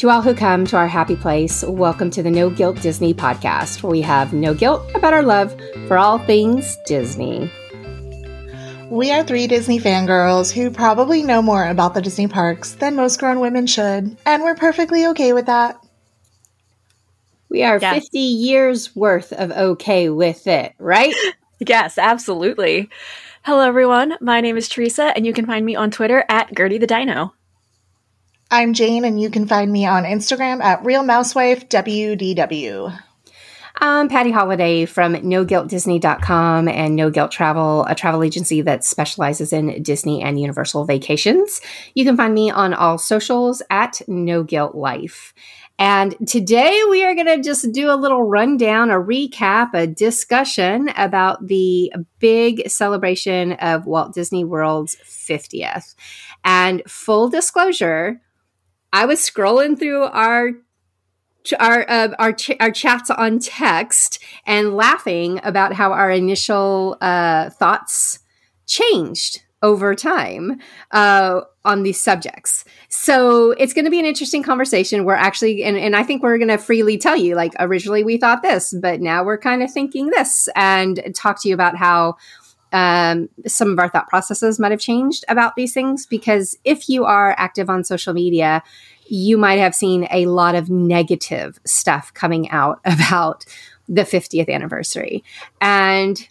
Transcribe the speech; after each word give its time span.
To 0.00 0.08
all 0.08 0.22
who 0.22 0.34
come 0.34 0.64
to 0.64 0.78
our 0.78 0.88
happy 0.88 1.14
place, 1.14 1.62
welcome 1.62 2.10
to 2.12 2.22
the 2.22 2.30
No 2.30 2.48
Guilt 2.48 2.80
Disney 2.80 3.12
podcast, 3.12 3.82
where 3.82 3.90
we 3.90 4.00
have 4.00 4.32
no 4.32 4.54
guilt 4.54 4.90
about 4.94 5.12
our 5.12 5.22
love 5.22 5.54
for 5.88 5.98
all 5.98 6.18
things 6.20 6.78
Disney. 6.86 7.52
We 8.88 9.12
are 9.12 9.22
three 9.22 9.46
Disney 9.46 9.78
fangirls 9.78 10.50
who 10.50 10.70
probably 10.70 11.22
know 11.22 11.42
more 11.42 11.68
about 11.68 11.92
the 11.92 12.00
Disney 12.00 12.28
parks 12.28 12.72
than 12.72 12.96
most 12.96 13.20
grown 13.20 13.40
women 13.40 13.66
should, 13.66 14.16
and 14.24 14.42
we're 14.42 14.54
perfectly 14.54 15.06
okay 15.08 15.34
with 15.34 15.44
that. 15.44 15.84
We 17.50 17.62
are 17.62 17.78
50 17.78 18.18
years 18.18 18.96
worth 18.96 19.34
of 19.34 19.52
okay 19.52 20.08
with 20.08 20.46
it, 20.46 20.72
right? 20.78 21.14
yes, 21.58 21.98
absolutely. 21.98 22.88
Hello, 23.42 23.68
everyone. 23.68 24.14
My 24.22 24.40
name 24.40 24.56
is 24.56 24.66
Teresa, 24.66 25.12
and 25.14 25.26
you 25.26 25.34
can 25.34 25.44
find 25.44 25.66
me 25.66 25.76
on 25.76 25.90
Twitter 25.90 26.24
at 26.30 26.56
Gertie 26.56 26.78
the 26.78 26.86
Dino. 26.86 27.34
I'm 28.52 28.72
Jane, 28.72 29.04
and 29.04 29.20
you 29.20 29.30
can 29.30 29.46
find 29.46 29.70
me 29.70 29.86
on 29.86 30.02
Instagram 30.02 30.60
at 30.60 30.82
RealMousewifeWDW. 30.82 32.98
I'm 33.76 34.08
Patty 34.08 34.32
Holiday 34.32 34.86
from 34.86 35.14
NoGuiltDisney.com 35.14 36.66
and 36.66 36.96
No 36.96 37.10
Guilt 37.10 37.30
Travel, 37.30 37.84
a 37.84 37.94
travel 37.94 38.24
agency 38.24 38.60
that 38.62 38.82
specializes 38.82 39.52
in 39.52 39.80
Disney 39.84 40.20
and 40.20 40.40
Universal 40.40 40.84
vacations. 40.84 41.60
You 41.94 42.04
can 42.04 42.16
find 42.16 42.34
me 42.34 42.50
on 42.50 42.74
all 42.74 42.98
socials 42.98 43.62
at 43.70 44.02
No 44.08 44.42
Guilt 44.42 44.74
Life. 44.74 45.32
And 45.78 46.16
today 46.26 46.82
we 46.90 47.04
are 47.04 47.14
going 47.14 47.28
to 47.28 47.40
just 47.40 47.70
do 47.70 47.88
a 47.88 47.94
little 47.94 48.24
rundown, 48.24 48.90
a 48.90 48.98
recap, 48.98 49.74
a 49.74 49.86
discussion 49.86 50.88
about 50.96 51.46
the 51.46 51.92
big 52.18 52.68
celebration 52.68 53.52
of 53.52 53.86
Walt 53.86 54.12
Disney 54.12 54.42
World's 54.42 54.96
50th. 55.04 55.94
And 56.44 56.82
full 56.88 57.28
disclosure, 57.28 58.20
I 58.92 59.06
was 59.06 59.20
scrolling 59.20 59.78
through 59.78 60.04
our 60.04 60.52
our 61.58 61.88
uh, 61.88 62.14
our 62.18 62.32
ch- 62.32 62.60
our 62.60 62.70
chats 62.70 63.10
on 63.10 63.38
text 63.38 64.22
and 64.46 64.76
laughing 64.76 65.40
about 65.42 65.72
how 65.72 65.92
our 65.92 66.10
initial 66.10 66.96
uh, 67.00 67.50
thoughts 67.50 68.18
changed 68.66 69.42
over 69.62 69.94
time 69.94 70.58
uh, 70.90 71.42
on 71.64 71.82
these 71.82 72.00
subjects. 72.00 72.64
So 72.88 73.50
it's 73.52 73.74
going 73.74 73.84
to 73.84 73.90
be 73.90 73.98
an 73.98 74.06
interesting 74.06 74.42
conversation. 74.42 75.04
We're 75.04 75.14
actually, 75.14 75.62
and, 75.64 75.76
and 75.76 75.94
I 75.94 76.02
think 76.02 76.22
we're 76.22 76.38
going 76.38 76.48
to 76.48 76.56
freely 76.56 76.96
tell 76.96 77.16
you, 77.16 77.34
like 77.34 77.52
originally 77.60 78.02
we 78.02 78.16
thought 78.16 78.42
this, 78.42 78.74
but 78.80 79.00
now 79.00 79.22
we're 79.22 79.38
kind 79.38 79.62
of 79.62 79.70
thinking 79.70 80.06
this, 80.06 80.48
and 80.56 81.02
talk 81.14 81.42
to 81.42 81.48
you 81.48 81.54
about 81.54 81.76
how 81.76 82.16
um, 82.72 83.28
some 83.46 83.70
of 83.70 83.78
our 83.78 83.88
thought 83.88 84.08
processes 84.08 84.58
might 84.58 84.70
have 84.70 84.80
changed 84.80 85.24
about 85.28 85.56
these 85.56 85.72
things. 85.72 86.06
Because 86.06 86.56
if 86.64 86.88
you 86.88 87.04
are 87.04 87.34
active 87.38 87.68
on 87.68 87.84
social 87.84 88.14
media, 88.14 88.62
you 89.06 89.36
might 89.36 89.58
have 89.58 89.74
seen 89.74 90.06
a 90.10 90.26
lot 90.26 90.54
of 90.54 90.70
negative 90.70 91.58
stuff 91.64 92.14
coming 92.14 92.48
out 92.50 92.80
about 92.84 93.44
the 93.88 94.02
50th 94.02 94.48
anniversary. 94.48 95.24
And 95.60 96.28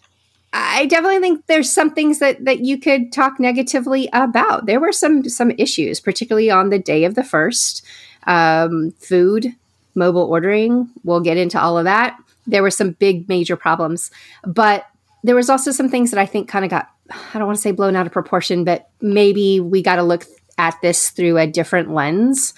I 0.52 0.86
definitely 0.86 1.20
think 1.20 1.46
there's 1.46 1.70
some 1.70 1.92
things 1.92 2.18
that 2.18 2.44
that 2.44 2.60
you 2.60 2.78
could 2.78 3.12
talk 3.12 3.38
negatively 3.38 4.08
about. 4.12 4.66
There 4.66 4.80
were 4.80 4.92
some 4.92 5.28
some 5.28 5.52
issues, 5.52 6.00
particularly 6.00 6.50
on 6.50 6.70
the 6.70 6.78
day 6.78 7.04
of 7.04 7.14
the 7.14 7.22
first. 7.22 7.84
Um, 8.26 8.90
food, 8.98 9.54
mobile 9.94 10.24
ordering. 10.24 10.90
We'll 11.04 11.20
get 11.20 11.36
into 11.36 11.60
all 11.60 11.78
of 11.78 11.84
that. 11.84 12.18
There 12.46 12.62
were 12.62 12.70
some 12.70 12.92
big 12.92 13.28
major 13.28 13.56
problems, 13.56 14.10
but 14.44 14.86
there 15.22 15.36
was 15.36 15.50
also 15.50 15.70
some 15.70 15.88
things 15.88 16.10
that 16.10 16.18
I 16.20 16.26
think 16.26 16.48
kind 16.48 16.64
of 16.64 16.70
got 16.70 16.88
I 17.10 17.38
don't 17.38 17.46
want 17.46 17.56
to 17.56 17.62
say 17.62 17.72
blown 17.72 17.96
out 17.96 18.06
of 18.06 18.12
proportion, 18.12 18.64
but 18.64 18.88
maybe 19.00 19.60
we 19.60 19.82
got 19.82 19.96
to 19.96 20.02
look 20.02 20.26
at 20.58 20.80
this 20.82 21.10
through 21.10 21.38
a 21.38 21.46
different 21.46 21.92
lens. 21.92 22.54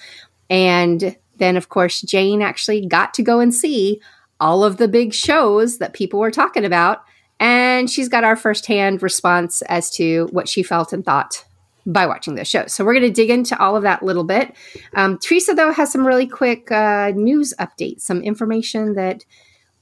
And 0.49 1.15
then, 1.37 1.57
of 1.57 1.69
course, 1.69 2.01
Jane 2.01 2.41
actually 2.41 2.85
got 2.85 3.13
to 3.15 3.23
go 3.23 3.39
and 3.39 3.53
see 3.53 3.99
all 4.39 4.63
of 4.63 4.77
the 4.77 4.87
big 4.87 5.13
shows 5.13 5.77
that 5.77 5.93
people 5.93 6.19
were 6.19 6.31
talking 6.31 6.65
about. 6.65 7.03
And 7.39 7.89
she's 7.89 8.09
got 8.09 8.23
our 8.23 8.35
firsthand 8.35 9.01
response 9.01 9.61
as 9.63 9.89
to 9.91 10.27
what 10.31 10.47
she 10.47 10.63
felt 10.63 10.93
and 10.93 11.03
thought 11.03 11.45
by 11.85 12.05
watching 12.05 12.35
the 12.35 12.45
show. 12.45 12.65
So 12.67 12.85
we're 12.85 12.93
going 12.93 13.07
to 13.07 13.11
dig 13.11 13.29
into 13.29 13.59
all 13.59 13.75
of 13.75 13.83
that 13.83 14.01
a 14.01 14.05
little 14.05 14.23
bit. 14.23 14.55
Um, 14.95 15.17
Teresa, 15.17 15.53
though, 15.53 15.73
has 15.73 15.91
some 15.91 16.05
really 16.05 16.27
quick 16.27 16.71
uh, 16.71 17.11
news 17.15 17.53
updates, 17.59 18.01
some 18.01 18.21
information 18.21 18.93
that 18.93 19.25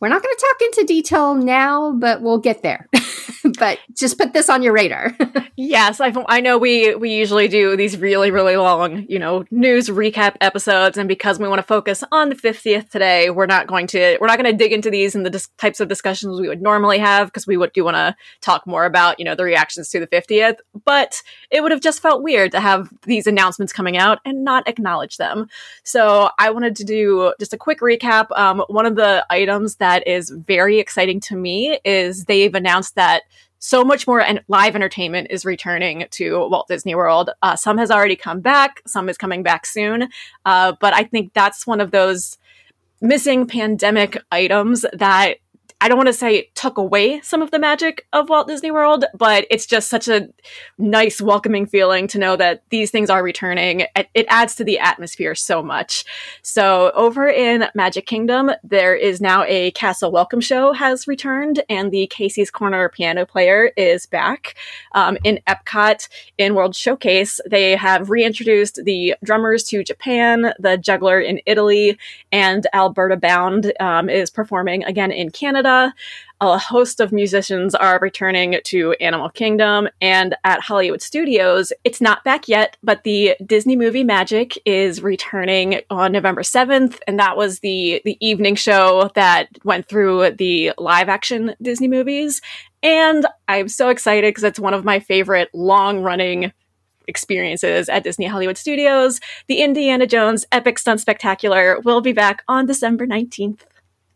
we're 0.01 0.09
not 0.09 0.23
going 0.23 0.35
to 0.35 0.45
talk 0.49 0.61
into 0.63 0.83
detail 0.87 1.35
now, 1.35 1.91
but 1.93 2.21
we'll 2.23 2.39
get 2.39 2.63
there. 2.63 2.89
but 3.59 3.79
just 3.95 4.17
put 4.17 4.33
this 4.33 4.49
on 4.49 4.63
your 4.63 4.73
radar. 4.73 5.15
yes, 5.55 6.01
I, 6.01 6.11
I 6.27 6.41
know 6.41 6.57
we 6.57 6.95
we 6.95 7.11
usually 7.11 7.47
do 7.47 7.77
these 7.77 7.97
really 7.97 8.31
really 8.31 8.57
long, 8.57 9.05
you 9.07 9.19
know, 9.19 9.45
news 9.51 9.89
recap 9.89 10.35
episodes, 10.41 10.97
and 10.97 11.07
because 11.07 11.37
we 11.37 11.47
want 11.47 11.59
to 11.59 11.63
focus 11.63 12.03
on 12.11 12.29
the 12.29 12.35
50th 12.35 12.89
today, 12.89 13.29
we're 13.29 13.45
not 13.45 13.67
going 13.67 13.85
to 13.87 14.17
we're 14.19 14.27
not 14.27 14.39
going 14.39 14.51
to 14.51 14.57
dig 14.57 14.73
into 14.73 14.89
these 14.89 15.13
and 15.13 15.23
the 15.23 15.29
dis- 15.29 15.49
types 15.59 15.79
of 15.79 15.87
discussions 15.87 16.41
we 16.41 16.47
would 16.47 16.63
normally 16.63 16.97
have 16.97 17.27
because 17.27 17.45
we 17.45 17.57
would 17.57 17.71
do 17.73 17.83
want 17.83 17.95
to 17.95 18.15
talk 18.41 18.65
more 18.65 18.85
about 18.85 19.19
you 19.19 19.25
know 19.25 19.35
the 19.35 19.43
reactions 19.43 19.89
to 19.89 19.99
the 19.99 20.07
50th. 20.07 20.57
But 20.83 21.21
it 21.51 21.61
would 21.61 21.71
have 21.71 21.81
just 21.81 22.01
felt 22.01 22.23
weird 22.23 22.51
to 22.53 22.59
have 22.59 22.89
these 23.03 23.27
announcements 23.27 23.71
coming 23.71 23.97
out 23.97 24.17
and 24.25 24.43
not 24.43 24.67
acknowledge 24.67 25.17
them. 25.17 25.47
So 25.83 26.31
I 26.39 26.49
wanted 26.49 26.75
to 26.77 26.83
do 26.83 27.33
just 27.39 27.53
a 27.53 27.57
quick 27.57 27.81
recap. 27.81 28.27
Um, 28.35 28.63
one 28.67 28.87
of 28.87 28.95
the 28.95 29.23
items 29.29 29.75
that 29.75 29.90
is 29.99 30.29
very 30.29 30.79
exciting 30.79 31.19
to 31.21 31.35
me 31.35 31.79
is 31.85 32.25
they've 32.25 32.53
announced 32.55 32.95
that 32.95 33.23
so 33.59 33.83
much 33.83 34.07
more 34.07 34.21
and 34.21 34.41
live 34.47 34.75
entertainment 34.75 35.27
is 35.29 35.45
returning 35.45 36.05
to 36.09 36.47
Walt 36.47 36.67
Disney 36.67 36.95
World. 36.95 37.29
Uh, 37.43 37.55
some 37.55 37.77
has 37.77 37.91
already 37.91 38.15
come 38.15 38.41
back, 38.41 38.81
some 38.87 39.07
is 39.07 39.17
coming 39.17 39.43
back 39.43 39.67
soon. 39.67 40.09
Uh, 40.45 40.73
but 40.79 40.93
I 40.93 41.03
think 41.03 41.33
that's 41.33 41.67
one 41.67 41.79
of 41.79 41.91
those 41.91 42.37
missing 43.01 43.45
pandemic 43.45 44.17
items 44.31 44.83
that 44.93 45.37
I 45.83 45.87
don't 45.87 45.97
want 45.97 46.07
to 46.07 46.13
say 46.13 46.35
it 46.35 46.53
took 46.53 46.77
away 46.77 47.21
some 47.21 47.41
of 47.41 47.49
the 47.49 47.57
magic 47.57 48.05
of 48.13 48.29
Walt 48.29 48.47
Disney 48.47 48.69
World, 48.69 49.03
but 49.17 49.47
it's 49.49 49.65
just 49.65 49.89
such 49.89 50.07
a 50.07 50.29
nice, 50.77 51.19
welcoming 51.19 51.65
feeling 51.65 52.07
to 52.09 52.19
know 52.19 52.35
that 52.35 52.61
these 52.69 52.91
things 52.91 53.09
are 53.09 53.23
returning. 53.23 53.87
It, 53.95 54.27
adds 54.29 54.53
to 54.55 54.63
the 54.63 54.77
atmosphere 54.77 55.33
so 55.33 55.63
much. 55.63 56.05
So 56.43 56.91
over 56.93 57.27
in 57.27 57.65
Magic 57.73 58.05
Kingdom, 58.05 58.51
there 58.63 58.95
is 58.95 59.19
now 59.19 59.43
a 59.45 59.71
Castle 59.71 60.11
Welcome 60.11 60.39
Show 60.39 60.71
has 60.73 61.07
returned, 61.07 61.63
and 61.67 61.91
the 61.91 62.05
Casey's 62.07 62.51
Corner 62.51 62.87
piano 62.87 63.25
player 63.25 63.71
is 63.75 64.05
back. 64.05 64.53
Um, 64.91 65.17
in 65.23 65.39
Epcot, 65.47 66.07
in 66.37 66.53
World 66.53 66.75
Showcase, 66.75 67.41
they 67.49 67.75
have 67.75 68.11
reintroduced 68.11 68.81
the 68.85 69.15
drummers 69.23 69.63
to 69.65 69.83
Japan, 69.83 70.53
the 70.59 70.77
juggler 70.77 71.19
in 71.19 71.41
Italy, 71.47 71.97
and 72.31 72.67
Alberta 72.71 73.17
Bound 73.17 73.73
um, 73.79 74.09
is 74.09 74.29
performing 74.29 74.83
again 74.83 75.11
in 75.11 75.31
Canada 75.31 75.70
a 76.41 76.57
host 76.57 76.99
of 76.99 77.11
musicians 77.11 77.75
are 77.75 77.99
returning 78.01 78.59
to 78.63 78.93
Animal 78.93 79.29
Kingdom 79.29 79.87
and 80.01 80.35
at 80.43 80.59
Hollywood 80.59 81.01
Studios. 81.01 81.71
It's 81.83 82.01
not 82.01 82.23
back 82.23 82.47
yet, 82.47 82.77
but 82.81 83.03
the 83.03 83.35
Disney 83.45 83.75
movie 83.75 84.03
Magic 84.03 84.57
is 84.65 85.03
returning 85.03 85.81
on 85.91 86.11
November 86.11 86.41
7th, 86.41 86.97
and 87.07 87.19
that 87.19 87.37
was 87.37 87.59
the 87.59 88.01
the 88.05 88.17
evening 88.19 88.55
show 88.55 89.11
that 89.13 89.49
went 89.63 89.87
through 89.87 90.31
the 90.31 90.73
live 90.79 91.09
action 91.09 91.55
Disney 91.61 91.87
movies. 91.87 92.41
And 92.81 93.27
I'm 93.47 93.67
so 93.67 93.89
excited 93.89 94.29
because 94.29 94.43
it's 94.43 94.59
one 94.59 94.73
of 94.73 94.83
my 94.83 94.99
favorite 94.99 95.49
long 95.53 96.01
running 96.01 96.51
experiences 97.07 97.87
at 97.87 98.03
Disney 98.03 98.25
Hollywood 98.25 98.57
Studios. 98.57 99.19
The 99.47 99.61
Indiana 99.61 100.07
Jones 100.07 100.47
Epic 100.51 100.79
Stunt 100.79 101.01
Spectacular 101.01 101.79
will 101.81 102.01
be 102.01 102.13
back 102.13 102.43
on 102.47 102.65
December 102.65 103.05
19th. 103.05 103.59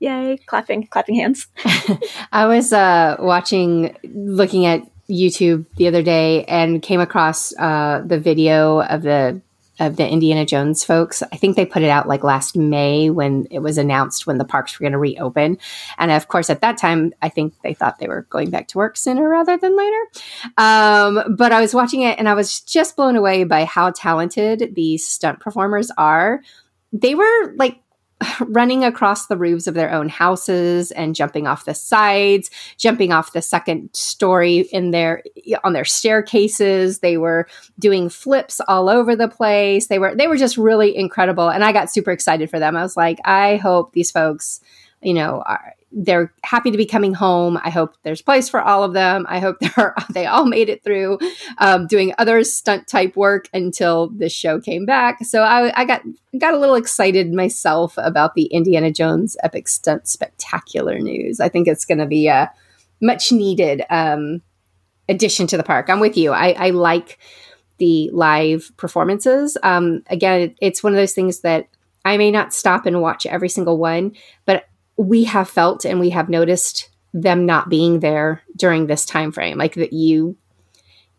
Yay, 0.05 0.37
clapping, 0.45 0.85
clapping 0.85 1.15
hands. 1.15 1.47
I 2.31 2.45
was 2.45 2.71
uh, 2.71 3.15
watching, 3.17 3.97
looking 4.03 4.67
at 4.67 4.87
YouTube 5.09 5.65
the 5.77 5.87
other 5.87 6.03
day 6.03 6.45
and 6.45 6.79
came 6.79 6.99
across 6.99 7.57
uh, 7.57 8.03
the 8.05 8.19
video 8.19 8.81
of 8.81 9.01
the 9.01 9.41
of 9.77 9.97
the 9.97 10.07
Indiana 10.07 10.45
Jones 10.45 10.85
folks. 10.85 11.21
I 11.21 11.35
think 11.35 11.55
they 11.55 11.65
put 11.65 11.81
it 11.81 11.89
out 11.89 12.07
like 12.07 12.23
last 12.23 12.55
May 12.55 13.09
when 13.09 13.45
it 13.51 13.59
was 13.59 13.77
announced 13.77 14.25
when 14.25 14.37
the 14.37 14.45
parks 14.45 14.79
were 14.79 14.83
going 14.85 14.93
to 14.93 14.99
reopen. 14.99 15.57
And 15.97 16.11
of 16.11 16.29
course, 16.29 16.49
at 16.49 16.61
that 16.61 16.77
time, 16.77 17.11
I 17.21 17.27
think 17.27 17.55
they 17.61 17.73
thought 17.73 17.99
they 17.99 18.07
were 18.07 18.27
going 18.29 18.51
back 18.51 18.69
to 18.69 18.77
work 18.77 18.95
sooner 18.95 19.27
rather 19.27 19.57
than 19.57 19.75
later. 19.75 20.01
Um, 20.57 21.35
but 21.35 21.51
I 21.51 21.59
was 21.59 21.73
watching 21.73 22.03
it 22.03 22.17
and 22.17 22.29
I 22.29 22.35
was 22.35 22.61
just 22.61 22.95
blown 22.95 23.17
away 23.17 23.43
by 23.43 23.65
how 23.65 23.91
talented 23.91 24.75
these 24.75 25.05
stunt 25.05 25.41
performers 25.41 25.91
are. 25.97 26.41
They 26.93 27.15
were 27.15 27.53
like 27.57 27.81
running 28.47 28.83
across 28.83 29.27
the 29.27 29.37
roofs 29.37 29.67
of 29.67 29.73
their 29.73 29.91
own 29.91 30.09
houses 30.09 30.91
and 30.91 31.15
jumping 31.15 31.47
off 31.47 31.65
the 31.65 31.73
sides, 31.73 32.49
jumping 32.77 33.11
off 33.11 33.33
the 33.33 33.41
second 33.41 33.89
story 33.93 34.59
in 34.71 34.91
their 34.91 35.23
on 35.63 35.73
their 35.73 35.85
staircases. 35.85 36.99
They 36.99 37.17
were 37.17 37.47
doing 37.79 38.09
flips 38.09 38.61
all 38.67 38.89
over 38.89 39.15
the 39.15 39.27
place. 39.27 39.87
They 39.87 39.99
were 39.99 40.15
they 40.15 40.27
were 40.27 40.37
just 40.37 40.57
really 40.57 40.95
incredible 40.95 41.49
and 41.49 41.63
I 41.63 41.71
got 41.71 41.91
super 41.91 42.11
excited 42.11 42.49
for 42.49 42.59
them. 42.59 42.75
I 42.75 42.81
was 42.81 42.97
like, 42.97 43.19
I 43.25 43.57
hope 43.57 43.93
these 43.93 44.11
folks, 44.11 44.61
you 45.01 45.13
know, 45.13 45.43
are 45.45 45.74
they're 45.95 46.33
happy 46.43 46.71
to 46.71 46.77
be 46.77 46.85
coming 46.85 47.13
home. 47.13 47.57
I 47.63 47.69
hope 47.69 47.95
there's 48.03 48.21
place 48.21 48.49
for 48.49 48.61
all 48.61 48.83
of 48.83 48.91
them. 48.93 49.25
I 49.29 49.39
hope 49.39 49.57
they're 49.75 49.95
they 50.11 50.25
all 50.25 50.45
made 50.45 50.69
it 50.69 50.83
through 50.83 51.17
um, 51.57 51.87
doing 51.87 52.13
other 52.17 52.43
stunt 52.43 52.87
type 52.87 53.15
work 53.15 53.47
until 53.53 54.09
this 54.09 54.33
show 54.33 54.59
came 54.59 54.85
back. 54.85 55.23
So 55.23 55.41
I, 55.41 55.71
I 55.79 55.85
got 55.85 56.01
got 56.37 56.53
a 56.53 56.59
little 56.59 56.75
excited 56.75 57.33
myself 57.33 57.93
about 57.97 58.35
the 58.35 58.45
Indiana 58.45 58.91
Jones 58.91 59.37
Epic 59.41 59.69
Stunt 59.69 60.07
Spectacular 60.07 60.99
news. 60.99 61.39
I 61.39 61.47
think 61.47 61.67
it's 61.67 61.85
going 61.85 61.99
to 61.99 62.05
be 62.05 62.27
a 62.27 62.51
much 63.01 63.31
needed 63.31 63.83
um, 63.89 64.41
addition 65.07 65.47
to 65.47 65.57
the 65.57 65.63
park. 65.63 65.89
I'm 65.89 66.01
with 66.01 66.17
you. 66.17 66.31
I, 66.31 66.49
I 66.57 66.69
like 66.71 67.19
the 67.77 68.09
live 68.11 68.71
performances. 68.77 69.57
Um, 69.63 70.03
again, 70.07 70.55
it's 70.61 70.83
one 70.83 70.93
of 70.93 70.97
those 70.97 71.13
things 71.13 71.41
that 71.41 71.67
I 72.03 72.17
may 72.17 72.31
not 72.31 72.53
stop 72.53 72.85
and 72.85 73.01
watch 73.01 73.25
every 73.25 73.49
single 73.49 73.77
one, 73.77 74.13
but 74.45 74.65
we 74.97 75.25
have 75.25 75.49
felt 75.49 75.85
and 75.85 75.99
we 75.99 76.09
have 76.11 76.29
noticed 76.29 76.89
them 77.13 77.45
not 77.45 77.69
being 77.69 77.99
there 77.99 78.41
during 78.55 78.87
this 78.87 79.05
time 79.05 79.31
frame 79.31 79.57
like 79.57 79.75
that 79.75 79.93
you 79.93 80.37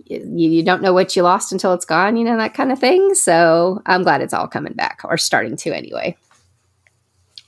you, 0.04 0.50
you 0.50 0.62
don't 0.62 0.82
know 0.82 0.92
what 0.92 1.16
you 1.16 1.22
lost 1.22 1.52
until 1.52 1.72
it's 1.72 1.84
gone 1.84 2.16
you 2.16 2.24
know 2.24 2.36
that 2.36 2.54
kind 2.54 2.70
of 2.70 2.78
thing. 2.78 3.14
So 3.14 3.82
i'm 3.86 4.02
glad 4.02 4.20
it's 4.20 4.34
all 4.34 4.48
coming 4.48 4.74
back 4.74 5.00
or 5.04 5.16
starting 5.16 5.56
to 5.56 5.74
anyway. 5.74 6.16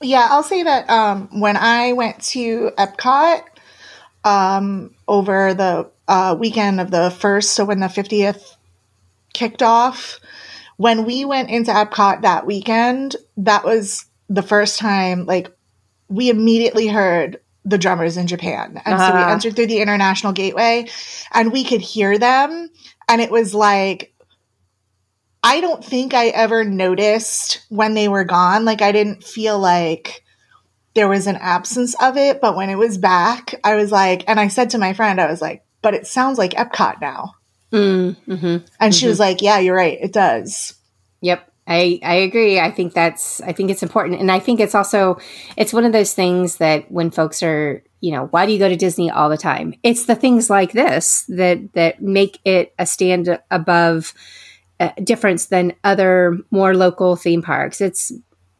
Yeah 0.01 0.27
i'll 0.29 0.43
say 0.43 0.63
that 0.63 0.89
um, 0.89 1.39
when 1.39 1.57
i 1.57 1.93
went 1.93 2.21
to 2.23 2.71
epcot 2.77 3.43
um, 4.25 4.95
over 5.07 5.53
the 5.53 5.89
uh, 6.07 6.35
weekend 6.37 6.81
of 6.81 6.91
the 6.91 7.11
first 7.11 7.53
so 7.53 7.65
when 7.65 7.79
the 7.79 7.87
50th 7.87 8.55
kicked 9.33 9.61
off 9.61 10.19
when 10.77 11.05
we 11.05 11.23
went 11.23 11.49
into 11.49 11.71
epcot 11.71 12.23
that 12.23 12.45
weekend 12.45 13.15
that 13.37 13.63
was 13.63 14.05
the 14.27 14.41
first 14.41 14.79
time 14.79 15.25
like 15.25 15.51
we 16.09 16.29
immediately 16.29 16.87
heard 16.87 17.39
the 17.65 17.77
drummers 17.77 18.17
in 18.17 18.27
Japan. 18.27 18.81
And 18.85 18.95
uh-huh. 18.95 19.07
so 19.07 19.13
we 19.13 19.21
uh-huh. 19.21 19.31
entered 19.31 19.55
through 19.55 19.67
the 19.67 19.81
international 19.81 20.33
gateway 20.33 20.87
and 21.31 21.51
we 21.51 21.63
could 21.63 21.81
hear 21.81 22.17
them. 22.17 22.69
And 23.07 23.21
it 23.21 23.31
was 23.31 23.53
like, 23.53 24.13
I 25.43 25.61
don't 25.61 25.83
think 25.83 26.13
I 26.13 26.27
ever 26.27 26.63
noticed 26.63 27.65
when 27.69 27.93
they 27.93 28.07
were 28.07 28.25
gone. 28.25 28.65
Like, 28.65 28.81
I 28.81 28.91
didn't 28.91 29.23
feel 29.23 29.57
like 29.57 30.23
there 30.95 31.07
was 31.07 31.27
an 31.27 31.37
absence 31.37 31.95
of 32.01 32.17
it. 32.17 32.41
But 32.41 32.55
when 32.55 32.69
it 32.69 32.77
was 32.77 32.97
back, 32.97 33.55
I 33.63 33.75
was 33.75 33.91
like, 33.91 34.25
and 34.27 34.39
I 34.39 34.49
said 34.49 34.71
to 34.71 34.77
my 34.77 34.93
friend, 34.93 35.21
I 35.21 35.29
was 35.29 35.41
like, 35.41 35.63
but 35.81 35.93
it 35.93 36.07
sounds 36.07 36.37
like 36.37 36.51
Epcot 36.51 36.99
now. 36.99 37.35
Mm, 37.71 38.17
mm-hmm, 38.27 38.45
and 38.45 38.61
mm-hmm. 38.61 38.89
she 38.89 39.07
was 39.07 39.19
like, 39.19 39.41
yeah, 39.41 39.59
you're 39.59 39.75
right. 39.75 39.97
It 40.01 40.11
does. 40.11 40.73
Yep. 41.21 41.48
I, 41.69 41.99
I 42.03 42.15
agree. 42.15 42.59
I 42.59 42.71
think 42.71 42.93
that's 42.93 43.41
I 43.41 43.53
think 43.53 43.69
it's 43.69 43.83
important. 43.83 44.19
And 44.19 44.31
I 44.31 44.39
think 44.39 44.59
it's 44.59 44.73
also 44.73 45.19
it's 45.55 45.71
one 45.71 45.85
of 45.85 45.91
those 45.91 46.13
things 46.13 46.57
that 46.57 46.91
when 46.91 47.11
folks 47.11 47.43
are, 47.43 47.83
you 48.01 48.11
know, 48.11 48.25
why 48.27 48.47
do 48.47 48.51
you 48.51 48.57
go 48.57 48.67
to 48.67 48.75
Disney 48.75 49.11
all 49.11 49.29
the 49.29 49.37
time? 49.37 49.75
It's 49.83 50.05
the 50.05 50.15
things 50.15 50.49
like 50.49 50.71
this 50.71 51.25
that 51.29 51.73
that 51.73 52.01
make 52.01 52.39
it 52.43 52.73
a 52.79 52.87
stand 52.87 53.39
above 53.51 54.15
uh, 54.79 54.89
difference 55.03 55.45
than 55.45 55.73
other 55.83 56.39
more 56.49 56.75
local 56.75 57.15
theme 57.15 57.43
parks. 57.43 57.81
It's 57.81 58.11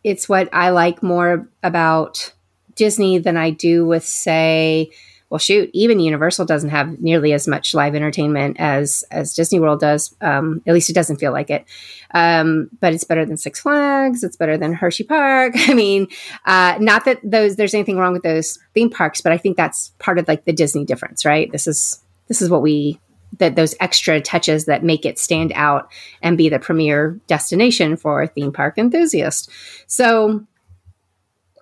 it's 0.03 0.29
what 0.29 0.47
I 0.53 0.69
like 0.69 1.01
more 1.01 1.49
about 1.63 2.33
Disney 2.75 3.17
than 3.17 3.37
I 3.37 3.49
do 3.49 3.87
with 3.87 4.03
say 4.05 4.91
well 5.29 5.39
shoot 5.39 5.69
even 5.73 5.99
universal 5.99 6.45
doesn't 6.45 6.69
have 6.69 6.99
nearly 6.99 7.33
as 7.33 7.47
much 7.47 7.73
live 7.73 7.95
entertainment 7.95 8.57
as 8.59 9.03
as 9.11 9.33
disney 9.33 9.59
world 9.59 9.79
does. 9.79 10.15
Um, 10.21 10.61
at 10.65 10.73
least 10.73 10.89
it 10.89 10.93
doesn't 10.93 11.17
feel 11.17 11.31
like 11.31 11.49
it. 11.49 11.65
Um, 12.11 12.69
but 12.79 12.93
it's 12.93 13.03
better 13.03 13.25
than 13.25 13.37
six 13.37 13.59
flags. 13.59 14.23
It's 14.23 14.37
better 14.37 14.57
than 14.57 14.73
hershey 14.73 15.03
park. 15.03 15.53
I 15.55 15.73
mean 15.73 16.07
uh, 16.45 16.77
not 16.79 17.05
that 17.05 17.19
those 17.23 17.55
there's 17.55 17.73
anything 17.73 17.97
wrong 17.97 18.13
with 18.13 18.23
those 18.23 18.59
theme 18.73 18.89
parks 18.89 19.21
but 19.21 19.31
i 19.31 19.37
think 19.37 19.57
that's 19.57 19.89
part 19.99 20.17
of 20.17 20.27
like 20.27 20.45
the 20.45 20.53
disney 20.53 20.85
difference 20.85 21.25
right? 21.25 21.51
This 21.51 21.67
is 21.67 22.03
this 22.27 22.41
is 22.41 22.49
what 22.49 22.61
we 22.61 22.99
that 23.37 23.55
those 23.55 23.75
extra 23.79 24.19
touches 24.19 24.65
that 24.65 24.83
make 24.83 25.05
it 25.05 25.19
stand 25.19 25.51
out 25.53 25.91
and 26.21 26.37
be 26.37 26.49
the 26.49 26.59
premier 26.59 27.19
destination 27.27 27.95
for 27.95 28.25
theme 28.27 28.51
park 28.51 28.77
enthusiasts 28.77 29.47
so 29.87 30.45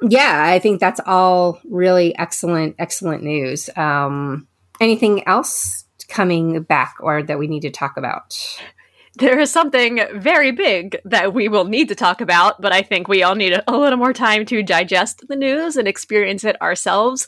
yeah, 0.02 0.44
I 0.46 0.60
think 0.60 0.80
that's 0.80 1.02
all 1.06 1.60
really 1.70 2.18
excellent, 2.18 2.76
excellent 2.80 3.24
news. 3.24 3.70
Um, 3.76 4.48
anything 4.80 5.28
else 5.28 5.86
coming 6.08 6.62
back 6.64 6.96
or 7.00 7.24
that 7.24 7.40
we 7.40 7.48
need 7.48 7.62
to 7.62 7.72
talk 7.72 7.98
about? 7.98 8.38
There 9.16 9.40
is 9.40 9.52
something 9.52 10.00
very 10.14 10.52
big 10.52 10.98
that 11.04 11.34
we 11.34 11.48
will 11.48 11.66
need 11.66 11.88
to 11.88 11.96
talk 11.96 12.22
about, 12.22 12.62
but 12.62 12.72
I 12.72 12.84
think 12.84 13.08
we 13.08 13.24
all 13.24 13.34
need 13.34 13.54
a, 13.54 13.64
a 13.72 13.76
little 13.76 13.98
more 13.98 14.14
time 14.14 14.46
to 14.46 14.62
digest 14.62 15.28
the 15.28 15.36
news 15.36 15.76
and 15.76 15.88
experience 15.88 16.44
it 16.44 16.62
ourselves. 16.62 17.26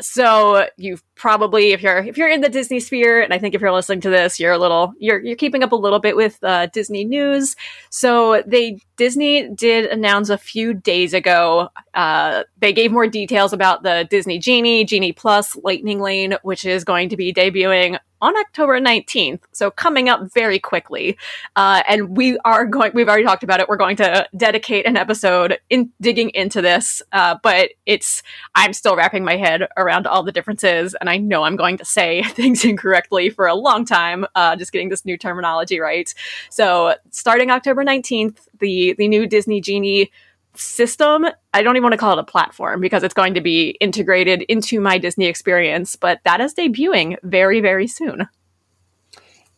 So 0.00 0.66
you've 0.76 1.02
probably, 1.14 1.72
if 1.72 1.82
you're 1.82 1.98
if 1.98 2.16
you're 2.16 2.28
in 2.28 2.40
the 2.40 2.48
Disney 2.48 2.80
sphere, 2.80 3.20
and 3.20 3.32
I 3.32 3.38
think 3.38 3.54
if 3.54 3.60
you're 3.60 3.72
listening 3.72 4.00
to 4.02 4.10
this, 4.10 4.38
you're 4.38 4.52
a 4.52 4.58
little 4.58 4.92
you're 4.98 5.20
you're 5.20 5.36
keeping 5.36 5.62
up 5.62 5.72
a 5.72 5.76
little 5.76 5.98
bit 5.98 6.16
with 6.16 6.38
uh, 6.42 6.66
Disney 6.66 7.04
news. 7.04 7.56
So 7.90 8.42
they 8.46 8.80
Disney 8.96 9.48
did 9.48 9.86
announce 9.86 10.30
a 10.30 10.38
few 10.38 10.74
days 10.74 11.14
ago. 11.14 11.68
Uh, 11.94 12.44
they 12.58 12.72
gave 12.72 12.92
more 12.92 13.06
details 13.06 13.52
about 13.52 13.82
the 13.82 14.06
Disney 14.10 14.38
Genie, 14.38 14.84
Genie 14.84 15.12
Plus, 15.12 15.56
Lightning 15.56 16.00
Lane, 16.00 16.36
which 16.42 16.64
is 16.64 16.84
going 16.84 17.08
to 17.08 17.16
be 17.16 17.32
debuting 17.32 17.98
on 18.20 18.36
October 18.36 18.80
19th. 18.80 19.40
So 19.52 19.70
coming 19.70 20.08
up 20.08 20.32
very 20.32 20.58
quickly. 20.58 21.16
Uh, 21.56 21.82
and 21.88 22.16
we 22.16 22.38
are 22.44 22.64
going, 22.64 22.92
we've 22.94 23.08
already 23.08 23.24
talked 23.24 23.44
about 23.44 23.60
it. 23.60 23.68
We're 23.68 23.76
going 23.76 23.96
to 23.96 24.28
dedicate 24.36 24.86
an 24.86 24.96
episode 24.96 25.58
in 25.70 25.90
digging 26.00 26.30
into 26.30 26.60
this. 26.60 27.02
Uh, 27.12 27.36
but 27.42 27.70
it's, 27.86 28.22
I'm 28.54 28.72
still 28.72 28.96
wrapping 28.96 29.24
my 29.24 29.36
head 29.36 29.68
around 29.76 30.06
all 30.06 30.22
the 30.22 30.32
differences. 30.32 30.94
And 31.00 31.08
I 31.08 31.16
know 31.16 31.44
I'm 31.44 31.56
going 31.56 31.78
to 31.78 31.84
say 31.84 32.22
things 32.28 32.64
incorrectly 32.64 33.30
for 33.30 33.46
a 33.46 33.54
long 33.54 33.84
time, 33.84 34.26
uh, 34.34 34.56
just 34.56 34.72
getting 34.72 34.88
this 34.88 35.04
new 35.04 35.16
terminology 35.16 35.78
right. 35.78 36.12
So 36.50 36.94
starting 37.10 37.50
October 37.50 37.84
19th, 37.84 38.38
the, 38.58 38.94
the 38.98 39.08
new 39.08 39.26
Disney 39.26 39.60
Genie 39.60 40.10
system. 40.58 41.26
I 41.54 41.62
don't 41.62 41.76
even 41.76 41.84
want 41.84 41.92
to 41.92 41.98
call 41.98 42.18
it 42.18 42.20
a 42.20 42.24
platform 42.24 42.80
because 42.80 43.02
it's 43.02 43.14
going 43.14 43.34
to 43.34 43.40
be 43.40 43.70
integrated 43.80 44.42
into 44.42 44.80
my 44.80 44.98
Disney 44.98 45.26
experience, 45.26 45.96
but 45.96 46.20
that 46.24 46.40
is 46.40 46.54
debuting 46.54 47.16
very, 47.22 47.60
very 47.60 47.86
soon. 47.86 48.28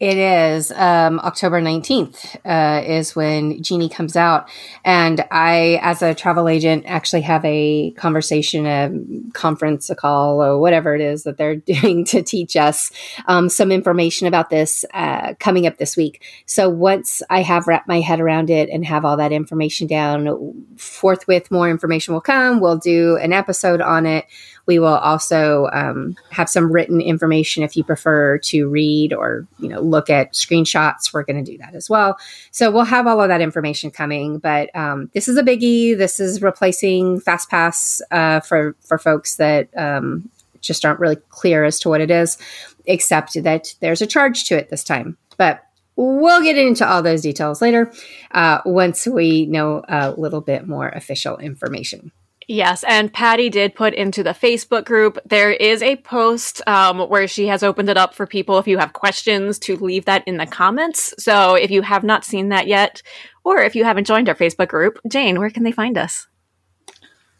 It 0.00 0.16
is 0.16 0.72
um, 0.72 1.20
October 1.20 1.60
19th 1.60 2.36
uh, 2.46 2.82
is 2.82 3.14
when 3.14 3.62
Genie 3.62 3.90
comes 3.90 4.16
out. 4.16 4.48
And 4.82 5.22
I, 5.30 5.78
as 5.82 6.00
a 6.00 6.14
travel 6.14 6.48
agent, 6.48 6.84
actually 6.86 7.20
have 7.20 7.44
a 7.44 7.90
conversation, 7.98 8.64
a 8.64 8.90
conference, 9.34 9.90
a 9.90 9.94
call, 9.94 10.42
or 10.42 10.58
whatever 10.58 10.94
it 10.94 11.02
is 11.02 11.24
that 11.24 11.36
they're 11.36 11.56
doing 11.80 12.06
to 12.06 12.22
teach 12.22 12.56
us 12.56 12.90
um, 13.26 13.50
some 13.50 13.70
information 13.70 14.26
about 14.26 14.48
this 14.48 14.86
uh, 14.94 15.34
coming 15.38 15.66
up 15.66 15.76
this 15.76 15.98
week. 15.98 16.22
So 16.46 16.70
once 16.70 17.22
I 17.28 17.42
have 17.42 17.66
wrapped 17.66 17.86
my 17.86 18.00
head 18.00 18.20
around 18.20 18.48
it 18.48 18.70
and 18.70 18.86
have 18.86 19.04
all 19.04 19.18
that 19.18 19.32
information 19.32 19.86
down, 19.86 20.64
forthwith 20.78 21.50
more 21.50 21.68
information 21.68 22.14
will 22.14 22.22
come. 22.22 22.60
We'll 22.60 22.78
do 22.78 23.18
an 23.18 23.34
episode 23.34 23.82
on 23.82 24.06
it 24.06 24.24
we 24.70 24.78
will 24.78 24.86
also 24.86 25.68
um, 25.72 26.14
have 26.30 26.48
some 26.48 26.70
written 26.70 27.00
information 27.00 27.64
if 27.64 27.76
you 27.76 27.82
prefer 27.82 28.38
to 28.38 28.68
read 28.68 29.12
or 29.12 29.48
you 29.58 29.68
know 29.68 29.80
look 29.80 30.08
at 30.08 30.32
screenshots. 30.32 31.12
We're 31.12 31.24
going 31.24 31.44
to 31.44 31.52
do 31.52 31.58
that 31.58 31.74
as 31.74 31.90
well. 31.90 32.16
So 32.52 32.70
we'll 32.70 32.84
have 32.84 33.08
all 33.08 33.20
of 33.20 33.26
that 33.26 33.40
information 33.40 33.90
coming. 33.90 34.38
But 34.38 34.70
um, 34.76 35.10
this 35.12 35.26
is 35.26 35.36
a 35.36 35.42
biggie. 35.42 35.98
This 35.98 36.20
is 36.20 36.40
replacing 36.40 37.20
FastPass 37.20 38.00
uh, 38.12 38.38
for 38.38 38.76
for 38.80 38.96
folks 38.96 39.34
that 39.36 39.76
um, 39.76 40.30
just 40.60 40.84
aren't 40.84 41.00
really 41.00 41.16
clear 41.30 41.64
as 41.64 41.80
to 41.80 41.88
what 41.88 42.00
it 42.00 42.12
is, 42.12 42.38
except 42.86 43.42
that 43.42 43.74
there's 43.80 44.02
a 44.02 44.06
charge 44.06 44.44
to 44.44 44.56
it 44.56 44.68
this 44.70 44.84
time. 44.84 45.18
But 45.36 45.64
We'll 45.96 46.42
get 46.42 46.56
into 46.56 46.88
all 46.88 47.02
those 47.02 47.20
details 47.20 47.60
later 47.60 47.92
uh, 48.30 48.60
once 48.64 49.06
we 49.06 49.44
know 49.44 49.82
a 49.86 50.12
little 50.12 50.40
bit 50.40 50.66
more 50.66 50.88
official 50.88 51.36
information. 51.36 52.10
Yes, 52.50 52.82
and 52.82 53.12
Patty 53.12 53.48
did 53.48 53.76
put 53.76 53.94
into 53.94 54.24
the 54.24 54.30
Facebook 54.30 54.84
group. 54.84 55.20
There 55.24 55.52
is 55.52 55.84
a 55.84 55.94
post 55.94 56.60
um, 56.66 56.98
where 56.98 57.28
she 57.28 57.46
has 57.46 57.62
opened 57.62 57.88
it 57.88 57.96
up 57.96 58.12
for 58.12 58.26
people 58.26 58.58
if 58.58 58.66
you 58.66 58.78
have 58.78 58.92
questions 58.92 59.56
to 59.60 59.76
leave 59.76 60.06
that 60.06 60.26
in 60.26 60.36
the 60.36 60.46
comments. 60.46 61.14
So 61.16 61.54
if 61.54 61.70
you 61.70 61.82
have 61.82 62.02
not 62.02 62.24
seen 62.24 62.48
that 62.48 62.66
yet, 62.66 63.02
or 63.44 63.58
if 63.58 63.76
you 63.76 63.84
haven't 63.84 64.08
joined 64.08 64.28
our 64.28 64.34
Facebook 64.34 64.66
group, 64.66 64.98
Jane, 65.08 65.38
where 65.38 65.50
can 65.50 65.62
they 65.62 65.70
find 65.70 65.96
us? 65.96 66.26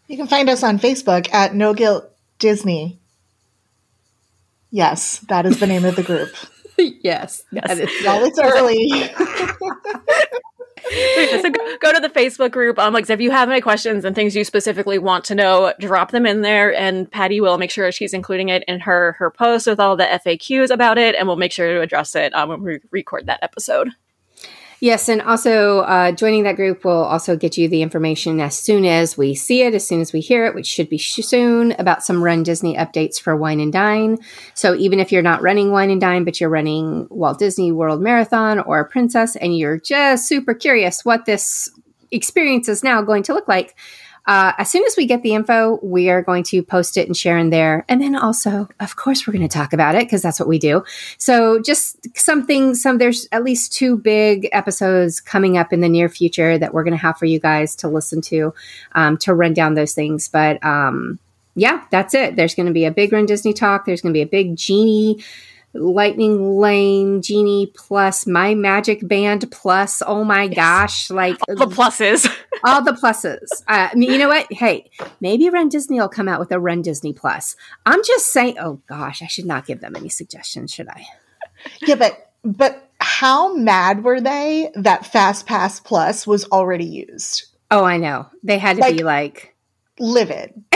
You 0.06 0.16
can 0.16 0.28
find 0.28 0.48
us 0.48 0.62
on 0.62 0.78
Facebook 0.78 1.28
at 1.34 1.56
No 1.56 1.74
Guilt 1.74 2.08
Disney. 2.38 3.00
Yes, 4.70 5.18
that 5.28 5.44
is 5.44 5.58
the 5.58 5.66
name 5.66 5.84
of 5.84 5.96
the 5.96 6.04
group. 6.04 6.32
yes, 6.78 7.42
yes. 7.50 8.04
While 8.04 8.22
it's 8.26 8.38
early. 8.38 9.10
so 11.40 11.50
go, 11.50 11.76
go, 11.78 11.92
to 11.92 12.00
the 12.00 12.08
Facebook 12.08 12.50
group. 12.50 12.78
Um, 12.78 12.92
like 12.92 13.08
if 13.08 13.20
you 13.20 13.30
have 13.30 13.50
any 13.50 13.60
questions 13.60 14.04
and 14.04 14.14
things 14.14 14.34
you 14.34 14.44
specifically 14.44 14.98
want 14.98 15.24
to 15.26 15.34
know, 15.34 15.72
drop 15.78 16.10
them 16.10 16.26
in 16.26 16.42
there, 16.42 16.74
and 16.74 17.10
Patty 17.10 17.40
will 17.40 17.58
make 17.58 17.70
sure 17.70 17.90
she's 17.92 18.12
including 18.12 18.48
it 18.48 18.64
in 18.66 18.80
her 18.80 19.12
her 19.18 19.30
post 19.30 19.66
with 19.66 19.80
all 19.80 19.96
the 19.96 20.04
FAQs 20.04 20.70
about 20.70 20.98
it, 20.98 21.14
and 21.14 21.26
we'll 21.26 21.36
make 21.36 21.52
sure 21.52 21.74
to 21.74 21.80
address 21.80 22.14
it 22.14 22.34
um, 22.34 22.48
when 22.48 22.62
we 22.62 22.80
record 22.90 23.26
that 23.26 23.42
episode. 23.42 23.90
Yes, 24.82 25.10
and 25.10 25.20
also 25.20 25.80
uh, 25.80 26.10
joining 26.12 26.44
that 26.44 26.56
group 26.56 26.86
will 26.86 27.04
also 27.04 27.36
get 27.36 27.58
you 27.58 27.68
the 27.68 27.82
information 27.82 28.40
as 28.40 28.58
soon 28.58 28.86
as 28.86 29.14
we 29.16 29.34
see 29.34 29.60
it, 29.60 29.74
as 29.74 29.86
soon 29.86 30.00
as 30.00 30.14
we 30.14 30.20
hear 30.20 30.46
it, 30.46 30.54
which 30.54 30.66
should 30.66 30.88
be 30.88 30.96
soon, 30.96 31.72
about 31.72 32.02
some 32.02 32.24
Run 32.24 32.42
Disney 32.42 32.76
updates 32.76 33.20
for 33.20 33.36
Wine 33.36 33.60
and 33.60 33.70
Dine. 33.70 34.16
So 34.54 34.74
even 34.74 34.98
if 34.98 35.12
you're 35.12 35.20
not 35.20 35.42
running 35.42 35.70
Wine 35.70 35.90
and 35.90 36.00
Dine, 36.00 36.24
but 36.24 36.40
you're 36.40 36.48
running 36.48 37.06
Walt 37.10 37.38
Disney 37.38 37.72
World 37.72 38.00
Marathon 38.00 38.58
or 38.58 38.88
Princess, 38.88 39.36
and 39.36 39.54
you're 39.54 39.78
just 39.78 40.26
super 40.26 40.54
curious 40.54 41.04
what 41.04 41.26
this 41.26 41.70
experience 42.10 42.66
is 42.66 42.82
now 42.82 43.02
going 43.02 43.22
to 43.24 43.34
look 43.34 43.48
like, 43.48 43.76
uh, 44.26 44.52
as 44.58 44.70
soon 44.70 44.84
as 44.84 44.96
we 44.96 45.06
get 45.06 45.22
the 45.22 45.34
info, 45.34 45.78
we 45.82 46.10
are 46.10 46.22
going 46.22 46.42
to 46.44 46.62
post 46.62 46.96
it 46.96 47.06
and 47.06 47.16
share 47.16 47.38
in 47.38 47.50
there. 47.50 47.84
And 47.88 48.00
then 48.00 48.14
also, 48.14 48.68
of 48.78 48.96
course, 48.96 49.26
we're 49.26 49.32
going 49.32 49.48
to 49.48 49.52
talk 49.52 49.72
about 49.72 49.94
it 49.94 50.04
because 50.04 50.22
that's 50.22 50.38
what 50.38 50.48
we 50.48 50.58
do. 50.58 50.84
So 51.18 51.60
just 51.60 52.06
something, 52.16 52.74
some, 52.74 52.98
there's 52.98 53.28
at 53.32 53.44
least 53.44 53.72
two 53.72 53.96
big 53.96 54.48
episodes 54.52 55.20
coming 55.20 55.56
up 55.56 55.72
in 55.72 55.80
the 55.80 55.88
near 55.88 56.08
future 56.08 56.58
that 56.58 56.74
we're 56.74 56.84
going 56.84 56.96
to 56.96 57.02
have 57.02 57.18
for 57.18 57.26
you 57.26 57.40
guys 57.40 57.74
to 57.76 57.88
listen 57.88 58.20
to, 58.22 58.54
um, 58.92 59.16
to 59.18 59.34
run 59.34 59.54
down 59.54 59.74
those 59.74 59.94
things. 59.94 60.28
But, 60.28 60.62
um, 60.64 61.18
yeah, 61.56 61.84
that's 61.90 62.14
it. 62.14 62.36
There's 62.36 62.54
going 62.54 62.66
to 62.66 62.72
be 62.72 62.84
a 62.84 62.90
big 62.90 63.12
Run 63.12 63.26
Disney 63.26 63.52
talk. 63.52 63.84
There's 63.84 64.00
going 64.00 64.12
to 64.12 64.16
be 64.16 64.22
a 64.22 64.26
big 64.26 64.56
Genie 64.56 65.22
Lightning 65.72 66.58
Lane, 66.58 67.22
Genie 67.22 67.72
Plus, 67.74 68.26
My 68.26 68.54
Magic 68.54 69.06
Band 69.06 69.50
Plus. 69.50 70.02
Oh 70.04 70.24
my 70.24 70.44
yes. 70.44 70.54
gosh. 70.54 71.10
Like 71.10 71.36
all 71.48 71.56
the 71.56 71.66
pluses. 71.66 72.28
all 72.64 72.82
the 72.82 72.92
pluses. 72.92 73.46
Uh, 73.68 73.88
I 73.92 73.94
mean, 73.94 74.10
you 74.10 74.18
know 74.18 74.28
what? 74.28 74.46
Hey, 74.50 74.90
maybe 75.20 75.48
Run 75.48 75.68
Disney 75.68 76.00
will 76.00 76.08
come 76.08 76.28
out 76.28 76.40
with 76.40 76.50
a 76.52 76.58
Run 76.58 76.82
Disney 76.82 77.12
Plus. 77.12 77.56
I'm 77.86 78.02
just 78.04 78.26
saying, 78.26 78.58
oh 78.58 78.80
gosh, 78.86 79.22
I 79.22 79.26
should 79.26 79.46
not 79.46 79.66
give 79.66 79.80
them 79.80 79.94
any 79.96 80.08
suggestions, 80.08 80.72
should 80.72 80.88
I? 80.88 81.06
Yeah, 81.86 81.94
but, 81.94 82.32
but 82.42 82.90
how 83.00 83.54
mad 83.54 84.02
were 84.02 84.20
they 84.20 84.70
that 84.74 85.06
Fast 85.06 85.46
Pass 85.46 85.78
Plus 85.78 86.26
was 86.26 86.44
already 86.46 86.84
used? 86.84 87.46
Oh, 87.70 87.84
I 87.84 87.98
know. 87.98 88.26
They 88.42 88.58
had 88.58 88.76
to 88.76 88.82
like, 88.82 88.96
be 88.96 89.04
like 89.04 89.54
livid. 90.00 90.52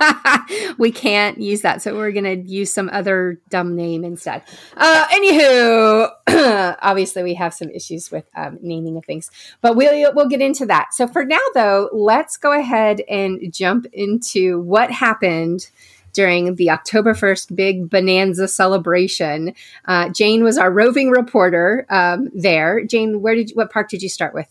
we 0.78 0.90
can't 0.90 1.38
use 1.40 1.62
that, 1.62 1.82
so 1.82 1.96
we're 1.96 2.12
gonna 2.12 2.34
use 2.34 2.72
some 2.72 2.88
other 2.92 3.40
dumb 3.48 3.76
name 3.76 4.04
instead. 4.04 4.42
Uh, 4.76 5.06
anywho, 5.08 6.10
obviously 6.82 7.22
we 7.22 7.34
have 7.34 7.54
some 7.54 7.70
issues 7.70 8.10
with 8.10 8.24
um, 8.34 8.58
naming 8.62 8.96
of 8.96 9.04
things, 9.04 9.30
but 9.60 9.76
we'll 9.76 10.12
we'll 10.14 10.28
get 10.28 10.40
into 10.40 10.66
that. 10.66 10.94
So 10.94 11.06
for 11.06 11.24
now, 11.24 11.40
though, 11.54 11.88
let's 11.92 12.36
go 12.36 12.52
ahead 12.52 13.02
and 13.08 13.52
jump 13.52 13.86
into 13.92 14.60
what 14.60 14.90
happened 14.90 15.68
during 16.12 16.56
the 16.56 16.70
October 16.70 17.14
1st 17.14 17.54
big 17.54 17.88
bonanza 17.90 18.48
celebration. 18.48 19.54
Uh, 19.84 20.08
Jane 20.08 20.42
was 20.42 20.58
our 20.58 20.70
roving 20.70 21.10
reporter 21.10 21.86
um, 21.88 22.30
there. 22.34 22.84
Jane, 22.84 23.20
where 23.20 23.34
did 23.34 23.50
you, 23.50 23.56
what 23.56 23.70
park 23.70 23.88
did 23.88 24.02
you 24.02 24.08
start 24.08 24.34
with? 24.34 24.48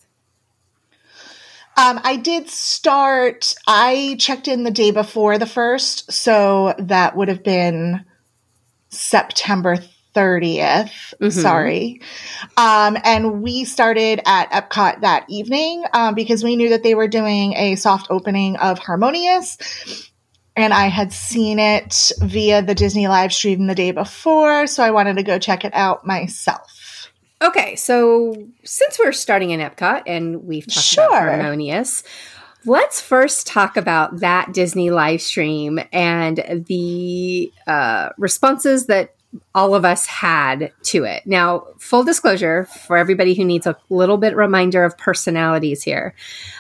Um, 1.80 2.02
I 2.04 2.18
did 2.18 2.50
start, 2.50 3.56
I 3.66 4.18
checked 4.20 4.50
in 4.50 4.66
the 4.66 4.72
day 4.72 4.92
before 4.92 5.38
the 5.38 5.46
first, 5.46 6.12
so 6.12 6.74
that 6.78 7.16
would 7.16 7.30
have 7.30 7.42
been 7.42 8.04
September 8.90 9.78
30th. 10.14 10.92
Mm-hmm. 11.22 11.30
Sorry. 11.30 12.02
Um, 12.58 12.98
and 13.06 13.42
we 13.42 13.64
started 13.64 14.20
at 14.26 14.52
Epcot 14.52 15.00
that 15.02 15.26
evening 15.30 15.86
um, 15.94 16.16
because 16.16 16.44
we 16.44 16.58
knew 16.58 16.68
that 16.70 16.84
they 16.84 16.96
were 16.96 17.08
doing 17.08 17.54
a 17.54 17.78
soft 17.78 18.08
opening 18.10 18.58
of 18.58 18.78
Harmonious. 18.80 19.58
And 20.58 20.74
I 20.74 20.88
had 20.88 21.14
seen 21.14 21.60
it 21.60 22.12
via 22.20 22.62
the 22.62 22.76
Disney 22.76 23.08
live 23.08 23.32
stream 23.32 23.68
the 23.68 23.76
day 23.76 23.92
before, 23.92 24.68
so 24.68 24.84
I 24.84 24.92
wanted 24.92 25.16
to 25.16 25.24
go 25.24 25.40
check 25.40 25.64
it 25.64 25.74
out 25.74 26.06
myself. 26.06 26.79
Okay, 27.41 27.75
so 27.75 28.36
since 28.63 29.00
we're 29.00 29.13
starting 29.13 29.51
in 29.51 29.62
Epcot 29.62 30.03
and 30.05 30.43
we've 30.43 30.67
talked 30.67 30.86
sure. 30.86 31.05
about 31.05 31.39
Harmonious, 31.39 32.03
let's 32.65 33.00
first 33.00 33.48
talk 33.48 33.77
about 33.77 34.19
that 34.19 34.53
Disney 34.53 34.89
live 34.91 35.22
stream 35.22 35.79
and 35.93 36.65
the 36.67 37.51
uh, 37.65 38.10
responses 38.17 38.88
that 38.88 39.15
all 39.53 39.75
of 39.75 39.86
us 39.86 40.05
had 40.05 40.74
to 40.81 41.03
it. 41.03 41.25
Now, 41.25 41.67
full 41.77 42.03
disclosure 42.03 42.65
for 42.65 42.98
everybody 42.98 43.36
who 43.36 43.46
needs 43.46 43.67
a 43.67 43.77
little 43.89 44.17
bit 44.17 44.36
reminder 44.36 44.84
of 44.84 44.98
personalities 44.98 45.84
here. 45.84 46.15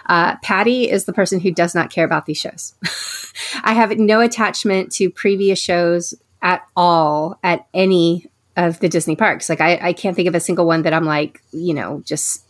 Uh, 0.05 0.37
Patty 0.37 0.89
is 0.89 1.05
the 1.05 1.13
person 1.13 1.39
who 1.39 1.51
does 1.51 1.73
not 1.73 1.89
care 1.89 2.05
about 2.05 2.25
these 2.25 2.37
shows. 2.37 2.75
I 3.63 3.73
have 3.73 3.97
no 3.97 4.21
attachment 4.21 4.91
to 4.93 5.09
previous 5.09 5.59
shows 5.59 6.13
at 6.41 6.61
all 6.75 7.39
at 7.43 7.67
any 7.73 8.29
of 8.57 8.79
the 8.79 8.89
Disney 8.89 9.15
parks. 9.15 9.49
Like 9.49 9.61
I, 9.61 9.79
I 9.81 9.93
can't 9.93 10.15
think 10.15 10.27
of 10.27 10.35
a 10.35 10.39
single 10.39 10.65
one 10.65 10.81
that 10.83 10.93
I'm 10.93 11.05
like, 11.05 11.41
you 11.51 11.73
know, 11.73 12.01
just 12.05 12.45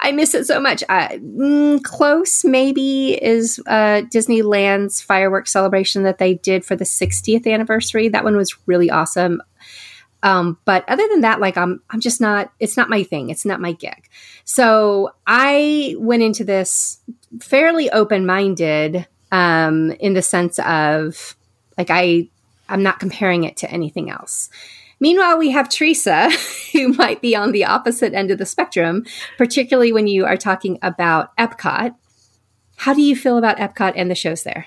I 0.00 0.12
miss 0.12 0.34
it 0.34 0.46
so 0.46 0.60
much. 0.60 0.84
Uh, 0.88 1.08
mm, 1.08 1.82
close 1.82 2.44
maybe 2.44 3.18
is 3.22 3.60
uh, 3.66 4.02
Disneyland's 4.12 5.00
fireworks 5.00 5.52
celebration 5.52 6.04
that 6.04 6.18
they 6.18 6.34
did 6.34 6.64
for 6.64 6.76
the 6.76 6.84
60th 6.84 7.52
anniversary. 7.52 8.08
That 8.08 8.24
one 8.24 8.36
was 8.36 8.56
really 8.66 8.90
awesome. 8.90 9.42
Um, 10.22 10.58
but 10.64 10.88
other 10.88 11.06
than 11.08 11.22
that, 11.22 11.40
like 11.40 11.56
I'm, 11.56 11.80
I'm 11.90 12.00
just 12.00 12.20
not. 12.20 12.52
It's 12.58 12.76
not 12.76 12.88
my 12.88 13.02
thing. 13.02 13.30
It's 13.30 13.44
not 13.44 13.60
my 13.60 13.72
gig. 13.72 14.08
So 14.44 15.12
I 15.26 15.94
went 15.98 16.22
into 16.22 16.44
this 16.44 16.98
fairly 17.40 17.90
open 17.90 18.26
minded, 18.26 19.06
um, 19.30 19.92
in 19.92 20.14
the 20.14 20.22
sense 20.22 20.58
of 20.60 21.36
like 21.76 21.90
I, 21.90 22.28
I'm 22.68 22.82
not 22.82 22.98
comparing 22.98 23.44
it 23.44 23.56
to 23.58 23.70
anything 23.70 24.10
else. 24.10 24.50
Meanwhile, 25.00 25.38
we 25.38 25.50
have 25.50 25.68
Teresa, 25.68 26.30
who 26.72 26.88
might 26.88 27.20
be 27.20 27.36
on 27.36 27.52
the 27.52 27.64
opposite 27.64 28.14
end 28.14 28.30
of 28.30 28.38
the 28.38 28.46
spectrum, 28.46 29.04
particularly 29.36 29.92
when 29.92 30.06
you 30.06 30.24
are 30.24 30.36
talking 30.36 30.78
about 30.82 31.36
Epcot. 31.36 31.94
How 32.76 32.94
do 32.94 33.02
you 33.02 33.16
feel 33.16 33.38
about 33.38 33.58
Epcot 33.58 33.94
and 33.96 34.10
the 34.10 34.14
shows 34.14 34.44
there? 34.44 34.66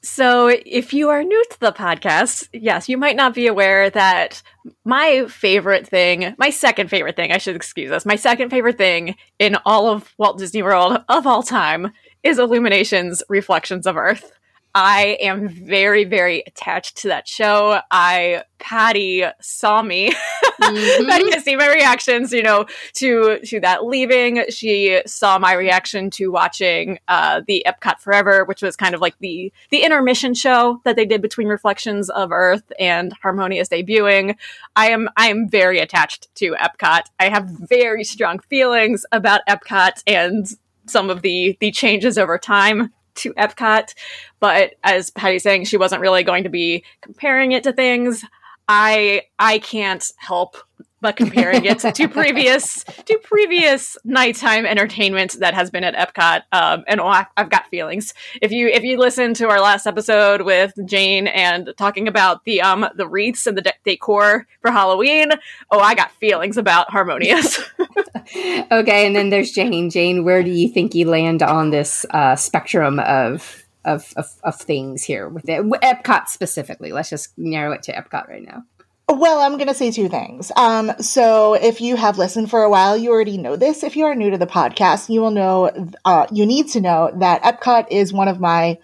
So, 0.00 0.48
if 0.48 0.94
you 0.94 1.08
are 1.10 1.24
new 1.24 1.44
to 1.50 1.60
the 1.60 1.72
podcast, 1.72 2.48
yes, 2.52 2.88
you 2.88 2.96
might 2.96 3.16
not 3.16 3.34
be 3.34 3.48
aware 3.48 3.90
that 3.90 4.42
my 4.84 5.26
favorite 5.26 5.88
thing, 5.88 6.34
my 6.38 6.50
second 6.50 6.88
favorite 6.88 7.16
thing, 7.16 7.32
I 7.32 7.38
should 7.38 7.56
excuse 7.56 7.90
us, 7.90 8.06
my 8.06 8.14
second 8.14 8.50
favorite 8.50 8.78
thing 8.78 9.16
in 9.40 9.56
all 9.66 9.88
of 9.88 10.14
Walt 10.16 10.38
Disney 10.38 10.62
World 10.62 11.02
of 11.08 11.26
all 11.26 11.42
time 11.42 11.92
is 12.22 12.38
Illumination's 12.38 13.22
Reflections 13.28 13.86
of 13.86 13.96
Earth. 13.96 14.32
I 14.74 15.16
am 15.20 15.48
very, 15.48 16.04
very 16.04 16.42
attached 16.46 16.98
to 16.98 17.08
that 17.08 17.26
show. 17.26 17.80
I 17.90 18.44
Patty 18.58 19.24
saw 19.40 19.82
me. 19.82 20.12
Mm-hmm. 20.58 21.06
Patty 21.08 21.30
has 21.30 21.44
seen 21.44 21.56
my 21.58 21.72
reactions, 21.72 22.32
you 22.32 22.42
know, 22.42 22.66
to 22.94 23.38
to 23.44 23.60
that 23.60 23.86
leaving. 23.86 24.42
She 24.50 25.00
saw 25.06 25.38
my 25.38 25.52
reaction 25.52 26.10
to 26.10 26.32
watching 26.32 26.98
uh, 27.06 27.42
the 27.46 27.64
Epcot 27.64 28.00
Forever, 28.00 28.44
which 28.44 28.60
was 28.60 28.74
kind 28.74 28.92
of 28.92 29.00
like 29.00 29.16
the 29.20 29.52
the 29.70 29.84
intermission 29.84 30.34
show 30.34 30.80
that 30.84 30.96
they 30.96 31.06
did 31.06 31.22
between 31.22 31.46
Reflections 31.46 32.10
of 32.10 32.32
Earth 32.32 32.72
and 32.78 33.12
Harmonious 33.22 33.68
debuting. 33.68 34.36
I 34.74 34.90
am 34.90 35.08
I 35.16 35.28
am 35.28 35.48
very 35.48 35.78
attached 35.78 36.34
to 36.34 36.56
Epcot. 36.56 37.02
I 37.20 37.28
have 37.28 37.44
very 37.46 38.02
strong 38.02 38.40
feelings 38.40 39.06
about 39.12 39.42
Epcot 39.48 40.02
and 40.08 40.44
some 40.86 41.08
of 41.08 41.22
the 41.22 41.56
the 41.60 41.70
changes 41.70 42.18
over 42.18 42.36
time 42.36 42.92
to 43.18 43.34
Epcot. 43.34 43.94
But 44.40 44.74
as 44.84 45.10
Patty's 45.10 45.42
saying, 45.42 45.64
she 45.64 45.76
wasn't 45.76 46.02
really 46.02 46.22
going 46.22 46.44
to 46.44 46.50
be 46.50 46.84
comparing 47.00 47.52
it 47.52 47.62
to 47.64 47.72
things. 47.72 48.24
I 48.68 49.22
I 49.38 49.58
can't 49.58 50.10
help 50.16 50.56
but 51.00 51.16
comparing 51.16 51.64
it 51.64 51.78
to 51.78 52.08
previous 52.08 52.84
to 52.84 53.18
previous 53.22 53.96
nighttime 54.04 54.66
entertainment 54.66 55.36
that 55.40 55.54
has 55.54 55.70
been 55.70 55.84
at 55.84 55.94
Epcot. 55.94 56.42
Um, 56.52 56.84
and 56.86 57.00
oh, 57.00 57.06
I, 57.06 57.26
have 57.36 57.50
got 57.50 57.68
feelings. 57.68 58.14
If 58.40 58.52
you 58.52 58.68
if 58.68 58.82
you 58.82 58.98
listen 58.98 59.34
to 59.34 59.48
our 59.48 59.60
last 59.60 59.86
episode 59.86 60.42
with 60.42 60.72
Jane 60.84 61.26
and 61.26 61.72
talking 61.76 62.08
about 62.08 62.44
the 62.44 62.60
um 62.60 62.86
the 62.96 63.06
wreaths 63.06 63.46
and 63.46 63.56
the 63.56 63.62
de- 63.62 63.74
decor 63.84 64.46
for 64.60 64.70
Halloween, 64.70 65.30
oh, 65.70 65.80
I 65.80 65.94
got 65.94 66.10
feelings 66.12 66.56
about 66.56 66.90
Harmonious. 66.90 67.60
okay, 68.72 69.06
and 69.06 69.14
then 69.14 69.30
there's 69.30 69.50
Jane. 69.50 69.90
Jane, 69.90 70.24
where 70.24 70.42
do 70.42 70.50
you 70.50 70.68
think 70.68 70.94
you 70.94 71.08
land 71.08 71.42
on 71.42 71.70
this 71.70 72.04
uh, 72.10 72.36
spectrum 72.36 72.98
of 73.00 73.64
of, 73.84 74.12
of, 74.16 74.26
of 74.44 74.56
things 74.56 75.02
here 75.02 75.28
with 75.28 75.48
it. 75.48 75.64
Epcot 75.64 76.28
specifically. 76.28 76.92
Let's 76.92 77.08
just 77.08 77.36
narrow 77.38 77.72
it 77.72 77.82
to 77.84 77.92
Epcot 77.92 78.28
right 78.28 78.44
now. 78.44 78.64
Well, 79.08 79.40
I'm 79.40 79.56
going 79.56 79.68
to 79.68 79.74
say 79.74 79.90
two 79.90 80.10
things. 80.10 80.52
Um, 80.54 80.92
so, 81.00 81.54
if 81.54 81.80
you 81.80 81.96
have 81.96 82.18
listened 82.18 82.50
for 82.50 82.62
a 82.62 82.68
while, 82.68 82.96
you 82.96 83.10
already 83.10 83.38
know 83.38 83.56
this. 83.56 83.82
If 83.82 83.96
you 83.96 84.04
are 84.04 84.14
new 84.14 84.30
to 84.30 84.38
the 84.38 84.46
podcast, 84.46 85.08
you 85.08 85.22
will 85.22 85.30
know, 85.30 85.70
uh, 86.04 86.26
you 86.30 86.44
need 86.44 86.68
to 86.68 86.80
know 86.80 87.10
that 87.14 87.42
Epcot 87.42 87.86
is 87.90 88.12
one 88.12 88.28
of 88.28 88.38
my 88.38 88.78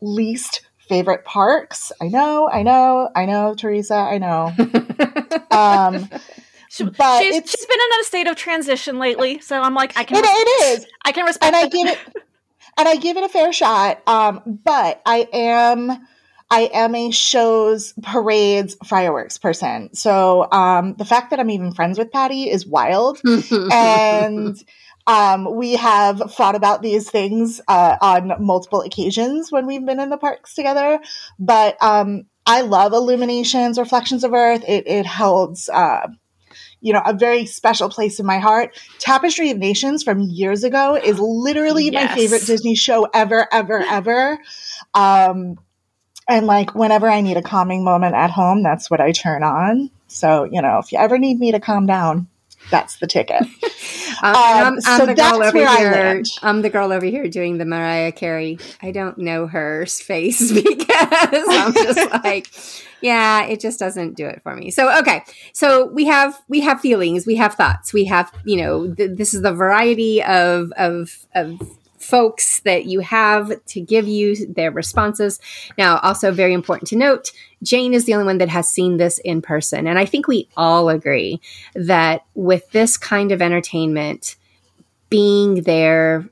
least 0.00 0.66
favorite 0.88 1.24
parks. 1.24 1.92
I 2.00 2.08
know, 2.08 2.48
I 2.48 2.62
know, 2.62 3.08
I 3.14 3.26
know, 3.26 3.54
Teresa, 3.54 3.94
I 3.94 4.18
know. 4.18 4.46
um, 5.50 6.08
but 6.96 7.20
she's, 7.20 7.50
she's 7.50 7.66
been 7.66 7.78
in 7.78 8.00
a 8.00 8.04
state 8.04 8.26
of 8.26 8.36
transition 8.36 8.98
lately, 8.98 9.38
so 9.40 9.60
I'm 9.60 9.74
like, 9.74 9.96
I 9.96 10.04
can. 10.04 10.18
It, 10.18 10.24
it 10.26 10.78
is. 10.78 10.86
I 11.04 11.12
can 11.12 11.24
respect. 11.24 11.54
And 11.54 11.56
I 11.56 11.68
give 11.68 11.86
it, 11.86 11.98
and 12.76 12.88
I 12.88 12.96
give 12.96 13.16
it 13.16 13.24
a 13.24 13.28
fair 13.28 13.52
shot. 13.52 14.02
Um, 14.08 14.60
but 14.64 15.00
I 15.06 15.28
am 15.32 16.06
I 16.50 16.70
am 16.72 16.94
a 16.94 17.10
shows, 17.10 17.92
parades, 18.02 18.76
fireworks 18.84 19.36
person. 19.38 19.92
So 19.94 20.50
um, 20.52 20.94
the 20.94 21.04
fact 21.04 21.30
that 21.30 21.40
I'm 21.40 21.50
even 21.50 21.72
friends 21.72 21.98
with 21.98 22.12
Patty 22.12 22.48
is 22.50 22.66
wild. 22.66 23.20
and 23.72 24.56
um, 25.08 25.56
we 25.56 25.74
have 25.74 26.22
thought 26.32 26.54
about 26.54 26.82
these 26.82 27.10
things 27.10 27.60
uh, 27.66 27.96
on 28.00 28.32
multiple 28.44 28.80
occasions 28.82 29.50
when 29.50 29.66
we've 29.66 29.84
been 29.84 30.00
in 30.00 30.10
the 30.10 30.18
parks 30.18 30.54
together. 30.54 31.00
But 31.38 31.76
um, 31.82 32.26
I 32.46 32.60
love 32.60 32.92
Illuminations, 32.92 33.78
Reflections 33.78 34.22
of 34.22 34.32
Earth. 34.32 34.64
It, 34.68 34.86
it 34.86 35.06
holds. 35.06 35.68
Uh, 35.68 36.08
you 36.80 36.92
know, 36.92 37.02
a 37.04 37.14
very 37.14 37.46
special 37.46 37.88
place 37.88 38.20
in 38.20 38.26
my 38.26 38.38
heart. 38.38 38.78
Tapestry 38.98 39.50
of 39.50 39.58
Nations 39.58 40.04
from 40.04 40.20
years 40.20 40.62
ago 40.62 40.94
is 40.94 41.18
literally 41.18 41.90
yes. 41.90 42.10
my 42.10 42.14
favorite 42.14 42.46
Disney 42.46 42.74
show 42.74 43.08
ever, 43.12 43.48
ever, 43.50 43.80
ever. 43.80 44.38
Um, 44.94 45.56
and 46.28 46.46
like 46.46 46.74
whenever 46.74 47.08
I 47.08 47.20
need 47.20 47.36
a 47.36 47.42
calming 47.42 47.84
moment 47.84 48.14
at 48.14 48.30
home, 48.30 48.62
that's 48.62 48.90
what 48.90 49.00
I 49.00 49.12
turn 49.12 49.42
on. 49.42 49.90
So, 50.08 50.44
you 50.44 50.62
know, 50.62 50.78
if 50.78 50.92
you 50.92 50.98
ever 50.98 51.18
need 51.18 51.38
me 51.38 51.52
to 51.52 51.60
calm 51.60 51.86
down, 51.86 52.28
that's 52.70 52.96
the 52.96 53.06
ticket. 53.06 53.42
um, 53.42 53.48
I'm, 54.22 54.74
I'm 54.74 54.80
so 54.80 55.06
the 55.06 55.14
girl 55.14 55.42
over 55.42 55.58
here. 55.58 56.22
I'm 56.42 56.62
the 56.62 56.70
girl 56.70 56.92
over 56.92 57.06
here 57.06 57.28
doing 57.28 57.58
the 57.58 57.64
Mariah 57.64 58.12
Carey. 58.12 58.58
I 58.82 58.90
don't 58.90 59.18
know 59.18 59.46
her 59.46 59.86
face 59.86 60.50
because 60.64 61.44
I'm 61.48 61.72
just 61.72 62.10
like, 62.24 62.48
yeah, 63.00 63.44
it 63.44 63.60
just 63.60 63.78
doesn't 63.78 64.16
do 64.16 64.26
it 64.26 64.42
for 64.42 64.56
me. 64.56 64.70
So 64.70 64.96
okay, 64.98 65.22
so 65.52 65.86
we 65.86 66.06
have 66.06 66.40
we 66.48 66.60
have 66.60 66.80
feelings, 66.80 67.26
we 67.26 67.36
have 67.36 67.54
thoughts, 67.54 67.92
we 67.92 68.04
have 68.06 68.32
you 68.44 68.56
know 68.56 68.92
th- 68.92 69.16
this 69.16 69.32
is 69.34 69.42
the 69.42 69.52
variety 69.52 70.22
of 70.22 70.72
of 70.76 71.26
of 71.34 71.60
folks 72.06 72.60
that 72.60 72.84
you 72.84 73.00
have 73.00 73.52
to 73.66 73.80
give 73.80 74.06
you 74.06 74.46
their 74.46 74.70
responses. 74.70 75.40
Now, 75.76 75.98
also 75.98 76.30
very 76.30 76.52
important 76.52 76.88
to 76.90 76.96
note, 76.96 77.32
Jane 77.62 77.94
is 77.94 78.04
the 78.04 78.14
only 78.14 78.26
one 78.26 78.38
that 78.38 78.48
has 78.48 78.68
seen 78.68 78.96
this 78.96 79.18
in 79.18 79.42
person. 79.42 79.86
And 79.86 79.98
I 79.98 80.04
think 80.04 80.28
we 80.28 80.48
all 80.56 80.88
agree 80.88 81.40
that 81.74 82.24
with 82.34 82.70
this 82.70 82.96
kind 82.96 83.32
of 83.32 83.42
entertainment, 83.42 84.36
being 85.10 85.62
there 85.62 86.28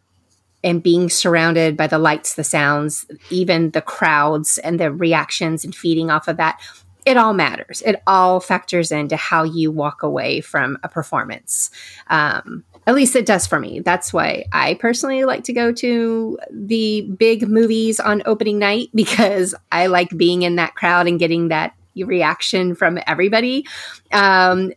and 0.62 0.82
being 0.82 1.10
surrounded 1.10 1.76
by 1.76 1.88
the 1.88 1.98
lights, 1.98 2.34
the 2.34 2.44
sounds, 2.44 3.04
even 3.30 3.70
the 3.70 3.82
crowds 3.82 4.58
and 4.58 4.78
the 4.78 4.92
reactions 4.92 5.64
and 5.64 5.74
feeding 5.74 6.10
off 6.10 6.28
of 6.28 6.36
that, 6.36 6.60
it 7.04 7.16
all 7.16 7.34
matters. 7.34 7.82
It 7.84 8.02
all 8.06 8.40
factors 8.40 8.90
into 8.90 9.16
how 9.16 9.42
you 9.42 9.70
walk 9.70 10.02
away 10.02 10.40
from 10.40 10.78
a 10.82 10.88
performance. 10.88 11.70
Um, 12.06 12.64
at 12.86 12.94
least 12.94 13.16
it 13.16 13.26
does 13.26 13.46
for 13.46 13.58
me. 13.58 13.80
That's 13.80 14.12
why 14.12 14.44
I 14.52 14.74
personally 14.74 15.24
like 15.24 15.44
to 15.44 15.52
go 15.52 15.72
to 15.72 16.38
the 16.50 17.02
big 17.02 17.48
movies 17.48 17.98
on 18.00 18.22
opening 18.26 18.58
night 18.58 18.90
because 18.94 19.54
I 19.72 19.86
like 19.86 20.16
being 20.16 20.42
in 20.42 20.56
that 20.56 20.74
crowd 20.74 21.06
and 21.06 21.18
getting 21.18 21.48
that 21.48 21.74
reaction 21.96 22.74
from 22.74 22.98
everybody. 23.06 23.66
Um, 24.12 24.72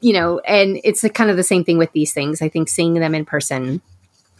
you 0.00 0.12
know, 0.12 0.38
and 0.40 0.80
it's 0.84 1.04
a, 1.04 1.10
kind 1.10 1.30
of 1.30 1.36
the 1.36 1.42
same 1.42 1.64
thing 1.64 1.78
with 1.78 1.92
these 1.92 2.12
things. 2.12 2.40
I 2.40 2.48
think 2.48 2.68
seeing 2.68 2.94
them 2.94 3.14
in 3.14 3.24
person 3.24 3.82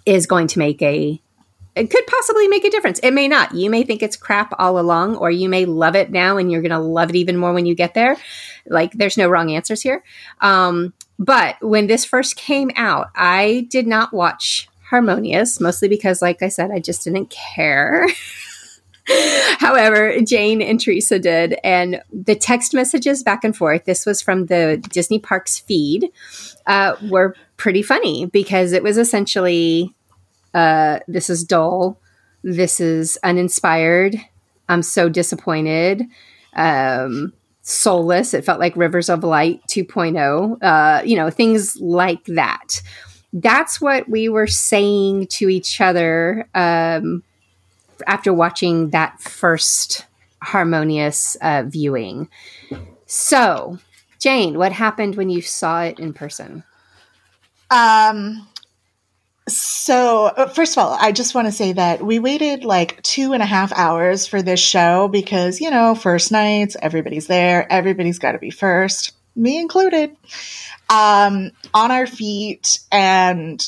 is 0.07 0.27
going 0.27 0.47
to 0.49 0.59
make 0.59 0.81
a 0.83 1.21
it 1.77 1.89
could 1.89 2.07
possibly 2.07 2.49
make 2.49 2.65
a 2.65 2.71
difference. 2.71 2.99
It 2.99 3.13
may 3.13 3.29
not. 3.29 3.55
You 3.55 3.71
may 3.71 3.85
think 3.85 4.03
it's 4.03 4.17
crap 4.17 4.53
all 4.59 4.79
along, 4.79 5.17
or 5.17 5.31
you 5.31 5.49
may 5.49 5.67
love 5.67 5.95
it 5.95 6.11
now 6.11 6.37
and 6.37 6.51
you're 6.51 6.63
going 6.63 6.71
to 6.71 6.79
love 6.79 7.11
it 7.11 7.17
even 7.17 7.37
more 7.37 7.53
when 7.53 7.65
you 7.65 7.77
get 7.77 7.95
there. 7.95 8.17
Like, 8.67 8.93
there's 8.93 9.17
no 9.17 9.29
wrong 9.29 9.53
answers 9.53 9.81
here. 9.81 10.03
Um, 10.41 10.93
but 11.21 11.57
when 11.61 11.87
this 11.87 12.07
first 12.07 12.35
came 12.35 12.71
out, 12.77 13.11
I 13.15 13.67
did 13.69 13.87
not 13.87 14.15
watch 14.15 14.69
Harmonious, 14.89 15.61
mostly 15.61 15.87
because, 15.87 16.21
like 16.23 16.43
I 16.43 16.49
said, 16.49 16.71
I 16.73 16.81
just 16.81 17.05
didn't 17.05 17.31
care. 17.31 18.09
However, 19.59 20.21
Jane 20.23 20.63
and 20.63 20.81
Teresa 20.81 21.19
did, 21.19 21.59
and 21.63 22.03
the 22.11 22.35
text 22.35 22.73
messages 22.73 23.23
back 23.23 23.45
and 23.45 23.57
forth, 23.57 23.85
this 23.85 24.07
was 24.07 24.23
from 24.23 24.47
the 24.47 24.83
Disney 24.91 25.19
Parks 25.19 25.59
feed, 25.59 26.11
uh, 26.67 26.97
were 27.09 27.37
pretty 27.57 27.83
funny 27.83 28.27
because 28.27 28.73
it 28.73 28.83
was 28.83 28.97
essentially 28.97 29.95
uh, 30.55 31.01
this 31.07 31.29
is 31.29 31.45
dull, 31.45 32.01
this 32.43 32.81
is 32.81 33.19
uninspired, 33.23 34.17
I'm 34.71 34.83
so 34.83 35.09
disappointed. 35.09 36.03
Um, 36.55 37.33
soulless. 37.71 38.35
It 38.35 38.45
felt 38.45 38.61
like 38.61 38.77
Rivers 38.77 39.09
of 39.09 39.23
Light 39.25 39.63
2.0, 39.69 40.59
uh, 40.63 41.03
you 41.05 41.17
know, 41.17 41.31
things 41.31 41.81
like 41.81 42.25
that. 42.25 42.83
That's 43.33 43.81
what 43.81 44.09
we 44.09 44.29
were 44.29 44.49
saying 44.49 45.29
to 45.29 45.49
each 45.49 45.81
other 45.81 46.49
um, 46.55 47.23
after 48.07 48.33
watching 48.33 48.91
that 48.91 49.21
first 49.21 50.05
harmonious 50.43 51.37
uh, 51.41 51.63
viewing. 51.67 52.29
So, 53.07 53.79
Jane, 54.19 54.59
what 54.59 54.73
happened 54.73 55.15
when 55.15 55.31
you 55.31 55.41
saw 55.41 55.83
it 55.83 56.01
in 56.01 56.13
person? 56.13 56.65
Um, 57.71 58.49
so, 59.51 60.27
uh, 60.27 60.49
first 60.49 60.77
of 60.77 60.85
all, 60.85 60.97
I 60.99 61.13
just 61.13 61.35
want 61.35 61.47
to 61.47 61.53
say 61.53 61.73
that 61.73 62.03
we 62.03 62.19
waited 62.19 62.65
like 62.65 63.03
two 63.03 63.33
and 63.33 63.43
a 63.43 63.47
half 63.47 63.73
hours 63.73 64.27
for 64.27 64.43
this 64.43 64.61
show 64.61 65.09
because, 65.09 65.61
you 65.61 65.71
know, 65.71 65.95
first 65.95 66.33
nights, 66.33 66.77
everybody's 66.81 67.27
there, 67.27 67.71
everybody's 67.71 68.19
got 68.19 68.33
to 68.33 68.39
be 68.39 68.51
first, 68.51 69.13
me 69.37 69.59
included, 69.59 70.17
um, 70.89 71.51
on 71.75 71.91
our 71.91 72.07
feet. 72.07 72.81
And 72.91 73.63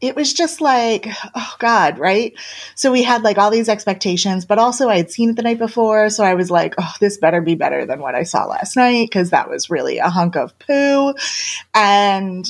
it 0.00 0.14
was 0.14 0.32
just 0.32 0.60
like, 0.60 1.08
oh 1.34 1.54
God, 1.58 1.98
right? 1.98 2.32
So 2.76 2.92
we 2.92 3.02
had 3.02 3.22
like 3.22 3.38
all 3.38 3.50
these 3.50 3.68
expectations, 3.68 4.44
but 4.44 4.58
also 4.58 4.88
I 4.88 4.96
had 4.96 5.10
seen 5.10 5.30
it 5.30 5.36
the 5.36 5.42
night 5.42 5.58
before. 5.58 6.08
So 6.10 6.22
I 6.22 6.34
was 6.34 6.50
like, 6.50 6.74
oh, 6.78 6.94
this 7.00 7.18
better 7.18 7.40
be 7.40 7.56
better 7.56 7.84
than 7.84 8.00
what 8.00 8.14
I 8.14 8.22
saw 8.22 8.44
last 8.46 8.76
night 8.76 9.08
because 9.08 9.30
that 9.30 9.50
was 9.50 9.70
really 9.70 9.98
a 9.98 10.08
hunk 10.08 10.36
of 10.36 10.56
poo. 10.60 11.14
And, 11.74 12.46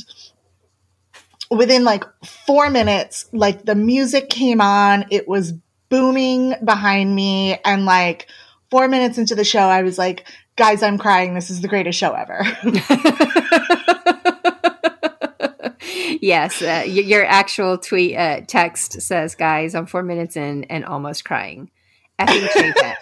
within 1.51 1.85
like 1.85 2.05
four 2.47 2.71
minutes, 2.71 3.27
like 3.33 3.65
the 3.65 3.75
music 3.75 4.29
came 4.29 4.61
on, 4.61 5.07
it 5.11 5.29
was 5.29 5.53
booming 5.89 6.55
behind 6.65 7.15
me. 7.15 7.59
And 7.65 7.85
like 7.85 8.29
four 8.71 8.89
minutes 8.89 9.19
into 9.19 9.35
the 9.35 9.45
show, 9.45 9.61
I 9.61 9.83
was 9.83 9.99
like, 9.99 10.27
guys, 10.57 10.83
I'm 10.83 10.99
crying. 10.99 11.35
This 11.35 11.51
is 11.51 11.61
the 11.61 11.69
greatest 11.69 11.99
show 11.99 12.13
ever. 12.13 12.45
yes, 16.21 16.61
uh, 16.61 16.85
your 16.87 17.25
actual 17.25 17.79
tweet 17.79 18.17
uh, 18.17 18.41
text 18.47 19.01
says, 19.01 19.35
"Guys, 19.35 19.75
I'm 19.75 19.87
four 19.87 20.03
minutes 20.03 20.37
in 20.37 20.65
and 20.65 20.85
almost 20.85 21.25
crying." 21.25 21.71
Effing 22.19 22.95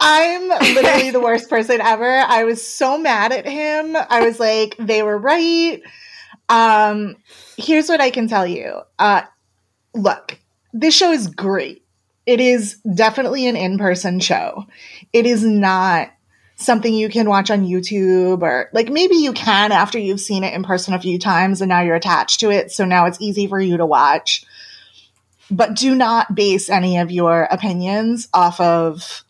I'm 0.00 0.48
literally 0.48 1.10
the 1.10 1.20
worst 1.20 1.48
person 1.48 1.80
ever. 1.80 2.18
I 2.18 2.44
was 2.44 2.66
so 2.66 2.98
mad 2.98 3.32
at 3.32 3.46
him. 3.46 3.96
I 3.96 4.26
was 4.26 4.40
like, 4.40 4.74
they 4.78 5.02
were 5.02 5.16
right. 5.16 5.80
Um, 6.48 7.16
here's 7.56 7.88
what 7.88 8.00
I 8.00 8.10
can 8.10 8.28
tell 8.28 8.46
you. 8.46 8.80
Uh, 8.98 9.22
look, 9.94 10.38
this 10.72 10.94
show 10.94 11.12
is 11.12 11.28
great. 11.28 11.84
It 12.26 12.40
is 12.40 12.76
definitely 12.94 13.46
an 13.46 13.56
in 13.56 13.78
person 13.78 14.20
show. 14.20 14.66
It 15.12 15.26
is 15.26 15.44
not 15.44 16.10
something 16.56 16.94
you 16.94 17.08
can 17.08 17.28
watch 17.28 17.50
on 17.50 17.66
YouTube 17.66 18.42
or 18.42 18.70
like 18.72 18.88
maybe 18.88 19.16
you 19.16 19.32
can 19.32 19.72
after 19.72 19.98
you've 19.98 20.20
seen 20.20 20.44
it 20.44 20.54
in 20.54 20.62
person 20.62 20.94
a 20.94 21.00
few 21.00 21.18
times 21.18 21.60
and 21.60 21.68
now 21.68 21.80
you're 21.80 21.96
attached 21.96 22.40
to 22.40 22.50
it. 22.50 22.70
So 22.70 22.84
now 22.84 23.06
it's 23.06 23.20
easy 23.20 23.46
for 23.46 23.60
you 23.60 23.76
to 23.76 23.86
watch. 23.86 24.44
But 25.50 25.74
do 25.74 25.94
not 25.94 26.34
base 26.34 26.70
any 26.70 26.98
of 26.98 27.10
your 27.10 27.42
opinions 27.42 28.28
off 28.32 28.60
of 28.60 29.24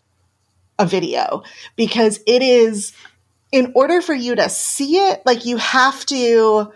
a 0.79 0.87
video 0.87 1.43
because 1.77 2.21
it 2.27 2.43
is, 2.43 2.93
in 3.51 3.73
order 3.75 4.01
for 4.01 4.15
you 4.15 4.35
to 4.37 4.49
see 4.49 4.97
it, 4.97 5.23
like 5.25 5.45
you 5.45 5.57
have 5.57 6.05
to 6.07 6.73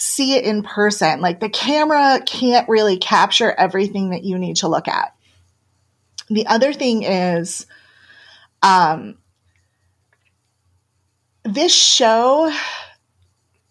see 0.00 0.36
it 0.36 0.44
in 0.44 0.62
person. 0.62 1.20
Like 1.20 1.40
the 1.40 1.48
camera 1.48 2.20
can't 2.24 2.68
really 2.68 2.98
capture 2.98 3.50
everything 3.50 4.10
that 4.10 4.22
you 4.22 4.38
need 4.38 4.56
to 4.58 4.68
look 4.68 4.86
at. 4.86 5.12
The 6.30 6.46
other 6.46 6.72
thing 6.72 7.02
is, 7.02 7.66
um, 8.62 9.18
this 11.42 11.74
show, 11.74 12.52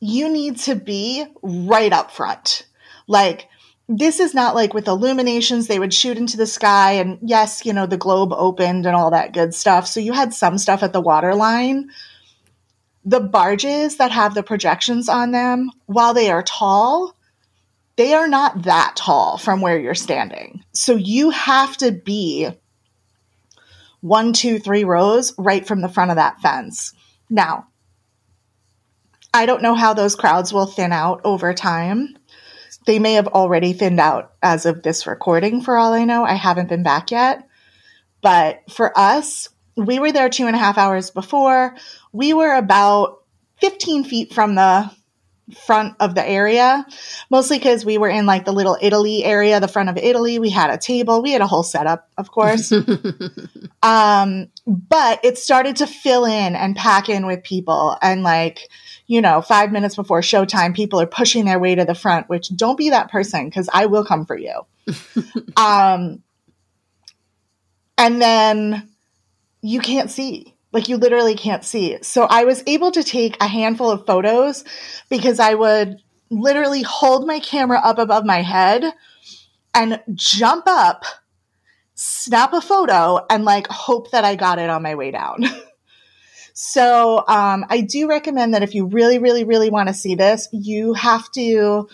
you 0.02 0.30
need 0.30 0.58
to 0.60 0.76
be 0.76 1.26
right 1.42 1.94
up 1.94 2.12
front. 2.12 2.68
Like, 3.08 3.48
this 3.88 4.20
is 4.20 4.34
not 4.34 4.54
like 4.54 4.74
with 4.74 4.88
illuminations, 4.88 5.68
they 5.68 5.80
would 5.80 5.94
shoot 5.94 6.18
into 6.18 6.36
the 6.36 6.46
sky, 6.46 6.94
and 6.94 7.20
yes, 7.22 7.66
you 7.66 7.72
know, 7.72 7.86
the 7.86 7.96
globe 7.96 8.34
opened 8.34 8.86
and 8.86 8.96
all 8.96 9.12
that 9.12 9.32
good 9.32 9.54
stuff. 9.54 9.88
So 9.88 10.02
you 10.02 10.12
had 10.12 10.34
some 10.34 10.58
stuff 10.58 10.84
at 10.84 10.92
the 10.92 11.00
waterline, 11.00 11.90
the 13.08 13.22
barges 13.22 13.98
that 13.98 14.12
have 14.12 14.36
the 14.36 14.44
projections 14.44 15.08
on 15.08 15.32
them, 15.32 15.72
while 15.86 16.14
they 16.14 16.30
are 16.30 16.44
tall, 16.44 17.16
they 17.96 18.14
are 18.14 18.28
not 18.28 18.64
that 18.64 18.98
tall 18.98 19.38
from 19.38 19.62
where 19.62 19.80
you're 19.80 19.96
standing. 19.96 20.62
So 20.74 20.96
you 20.96 21.30
have 21.30 21.78
to 21.78 21.94
be 21.94 22.50
one, 24.02 24.34
two, 24.34 24.60
three 24.60 24.84
rows 24.84 25.34
right 25.38 25.66
from 25.66 25.80
the 25.80 25.88
front 25.88 26.12
of 26.12 26.18
that 26.18 26.42
fence. 26.42 26.94
Now, 27.30 27.68
I 29.34 29.46
don't 29.46 29.64
know 29.64 29.74
how 29.74 29.94
those 29.94 30.18
crowds 30.18 30.52
will 30.52 30.66
thin 30.66 30.92
out 30.92 31.22
over 31.24 31.54
time. 31.54 32.18
They 32.86 33.00
may 33.00 33.14
have 33.14 33.28
already 33.28 33.72
thinned 33.72 34.02
out 34.02 34.34
as 34.44 34.66
of 34.66 34.84
this 34.84 35.08
recording, 35.08 35.62
for 35.62 35.78
all 35.78 35.94
I 35.94 36.04
know. 36.04 36.26
I 36.26 36.34
haven't 36.34 36.68
been 36.68 36.84
back 36.84 37.12
yet. 37.12 37.48
But 38.22 38.70
for 38.70 38.98
us, 39.00 39.48
we 39.78 40.00
were 40.00 40.12
there 40.12 40.30
two 40.30 40.48
and 40.48 40.56
a 40.56 40.60
half 40.60 40.78
hours 40.78 41.12
before. 41.12 41.76
We 42.18 42.34
were 42.34 42.56
about 42.56 43.20
15 43.62 44.04
feet 44.04 44.34
from 44.34 44.56
the 44.56 44.90
front 45.68 45.96
of 46.00 46.16
the 46.16 46.28
area, 46.28 46.84
mostly 47.30 47.60
because 47.60 47.86
we 47.86 48.00
were 48.00 48.10
in 48.10 48.26
like 48.26 48.44
the 48.44 48.52
little 48.52 48.76
Italy 48.82 49.24
area, 49.24 49.60
the 49.60 49.68
front 49.68 49.90
of 49.90 49.98
Italy. 49.98 50.40
We 50.40 50.50
had 50.50 50.72
a 50.72 50.80
table, 50.80 51.22
we 51.22 51.32
had 51.32 51.42
a 51.42 51.48
whole 51.48 51.62
setup, 51.62 52.10
of 52.18 52.32
course. 52.32 52.72
um, 53.84 54.48
but 54.66 55.24
it 55.24 55.38
started 55.38 55.76
to 55.76 55.86
fill 55.86 56.26
in 56.26 56.56
and 56.56 56.76
pack 56.76 57.08
in 57.08 57.28
with 57.28 57.44
people. 57.44 58.00
And 58.02 58.24
like, 58.24 58.68
you 59.06 59.22
know, 59.22 59.44
five 59.44 59.72
minutes 59.72 59.96
before 59.96 60.22
showtime, 60.22 60.76
people 60.76 61.00
are 61.00 61.06
pushing 61.06 61.46
their 61.46 61.60
way 61.60 61.76
to 61.76 61.86
the 61.86 61.94
front, 61.94 62.30
which 62.30 62.50
don't 62.56 62.80
be 62.80 62.90
that 62.90 63.12
person 63.12 63.46
because 63.46 63.70
I 63.72 63.86
will 63.86 64.04
come 64.04 64.26
for 64.26 64.36
you. 64.36 64.66
um, 65.56 66.24
and 67.96 68.20
then 68.20 68.90
you 69.62 69.82
can't 69.82 70.10
see. 70.10 70.56
Like 70.78 70.90
you 70.90 70.98
literally 70.98 71.34
can't 71.34 71.66
see. 71.66 71.98
So 72.04 72.28
I 72.30 72.44
was 72.44 72.62
able 72.68 72.92
to 72.92 73.04
take 73.04 73.36
a 73.42 73.48
handful 73.48 73.90
of 73.90 74.06
photos 74.06 74.64
because 75.10 75.40
I 75.40 75.56
would 75.56 75.98
literally 76.30 76.84
hold 76.84 77.26
my 77.26 77.40
camera 77.40 77.80
up 77.84 77.98
above 77.98 78.26
my 78.26 78.44
head 78.44 78.84
and 79.74 80.00
jump 80.14 80.66
up, 80.68 81.04
snap 81.96 82.54
a 82.54 82.62
photo, 82.62 83.26
and 83.28 83.44
like 83.44 83.66
hope 83.66 84.12
that 84.12 84.24
I 84.24 84.36
got 84.36 84.60
it 84.60 84.70
on 84.70 84.84
my 84.84 84.94
way 84.94 85.10
down. 85.10 85.46
so 86.54 87.24
um, 87.28 87.66
I 87.72 87.82
do 87.82 88.08
recommend 88.08 88.54
that 88.54 88.62
if 88.62 88.76
you 88.76 88.86
really, 88.86 89.18
really, 89.18 89.46
really 89.46 89.72
want 89.72 89.88
to 89.88 89.96
see 89.96 90.14
this, 90.14 90.48
you 90.52 90.94
have 90.94 91.32
to. 91.32 91.90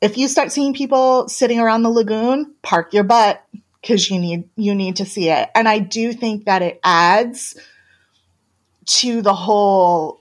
If 0.00 0.16
you 0.16 0.28
start 0.28 0.52
seeing 0.52 0.72
people 0.72 1.26
sitting 1.26 1.58
around 1.58 1.82
the 1.82 1.90
lagoon, 1.90 2.54
park 2.62 2.94
your 2.94 3.02
butt 3.02 3.44
because 3.80 4.08
you 4.08 4.20
need 4.20 4.48
you 4.54 4.76
need 4.76 4.94
to 4.96 5.04
see 5.04 5.30
it. 5.30 5.48
And 5.56 5.68
I 5.68 5.80
do 5.80 6.12
think 6.12 6.44
that 6.44 6.62
it 6.62 6.78
adds 6.84 7.58
to 8.86 9.22
the 9.22 9.34
whole 9.34 10.20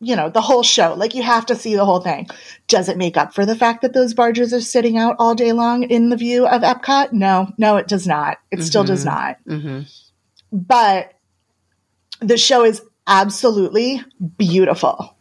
you 0.00 0.16
know 0.16 0.28
the 0.28 0.40
whole 0.40 0.62
show 0.62 0.94
like 0.94 1.14
you 1.14 1.22
have 1.22 1.46
to 1.46 1.54
see 1.54 1.76
the 1.76 1.84
whole 1.84 2.00
thing 2.00 2.28
does 2.66 2.88
it 2.88 2.98
make 2.98 3.16
up 3.16 3.32
for 3.32 3.46
the 3.46 3.54
fact 3.54 3.82
that 3.82 3.92
those 3.92 4.14
barges 4.14 4.52
are 4.52 4.60
sitting 4.60 4.98
out 4.98 5.14
all 5.18 5.34
day 5.34 5.52
long 5.52 5.84
in 5.84 6.08
the 6.08 6.16
view 6.16 6.46
of 6.46 6.62
epcot 6.62 7.12
no 7.12 7.48
no 7.56 7.76
it 7.76 7.86
does 7.86 8.06
not 8.06 8.38
it 8.50 8.56
mm-hmm. 8.56 8.64
still 8.64 8.84
does 8.84 9.04
mm-hmm. 9.04 9.14
not 9.14 9.38
mm-hmm. 9.46 9.80
but 10.50 11.14
the 12.18 12.36
show 12.36 12.64
is 12.64 12.82
absolutely 13.06 14.02
beautiful 14.36 15.16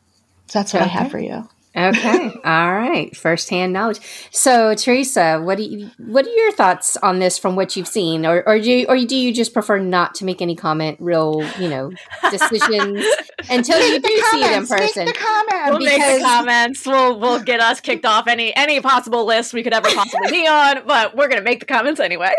so 0.47 0.59
that's 0.59 0.73
what 0.73 0.81
okay. 0.81 0.89
i 0.89 0.93
have 0.93 1.11
for 1.11 1.19
you 1.19 1.47
okay. 1.75 2.31
All 2.43 2.73
right. 2.73 3.15
Firsthand 3.15 3.73
knowledge. 3.73 3.99
So, 4.31 4.73
Teresa, 4.75 5.39
what 5.41 5.57
do 5.57 5.63
you 5.63 5.89
what 5.97 6.25
are 6.25 6.29
your 6.29 6.51
thoughts 6.51 6.97
on 6.97 7.19
this 7.19 7.37
from 7.37 7.55
what 7.55 7.75
you've 7.75 7.87
seen, 7.87 8.25
or 8.25 8.43
or 8.47 8.59
do 8.59 8.71
you, 8.71 8.85
or 8.87 8.97
do 8.97 9.15
you 9.15 9.33
just 9.33 9.53
prefer 9.53 9.79
not 9.79 10.15
to 10.15 10.25
make 10.25 10.41
any 10.41 10.55
comment, 10.55 10.97
real 10.99 11.43
you 11.59 11.69
know 11.69 11.91
decisions 12.29 13.05
until 13.49 13.79
you 13.79 13.99
do 13.99 14.09
see 14.31 14.43
it 14.43 14.51
in 14.51 14.67
person? 14.67 15.05
Make 15.05 15.15
the 15.15 15.19
comments. 15.19 15.69
We'll 15.69 15.79
because- 15.79 15.97
make 15.97 16.19
the 16.19 16.23
comments. 16.25 16.85
We'll 16.85 17.19
we'll 17.19 17.43
get 17.43 17.59
us 17.59 17.79
kicked 17.79 18.05
off 18.05 18.27
any 18.27 18.55
any 18.55 18.81
possible 18.81 19.25
list 19.25 19.53
we 19.53 19.63
could 19.63 19.73
ever 19.73 19.87
possibly 19.89 20.29
be 20.29 20.47
on, 20.47 20.85
but 20.85 21.15
we're 21.15 21.27
gonna 21.27 21.41
make 21.41 21.59
the 21.61 21.65
comments 21.65 21.99
anyway. 21.99 22.33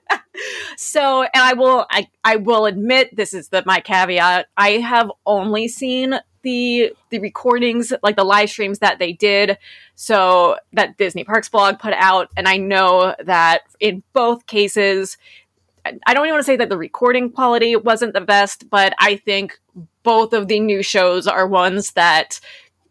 so, 0.76 1.22
and 1.22 1.30
I 1.34 1.52
will 1.54 1.86
I 1.90 2.08
I 2.24 2.36
will 2.36 2.66
admit 2.66 3.14
this 3.14 3.34
is 3.34 3.48
the 3.48 3.62
my 3.66 3.80
caveat. 3.80 4.46
I 4.56 4.70
have 4.72 5.10
only 5.26 5.68
seen 5.68 6.18
the 6.42 6.92
the 7.10 7.18
recordings, 7.18 7.92
like 8.02 8.16
the 8.16 8.24
live 8.24 8.50
streams 8.50 8.80
that 8.80 8.98
they 8.98 9.12
did, 9.12 9.58
so 9.94 10.56
that 10.72 10.96
Disney 10.96 11.24
Parks 11.24 11.48
blog 11.48 11.78
put 11.78 11.92
out, 11.94 12.30
and 12.36 12.48
I 12.48 12.56
know 12.56 13.14
that 13.24 13.62
in 13.80 14.02
both 14.12 14.46
cases, 14.46 15.16
I 15.84 16.14
don't 16.14 16.26
even 16.26 16.34
want 16.34 16.40
to 16.40 16.44
say 16.44 16.56
that 16.56 16.68
the 16.68 16.78
recording 16.78 17.30
quality 17.30 17.76
wasn't 17.76 18.14
the 18.14 18.20
best, 18.20 18.70
but 18.70 18.94
I 18.98 19.16
think 19.16 19.58
both 20.02 20.32
of 20.32 20.48
the 20.48 20.60
new 20.60 20.82
shows 20.82 21.26
are 21.26 21.46
ones 21.46 21.92
that 21.92 22.40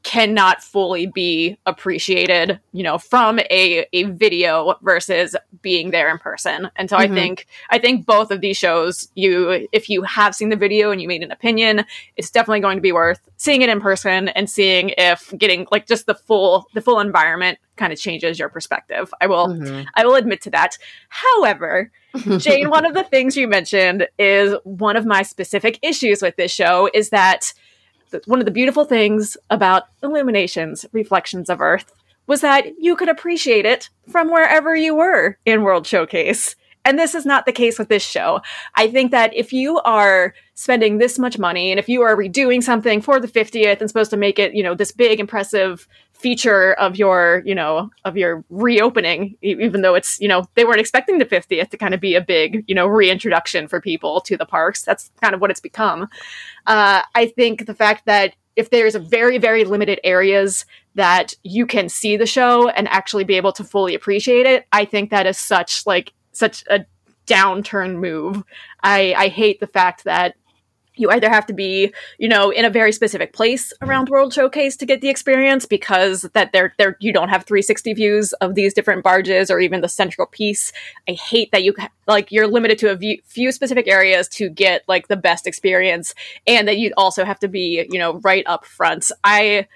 cannot 0.04 0.64
fully 0.64 1.06
be 1.06 1.58
appreciated, 1.66 2.60
you 2.74 2.84
know, 2.84 2.98
from 2.98 3.40
a, 3.52 3.86
a 3.94 4.04
video 4.04 4.76
versus 4.82 5.36
being 5.62 5.92
there 5.92 6.10
in 6.10 6.18
person. 6.18 6.70
And 6.76 6.90
so 6.90 6.98
mm-hmm. 6.98 7.12
I 7.12 7.16
think 7.16 7.48
I 7.70 7.78
think 7.78 8.06
both 8.06 8.32
of 8.32 8.42
these 8.42 8.58
shows, 8.58 9.10
you 9.16 9.68
if 9.72 9.90
you 9.90 10.02
have 10.04 10.34
seen 10.34 10.50
the 10.50 10.56
video 10.56 10.92
and 10.92 11.02
you 11.02 11.08
made 11.08 11.24
an 11.24 11.32
opinion, 11.32 11.86
it's 12.18 12.32
definitely 12.32 12.62
going 12.62 12.78
to 12.78 12.82
be 12.82 12.92
worth 12.92 13.20
seeing 13.38 13.62
it 13.62 13.70
in 13.70 13.80
person 13.80 14.30
and 14.30 14.50
seeing 14.50 14.94
if 14.98 15.34
getting 15.38 15.68
like 15.72 15.88
just 15.88 16.08
the 16.08 16.16
full 16.16 16.68
the 16.74 16.82
full 16.82 17.00
environment 17.00 17.60
kind 17.76 17.94
of 17.94 18.00
changes 18.00 18.40
your 18.40 18.50
perspective. 18.50 19.14
I 19.22 19.28
will 19.28 19.50
mm-hmm. 19.50 19.88
I 19.96 20.06
will 20.06 20.16
admit 20.16 20.42
to 20.42 20.50
that. 20.52 20.78
However, 21.10 21.92
Jane, 22.38 22.70
one 22.70 22.86
of 22.86 22.94
the 22.94 23.04
things 23.04 23.38
you 23.38 23.48
mentioned 23.48 24.08
is 24.18 24.56
one 24.64 24.98
of 24.98 25.06
my 25.06 25.22
specific 25.22 25.80
issues 25.82 26.22
with 26.22 26.36
this 26.38 26.52
show 26.52 26.90
is 26.94 27.10
that 27.10 27.54
one 28.26 28.40
of 28.40 28.46
the 28.46 28.52
beautiful 28.52 28.86
things 28.86 29.38
about 29.50 29.84
Illuminations 30.04 30.86
Reflections 30.92 31.50
of 31.50 31.62
Earth 31.62 31.92
was 32.28 32.42
that 32.42 32.80
you 32.80 32.96
could 32.96 33.10
appreciate 33.10 33.66
it 33.66 33.90
from 34.10 34.30
wherever 34.30 34.76
you 34.76 34.96
were 34.96 35.38
in 35.46 35.64
World 35.64 35.86
Showcase. 35.88 36.56
And 36.84 36.98
this 36.98 37.14
is 37.14 37.26
not 37.26 37.46
the 37.46 37.52
case 37.52 37.78
with 37.78 37.90
this 37.90 38.04
show. 38.04 38.42
I 38.76 38.88
think 38.88 39.12
that 39.12 39.34
if 39.36 39.54
you 39.54 39.80
are 39.82 40.34
spending 40.56 40.98
this 40.98 41.20
much 41.20 41.38
money 41.38 41.72
and 41.72 41.80
if 41.80 41.88
you 41.88 42.02
are 42.02 42.16
redoing 42.16 42.64
something 42.64 43.02
for 43.02 43.20
the 43.20 43.28
50th 43.28 43.82
and 43.82 43.90
supposed 43.90 44.12
to 44.12 44.18
make 44.18 44.40
it, 44.40 44.56
you 44.56 44.64
know, 44.64 44.74
this 44.74 44.92
big, 44.92 45.20
impressive 45.20 45.88
feature 46.22 46.74
of 46.74 46.96
your, 46.96 47.42
you 47.46 47.56
know, 47.56 47.90
of 48.06 48.16
your 48.16 48.44
reopening, 48.50 49.36
even 49.42 49.82
though 49.82 49.96
it's, 49.96 50.20
you 50.22 50.28
know, 50.28 50.44
they 50.56 50.64
weren't 50.64 50.80
expecting 50.80 51.18
the 51.18 51.26
50th 51.26 51.70
to 51.70 51.78
kind 51.78 51.94
of 51.94 52.00
be 52.00 52.16
a 52.16 52.22
big, 52.22 52.64
you 52.68 52.76
know, 52.76 52.86
reintroduction 52.86 53.68
for 53.68 53.82
people 53.82 54.22
to 54.22 54.38
the 54.38 54.46
parks. 54.46 54.84
That's 54.84 55.10
kind 55.22 55.34
of 55.34 55.42
what 55.42 55.50
it's 55.50 55.60
become. 55.60 56.04
Uh, 56.68 57.02
I 57.16 57.28
think 57.28 57.66
the 57.66 57.74
fact 57.74 58.06
that 58.06 58.36
if 58.56 58.70
there's 58.70 58.96
a 58.96 59.00
very, 59.00 59.38
very 59.38 59.64
limited 59.64 60.00
areas 60.04 60.66
that 60.96 61.34
you 61.44 61.66
can 61.66 61.90
see 61.90 62.18
the 62.18 62.26
show 62.26 62.70
and 62.70 62.88
actually 62.90 63.24
be 63.24 63.36
able 63.36 63.54
to 63.54 63.64
fully 63.64 63.96
appreciate 63.96 64.46
it, 64.46 64.68
I 64.72 64.86
think 64.86 65.10
that 65.10 65.26
is 65.26 65.38
such 65.38 65.86
like 65.86 66.14
such 66.34 66.64
a 66.70 66.86
downturn 67.26 68.00
move. 68.00 68.44
I, 68.84 69.14
I 69.18 69.28
hate 69.30 69.60
the 69.60 69.68
fact 69.68 70.04
that 70.04 70.36
you 71.02 71.10
either 71.10 71.30
have 71.30 71.46
to 71.48 71.54
be, 71.54 71.94
you 72.18 72.30
know, 72.30 72.50
in 72.52 72.64
a 72.64 72.70
very 72.70 72.92
specific 72.92 73.34
place 73.34 73.74
around 73.82 74.10
World 74.10 74.34
Showcase 74.34 74.78
to 74.78 74.86
get 74.86 75.02
the 75.02 75.10
experience 75.10 75.66
because 75.66 76.24
that 76.34 76.54
there 76.54 76.74
there 76.78 76.96
you 77.00 77.12
don't 77.12 77.30
have 77.30 77.44
360 77.44 77.94
views 77.94 78.34
of 78.34 78.56
these 78.56 78.74
different 78.74 79.04
barges 79.04 79.52
or 79.52 79.60
even 79.60 79.82
the 79.82 79.90
central 79.90 80.28
piece. 80.28 80.72
I 81.10 81.14
hate 81.14 81.52
that 81.52 81.64
you 81.64 81.74
like 82.08 82.32
you're 82.32 82.48
limited 82.48 82.78
to 82.80 82.92
a 82.92 82.96
view, 82.96 83.20
few 83.26 83.52
specific 83.52 83.88
areas 83.88 84.28
to 84.30 84.50
get 84.50 84.84
like 84.88 85.08
the 85.08 85.18
best 85.18 85.48
experience 85.48 86.14
and 86.48 86.68
that 86.68 86.78
you 86.78 86.94
also 86.96 87.26
have 87.26 87.40
to 87.40 87.48
be, 87.48 87.86
you 87.90 88.00
know, 88.00 88.20
right 88.20 88.44
up 88.46 88.66
front. 88.66 89.12
I 89.24 89.68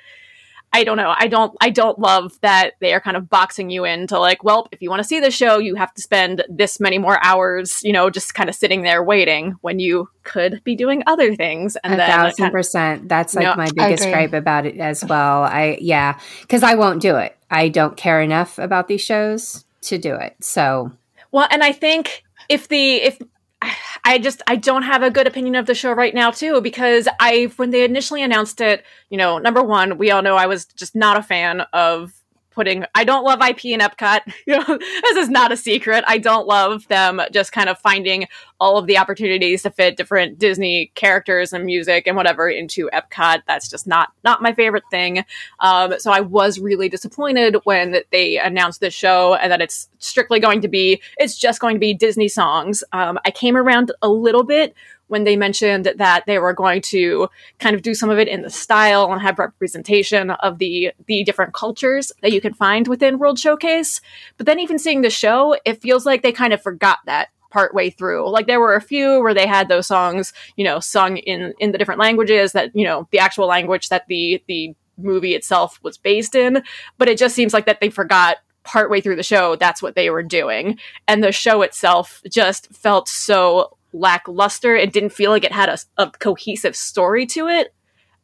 I 0.73 0.83
don't 0.83 0.97
know. 0.97 1.15
I 1.17 1.27
don't 1.27 1.55
I 1.61 1.69
don't 1.69 1.97
love 1.99 2.37
that 2.41 2.73
they 2.81 2.93
are 2.93 2.99
kind 2.99 3.15
of 3.15 3.29
boxing 3.29 3.69
you 3.69 3.85
into 3.85 4.19
like, 4.19 4.43
well, 4.43 4.67
if 4.71 4.81
you 4.81 4.89
want 4.89 5.01
to 5.01 5.07
see 5.07 5.19
the 5.19 5.31
show, 5.31 5.57
you 5.57 5.75
have 5.75 5.93
to 5.93 6.01
spend 6.01 6.43
this 6.49 6.79
many 6.79 6.97
more 6.97 7.17
hours, 7.23 7.81
you 7.83 7.93
know, 7.93 8.09
just 8.09 8.35
kind 8.35 8.49
of 8.49 8.55
sitting 8.55 8.81
there 8.81 9.01
waiting 9.01 9.55
when 9.61 9.79
you 9.79 10.09
could 10.23 10.61
be 10.65 10.75
doing 10.75 11.01
other 11.07 11.33
things. 11.35 11.77
And 11.83 11.93
a 11.93 11.97
thousand 11.97 12.37
kind 12.37 12.47
of, 12.49 12.51
percent. 12.51 13.07
That's 13.07 13.35
like 13.35 13.45
know, 13.45 13.55
my 13.55 13.69
biggest 13.73 14.03
gripe 14.03 14.33
about 14.33 14.65
it 14.65 14.77
as 14.77 15.03
well. 15.05 15.43
I 15.43 15.77
yeah, 15.79 16.19
because 16.41 16.61
I 16.61 16.75
won't 16.75 17.01
do 17.01 17.15
it. 17.15 17.37
I 17.49 17.69
don't 17.69 17.95
care 17.95 18.21
enough 18.21 18.59
about 18.59 18.87
these 18.87 19.01
shows 19.01 19.63
to 19.83 19.97
do 19.97 20.15
it. 20.15 20.35
So 20.41 20.91
well, 21.31 21.47
and 21.51 21.63
I 21.63 21.71
think 21.71 22.23
if 22.49 22.67
the 22.67 22.95
if 22.95 23.17
I 24.03 24.19
just 24.19 24.41
I 24.47 24.55
don't 24.55 24.83
have 24.83 25.03
a 25.03 25.11
good 25.11 25.27
opinion 25.27 25.55
of 25.55 25.65
the 25.65 25.75
show 25.75 25.91
right 25.91 26.13
now 26.13 26.31
too 26.31 26.61
because 26.61 27.07
I 27.19 27.51
when 27.55 27.71
they 27.71 27.83
initially 27.83 28.21
announced 28.21 28.61
it, 28.61 28.83
you 29.09 29.17
know, 29.17 29.37
number 29.37 29.63
one, 29.63 29.97
we 29.97 30.11
all 30.11 30.21
know 30.21 30.35
I 30.35 30.45
was 30.45 30.65
just 30.65 30.95
not 30.95 31.17
a 31.17 31.23
fan 31.23 31.61
of 31.73 32.13
putting 32.51 32.85
I 32.95 33.03
don't 33.03 33.23
love 33.23 33.41
IP 33.41 33.65
in 33.65 33.81
Epcot. 33.81 34.21
You 34.47 34.59
know, 34.59 34.77
this 34.77 35.17
is 35.17 35.29
not 35.29 35.51
a 35.51 35.57
secret. 35.57 36.03
I 36.07 36.17
don't 36.19 36.47
love 36.47 36.87
them 36.87 37.19
just 37.31 37.51
kind 37.51 37.67
of 37.67 37.79
finding 37.79 38.27
all 38.59 38.77
of 38.77 38.87
the 38.87 38.97
opportunities 38.97 39.63
to 39.63 39.69
fit 39.69 39.97
different 39.97 40.39
Disney 40.39 40.91
characters 40.95 41.53
and 41.53 41.65
music 41.65 42.07
and 42.07 42.15
whatever 42.15 42.49
into 42.49 42.89
Epcot. 42.93 43.41
That's 43.47 43.69
just 43.69 43.87
not 43.87 44.11
not 44.23 44.41
my 44.41 44.53
favorite 44.53 44.83
thing. 44.89 45.25
Um, 45.59 45.95
so 45.99 46.11
I 46.11 46.21
was 46.21 46.59
really 46.59 46.89
disappointed 46.89 47.57
when 47.63 47.97
they 48.11 48.37
announced 48.37 48.79
this 48.79 48.93
show 48.93 49.35
and 49.35 49.51
that 49.51 49.61
it's 49.61 49.89
strictly 49.99 50.39
going 50.39 50.61
to 50.61 50.67
be 50.67 51.01
it's 51.17 51.37
just 51.37 51.59
going 51.59 51.75
to 51.75 51.79
be 51.79 51.93
Disney 51.93 52.27
songs. 52.27 52.83
Um, 52.91 53.19
I 53.25 53.31
came 53.31 53.57
around 53.57 53.91
a 54.01 54.09
little 54.09 54.43
bit 54.43 54.73
when 55.07 55.23
they 55.23 55.35
mentioned 55.35 55.93
that 55.97 56.25
they 56.25 56.39
were 56.39 56.53
going 56.53 56.81
to 56.81 57.29
kind 57.59 57.75
of 57.75 57.81
do 57.81 57.93
some 57.93 58.09
of 58.09 58.17
it 58.17 58.27
in 58.27 58.41
the 58.41 58.49
style 58.49 59.11
and 59.11 59.21
have 59.21 59.37
representation 59.39 60.31
of 60.31 60.57
the 60.57 60.91
the 61.07 61.23
different 61.23 61.53
cultures 61.53 62.11
that 62.21 62.31
you 62.31 62.41
can 62.41 62.53
find 62.53 62.87
within 62.87 63.19
World 63.19 63.39
Showcase. 63.39 64.01
But 64.37 64.45
then 64.45 64.59
even 64.59 64.79
seeing 64.79 65.01
the 65.01 65.09
show, 65.09 65.57
it 65.65 65.81
feels 65.81 66.05
like 66.05 66.21
they 66.21 66.31
kind 66.31 66.53
of 66.53 66.61
forgot 66.61 66.99
that 67.05 67.29
part 67.55 67.73
way 67.73 67.89
through. 67.89 68.29
Like 68.29 68.47
there 68.47 68.59
were 68.59 68.75
a 68.75 68.81
few 68.81 69.21
where 69.21 69.33
they 69.33 69.47
had 69.47 69.69
those 69.69 69.87
songs, 69.87 70.33
you 70.57 70.65
know, 70.65 70.81
sung 70.81 71.15
in 71.15 71.53
in 71.57 71.71
the 71.71 71.77
different 71.77 72.01
languages 72.01 72.51
that, 72.51 72.75
you 72.75 72.83
know, 72.83 73.07
the 73.11 73.19
actual 73.19 73.47
language 73.47 73.87
that 73.87 74.05
the 74.09 74.43
the 74.47 74.75
movie 74.97 75.35
itself 75.35 75.79
was 75.81 75.97
based 75.97 76.35
in, 76.35 76.63
but 76.97 77.07
it 77.07 77.17
just 77.17 77.33
seems 77.33 77.53
like 77.53 77.65
that 77.65 77.79
they 77.79 77.89
forgot 77.89 78.37
partway 78.63 78.99
through 78.99 79.15
the 79.15 79.23
show, 79.23 79.55
that's 79.55 79.81
what 79.81 79.95
they 79.95 80.09
were 80.09 80.23
doing. 80.23 80.77
And 81.07 81.23
the 81.23 81.31
show 81.31 81.61
itself 81.61 82.21
just 82.29 82.73
felt 82.75 83.07
so 83.07 83.77
lackluster. 83.93 84.75
It 84.75 84.91
didn't 84.91 85.13
feel 85.13 85.31
like 85.31 85.45
it 85.45 85.53
had 85.53 85.69
a, 85.69 85.77
a 85.97 86.11
cohesive 86.11 86.75
story 86.75 87.25
to 87.27 87.47
it. 87.47 87.73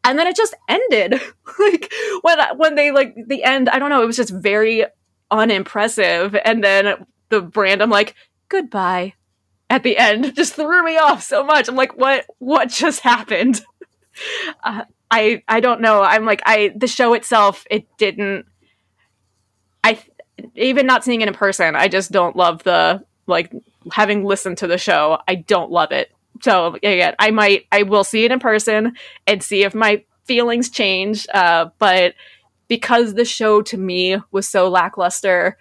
And 0.03 0.19
then 0.19 0.27
it 0.27 0.35
just 0.35 0.55
ended. 0.67 1.21
like 1.59 1.93
when 2.21 2.37
when 2.57 2.75
they 2.75 2.91
like 2.91 3.15
the 3.27 3.45
end, 3.45 3.69
I 3.69 3.79
don't 3.79 3.91
know, 3.91 4.03
it 4.03 4.07
was 4.07 4.17
just 4.17 4.33
very 4.33 4.85
unimpressive. 5.29 6.35
And 6.43 6.61
then 6.61 7.05
the 7.29 7.41
brand, 7.41 7.81
I'm 7.81 7.89
like, 7.89 8.15
goodbye 8.49 9.13
at 9.71 9.83
the 9.83 9.97
end 9.97 10.35
just 10.35 10.53
threw 10.53 10.83
me 10.83 10.97
off 10.97 11.23
so 11.23 11.43
much. 11.43 11.67
I'm 11.67 11.75
like, 11.75 11.97
what 11.97 12.25
what 12.37 12.69
just 12.69 12.99
happened? 12.99 13.61
Uh, 14.61 14.83
I 15.09 15.41
I 15.47 15.61
don't 15.61 15.79
know. 15.79 16.03
I'm 16.03 16.25
like 16.25 16.41
I 16.45 16.73
the 16.75 16.85
show 16.85 17.13
itself 17.13 17.65
it 17.71 17.87
didn't 17.97 18.45
I 19.85 19.97
even 20.55 20.85
not 20.85 21.05
seeing 21.05 21.21
it 21.21 21.29
in 21.29 21.33
person, 21.33 21.75
I 21.77 21.87
just 21.87 22.11
don't 22.11 22.35
love 22.35 22.61
the 22.63 23.03
like 23.25 23.51
having 23.93 24.25
listened 24.25 24.57
to 24.59 24.67
the 24.67 24.77
show, 24.77 25.17
I 25.29 25.35
don't 25.35 25.71
love 25.71 25.93
it. 25.93 26.11
So 26.41 26.75
again, 26.75 27.15
I 27.17 27.31
might 27.31 27.67
I 27.71 27.83
will 27.83 28.03
see 28.03 28.25
it 28.25 28.31
in 28.33 28.39
person 28.39 28.97
and 29.25 29.41
see 29.41 29.63
if 29.63 29.73
my 29.73 30.03
feelings 30.25 30.69
change. 30.69 31.25
Uh, 31.33 31.69
but 31.79 32.13
because 32.67 33.13
the 33.13 33.25
show 33.25 33.61
to 33.63 33.77
me 33.77 34.17
was 34.31 34.47
so 34.47 34.69
lackluster, 34.69 35.57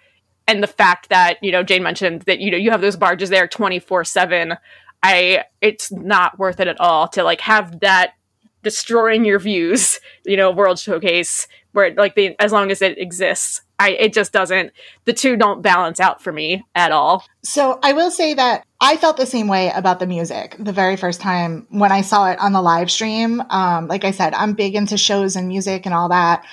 and 0.51 0.61
the 0.61 0.67
fact 0.67 1.09
that 1.09 1.37
you 1.41 1.51
know 1.51 1.63
Jane 1.63 1.83
mentioned 1.83 2.23
that 2.23 2.39
you 2.39 2.51
know 2.51 2.57
you 2.57 2.71
have 2.71 2.81
those 2.81 2.95
barges 2.95 3.29
there 3.29 3.47
twenty 3.47 3.79
four 3.79 4.03
seven, 4.03 4.55
I 5.01 5.45
it's 5.61 5.91
not 5.91 6.37
worth 6.37 6.59
it 6.59 6.67
at 6.67 6.79
all 6.79 7.07
to 7.09 7.23
like 7.23 7.41
have 7.41 7.79
that 7.79 8.13
destroying 8.63 9.25
your 9.25 9.39
views. 9.39 9.99
You 10.25 10.37
know, 10.37 10.51
World 10.51 10.77
Showcase 10.77 11.47
where 11.71 11.93
like 11.95 12.15
the 12.15 12.35
as 12.39 12.51
long 12.51 12.69
as 12.69 12.81
it 12.81 12.97
exists 12.97 13.61
I 13.81 13.91
it 13.91 14.13
just 14.13 14.31
doesn't 14.31 14.73
the 15.05 15.13
two 15.13 15.35
don't 15.35 15.63
balance 15.63 15.99
out 15.99 16.21
for 16.21 16.31
me 16.31 16.63
at 16.75 16.91
all. 16.91 17.25
So 17.43 17.79
I 17.81 17.93
will 17.93 18.11
say 18.11 18.35
that 18.35 18.65
I 18.79 18.95
felt 18.97 19.17
the 19.17 19.25
same 19.25 19.47
way 19.47 19.71
about 19.73 19.99
the 19.99 20.05
music 20.05 20.55
the 20.59 20.71
very 20.71 20.95
first 20.95 21.19
time 21.19 21.65
when 21.69 21.91
I 21.91 22.01
saw 22.01 22.29
it 22.29 22.39
on 22.39 22.53
the 22.53 22.61
live 22.61 22.91
stream. 22.91 23.41
Um, 23.49 23.87
like 23.87 24.03
I 24.03 24.11
said, 24.11 24.35
I'm 24.35 24.53
big 24.53 24.75
into 24.75 24.97
shows 24.97 25.35
and 25.35 25.47
music 25.47 25.85
and 25.85 25.95
all 25.95 26.09
that. 26.09 26.45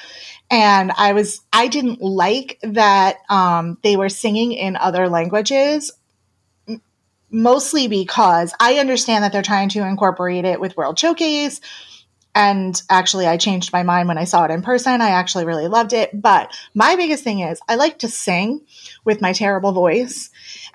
And 0.50 0.92
I 0.96 1.12
was 1.12 1.40
I 1.52 1.68
didn't 1.68 2.00
like 2.00 2.58
that 2.62 3.18
um, 3.28 3.78
they 3.82 3.96
were 3.96 4.08
singing 4.08 4.52
in 4.52 4.76
other 4.76 5.08
languages 5.08 5.92
mostly 7.30 7.88
because 7.88 8.54
I 8.58 8.78
understand 8.78 9.22
that 9.22 9.32
they're 9.32 9.42
trying 9.42 9.68
to 9.70 9.86
incorporate 9.86 10.46
it 10.46 10.60
with 10.60 10.78
World 10.78 10.98
Showcase 10.98 11.60
and 12.38 12.80
actually, 12.88 13.26
I 13.26 13.36
changed 13.36 13.72
my 13.72 13.82
mind 13.82 14.06
when 14.06 14.16
I 14.16 14.22
saw 14.22 14.44
it 14.44 14.52
in 14.52 14.62
person. 14.62 15.00
I 15.00 15.10
actually 15.10 15.44
really 15.44 15.66
loved 15.66 15.92
it. 15.92 16.10
But 16.22 16.56
my 16.72 16.94
biggest 16.94 17.24
thing 17.24 17.40
is 17.40 17.60
I 17.68 17.74
like 17.74 17.98
to 17.98 18.08
sing 18.08 18.60
with 19.04 19.20
my 19.20 19.32
terrible 19.32 19.72
voice. 19.72 20.30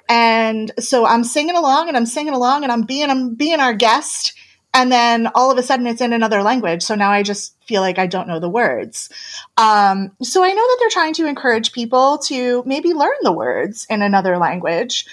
And 0.10 0.74
so 0.78 1.06
I'm 1.06 1.24
singing 1.24 1.56
along 1.56 1.88
and 1.88 1.96
I'm 1.96 2.06
singing 2.06 2.34
along 2.34 2.64
and 2.64 2.72
I'm 2.72 2.82
being, 2.82 3.10
I'm 3.10 3.36
being 3.36 3.62
our 3.62 3.74
guest. 3.74 4.34
And 4.74 4.92
then 4.92 5.28
all 5.36 5.52
of 5.52 5.58
a 5.58 5.64
sudden 5.64 5.86
it's 5.86 6.02
in 6.02 6.14
another 6.14 6.42
language. 6.42 6.82
So 6.82 6.96
now 6.96 7.12
I 7.12 7.22
just 7.22 7.56
feel 7.66 7.82
like 7.82 8.00
I 8.00 8.08
don't 8.08 8.28
know 8.28 8.40
the 8.40 8.50
words. 8.50 9.10
Um, 9.56 10.12
so 10.22 10.44
I 10.44 10.50
know 10.50 10.56
that 10.56 10.78
they're 10.80 10.90
trying 10.90 11.14
to 11.16 11.28
encourage 11.28 11.74
people 11.74 12.18
to 12.26 12.64
maybe 12.66 12.94
learn 12.94 13.16
the 13.22 13.32
words 13.32 13.86
in 13.90 14.02
another 14.02 14.38
language. 14.38 15.06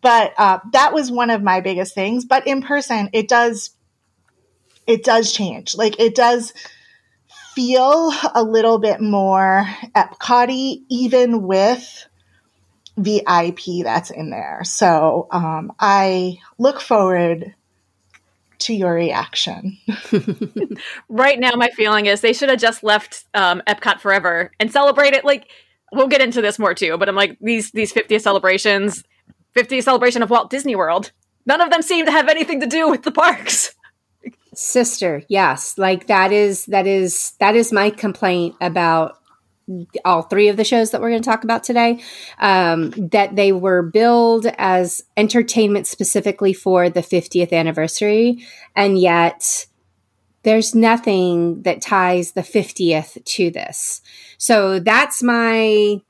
But 0.00 0.32
uh, 0.38 0.60
that 0.72 0.94
was 0.94 1.12
one 1.12 1.30
of 1.30 1.42
my 1.42 1.60
biggest 1.60 1.94
things. 1.94 2.24
But 2.24 2.46
in 2.46 2.62
person, 2.62 3.10
it 3.12 3.28
does 3.28 3.70
it 4.86 5.04
does 5.04 5.32
change. 5.32 5.76
Like 5.76 6.00
it 6.00 6.14
does 6.14 6.52
feel 7.54 8.12
a 8.34 8.42
little 8.42 8.78
bit 8.78 9.00
more 9.00 9.68
Epcot 9.94 10.82
even 10.88 11.42
with 11.42 12.08
the 12.96 13.18
IP 13.18 13.84
that's 13.84 14.10
in 14.10 14.30
there. 14.30 14.62
So 14.64 15.28
um, 15.30 15.72
I 15.78 16.38
look 16.58 16.80
forward 16.80 17.54
to 18.64 18.74
your 18.74 18.94
reaction. 18.94 19.78
right 21.08 21.38
now, 21.38 21.52
my 21.54 21.68
feeling 21.70 22.06
is 22.06 22.20
they 22.20 22.32
should 22.32 22.48
have 22.48 22.60
just 22.60 22.82
left 22.82 23.24
um, 23.34 23.62
Epcot 23.66 24.00
forever 24.00 24.50
and 24.58 24.70
celebrate 24.70 25.14
it. 25.14 25.24
Like 25.24 25.48
we'll 25.92 26.08
get 26.08 26.20
into 26.20 26.40
this 26.42 26.58
more 26.58 26.74
too, 26.74 26.96
but 26.98 27.08
I'm 27.08 27.14
like 27.14 27.38
these 27.40 27.70
these 27.72 27.92
50th 27.92 28.22
celebrations, 28.22 29.04
50th 29.56 29.84
celebration 29.84 30.22
of 30.22 30.30
Walt 30.30 30.50
Disney 30.50 30.76
World. 30.76 31.12
None 31.46 31.60
of 31.60 31.70
them 31.70 31.82
seem 31.82 32.06
to 32.06 32.12
have 32.12 32.28
anything 32.28 32.60
to 32.60 32.66
do 32.66 32.88
with 32.88 33.02
the 33.02 33.12
parks. 33.12 33.74
Sister, 34.54 35.22
yes. 35.28 35.78
Like 35.78 36.06
that 36.06 36.32
is 36.32 36.66
that 36.66 36.86
is 36.86 37.32
that 37.40 37.56
is 37.56 37.72
my 37.72 37.90
complaint 37.90 38.54
about 38.60 39.18
all 40.04 40.22
three 40.22 40.48
of 40.48 40.56
the 40.56 40.64
shows 40.64 40.90
that 40.90 41.00
we're 41.00 41.10
going 41.10 41.22
to 41.22 41.28
talk 41.28 41.44
about 41.44 41.64
today 41.64 42.00
um, 42.38 42.90
that 42.90 43.36
they 43.36 43.52
were 43.52 43.82
billed 43.82 44.46
as 44.58 45.04
entertainment 45.16 45.86
specifically 45.86 46.52
for 46.52 46.90
the 46.90 47.00
50th 47.00 47.52
anniversary 47.52 48.44
and 48.74 48.98
yet 48.98 49.66
there's 50.42 50.74
nothing 50.74 51.62
that 51.62 51.80
ties 51.80 52.32
the 52.32 52.40
50th 52.42 53.24
to 53.24 53.50
this. 53.50 54.02
So 54.38 54.80
that's 54.80 55.22
my 55.22 56.00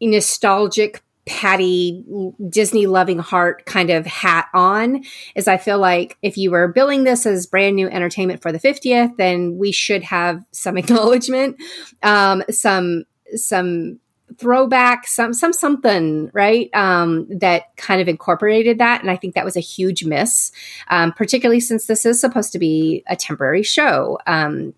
nostalgic 0.00 1.02
Patty 1.26 2.04
Disney 2.48 2.86
loving 2.86 3.18
heart 3.18 3.66
kind 3.66 3.90
of 3.90 4.06
hat 4.06 4.48
on 4.54 5.02
is 5.34 5.48
I 5.48 5.56
feel 5.56 5.78
like 5.78 6.16
if 6.22 6.38
you 6.38 6.52
were 6.52 6.68
billing 6.68 7.04
this 7.04 7.26
as 7.26 7.46
brand 7.46 7.74
new 7.74 7.88
entertainment 7.88 8.42
for 8.42 8.52
the 8.52 8.60
50th, 8.60 9.16
then 9.16 9.58
we 9.58 9.72
should 9.72 10.04
have 10.04 10.44
some 10.52 10.76
acknowledgement, 10.78 11.56
um, 12.02 12.44
some, 12.50 13.04
some 13.34 13.98
throwback, 14.38 15.06
some, 15.06 15.32
some 15.32 15.52
something, 15.52 16.30
right? 16.32 16.70
Um, 16.74 17.26
that 17.38 17.76
kind 17.76 18.00
of 18.00 18.08
incorporated 18.08 18.78
that. 18.78 19.00
And 19.00 19.10
I 19.10 19.16
think 19.16 19.34
that 19.34 19.44
was 19.44 19.56
a 19.56 19.60
huge 19.60 20.04
miss, 20.04 20.52
um, 20.88 21.12
particularly 21.12 21.60
since 21.60 21.86
this 21.86 22.06
is 22.06 22.20
supposed 22.20 22.52
to 22.52 22.58
be 22.58 23.02
a 23.08 23.16
temporary 23.16 23.62
show. 23.62 24.18
Um, 24.26 24.74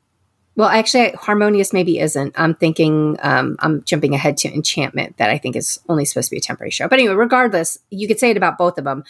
well, 0.59 0.69
actually, 0.69 1.13
Harmonious 1.13 1.73
maybe 1.73 2.01
isn't. 2.01 2.35
I'm 2.37 2.53
thinking 2.53 3.17
um, 3.23 3.55
I'm 3.61 3.85
jumping 3.85 4.13
ahead 4.13 4.37
to 4.39 4.53
Enchantment, 4.53 5.17
that 5.19 5.31
I 5.31 5.39
think 5.39 5.55
is 5.55 5.79
only 5.89 6.05
supposed 6.05 6.31
to 6.31 6.35
be 6.35 6.39
a 6.39 6.41
temporary 6.41 6.73
show. 6.73 6.89
But 6.89 6.99
anyway, 6.99 7.15
regardless, 7.15 7.79
you 7.91 8.09
could 8.09 8.19
say 8.19 8.31
it 8.31 8.37
about 8.37 8.59
both 8.59 8.77
of 8.77 8.83
them. 8.83 9.05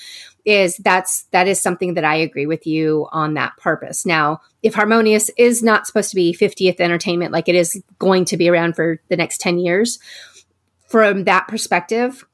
Is 0.44 0.76
that's 0.76 1.22
that 1.30 1.48
is 1.48 1.58
something 1.58 1.94
that 1.94 2.04
I 2.04 2.16
agree 2.16 2.44
with 2.44 2.66
you 2.66 3.08
on 3.12 3.32
that 3.34 3.56
purpose. 3.56 4.04
Now, 4.04 4.42
if 4.62 4.74
Harmonious 4.74 5.30
is 5.38 5.62
not 5.62 5.86
supposed 5.86 6.10
to 6.10 6.16
be 6.16 6.34
50th 6.34 6.80
entertainment, 6.80 7.32
like 7.32 7.48
it 7.48 7.54
is 7.54 7.82
going 7.98 8.26
to 8.26 8.36
be 8.36 8.50
around 8.50 8.76
for 8.76 9.00
the 9.08 9.16
next 9.16 9.40
10 9.40 9.58
years, 9.58 9.98
from 10.86 11.24
that 11.24 11.48
perspective, 11.48 12.26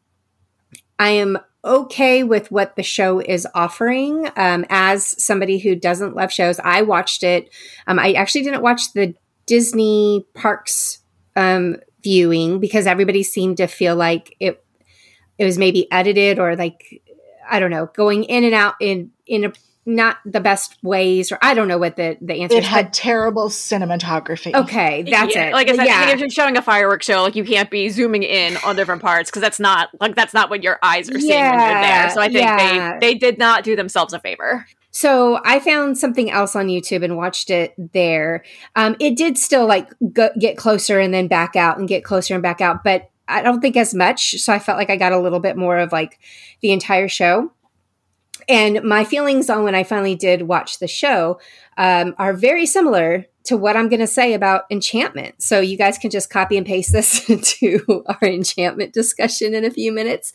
I 0.99 1.11
am 1.11 1.39
okay 1.65 2.23
with 2.23 2.51
what 2.51 2.77
the 2.77 2.83
show 2.83 3.21
is 3.21 3.47
offering. 3.55 4.29
Um, 4.37 4.65
as 4.69 5.23
somebody 5.23 5.59
who 5.59 5.75
doesn't 5.75 6.15
love 6.15 6.33
shows, 6.33 6.61
I 6.61 6.83
watched 6.83 7.23
it. 7.23 7.51
Um, 7.87 7.99
I 7.99 8.13
actually 8.13 8.43
didn't 8.43 8.63
watch 8.63 8.93
the 8.93 9.15
Disney 9.47 10.27
parks 10.35 10.99
um, 11.37 11.77
viewing 12.03 12.61
because 12.61 12.87
everybody 12.87 13.23
seemed 13.23 13.57
to 13.59 13.67
feel 13.67 13.97
like 13.97 14.37
it 14.41 14.65
it 15.37 15.45
was 15.45 15.59
maybe 15.59 15.91
edited 15.91 16.39
or 16.39 16.55
like 16.57 17.03
I 17.49 17.61
don't 17.61 17.71
know, 17.71 17.87
going 17.95 18.25
in 18.25 18.45
and 18.45 18.55
out 18.55 18.75
in 18.81 19.11
in 19.27 19.45
a 19.45 19.53
not 19.87 20.19
the 20.25 20.41
best 20.41 20.77
ways, 20.83 21.31
or 21.31 21.39
I 21.43 21.55
don't 21.55 21.69
know 21.69 21.79
what 21.79 21.97
the 21.97 22.17
the 22.21 22.43
answer. 22.43 22.57
It 22.57 22.65
had 22.65 22.93
terrible 22.93 23.49
cinematography. 23.49 24.55
Okay, 24.55 25.03
that's 25.03 25.35
yeah, 25.35 25.49
it. 25.49 25.53
Like 25.53 25.69
I 25.69 25.77
said, 25.77 25.87
yeah. 25.87 26.11
if 26.11 26.21
you're 26.21 26.31
showing 26.31 26.57
a 26.57 26.63
fireworks 26.63 27.07
show, 27.07 27.23
like 27.23 27.37
you 27.37 27.45
can't 27.45 27.71
be 27.71 27.89
zooming 27.91 28.23
in 28.23 28.57
on 28.65 28.77
different 28.77 29.03
parts 29.03 29.31
because 29.31 29.43
that's 29.43 29.61
not 29.61 29.89
like 30.01 30.15
that's 30.15 30.35
not 30.35 30.51
what 30.51 30.63
your 30.63 30.79
eyes 30.83 31.11
are 31.11 31.19
seeing 31.19 31.33
yeah, 31.33 31.51
when 31.51 31.71
you're 31.71 31.83
there. 31.83 32.11
So 32.11 32.21
I 32.21 32.27
think 32.27 32.39
yeah. 32.39 32.99
they 32.99 33.13
they 33.13 33.15
did 33.19 33.39
not 33.39 33.65
do 33.65 33.77
themselves 33.77 34.15
a 34.15 34.21
favor. 34.21 34.67
So 34.91 35.41
I 35.45 35.59
found 35.59 35.99
something 35.99 36.31
else 36.31 36.55
on 36.55 36.69
YouTube 36.69 37.05
and 37.05 37.17
watched 37.17 37.51
it 37.51 37.75
there. 37.93 38.45
Um, 38.77 38.95
it 39.01 39.17
did 39.17 39.37
still 39.37 39.67
like 39.67 39.91
go, 40.13 40.31
get 40.39 40.57
closer 40.57 41.01
and 41.01 41.13
then 41.13 41.27
back 41.27 41.57
out 41.57 41.79
and 41.79 41.89
get 41.89 42.05
closer 42.05 42.35
and 42.35 42.43
back 42.43 42.61
out, 42.61 42.85
but 42.85 43.11
I 43.27 43.43
don't 43.43 43.61
think 43.61 43.77
as 43.77 43.93
much. 43.93 44.39
So 44.39 44.53
I 44.53 44.61
felt 44.61 44.79
like 44.79 44.91
I 44.91 44.97
got 44.97 45.13
a 45.13 45.19
little 45.19 45.41
bit 45.41 45.57
more 45.57 45.79
of 45.79 45.91
like 45.91 46.21
the 46.61 46.71
entire 46.71 47.09
show. 47.09 47.51
And 48.49 48.83
my 48.83 49.05
feelings 49.05 49.49
on 49.51 49.65
when 49.65 49.75
I 49.75 49.85
finally 49.85 50.15
did 50.15 50.43
watch 50.43 50.79
the 50.79 50.89
show 50.89 51.41
um, 51.77 52.15
are 52.19 52.33
very 52.33 52.67
similar 52.67 53.27
to 53.45 53.57
what 53.57 53.77
I'm 53.77 53.89
going 53.89 54.01
to 54.01 54.07
say 54.07 54.33
about 54.33 54.65
enchantment. 54.71 55.43
So 55.43 55.61
you 55.61 55.77
guys 55.77 55.99
can 55.99 56.11
just 56.11 56.31
copy 56.31 56.57
and 56.57 56.67
paste 56.67 56.93
this 56.93 57.29
into 57.31 58.05
our 58.07 58.29
enchantment 58.29 58.93
discussion 58.93 59.55
in 59.55 59.65
a 59.65 59.71
few 59.71 59.93
minutes. 59.93 60.33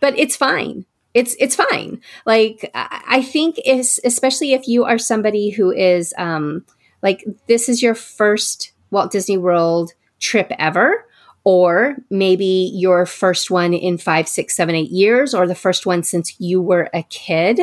But 0.00 0.18
it's 0.18 0.36
fine. 0.36 0.86
It's 1.14 1.34
it's 1.38 1.56
fine. 1.56 2.02
Like 2.26 2.70
I 2.74 3.22
think 3.22 3.58
is 3.64 3.98
especially 4.04 4.52
if 4.52 4.68
you 4.68 4.84
are 4.84 4.98
somebody 4.98 5.48
who 5.48 5.70
is 5.72 6.12
um, 6.18 6.66
like 7.02 7.24
this 7.46 7.70
is 7.70 7.82
your 7.82 7.94
first 7.94 8.72
Walt 8.90 9.12
Disney 9.12 9.38
World 9.38 9.94
trip 10.18 10.52
ever 10.58 11.05
or 11.46 11.94
maybe 12.10 12.72
your 12.74 13.06
first 13.06 13.52
one 13.52 13.72
in 13.72 13.96
five, 13.98 14.26
six, 14.26 14.56
seven, 14.56 14.74
eight 14.74 14.90
years, 14.90 15.32
or 15.32 15.46
the 15.46 15.54
first 15.54 15.86
one 15.86 16.02
since 16.02 16.34
you 16.40 16.60
were 16.60 16.90
a 16.92 17.04
kid. 17.04 17.60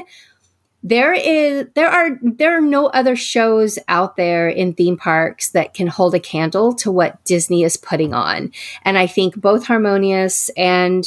there 0.83 1.13
is 1.13 1.67
there 1.75 1.89
are 1.89 2.17
there 2.21 2.57
are 2.57 2.61
no 2.61 2.87
other 2.87 3.15
shows 3.15 3.79
out 3.89 4.15
there 4.15 4.47
in 4.47 4.73
theme 4.73 4.95
parks 4.97 5.49
that 5.51 5.73
can 5.73 5.87
hold 5.87 6.15
a 6.15 6.19
candle 6.19 6.73
to 6.73 6.91
what 6.91 7.21
Disney 7.25 7.63
is 7.63 7.75
putting 7.77 8.13
on. 8.13 8.53
And 8.83 8.97
I 8.97 9.07
think 9.07 9.35
both 9.35 9.65
Harmonious 9.65 10.49
and 10.55 11.05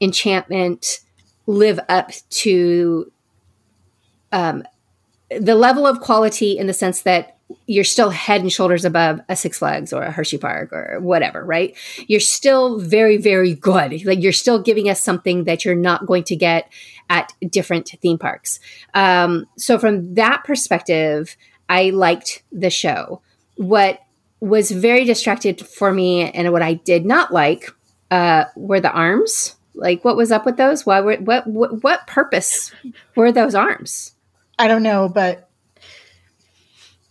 Enchantment 0.00 1.00
live 1.46 1.80
up 1.88 2.10
to 2.30 3.12
um, 4.32 4.64
the 5.30 5.54
level 5.54 5.86
of 5.86 6.00
quality 6.00 6.56
in 6.56 6.66
the 6.66 6.74
sense 6.74 7.02
that 7.02 7.36
you're 7.66 7.84
still 7.84 8.10
head 8.10 8.40
and 8.40 8.52
shoulders 8.52 8.84
above 8.84 9.20
a 9.28 9.36
Six 9.36 9.58
Flags 9.58 9.92
or 9.92 10.02
a 10.02 10.10
Hershey 10.10 10.38
Park 10.38 10.72
or 10.72 10.98
whatever, 11.00 11.44
right? 11.44 11.76
You're 12.06 12.20
still 12.20 12.78
very, 12.78 13.16
very 13.16 13.54
good. 13.54 14.04
Like 14.04 14.22
you're 14.22 14.32
still 14.32 14.60
giving 14.60 14.88
us 14.88 15.00
something 15.00 15.44
that 15.44 15.64
you're 15.64 15.74
not 15.74 16.06
going 16.06 16.24
to 16.24 16.36
get 16.36 16.70
at 17.10 17.32
different 17.48 17.90
theme 18.00 18.18
parks. 18.18 18.60
Um, 18.94 19.46
so 19.56 19.78
from 19.78 20.14
that 20.14 20.44
perspective, 20.44 21.36
I 21.68 21.90
liked 21.90 22.42
the 22.52 22.70
show. 22.70 23.20
What 23.56 24.00
was 24.40 24.70
very 24.70 25.04
distracted 25.04 25.66
for 25.66 25.92
me 25.92 26.30
and 26.30 26.52
what 26.52 26.62
I 26.62 26.74
did 26.74 27.06
not 27.06 27.32
like 27.32 27.70
uh, 28.10 28.44
were 28.56 28.80
the 28.80 28.92
arms. 28.92 29.56
Like, 29.74 30.04
what 30.04 30.16
was 30.16 30.30
up 30.30 30.44
with 30.44 30.56
those? 30.56 30.86
Why 30.86 31.00
were, 31.00 31.16
what, 31.16 31.46
what 31.46 31.82
what 31.82 32.06
purpose 32.06 32.70
were 33.16 33.32
those 33.32 33.54
arms? 33.54 34.14
I 34.58 34.68
don't 34.68 34.82
know, 34.84 35.08
but 35.08 35.43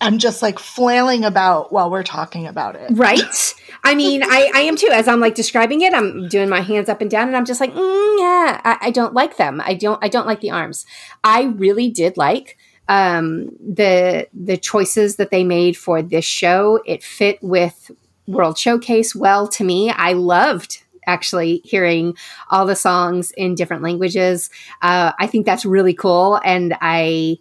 I'm 0.01 0.17
just 0.17 0.41
like 0.41 0.59
flailing 0.59 1.23
about 1.23 1.71
while 1.71 1.89
we're 1.89 2.03
talking 2.03 2.45
about 2.45 2.75
it. 2.75 2.89
Right? 2.91 3.53
I 3.83 3.95
mean, 3.95 4.21
I, 4.23 4.51
I 4.53 4.61
am 4.61 4.75
too. 4.75 4.89
As 4.91 5.07
I'm 5.07 5.19
like 5.19 5.35
describing 5.35 5.81
it, 5.81 5.93
I'm 5.93 6.27
doing 6.27 6.49
my 6.49 6.61
hands 6.61 6.89
up 6.89 7.01
and 7.01 7.09
down, 7.09 7.27
and 7.27 7.37
I'm 7.37 7.45
just 7.45 7.61
like, 7.61 7.73
mm, 7.73 8.19
yeah, 8.19 8.61
I, 8.63 8.77
I, 8.81 8.91
don't 8.91 9.13
like 9.13 9.37
them. 9.37 9.61
I 9.63 9.73
don't. 9.73 10.03
I 10.03 10.07
don't 10.07 10.27
like 10.27 10.41
the 10.41 10.51
arms. 10.51 10.85
I 11.23 11.43
really 11.43 11.89
did 11.89 12.17
like 12.17 12.57
um, 12.87 13.49
the 13.59 14.27
the 14.33 14.57
choices 14.57 15.17
that 15.17 15.31
they 15.31 15.43
made 15.43 15.77
for 15.77 16.01
this 16.01 16.25
show. 16.25 16.81
It 16.85 17.03
fit 17.03 17.41
with 17.41 17.91
World 18.27 18.57
Showcase 18.57 19.15
well 19.15 19.47
to 19.49 19.63
me. 19.63 19.89
I 19.89 20.13
loved 20.13 20.83
actually 21.05 21.61
hearing 21.65 22.15
all 22.49 22.65
the 22.65 22.75
songs 22.75 23.31
in 23.31 23.55
different 23.55 23.83
languages. 23.83 24.49
Uh, 24.81 25.11
I 25.19 25.27
think 25.27 25.45
that's 25.45 25.65
really 25.65 25.93
cool, 25.93 26.39
and 26.43 26.75
I 26.81 27.39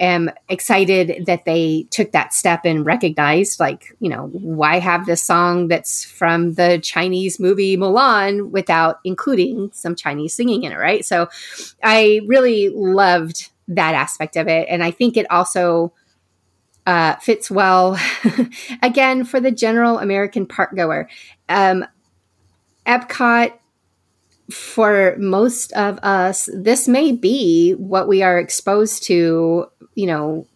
am 0.00 0.30
excited 0.48 1.26
that 1.26 1.44
they 1.44 1.86
took 1.90 2.12
that 2.12 2.32
step 2.32 2.64
and 2.64 2.84
recognized 2.86 3.60
like 3.60 3.94
you 4.00 4.08
know 4.08 4.26
why 4.32 4.78
have 4.78 5.06
this 5.06 5.22
song 5.22 5.68
that's 5.68 6.04
from 6.04 6.54
the 6.54 6.78
chinese 6.78 7.38
movie 7.38 7.76
mulan 7.76 8.50
without 8.50 8.98
including 9.04 9.70
some 9.72 9.94
chinese 9.94 10.34
singing 10.34 10.64
in 10.64 10.72
it 10.72 10.78
right? 10.78 11.04
So 11.04 11.28
i 11.82 12.20
really 12.26 12.70
loved 12.70 13.50
that 13.68 13.94
aspect 13.94 14.36
of 14.36 14.48
it. 14.48 14.66
And 14.68 14.82
i 14.82 14.90
think 14.90 15.16
it 15.16 15.30
also 15.30 15.92
uh, 16.86 17.14
fits 17.16 17.50
well 17.50 18.00
again 18.82 19.24
for 19.24 19.38
the 19.38 19.50
general 19.50 19.98
american 19.98 20.46
park 20.46 20.74
goer. 20.74 21.08
Um, 21.48 21.84
epcot 22.86 23.52
for 24.50 25.16
most 25.18 25.72
of 25.72 25.98
us, 25.98 26.48
this 26.52 26.88
may 26.88 27.12
be 27.12 27.72
what 27.72 28.08
we 28.08 28.22
are 28.22 28.38
exposed 28.38 29.04
to, 29.04 29.66
you 29.94 30.06
know, 30.06 30.46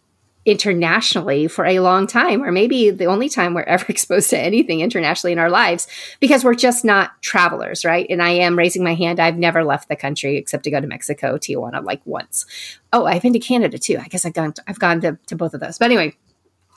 internationally 0.45 1.47
for 1.47 1.65
a 1.65 1.79
long 1.79 2.05
time, 2.05 2.43
or 2.43 2.51
maybe 2.51 2.91
the 2.91 3.05
only 3.05 3.27
time 3.27 3.53
we're 3.53 3.61
ever 3.67 3.85
exposed 3.89 4.29
to 4.29 4.39
anything 4.39 4.81
internationally 4.81 5.33
in 5.33 5.39
our 5.39 5.49
lives 5.49 5.87
because 6.19 6.43
we're 6.43 6.53
just 6.53 6.85
not 6.85 7.19
travelers, 7.21 7.83
right? 7.83 8.05
And 8.09 8.21
I 8.21 8.29
am 8.29 8.57
raising 8.57 8.83
my 8.83 8.93
hand. 8.93 9.19
I've 9.19 9.37
never 9.37 9.63
left 9.63 9.89
the 9.89 9.95
country 9.95 10.37
except 10.37 10.63
to 10.65 10.71
go 10.71 10.79
to 10.79 10.87
Mexico, 10.87 11.37
Tijuana, 11.37 11.83
like 11.83 12.01
once. 12.05 12.45
Oh, 12.93 13.05
I've 13.05 13.23
been 13.23 13.33
to 13.33 13.39
Canada 13.39 13.79
too. 13.79 13.97
I 13.97 14.07
guess 14.07 14.25
I've 14.25 14.33
gone. 14.33 14.53
To, 14.53 14.63
I've 14.67 14.79
gone 14.79 15.01
to, 15.01 15.17
to 15.27 15.35
both 15.35 15.53
of 15.53 15.59
those. 15.59 15.77
But 15.77 15.85
anyway, 15.85 16.15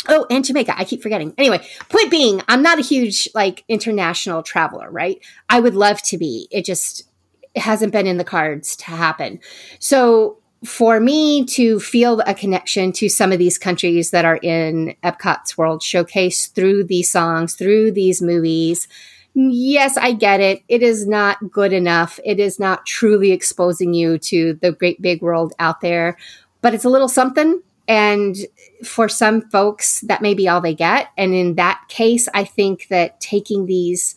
Oh, 0.07 0.27
and 0.31 0.44
Jamaica. 0.44 0.75
I 0.79 0.85
keep 0.85 1.03
forgetting. 1.03 1.35
Anyway, 1.37 1.61
point 1.88 2.11
being, 2.11 2.40
I'm 2.47 2.62
not 2.62 2.79
a 2.79 2.83
huge 2.83 3.29
like 3.35 3.64
international 3.68 4.44
traveler, 4.44 4.88
right? 4.90 5.18
I 5.49 5.59
would 5.61 5.75
love 5.75 6.01
to 6.03 6.16
be. 6.16 6.47
It 6.53 6.64
just 6.64 7.09
it 7.55 7.62
hasn't 7.62 7.92
been 7.92 8.07
in 8.07 8.16
the 8.16 8.25
cards 8.25 8.77
to 8.77 8.85
happen. 8.87 9.40
So 9.81 10.38
for 10.64 10.99
me 10.99 11.44
to 11.44 11.79
feel 11.79 12.21
a 12.21 12.35
connection 12.35 12.92
to 12.92 13.09
some 13.09 13.33
of 13.33 13.38
these 13.38 13.59
countries 13.59 14.11
that 14.11 14.25
are 14.25 14.38
in 14.42 14.97
Epcot's 15.05 15.57
World 15.57 15.83
Showcase 15.83 16.49
through 16.49 16.85
these 16.85 17.11
songs, 17.11 17.55
through 17.55 17.92
these 17.92 18.21
movies, 18.21 18.88
yes, 19.35 19.97
I 19.97 20.12
get 20.12 20.40
it. 20.40 20.62
It 20.68 20.83
is 20.83 21.07
not 21.07 21.51
good 21.51 21.73
enough. 21.73 22.18
It 22.25 22.40
is 22.40 22.59
not 22.59 22.87
truly 22.87 23.31
exposing 23.31 23.94
you 23.94 24.18
to 24.18 24.55
the 24.55 24.73
great 24.73 25.01
big 25.01 25.23
world 25.23 25.55
out 25.59 25.81
there, 25.81 26.16
but 26.61 26.75
it's 26.75 26.85
a 26.85 26.90
little 26.90 27.09
something. 27.09 27.62
And 27.87 28.37
for 28.85 29.09
some 29.09 29.49
folks, 29.51 30.01
that 30.03 30.23
may 30.23 30.35
be 30.35 30.49
all 30.49 30.61
they 30.61 30.75
get. 30.75 31.09
And 31.16 31.35
in 31.35 31.55
that 31.55 31.83
case, 31.88 32.29
I 32.35 32.44
think 32.44 32.88
that 32.88 33.21
taking 33.21 33.66
these 33.66 34.14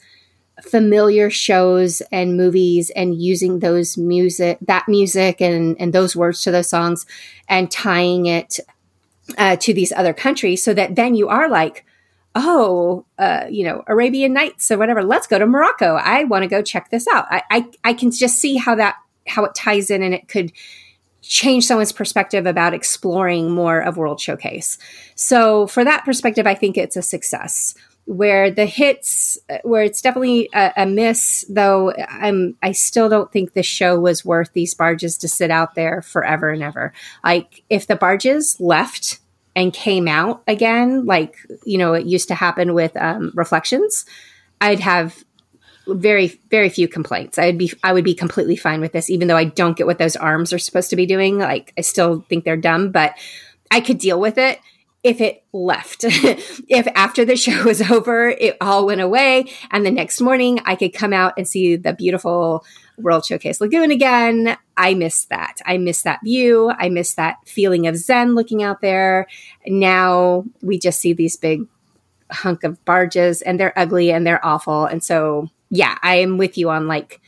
familiar 0.64 1.30
shows 1.30 2.02
and 2.12 2.38
movies 2.38 2.90
and 2.96 3.22
using 3.22 3.60
those 3.60 3.98
music, 3.98 4.58
that 4.62 4.88
music 4.88 5.42
and, 5.42 5.76
and 5.80 5.94
those 5.94 6.16
words 6.16 6.42
to 6.44 6.52
those 6.52 6.70
songs 6.70 7.06
and 7.48 7.72
tying 7.72 8.26
it 8.26 8.60
uh, 9.38 9.56
to 9.58 9.74
these 9.74 9.92
other 9.92 10.14
countries 10.14 10.64
so 10.64 10.74
that 10.74 10.96
then 10.96 11.16
you 11.16 11.30
are 11.30 11.50
like, 11.50 11.86
oh, 12.36 13.06
uh, 13.18 13.46
you 13.50 13.64
know, 13.64 13.84
Arabian 13.88 14.34
Nights 14.34 14.72
or 14.72 14.78
whatever, 14.78 15.04
let's 15.04 15.28
go 15.28 15.38
to 15.38 15.46
Morocco. 15.46 15.96
I 15.96 16.24
want 16.24 16.44
to 16.44 16.48
go 16.48 16.62
check 16.62 16.90
this 16.90 17.08
out. 17.08 17.26
I, 17.30 17.44
I, 17.52 17.66
I 17.84 17.94
can 17.94 18.12
just 18.12 18.40
see 18.40 18.56
how 18.56 18.76
that, 18.76 18.96
how 19.28 19.44
it 19.44 19.56
ties 19.56 19.90
in 19.90 20.02
and 20.02 20.14
it 20.14 20.28
could 20.28 20.52
change 21.22 21.66
someone's 21.66 21.92
perspective 21.92 22.46
about 22.46 22.74
exploring 22.74 23.52
more 23.52 23.80
of 23.80 23.98
World 23.98 24.20
Showcase. 24.20 24.78
So 25.16 25.68
for 25.68 25.84
that 25.84 26.04
perspective, 26.04 26.48
I 26.48 26.56
think 26.56 26.78
it's 26.78 26.96
a 26.96 27.02
success 27.02 27.76
where 28.12 28.52
the 28.52 28.66
hits 28.66 29.40
where 29.64 29.84
it's 29.84 30.02
definitely 30.02 30.50
a, 30.54 30.74
a, 30.76 30.86
miss 30.86 31.46
though 31.48 31.94
i'm 32.10 32.58
i 32.62 32.74
still 32.74 33.08
don't 33.08 33.32
think 33.32 33.54
the 33.54 33.64
show 33.64 33.98
was 33.98 34.26
worth 34.26 34.52
these 34.52 34.74
barges 34.74 35.18
to 35.18 35.30
sit 35.30 35.50
out 35.50 35.76
there 35.76 36.02
forever 36.02 36.50
and 36.50 36.62
ever. 36.62 36.92
Like 37.24 37.64
if 37.70 37.88
the 37.88 37.96
barges 37.96 38.60
left 38.60 39.20
and 39.56 39.72
came 39.72 40.10
out 40.10 40.44
again 40.46 41.06
like 41.06 41.38
you 41.64 41.78
know 41.78 41.94
it 41.94 42.06
used 42.06 42.28
to 42.28 42.36
happen 42.36 42.74
with 42.74 42.98
um, 42.98 43.32
reflections 43.34 44.06
i'd 44.60 44.82
have 44.82 45.24
very 45.88 46.38
very 46.50 46.68
few 46.68 46.90
complaints. 46.90 47.40
I'd 47.40 47.58
be 47.58 47.72
i 47.82 47.94
would 47.94 48.04
be 48.04 48.14
completely 48.14 48.58
fine 48.58 48.82
with 48.82 48.92
this 48.92 49.10
even 49.10 49.30
though 49.30 49.38
i 49.38 49.46
don't 49.46 49.78
get 49.78 49.88
what 49.88 50.00
those 50.00 50.18
arms 50.18 50.52
are 50.52 50.60
supposed 50.60 50.90
to 50.90 50.98
be 50.98 51.06
doing. 51.06 51.38
Like 51.40 51.72
i 51.78 51.82
still 51.82 52.26
think 52.28 52.44
they're 52.44 52.58
dumb 52.58 52.92
but 52.92 53.16
i 53.72 53.80
could 53.80 54.00
deal 54.00 54.20
with 54.20 54.38
it 54.38 54.60
if 55.04 55.20
it 55.20 55.44
left. 55.52 56.04
if 56.04 56.88
after 56.96 57.26
the 57.26 57.36
show 57.36 57.64
was 57.66 57.82
over, 57.82 58.30
it 58.30 58.58
all 58.62 58.86
went 58.86 59.02
away, 59.02 59.52
and 59.72 59.86
the 59.86 59.92
next 59.92 60.22
morning 60.22 60.60
I 60.66 60.76
could 60.76 60.94
come 60.94 61.14
out 61.14 61.34
and 61.38 61.48
see 61.48 61.76
the 61.76 61.94
beautiful 61.94 62.66
World 62.98 63.26
Showcase 63.26 63.62
Lagoon 63.62 63.92
again. 63.92 64.58
I 64.78 64.94
miss 64.94 65.26
that. 65.26 65.58
I 65.66 65.78
miss 65.78 66.04
that 66.04 66.20
view. 66.24 66.72
I 66.78 66.90
miss 66.90 67.16
that 67.16 67.38
feeling 67.46 67.88
of 67.88 67.98
Zen 67.98 68.36
looking 68.36 68.62
out 68.62 68.82
there. 68.82 69.28
Now 69.66 70.46
we 70.62 70.78
just 70.78 71.00
see 71.00 71.14
these 71.14 71.36
big 71.36 71.64
hunk 72.32 72.64
of 72.64 72.84
barges, 72.86 73.42
and 73.42 73.60
they're 73.60 73.78
ugly 73.78 74.12
and 74.12 74.26
they're 74.26 74.46
awful. 74.46 74.86
And 74.86 75.04
so, 75.04 75.50
yeah, 75.70 75.98
I 76.04 76.18
am 76.18 76.38
with 76.38 76.58
you 76.58 76.70
on 76.70 76.88
like, 76.88 77.20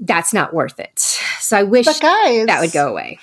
that's 0.00 0.32
not 0.32 0.54
worth 0.54 0.80
it. 0.80 0.98
So 0.98 1.56
I 1.56 1.62
wish 1.62 1.86
guys, 1.86 2.46
that 2.46 2.60
would 2.60 2.72
go 2.72 2.88
away 2.88 3.18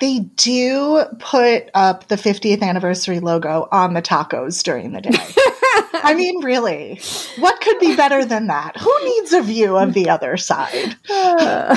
they 0.00 0.20
do 0.20 1.04
put 1.18 1.70
up 1.74 2.08
the 2.08 2.16
50th 2.16 2.62
anniversary 2.62 3.20
logo 3.20 3.68
on 3.70 3.94
the 3.94 4.02
tacos 4.02 4.62
during 4.62 4.92
the 4.92 5.02
day. 5.02 5.10
I 6.02 6.14
mean, 6.14 6.42
really, 6.42 7.00
what 7.38 7.60
could 7.60 7.78
be 7.78 7.94
better 7.94 8.24
than 8.24 8.46
that? 8.46 8.76
Who 8.78 9.04
needs 9.04 9.32
a 9.32 9.42
view 9.42 9.76
of 9.76 9.92
the 9.92 10.08
other 10.08 10.36
side? 10.36 10.96
Uh, 11.08 11.76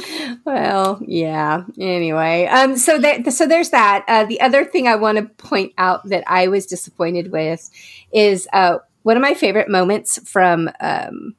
well, 0.44 1.00
yeah. 1.06 1.64
Anyway, 1.78 2.46
um, 2.46 2.76
so 2.76 2.98
that 2.98 3.32
so 3.32 3.46
there's 3.46 3.70
that. 3.70 4.04
Uh, 4.06 4.24
the 4.24 4.40
other 4.40 4.64
thing 4.64 4.86
I 4.86 4.94
want 4.94 5.18
to 5.18 5.24
point 5.24 5.72
out 5.76 6.08
that 6.08 6.24
I 6.26 6.48
was 6.48 6.66
disappointed 6.66 7.32
with 7.32 7.68
is 8.12 8.46
uh, 8.52 8.78
one 9.02 9.16
of 9.16 9.22
my 9.22 9.34
favorite 9.34 9.68
moments 9.68 10.18
from 10.30 10.70
um, 10.80 11.34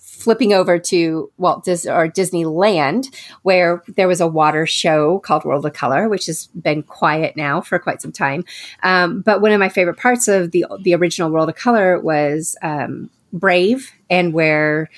flipping 0.00 0.52
over 0.52 0.78
to 0.78 1.30
Walt 1.38 1.64
Disney 1.64 1.90
or 1.90 2.08
Disneyland, 2.08 3.14
where 3.42 3.82
there 3.88 4.08
was 4.08 4.20
a 4.20 4.26
water 4.26 4.66
show 4.66 5.18
called 5.20 5.44
World 5.44 5.66
of 5.66 5.72
Color, 5.72 6.08
which 6.08 6.26
has 6.26 6.46
been 6.48 6.82
quiet 6.82 7.36
now 7.36 7.60
for 7.60 7.78
quite 7.78 8.00
some 8.00 8.12
time. 8.12 8.44
Um, 8.82 9.22
but 9.22 9.40
one 9.40 9.52
of 9.52 9.58
my 9.58 9.68
favorite 9.68 9.96
parts 9.98 10.28
of 10.28 10.52
the 10.52 10.66
the 10.82 10.94
original 10.94 11.30
World 11.30 11.48
of 11.48 11.56
Color 11.56 12.00
was 12.00 12.56
um, 12.62 13.10
Brave, 13.32 13.90
and 14.08 14.32
where 14.32 14.88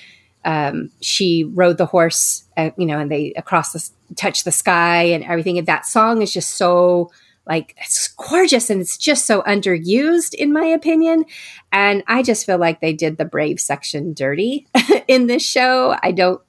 um, 0.43 0.91
she 1.01 1.43
rode 1.43 1.77
the 1.77 1.87
horse, 1.87 2.45
uh, 2.55 2.69
you 2.77 2.85
know, 2.85 2.99
and 2.99 3.11
they 3.11 3.33
across 3.35 3.73
the 3.73 3.89
touch 4.15 4.43
the 4.43 4.51
sky 4.51 5.03
and 5.03 5.23
everything. 5.23 5.57
And 5.57 5.67
that 5.67 5.85
song 5.85 6.21
is 6.21 6.31
just 6.31 6.51
so 6.51 7.11
like 7.47 7.75
it's 7.77 8.07
gorgeous 8.09 8.69
and 8.69 8.81
it's 8.81 8.97
just 8.97 9.25
so 9.25 9.41
underused 9.43 10.33
in 10.33 10.51
my 10.51 10.65
opinion 10.65 11.25
and 11.71 12.03
i 12.07 12.23
just 12.23 12.45
feel 12.45 12.57
like 12.57 12.81
they 12.81 12.93
did 12.93 13.17
the 13.17 13.25
brave 13.25 13.59
section 13.59 14.13
dirty 14.13 14.67
in 15.07 15.27
this 15.27 15.43
show 15.43 15.95
i 16.01 16.11
don't 16.11 16.41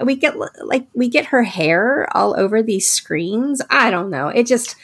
we 0.00 0.16
get 0.16 0.36
like 0.64 0.86
we 0.94 1.08
get 1.08 1.26
her 1.26 1.42
hair 1.42 2.08
all 2.16 2.38
over 2.38 2.62
these 2.62 2.88
screens. 2.88 3.60
I 3.70 3.90
don't 3.90 4.10
know. 4.10 4.28
It 4.28 4.46
just 4.46 4.76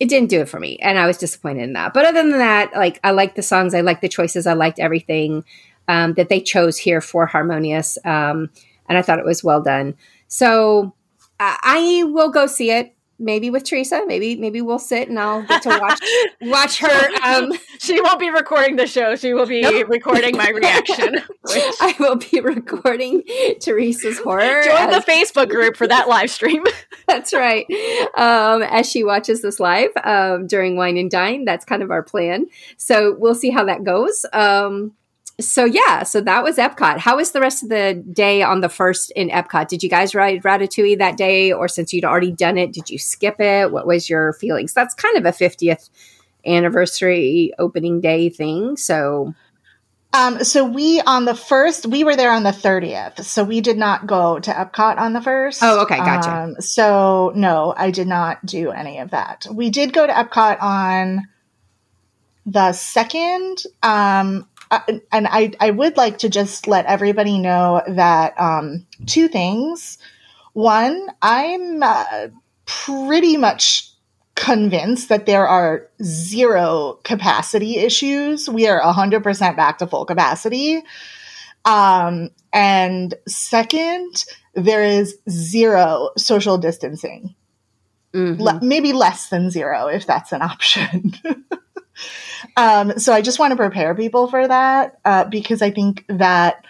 it 0.00 0.08
didn't 0.08 0.30
do 0.30 0.40
it 0.40 0.48
for 0.48 0.58
me, 0.58 0.78
and 0.78 0.98
I 0.98 1.06
was 1.06 1.18
disappointed 1.18 1.62
in 1.62 1.72
that. 1.74 1.94
But 1.94 2.04
other 2.04 2.22
than 2.22 2.38
that, 2.38 2.72
like 2.74 2.98
I 3.04 3.12
liked 3.12 3.36
the 3.36 3.42
songs, 3.42 3.74
I 3.74 3.82
liked 3.82 4.02
the 4.02 4.08
choices, 4.08 4.46
I 4.46 4.54
liked 4.54 4.78
everything 4.78 5.44
um, 5.88 6.14
that 6.14 6.28
they 6.28 6.40
chose 6.40 6.76
here 6.76 7.00
for 7.00 7.26
Harmonious, 7.26 7.98
um, 8.04 8.50
and 8.88 8.98
I 8.98 9.02
thought 9.02 9.20
it 9.20 9.24
was 9.24 9.44
well 9.44 9.62
done. 9.62 9.94
So 10.28 10.94
I 11.38 12.04
will 12.06 12.30
go 12.30 12.46
see 12.46 12.70
it 12.70 12.94
maybe 13.22 13.50
with 13.50 13.64
Teresa. 13.64 14.02
Maybe 14.06 14.36
maybe 14.36 14.60
we'll 14.60 14.78
sit 14.78 15.08
and 15.08 15.18
I'll 15.18 15.42
get 15.42 15.62
to 15.62 15.78
watch 15.80 16.00
watch 16.42 16.78
her. 16.78 17.10
Um, 17.24 17.52
she 17.78 18.00
won't 18.00 18.20
be 18.20 18.30
recording 18.30 18.76
the 18.76 18.86
show. 18.86 19.16
She 19.16 19.32
will 19.32 19.46
be 19.46 19.62
nope. 19.62 19.88
recording 19.88 20.36
my 20.36 20.48
reaction. 20.54 21.14
Which... 21.42 21.74
I 21.80 21.94
will 21.98 22.16
be 22.16 22.40
recording 22.40 23.22
Teresa's 23.60 24.18
horror. 24.18 24.62
Join 24.62 24.90
as... 24.90 25.04
the 25.04 25.10
Facebook 25.10 25.48
group 25.48 25.76
for 25.76 25.86
that 25.86 26.08
live 26.08 26.30
stream. 26.30 26.64
that's 27.06 27.32
right. 27.32 27.66
Um, 28.16 28.62
as 28.62 28.90
she 28.90 29.04
watches 29.04 29.42
this 29.42 29.60
live 29.60 29.90
um, 30.04 30.46
during 30.46 30.76
Wine 30.76 30.96
and 30.96 31.10
Dine, 31.10 31.44
that's 31.44 31.64
kind 31.64 31.82
of 31.82 31.90
our 31.90 32.02
plan. 32.02 32.46
So 32.76 33.16
we'll 33.18 33.34
see 33.34 33.50
how 33.50 33.64
that 33.64 33.84
goes. 33.84 34.26
Um, 34.32 34.92
so 35.42 35.64
yeah, 35.64 36.02
so 36.02 36.20
that 36.20 36.42
was 36.42 36.56
Epcot. 36.56 36.98
How 36.98 37.16
was 37.16 37.32
the 37.32 37.40
rest 37.40 37.62
of 37.62 37.68
the 37.68 37.94
day 38.12 38.42
on 38.42 38.60
the 38.60 38.68
first 38.68 39.10
in 39.12 39.28
Epcot? 39.28 39.68
Did 39.68 39.82
you 39.82 39.88
guys 39.88 40.14
ride 40.14 40.42
Ratatouille 40.42 40.98
that 40.98 41.16
day, 41.16 41.52
or 41.52 41.68
since 41.68 41.92
you'd 41.92 42.04
already 42.04 42.32
done 42.32 42.58
it, 42.58 42.72
did 42.72 42.88
you 42.88 42.98
skip 42.98 43.40
it? 43.40 43.70
What 43.70 43.86
was 43.86 44.08
your 44.08 44.32
feelings? 44.34 44.72
That's 44.72 44.94
kind 44.94 45.16
of 45.16 45.26
a 45.26 45.30
50th 45.32 45.90
anniversary 46.46 47.52
opening 47.58 48.00
day 48.00 48.28
thing. 48.28 48.76
So 48.76 49.34
um, 50.14 50.44
so 50.44 50.64
we 50.64 51.00
on 51.00 51.24
the 51.24 51.34
first, 51.34 51.86
we 51.86 52.04
were 52.04 52.16
there 52.16 52.32
on 52.32 52.42
the 52.42 52.50
30th. 52.50 53.24
So 53.24 53.44
we 53.44 53.62
did 53.62 53.78
not 53.78 54.06
go 54.06 54.38
to 54.38 54.50
Epcot 54.50 54.98
on 54.98 55.14
the 55.14 55.22
first. 55.22 55.62
Oh, 55.62 55.82
okay, 55.82 55.96
gotcha. 55.96 56.30
Um, 56.30 56.60
so 56.60 57.32
no, 57.34 57.72
I 57.76 57.90
did 57.90 58.06
not 58.06 58.44
do 58.44 58.70
any 58.70 58.98
of 58.98 59.10
that. 59.12 59.46
We 59.50 59.70
did 59.70 59.94
go 59.94 60.06
to 60.06 60.12
Epcot 60.12 60.60
on 60.60 61.28
the 62.44 62.72
second. 62.72 63.62
Um, 63.82 64.46
and 65.12 65.26
I, 65.28 65.52
I 65.60 65.70
would 65.70 65.96
like 65.96 66.18
to 66.18 66.28
just 66.28 66.66
let 66.66 66.86
everybody 66.86 67.38
know 67.38 67.82
that 67.86 68.38
um, 68.40 68.86
two 69.06 69.28
things. 69.28 69.98
One, 70.54 71.08
I'm 71.20 71.82
uh, 71.82 72.28
pretty 72.64 73.36
much 73.36 73.90
convinced 74.34 75.08
that 75.08 75.26
there 75.26 75.46
are 75.46 75.88
zero 76.02 76.98
capacity 77.04 77.76
issues. 77.76 78.48
We 78.48 78.66
are 78.66 78.80
100% 78.80 79.56
back 79.56 79.78
to 79.78 79.86
full 79.86 80.04
capacity. 80.04 80.82
Um, 81.64 82.30
and 82.52 83.14
second, 83.28 84.24
there 84.54 84.82
is 84.82 85.16
zero 85.28 86.10
social 86.16 86.58
distancing. 86.58 87.34
Mm-hmm. 88.14 88.42
Le- 88.42 88.60
maybe 88.62 88.92
less 88.92 89.28
than 89.28 89.50
zero 89.50 89.86
if 89.86 90.06
that's 90.06 90.32
an 90.32 90.42
option. 90.42 91.12
Um, 92.56 92.98
so 92.98 93.12
I 93.12 93.22
just 93.22 93.38
want 93.38 93.52
to 93.52 93.56
prepare 93.56 93.94
people 93.94 94.28
for 94.28 94.46
that 94.46 94.98
uh, 95.04 95.24
because 95.24 95.62
I 95.62 95.70
think 95.70 96.04
that 96.08 96.64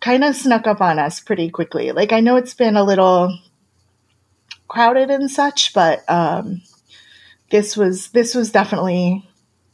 kind 0.00 0.24
of 0.24 0.34
snuck 0.34 0.66
up 0.66 0.80
on 0.80 0.98
us 0.98 1.20
pretty 1.20 1.50
quickly. 1.50 1.92
Like 1.92 2.12
I 2.12 2.20
know 2.20 2.36
it's 2.36 2.54
been 2.54 2.76
a 2.76 2.84
little 2.84 3.38
crowded 4.68 5.10
and 5.10 5.30
such, 5.30 5.72
but 5.74 6.08
um, 6.08 6.62
this 7.50 7.76
was 7.76 8.08
this 8.10 8.34
was 8.34 8.50
definitely 8.50 9.28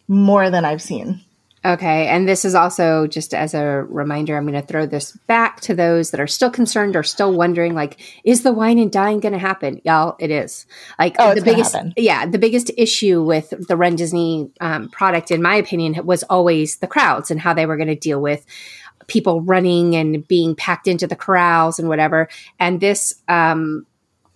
more 0.09 0.51
than 0.51 0.64
I've 0.64 0.82
seen. 0.82 1.20
Okay. 1.67 2.07
And 2.07 2.29
this 2.29 2.45
is 2.45 2.55
also 2.55 3.09
just 3.09 3.35
as 3.35 3.53
a 3.53 3.85
reminder, 3.89 4.37
I'm 4.37 4.47
going 4.47 4.61
to 4.61 4.64
throw 4.64 4.87
this 4.87 5.11
back 5.27 5.61
to 5.62 5.75
those 5.75 6.12
that 6.12 6.21
are 6.21 6.29
still 6.29 6.51
concerned 6.51 6.95
or 6.95 7.03
still 7.03 7.33
wondering, 7.33 7.75
like, 7.75 7.99
is 8.23 8.45
the 8.45 8.53
wine 8.53 8.79
and 8.79 8.93
dine 8.93 9.19
going 9.19 9.33
to 9.33 9.39
happen? 9.39 9.81
Y'all, 9.85 10.14
it 10.21 10.31
is. 10.31 10.64
Like, 10.97 11.17
oh, 11.19 11.35
the 11.35 11.43
biggest, 11.43 11.75
yeah, 11.97 12.25
the 12.25 12.39
biggest 12.39 12.71
issue 12.79 13.21
with 13.21 13.53
the 13.67 13.77
Run 13.77 13.97
Disney 13.97 14.49
um, 14.61 14.89
product, 14.91 15.33
in 15.33 15.43
my 15.43 15.57
opinion, 15.57 16.07
was 16.07 16.23
always 16.25 16.77
the 16.77 16.87
crowds 16.87 17.33
and 17.33 17.41
how 17.41 17.53
they 17.53 17.67
were 17.67 17.77
going 17.77 17.89
to 17.89 17.97
deal 17.97 18.21
with 18.21 18.47
people 19.09 19.41
running 19.41 19.97
and 19.97 20.27
being 20.29 20.55
packed 20.55 20.87
into 20.87 21.09
the 21.09 21.17
corrals 21.17 21.81
and 21.81 21.89
whatever. 21.89 22.29
And 22.61 22.81
this 22.81 23.23
um, 23.27 23.87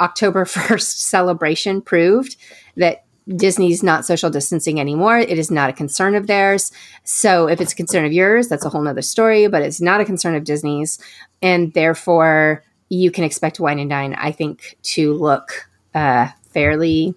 October 0.00 0.44
1st 0.46 0.96
celebration 0.96 1.80
proved 1.80 2.34
that 2.76 3.04
Disney's 3.28 3.82
not 3.82 4.04
social 4.04 4.30
distancing 4.30 4.80
anymore. 4.80 5.18
It 5.18 5.38
is 5.38 5.50
not 5.50 5.70
a 5.70 5.72
concern 5.72 6.14
of 6.14 6.26
theirs. 6.26 6.72
So 7.04 7.48
if 7.48 7.60
it's 7.60 7.72
a 7.72 7.76
concern 7.76 8.04
of 8.04 8.12
yours, 8.12 8.48
that's 8.48 8.64
a 8.64 8.68
whole 8.68 8.82
nother 8.82 9.02
story, 9.02 9.46
but 9.46 9.62
it's 9.62 9.80
not 9.80 10.00
a 10.00 10.04
concern 10.04 10.34
of 10.34 10.44
Disney's. 10.44 10.98
And 11.42 11.72
therefore, 11.72 12.64
you 12.88 13.10
can 13.10 13.24
expect 13.24 13.60
Wine 13.60 13.78
and 13.78 13.90
Dine, 13.90 14.14
I 14.14 14.32
think, 14.32 14.76
to 14.82 15.12
look 15.14 15.68
uh, 15.94 16.28
fairly. 16.50 17.14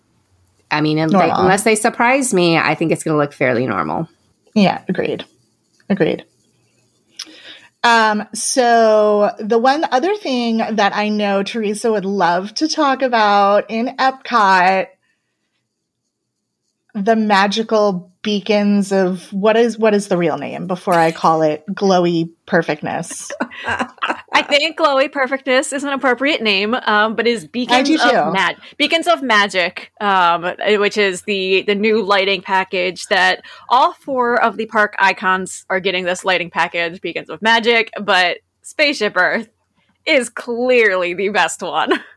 I 0.69 0.81
mean, 0.81 0.97
they, 0.97 1.29
unless 1.29 1.63
they 1.63 1.75
surprise 1.75 2.33
me, 2.33 2.57
I 2.57 2.75
think 2.75 2.91
it's 2.91 3.03
going 3.03 3.13
to 3.13 3.19
look 3.19 3.33
fairly 3.33 3.65
normal. 3.65 4.07
Yeah, 4.55 4.83
agreed. 4.87 5.25
Agreed. 5.89 6.25
Um, 7.83 8.27
so 8.33 9.31
the 9.39 9.59
one 9.59 9.85
other 9.91 10.15
thing 10.15 10.57
that 10.57 10.95
I 10.95 11.09
know 11.09 11.43
Teresa 11.43 11.91
would 11.91 12.05
love 12.05 12.53
to 12.55 12.67
talk 12.67 13.01
about 13.01 13.69
in 13.69 13.97
Epcot 13.97 14.87
the 16.93 17.15
magical 17.15 18.11
beacons 18.21 18.91
of 18.91 19.31
what 19.33 19.57
is 19.57 19.77
what 19.77 19.93
is 19.93 20.07
the 20.07 20.17
real 20.17 20.37
name 20.37 20.65
before 20.67 20.93
I 20.93 21.11
call 21.11 21.41
it 21.41 21.63
glowy 21.71 22.31
perfectness. 22.45 23.31
I 23.65 24.41
think 24.43 24.77
glowy 24.77 25.11
perfectness 25.11 25.73
is 25.73 25.83
an 25.83 25.89
appropriate 25.89 26.41
name, 26.41 26.73
um, 26.73 27.15
but 27.15 27.27
is 27.27 27.45
beacons 27.47 27.89
of 27.89 28.33
mag- 28.33 28.57
beacons 28.77 29.07
of 29.07 29.21
magic, 29.21 29.91
um, 29.99 30.43
which 30.79 30.97
is 30.97 31.23
the 31.23 31.63
the 31.63 31.75
new 31.75 32.01
lighting 32.01 32.41
package 32.41 33.07
that 33.07 33.43
all 33.69 33.93
four 33.93 34.41
of 34.41 34.57
the 34.57 34.65
park 34.67 34.95
icons 34.99 35.65
are 35.69 35.79
getting 35.79 36.05
this 36.05 36.23
lighting 36.23 36.49
package, 36.49 37.01
beacons 37.01 37.29
of 37.29 37.41
magic, 37.41 37.91
but 38.01 38.37
Spaceship 38.61 39.17
Earth 39.17 39.49
is 40.05 40.29
clearly 40.29 41.13
the 41.13 41.29
best 41.29 41.61
one. 41.61 41.91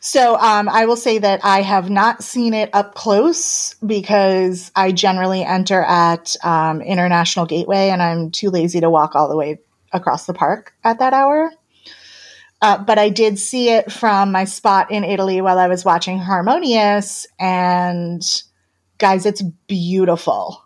So 0.00 0.36
um, 0.36 0.68
I 0.68 0.86
will 0.86 0.96
say 0.96 1.18
that 1.18 1.44
I 1.44 1.62
have 1.62 1.90
not 1.90 2.22
seen 2.22 2.54
it 2.54 2.70
up 2.72 2.94
close 2.94 3.74
because 3.84 4.70
I 4.74 4.92
generally 4.92 5.44
enter 5.44 5.82
at 5.82 6.36
um, 6.42 6.80
International 6.80 7.46
Gateway 7.46 7.88
and 7.88 8.02
I'm 8.02 8.30
too 8.30 8.50
lazy 8.50 8.80
to 8.80 8.90
walk 8.90 9.14
all 9.14 9.28
the 9.28 9.36
way 9.36 9.60
across 9.92 10.26
the 10.26 10.34
park 10.34 10.74
at 10.84 10.98
that 10.98 11.12
hour. 11.12 11.50
Uh, 12.62 12.78
but 12.78 12.96
I 12.96 13.08
did 13.08 13.40
see 13.40 13.70
it 13.70 13.90
from 13.90 14.30
my 14.30 14.44
spot 14.44 14.92
in 14.92 15.02
Italy 15.02 15.40
while 15.40 15.58
I 15.58 15.66
was 15.66 15.84
watching 15.84 16.18
Harmonious. 16.18 17.26
And 17.40 18.22
guys, 18.98 19.26
it's 19.26 19.42
beautiful. 19.66 20.62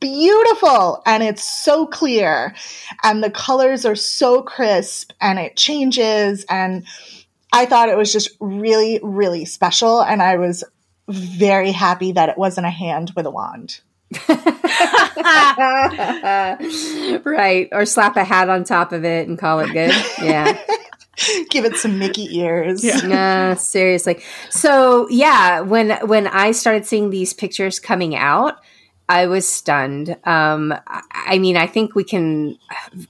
Beautiful. 0.00 1.02
And 1.04 1.22
it's 1.22 1.44
so 1.44 1.86
clear. 1.86 2.54
And 3.02 3.22
the 3.22 3.30
colors 3.30 3.84
are 3.84 3.94
so 3.94 4.40
crisp 4.40 5.12
and 5.20 5.38
it 5.38 5.56
changes. 5.56 6.46
And 6.48 6.86
I 7.52 7.66
thought 7.66 7.88
it 7.88 7.96
was 7.96 8.12
just 8.12 8.30
really, 8.40 9.00
really 9.02 9.44
special. 9.44 10.02
And 10.02 10.22
I 10.22 10.36
was 10.36 10.64
very 11.08 11.72
happy 11.72 12.12
that 12.12 12.28
it 12.28 12.38
wasn't 12.38 12.66
a 12.66 12.70
hand 12.70 13.12
with 13.16 13.26
a 13.26 13.30
wand. 13.30 13.80
right. 17.24 17.68
Or 17.72 17.84
slap 17.84 18.16
a 18.16 18.24
hat 18.24 18.48
on 18.48 18.64
top 18.64 18.92
of 18.92 19.04
it 19.04 19.28
and 19.28 19.38
call 19.38 19.60
it 19.60 19.72
good. 19.72 19.92
Yeah. 20.22 20.58
Give 21.50 21.64
it 21.64 21.76
some 21.76 21.98
Mickey 21.98 22.38
ears. 22.38 22.84
Yeah. 22.84 22.98
No, 22.98 23.54
seriously. 23.54 24.22
So 24.50 25.08
yeah, 25.08 25.60
when 25.60 25.92
when 26.06 26.26
I 26.26 26.52
started 26.52 26.84
seeing 26.84 27.08
these 27.08 27.32
pictures 27.32 27.80
coming 27.80 28.14
out, 28.14 28.60
I 29.08 29.26
was 29.26 29.48
stunned. 29.48 30.16
Um, 30.24 30.74
I 31.12 31.38
mean, 31.38 31.56
I 31.56 31.66
think 31.66 31.94
we 31.94 32.04
can 32.04 32.58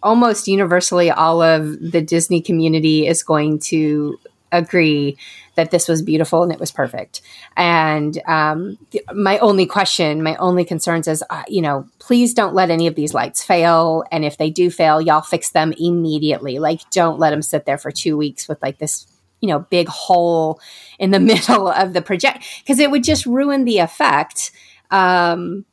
almost 0.02 0.46
universally, 0.46 1.10
all 1.10 1.40
of 1.40 1.78
the 1.80 2.02
Disney 2.02 2.42
community 2.42 3.06
is 3.06 3.22
going 3.22 3.60
to 3.60 4.18
agree 4.52 5.16
that 5.54 5.70
this 5.70 5.88
was 5.88 6.02
beautiful 6.02 6.42
and 6.42 6.52
it 6.52 6.60
was 6.60 6.70
perfect. 6.70 7.22
And 7.56 8.20
um, 8.26 8.78
my 9.14 9.38
only 9.38 9.64
question, 9.64 10.22
my 10.22 10.36
only 10.36 10.64
concerns 10.64 11.08
is, 11.08 11.24
uh, 11.30 11.44
you 11.48 11.62
know, 11.62 11.88
please 11.98 12.34
don't 12.34 12.54
let 12.54 12.70
any 12.70 12.86
of 12.86 12.94
these 12.94 13.14
lights 13.14 13.42
fail. 13.42 14.04
And 14.12 14.24
if 14.24 14.36
they 14.36 14.50
do 14.50 14.70
fail, 14.70 15.00
y'all 15.00 15.22
fix 15.22 15.50
them 15.50 15.72
immediately. 15.78 16.58
Like, 16.58 16.88
don't 16.90 17.18
let 17.18 17.30
them 17.30 17.42
sit 17.42 17.64
there 17.64 17.78
for 17.78 17.90
two 17.90 18.18
weeks 18.18 18.48
with 18.48 18.60
like 18.62 18.78
this, 18.78 19.06
you 19.40 19.48
know, 19.48 19.60
big 19.60 19.88
hole 19.88 20.60
in 20.98 21.10
the 21.10 21.20
middle 21.32 21.68
of 21.68 21.94
the 21.94 22.02
project 22.02 22.44
because 22.62 22.78
it 22.78 22.90
would 22.90 23.02
just 23.02 23.24
ruin 23.24 23.64
the 23.64 23.78
effect 23.78 24.52
um, 24.90 25.64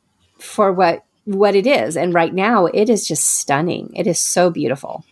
for 0.43 0.71
what 0.71 1.03
what 1.25 1.55
it 1.55 1.65
is. 1.65 1.95
And 1.95 2.13
right 2.13 2.33
now, 2.33 2.65
it 2.65 2.89
is 2.89 3.07
just 3.07 3.25
stunning. 3.25 3.91
It 3.95 4.07
is 4.07 4.19
so 4.19 4.49
beautiful. 4.49 5.05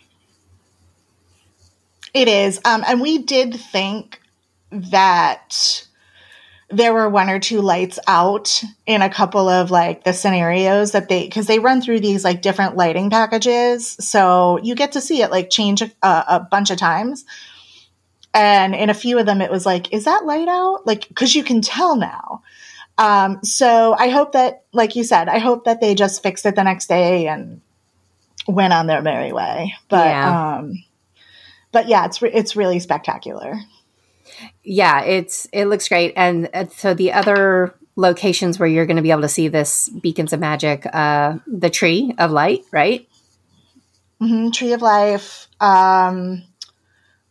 It 2.14 2.28
is. 2.28 2.60
Um, 2.66 2.84
and 2.86 3.00
we 3.00 3.20
did 3.20 3.56
think 3.56 4.22
that 4.72 5.88
there 6.70 6.94
were 6.94 7.10
one 7.10 7.30
or 7.30 7.40
two 7.40 7.62
lights 7.62 8.00
out 8.08 8.64
in 8.86 9.02
a 9.02 9.10
couple 9.10 9.50
of 9.50 9.72
like 9.72 10.04
the 10.04 10.14
scenarios 10.14 10.92
that 10.94 11.10
they 11.10 11.26
because 11.26 11.48
they 11.48 11.60
run 11.60 11.82
through 11.82 12.00
these 12.00 12.24
like 12.24 12.42
different 12.42 12.78
lighting 12.78 13.10
packages 13.10 13.98
so 14.00 14.58
you 14.64 14.74
get 14.74 14.94
to 14.94 15.02
see 15.02 15.22
it 15.22 15.32
like 15.32 15.50
change 15.50 15.82
a, 15.82 15.92
a 16.02 16.48
bunch 16.50 16.70
of 16.70 16.78
times 16.78 17.26
and 18.34 18.74
in 18.74 18.90
a 18.90 18.94
few 18.94 19.20
of 19.20 19.26
them 19.26 19.42
it 19.42 19.52
was 19.52 19.66
like 19.66 19.92
is 19.92 20.06
that 20.06 20.26
light 20.26 20.48
out 20.48 20.88
like 20.88 21.10
because 21.10 21.36
you 21.36 21.44
can 21.44 21.60
tell 21.62 21.98
now 21.98 22.42
um, 23.02 23.44
so 23.44 23.96
i 23.98 24.10
hope 24.10 24.34
that 24.34 24.64
like 24.74 24.96
you 24.96 25.04
said 25.04 25.28
i 25.28 25.40
hope 25.40 25.66
that 25.66 25.82
they 25.82 25.96
just 25.96 26.22
fixed 26.24 26.46
it 26.46 26.56
the 26.56 26.64
next 26.64 26.88
day 26.88 27.28
and 27.28 27.62
went 28.48 28.74
on 28.74 28.88
their 28.88 29.02
merry 29.02 29.32
way 29.32 29.74
but 29.90 30.08
yeah. 30.08 30.58
um 30.58 30.84
but 31.72 31.88
yeah 31.88 32.06
it's 32.06 32.22
re- 32.22 32.34
it's 32.34 32.56
really 32.56 32.80
spectacular 32.80 33.60
yeah, 34.64 35.04
it's 35.04 35.48
it 35.52 35.66
looks 35.66 35.88
great, 35.88 36.14
and 36.16 36.50
uh, 36.54 36.66
so 36.68 36.94
the 36.94 37.14
other 37.14 37.76
locations 37.96 38.58
where 38.58 38.70
you're 38.70 38.86
going 38.86 38.98
to 38.98 39.04
be 39.04 39.12
able 39.12 39.22
to 39.22 39.30
see 39.30 39.48
this 39.48 39.90
beacons 39.90 40.34
of 40.34 40.40
magic, 40.40 40.86
uh, 40.94 41.38
the 41.48 41.70
tree 41.70 42.14
of 42.18 42.32
light, 42.32 42.62
right? 42.72 43.08
Mm-hmm, 44.22 44.52
tree 44.52 44.74
of 44.74 44.82
life. 44.82 45.48
Um, 45.60 46.44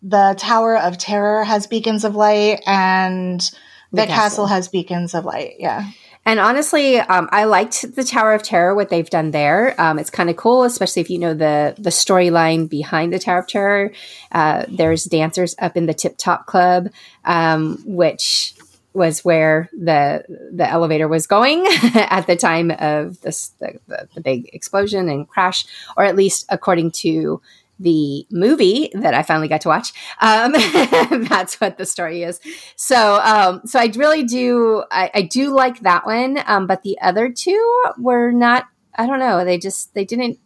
the 0.02 0.34
Tower 0.38 0.76
of 0.76 0.98
Terror 0.98 1.44
has 1.44 1.66
beacons 1.66 2.04
of 2.04 2.16
light, 2.16 2.62
and 2.66 3.48
the, 3.90 4.02
the 4.02 4.06
castle. 4.06 4.16
castle 4.22 4.46
has 4.46 4.68
beacons 4.68 5.14
of 5.14 5.24
light. 5.24 5.54
Yeah. 5.58 5.90
And 6.26 6.38
honestly, 6.38 6.98
um, 6.98 7.28
I 7.32 7.44
liked 7.44 7.96
the 7.96 8.04
Tower 8.04 8.34
of 8.34 8.42
Terror, 8.42 8.74
what 8.74 8.90
they've 8.90 9.08
done 9.08 9.30
there. 9.30 9.74
Um, 9.80 9.98
it's 9.98 10.10
kind 10.10 10.28
of 10.28 10.36
cool, 10.36 10.64
especially 10.64 11.00
if 11.00 11.10
you 11.10 11.18
know 11.18 11.32
the 11.32 11.74
the 11.78 11.90
storyline 11.90 12.68
behind 12.68 13.12
the 13.12 13.18
Tower 13.18 13.38
of 13.38 13.46
Terror. 13.46 13.92
Uh, 14.30 14.66
there's 14.68 15.04
dancers 15.04 15.54
up 15.58 15.76
in 15.76 15.86
the 15.86 15.94
Tip 15.94 16.18
Top 16.18 16.46
Club, 16.46 16.90
um, 17.24 17.82
which 17.86 18.54
was 18.92 19.24
where 19.24 19.70
the 19.72 20.24
the 20.52 20.68
elevator 20.68 21.08
was 21.08 21.26
going 21.26 21.66
at 21.94 22.26
the 22.26 22.36
time 22.36 22.70
of 22.70 23.20
this 23.22 23.48
the, 23.58 23.78
the, 23.86 24.08
the 24.14 24.20
big 24.20 24.50
explosion 24.52 25.08
and 25.08 25.26
crash, 25.26 25.64
or 25.96 26.04
at 26.04 26.16
least 26.16 26.44
according 26.50 26.90
to 26.90 27.40
the 27.80 28.26
movie 28.30 28.90
that 28.94 29.14
I 29.14 29.22
finally 29.22 29.48
got 29.48 29.62
to 29.62 29.68
watch. 29.68 29.92
Um, 30.20 30.52
that's 31.24 31.60
what 31.60 31.78
the 31.78 31.86
story 31.86 32.22
is. 32.22 32.38
So, 32.76 33.20
um, 33.22 33.62
so 33.64 33.80
I 33.80 33.90
really 33.96 34.22
do, 34.22 34.84
I, 34.90 35.10
I 35.14 35.22
do 35.22 35.50
like 35.50 35.80
that 35.80 36.06
one. 36.06 36.38
Um, 36.46 36.66
but 36.66 36.82
the 36.82 36.98
other 37.00 37.30
two 37.30 37.82
were 37.98 38.30
not, 38.30 38.68
I 38.94 39.06
don't 39.06 39.18
know. 39.18 39.44
They 39.44 39.58
just, 39.58 39.94
they 39.94 40.04
didn't 40.04 40.38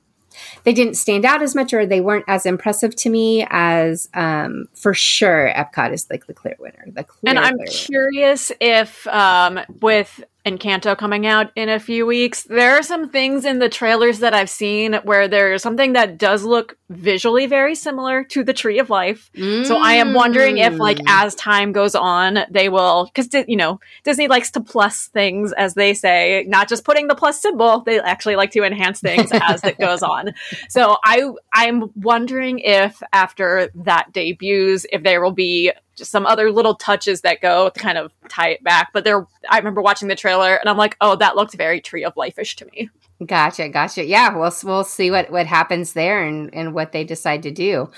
they 0.64 0.72
didn't 0.72 0.94
stand 0.94 1.24
out 1.24 1.42
as 1.42 1.54
much 1.54 1.72
or 1.72 1.86
they 1.86 2.00
weren't 2.00 2.24
as 2.26 2.44
impressive 2.44 2.96
to 2.96 3.08
me 3.08 3.46
as 3.50 4.08
um, 4.14 4.66
for 4.74 4.92
sure 4.92 5.52
epcot 5.54 5.92
is 5.92 6.08
like 6.10 6.26
the 6.26 6.34
clear 6.34 6.56
winner 6.58 6.84
the 6.88 7.04
clear, 7.04 7.30
and 7.30 7.38
i'm 7.38 7.56
curious 7.68 8.50
if 8.60 9.06
um, 9.06 9.60
with 9.80 10.24
Encanto 10.46 10.96
coming 10.96 11.26
out 11.26 11.50
in 11.56 11.70
a 11.70 11.80
few 11.80 12.04
weeks. 12.04 12.42
There 12.42 12.76
are 12.76 12.82
some 12.82 13.08
things 13.08 13.46
in 13.46 13.60
the 13.60 13.70
trailers 13.70 14.18
that 14.18 14.34
I've 14.34 14.50
seen 14.50 14.94
where 15.04 15.26
there's 15.26 15.62
something 15.62 15.94
that 15.94 16.18
does 16.18 16.44
look 16.44 16.76
visually 16.90 17.46
very 17.46 17.74
similar 17.74 18.22
to 18.24 18.44
the 18.44 18.52
Tree 18.52 18.78
of 18.78 18.90
Life. 18.90 19.30
Mm. 19.34 19.66
So 19.66 19.78
I 19.78 19.94
am 19.94 20.12
wondering 20.12 20.58
if, 20.58 20.74
like, 20.74 20.98
mm. 20.98 21.04
as 21.08 21.34
time 21.34 21.72
goes 21.72 21.94
on, 21.94 22.40
they 22.50 22.68
will, 22.68 23.06
because 23.06 23.28
you 23.48 23.56
know 23.56 23.80
Disney 24.02 24.28
likes 24.28 24.50
to 24.52 24.60
plus 24.60 25.08
things, 25.08 25.52
as 25.52 25.74
they 25.74 25.94
say, 25.94 26.44
not 26.46 26.68
just 26.68 26.84
putting 26.84 27.08
the 27.08 27.14
plus 27.14 27.40
symbol. 27.40 27.80
They 27.80 27.98
actually 28.00 28.36
like 28.36 28.50
to 28.50 28.64
enhance 28.64 29.00
things 29.00 29.30
as 29.32 29.64
it 29.64 29.78
goes 29.78 30.02
on. 30.02 30.34
So 30.68 30.98
I 31.04 31.30
I'm 31.54 31.90
wondering 31.94 32.58
if 32.58 33.02
after 33.14 33.70
that 33.76 34.12
debuts, 34.12 34.84
if 34.92 35.02
there 35.02 35.22
will 35.22 35.32
be 35.32 35.72
just 35.96 36.10
some 36.10 36.26
other 36.26 36.50
little 36.50 36.74
touches 36.74 37.20
that 37.22 37.40
go 37.40 37.70
to 37.70 37.80
kind 37.80 37.98
of 37.98 38.12
tie 38.28 38.50
it 38.50 38.64
back. 38.64 38.90
But 38.92 39.04
there, 39.04 39.26
I 39.48 39.58
remember 39.58 39.82
watching 39.82 40.08
the 40.08 40.16
trailer 40.16 40.56
and 40.56 40.68
I'm 40.68 40.76
like, 40.76 40.96
oh, 41.00 41.16
that 41.16 41.36
looked 41.36 41.54
very 41.54 41.80
Tree 41.80 42.04
of 42.04 42.16
Life-ish 42.16 42.56
to 42.56 42.66
me. 42.66 42.90
Gotcha, 43.24 43.68
gotcha. 43.68 44.04
Yeah, 44.04 44.36
we'll 44.36 44.52
we'll 44.64 44.84
see 44.84 45.10
what 45.10 45.30
what 45.30 45.46
happens 45.46 45.92
there 45.92 46.24
and 46.24 46.52
and 46.52 46.74
what 46.74 46.92
they 46.92 47.04
decide 47.04 47.44
to 47.44 47.50
do. 47.50 47.90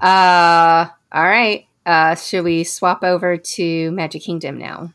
Uh, 0.00 0.86
all 1.12 1.24
right. 1.24 1.66
Uh, 1.84 2.14
should 2.14 2.44
we 2.44 2.64
swap 2.64 3.04
over 3.04 3.36
to 3.36 3.90
Magic 3.90 4.22
Kingdom 4.22 4.56
now? 4.56 4.92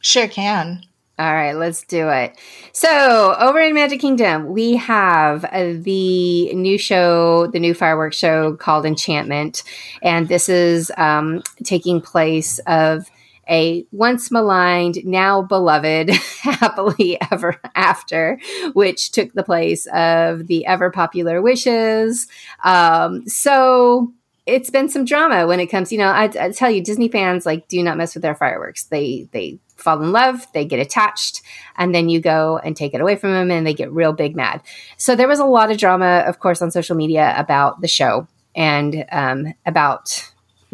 Sure 0.00 0.28
can. 0.28 0.82
All 1.18 1.34
right, 1.34 1.54
let's 1.54 1.82
do 1.82 2.08
it. 2.10 2.38
So, 2.72 3.34
over 3.40 3.58
in 3.58 3.74
Magic 3.74 4.00
Kingdom, 4.00 4.46
we 4.46 4.76
have 4.76 5.44
uh, 5.46 5.72
the 5.76 6.54
new 6.54 6.78
show, 6.78 7.48
the 7.48 7.58
new 7.58 7.74
fireworks 7.74 8.16
show 8.16 8.54
called 8.54 8.86
Enchantment. 8.86 9.64
And 10.00 10.28
this 10.28 10.48
is 10.48 10.92
um, 10.96 11.42
taking 11.64 12.00
place 12.00 12.60
of 12.68 13.10
a 13.50 13.84
once 13.90 14.30
maligned, 14.30 15.04
now 15.04 15.42
beloved, 15.42 16.10
happily 16.42 17.18
ever 17.32 17.56
after, 17.74 18.38
which 18.74 19.10
took 19.10 19.32
the 19.32 19.42
place 19.42 19.86
of 19.86 20.46
the 20.46 20.66
ever 20.66 20.88
popular 20.88 21.42
Wishes. 21.42 22.28
Um, 22.62 23.26
so, 23.26 24.12
it's 24.46 24.70
been 24.70 24.88
some 24.88 25.04
drama 25.04 25.48
when 25.48 25.58
it 25.58 25.66
comes, 25.66 25.90
you 25.90 25.98
know, 25.98 26.08
I, 26.08 26.30
I 26.40 26.52
tell 26.52 26.70
you, 26.70 26.80
Disney 26.80 27.08
fans 27.08 27.44
like 27.44 27.66
do 27.66 27.82
not 27.82 27.96
mess 27.96 28.14
with 28.14 28.22
their 28.22 28.36
fireworks. 28.36 28.84
They, 28.84 29.28
they, 29.32 29.58
fall 29.78 30.02
in 30.02 30.12
love, 30.12 30.46
they 30.52 30.64
get 30.64 30.80
attached, 30.80 31.42
and 31.76 31.94
then 31.94 32.08
you 32.08 32.20
go 32.20 32.58
and 32.58 32.76
take 32.76 32.94
it 32.94 33.00
away 33.00 33.16
from 33.16 33.32
them 33.32 33.50
and 33.50 33.66
they 33.66 33.74
get 33.74 33.92
real 33.92 34.12
big 34.12 34.36
mad. 34.36 34.60
So 34.96 35.16
there 35.16 35.28
was 35.28 35.38
a 35.38 35.44
lot 35.44 35.70
of 35.70 35.78
drama, 35.78 36.24
of 36.26 36.40
course, 36.40 36.60
on 36.62 36.70
social 36.70 36.96
media 36.96 37.34
about 37.36 37.80
the 37.80 37.88
show 37.88 38.26
and 38.54 39.04
um, 39.12 39.54
about 39.64 40.30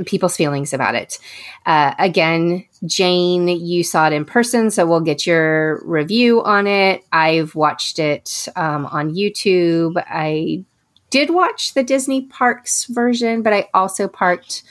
people's 0.07 0.36
feelings 0.36 0.72
about 0.72 0.94
it. 0.94 1.18
Uh, 1.66 1.94
again, 1.98 2.64
Jane, 2.84 3.46
you 3.46 3.84
saw 3.84 4.09
it 4.09 4.12
in 4.12 4.24
person, 4.24 4.70
so 4.70 4.86
we'll 4.86 5.00
get 5.00 5.26
your 5.26 5.80
review 5.84 6.42
on 6.42 6.66
it. 6.66 7.02
I've 7.12 7.55
watched 7.55 7.98
it 7.98 8.48
um, 8.57 8.86
on 8.86 9.14
YouTube. 9.14 10.02
I 10.09 10.64
did 11.11 11.30
watch 11.30 11.74
the 11.74 11.84
Disney 11.84 12.22
Parks 12.22 12.86
version, 12.86 13.42
but 13.42 13.52
I 13.52 13.68
also 13.72 14.09
parked 14.09 14.64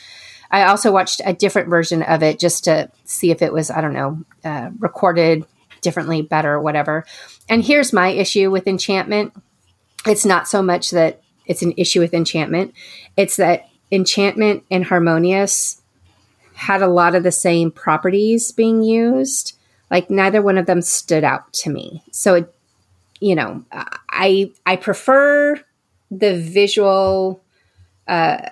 I 0.54 0.66
also 0.66 0.92
watched 0.92 1.20
a 1.26 1.34
different 1.34 1.68
version 1.68 2.04
of 2.04 2.22
it 2.22 2.40
just 2.40 2.66
to 2.66 2.92
see 3.06 3.32
if 3.32 3.42
it 3.42 3.52
was, 3.52 3.72
I 3.72 3.82
don't 3.82 3.94
know, 3.94 4.24
uh, 4.46 4.70
recorded 4.78 5.46
differently, 5.82 6.22
better, 6.22 6.62
whatever. 6.62 7.06
And 7.50 7.64
here's 7.64 7.92
my 7.92 8.10
issue 8.10 8.52
with 8.52 8.68
enchantment 8.68 9.34
it's 10.06 10.26
not 10.26 10.48
so 10.48 10.62
much 10.62 10.92
that 10.92 11.22
it's 11.46 11.62
an 11.62 11.74
issue 11.76 12.02
with 12.02 12.14
enchantment, 12.14 12.74
it's 13.18 13.38
that 13.38 13.68
enchantment 13.92 14.64
and 14.70 14.86
harmonious 14.86 15.82
had 16.54 16.82
a 16.82 16.88
lot 16.88 17.16
of 17.16 17.24
the 17.24 17.32
same 17.32 17.72
properties 17.72 18.52
being 18.52 18.84
used. 18.84 19.58
Like 19.90 20.10
neither 20.10 20.42
one 20.42 20.58
of 20.58 20.68
them 20.68 20.82
stood 20.82 21.24
out 21.24 21.52
to 21.54 21.72
me. 21.72 22.04
So 22.12 22.36
it, 22.36 22.56
you 23.20 23.34
know, 23.34 23.64
I 23.72 24.52
I 24.66 24.76
prefer 24.76 25.60
the 26.12 26.40
visual 26.40 27.42
uh, 28.08 28.50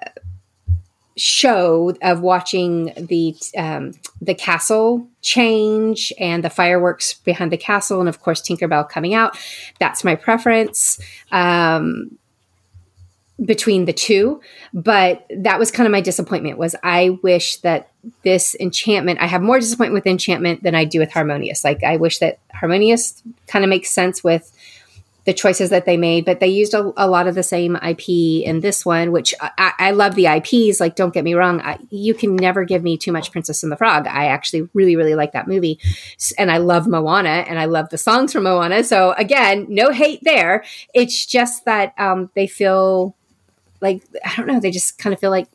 show 1.18 1.96
of 2.02 2.22
watching 2.22 2.94
the 2.96 3.36
um, 3.58 3.94
the 4.22 4.34
castle 4.34 5.08
change 5.22 6.14
and 6.20 6.44
the 6.44 6.50
fireworks 6.50 7.14
behind 7.14 7.52
the 7.52 7.58
castle, 7.58 8.00
and 8.00 8.10
of 8.10 8.22
course 8.22 8.42
Tinkerbell 8.42 8.90
coming 8.90 9.14
out. 9.14 9.38
That's 9.80 10.04
my 10.04 10.16
preference 10.16 11.00
um, 11.32 12.18
between 13.44 13.86
the 13.86 13.94
two. 13.94 14.42
But 14.74 15.26
that 15.36 15.60
was 15.60 15.72
kind 15.72 15.88
of 15.88 15.92
my 15.92 16.02
disappointment. 16.02 16.58
Was 16.58 16.76
I 16.84 17.20
wish 17.22 17.58
that 17.58 17.92
this 18.24 18.56
enchantment 18.60 19.20
i 19.22 19.28
have 19.28 19.42
more 19.42 19.60
disappointment 19.60 19.94
with 19.94 20.10
enchantment 20.10 20.64
than 20.64 20.74
i 20.74 20.84
do 20.84 21.00
with 21.00 21.12
harmonious 21.12 21.64
like 21.64 21.84
i 21.84 21.98
wish 21.98 22.18
that 22.18 22.40
harmonious 22.52 23.22
kind 23.48 23.64
of 23.64 23.70
makes 23.70 23.92
sense 23.92 24.24
with 24.24 24.52
the 25.26 25.34
choices 25.34 25.70
that 25.70 25.86
they 25.86 25.98
made, 25.98 26.26
but 26.26 26.40
they 26.40 26.48
used 26.48 26.74
a, 26.74 26.92
a, 26.98 27.08
lot 27.08 27.28
of 27.28 27.36
the 27.36 27.44
same 27.44 27.76
IP 27.76 28.10
in 28.10 28.62
this 28.62 28.84
one, 28.84 29.12
which 29.12 29.36
I, 29.40 29.74
I 29.78 29.92
love 29.92 30.16
the 30.16 30.26
IPs. 30.26 30.80
Like, 30.80 30.96
don't 30.96 31.14
get 31.14 31.24
me 31.24 31.36
wrong, 31.36 31.62
I, 31.62 31.78
you 31.92 32.16
can 32.16 32.36
never 32.36 32.64
give 32.64 32.82
me 32.82 32.98
too 32.98 33.12
much 33.12 33.32
Princess 33.32 33.62
and 33.62 33.72
the 33.72 33.78
Frog. 33.78 34.08
I 34.08 34.26
actually 34.26 34.68
really, 34.74 34.96
really 34.96 35.14
like 35.14 35.34
that 35.34 35.48
movie, 35.48 35.80
and 36.38 36.50
I 36.52 36.58
love 36.58 36.88
Moana, 36.88 37.46
and 37.48 37.60
I 37.60 37.66
love 37.66 37.90
the 37.90 38.00
songs 38.00 38.34
from 38.34 38.44
Moana. 38.44 38.84
So 38.84 39.14
again, 39.14 39.68
no 39.70 39.92
hate 39.92 40.22
there. 40.24 40.64
It's 40.94 41.26
just 41.26 41.66
that 41.66 41.94
um, 42.00 42.32
they 42.34 42.48
feel 42.48 43.16
like 43.80 44.04
I 44.26 44.36
don't 44.36 44.48
know. 44.48 44.60
They 44.60 44.72
just 44.72 44.98
kind 44.98 45.14
of 45.14 45.20
feel 45.20 45.32
like 45.32 45.48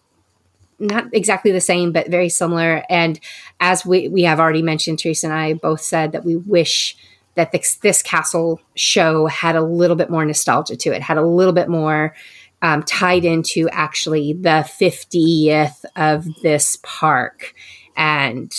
not 0.78 1.06
exactly 1.12 1.52
the 1.52 1.60
same, 1.60 1.92
but 1.92 2.08
very 2.08 2.28
similar. 2.28 2.84
And 2.88 3.18
as 3.58 3.84
we 3.84 4.08
we 4.08 4.22
have 4.22 4.38
already 4.38 4.62
mentioned, 4.62 4.98
Teresa 4.98 5.26
and 5.26 5.34
I 5.34 5.54
both 5.54 5.80
said 5.80 6.12
that 6.12 6.24
we 6.24 6.36
wish 6.36 6.96
that 7.36 7.52
this, 7.52 7.76
this 7.76 8.02
castle 8.02 8.60
show 8.74 9.26
had 9.26 9.56
a 9.56 9.62
little 9.62 9.96
bit 9.96 10.10
more 10.10 10.24
nostalgia 10.24 10.76
to 10.76 10.90
it, 10.90 11.02
had 11.02 11.18
a 11.18 11.26
little 11.26 11.52
bit 11.52 11.68
more 11.68 12.14
um, 12.62 12.82
tied 12.82 13.24
into 13.24 13.68
actually 13.70 14.32
the 14.32 14.68
50th 14.80 15.84
of 15.94 16.26
this 16.42 16.78
park. 16.82 17.54
And 17.96 18.52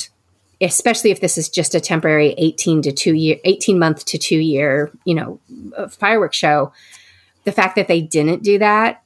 especially 0.62 1.12
if 1.12 1.22
this 1.22 1.38
is 1.38 1.50
just 1.50 1.76
a 1.76 1.80
temporary 1.80 2.34
18 2.38 2.82
to 2.84 2.92
two 2.92 3.14
year, 3.14 3.38
18 3.44 3.78
month 3.78 4.06
to 4.06 4.18
two 4.18 4.40
year, 4.40 4.92
you 5.06 5.16
know, 5.16 5.40
fireworks 5.90 6.38
show, 6.38 6.72
the 7.44 7.52
fact 7.52 7.76
that 7.76 7.88
they 7.88 8.02
didn't 8.02 8.44
do 8.44 8.60
that 8.60 9.04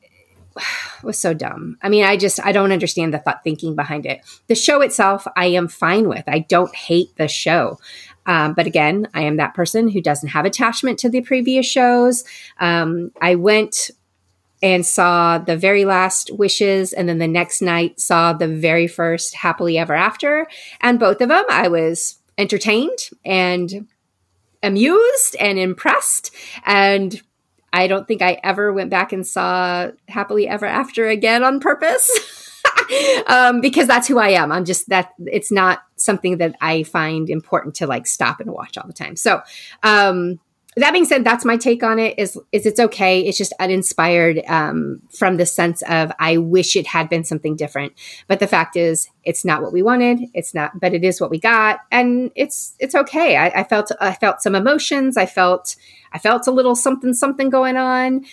was 1.03 1.17
so 1.17 1.34
dumb. 1.34 1.78
I 1.82 1.89
mean, 1.89 2.03
I 2.03 2.17
just 2.17 2.39
I 2.45 2.51
don't 2.51 2.72
understand 2.72 3.13
the 3.13 3.19
thought 3.19 3.43
thinking 3.43 3.76
behind 3.76 4.05
it. 4.05 4.22
The 4.47 4.55
show 4.55 4.82
itself, 4.82 5.26
I 5.36 5.47
am 5.47 5.67
fine 5.67 6.07
with. 6.07 6.24
I 6.28 6.39
don't 6.39 6.76
hate 6.76 7.15
the 7.17 7.28
show. 7.28 7.80
Um, 8.26 8.53
but 8.53 8.67
again, 8.67 9.07
I 9.13 9.22
am 9.22 9.38
that 9.38 9.53
person 9.53 9.89
who 9.89 10.01
doesn't 10.01 10.30
have 10.30 10.45
attachment 10.45 10.99
to 10.99 11.09
the 11.09 11.22
previous 11.22 11.65
shows. 11.65 12.24
Um, 12.59 13.11
I 13.22 13.36
went 13.36 13.91
and 14.63 14.86
saw 14.86 15.38
the 15.38 15.57
very 15.57 15.86
last 15.86 16.32
wishes 16.32 16.93
and 16.93 17.09
then 17.09 17.17
the 17.17 17.28
next 17.28 17.61
night 17.61 17.99
saw 17.99 18.34
the 18.34 18.47
very 18.47 18.88
first 18.88 19.36
happily 19.36 19.78
ever 19.78 19.93
after. 19.93 20.47
And 20.82 20.99
both 20.99 21.22
of 21.22 21.30
them 21.30 21.45
i 21.49 21.67
was 21.67 22.19
entertained 22.38 23.09
and 23.26 23.88
amused 24.63 25.36
and 25.39 25.57
impressed. 25.57 26.34
And 26.65 27.22
i 27.74 27.88
don't 27.88 28.07
think 28.07 28.22
i 28.22 28.39
ever 28.43 28.72
went 28.72 28.89
back 28.89 29.13
and 29.13 29.26
saw 29.26 29.91
happily 30.07 30.47
ever 30.47 30.65
after 30.65 31.07
again 31.07 31.43
on 31.43 31.59
purpose 31.59 32.61
um, 33.28 33.61
because 33.61 33.88
that's 33.88 34.07
who 34.07 34.19
i 34.19 34.30
am. 34.30 34.51
I'm 34.51 34.65
just 34.65 34.89
that 34.89 35.11
it's 35.26 35.51
not 35.51 35.80
something 36.04 36.38
that 36.38 36.56
i 36.62 36.84
find 36.84 37.30
important 37.30 37.76
to 37.76 37.88
like 37.88 38.08
stop 38.08 38.39
and 38.39 38.52
watch 38.52 38.78
all 38.78 38.88
the 38.88 38.93
time 38.93 39.16
so 39.16 39.41
um 39.84 40.39
that 40.78 40.93
being 40.93 41.06
said, 41.06 41.26
that's 41.26 41.43
my 41.43 41.58
take 41.58 41.84
on 41.84 41.99
it. 41.99 42.18
Is 42.18 42.39
is 42.54 42.66
it's 42.66 42.80
okay? 42.80 43.22
It's 43.22 43.38
just 43.38 43.54
uninspired 43.60 44.41
um, 44.47 45.02
from 45.10 45.36
the 45.36 45.45
sense 45.45 45.82
of 45.84 46.14
I 46.18 46.38
wish 46.38 46.78
it 46.78 46.88
had 46.88 47.10
been 47.10 47.26
something 47.26 47.58
different. 47.58 47.93
But 48.28 48.39
the 48.39 48.47
fact 48.47 48.78
is, 48.78 49.10
it's 49.26 49.43
not 49.43 49.62
what 49.62 49.74
we 49.74 49.84
wanted. 49.84 50.22
It's 50.34 50.54
not, 50.54 50.80
but 50.80 50.93
it 50.93 51.04
is 51.04 51.20
what 51.20 51.30
we 51.30 51.39
got, 51.39 51.82
and 51.91 52.32
it's 52.36 52.76
it's 52.80 52.95
okay. 52.95 53.36
I, 53.36 53.47
I 53.47 53.64
felt 53.66 53.91
I 53.99 54.14
felt 54.14 54.41
some 54.41 54.56
emotions. 54.56 55.18
I 55.18 55.26
felt 55.26 55.76
I 56.14 56.20
felt 56.20 56.47
a 56.47 56.52
little 56.52 56.76
something 56.76 57.14
something 57.14 57.49
going 57.49 57.76
on. 57.76 58.24